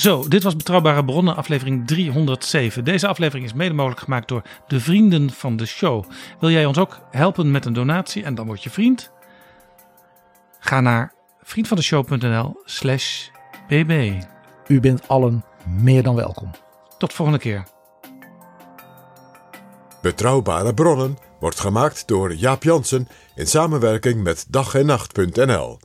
Zo, 0.03 0.29
dit 0.29 0.43
was 0.43 0.57
Betrouwbare 0.57 1.05
Bronnen, 1.05 1.37
aflevering 1.37 1.87
307. 1.87 2.85
Deze 2.85 3.07
aflevering 3.07 3.47
is 3.47 3.53
mede 3.53 3.75
mogelijk 3.75 4.01
gemaakt 4.01 4.29
door 4.29 4.43
de 4.67 4.81
vrienden 4.81 5.31
van 5.31 5.57
de 5.57 5.67
show. 5.67 6.05
Wil 6.41 6.51
jij 6.51 6.65
ons 6.65 6.79
ook 6.79 7.01
helpen 7.11 7.51
met 7.51 7.65
een 7.65 7.73
donatie 7.73 8.25
en 8.25 8.35
dan 8.35 8.47
word 8.47 8.63
je 8.63 8.71
vriend? 8.71 9.13
Ga 10.61 10.81
naar 10.81 11.15
vriendvandeshow.nl/slash 11.43 13.29
bb. 13.69 14.23
U 14.67 14.81
bent 14.81 15.09
allen 15.09 15.45
meer 15.81 16.03
dan 16.03 16.15
welkom. 16.15 16.51
Tot 16.99 17.13
volgende 17.13 17.41
keer. 17.41 17.67
Betrouwbare 20.01 20.75
bronnen 20.75 21.19
wordt 21.41 21.61
gemaakt 21.61 22.09
door 22.09 22.35
Jaap 22.35 22.63
Jansen 22.63 23.09
in 23.35 23.47
samenwerking 23.47 24.23
met 24.23 24.47
dag 24.49 24.75
en 24.75 24.87
nacht.nl. 24.87 25.79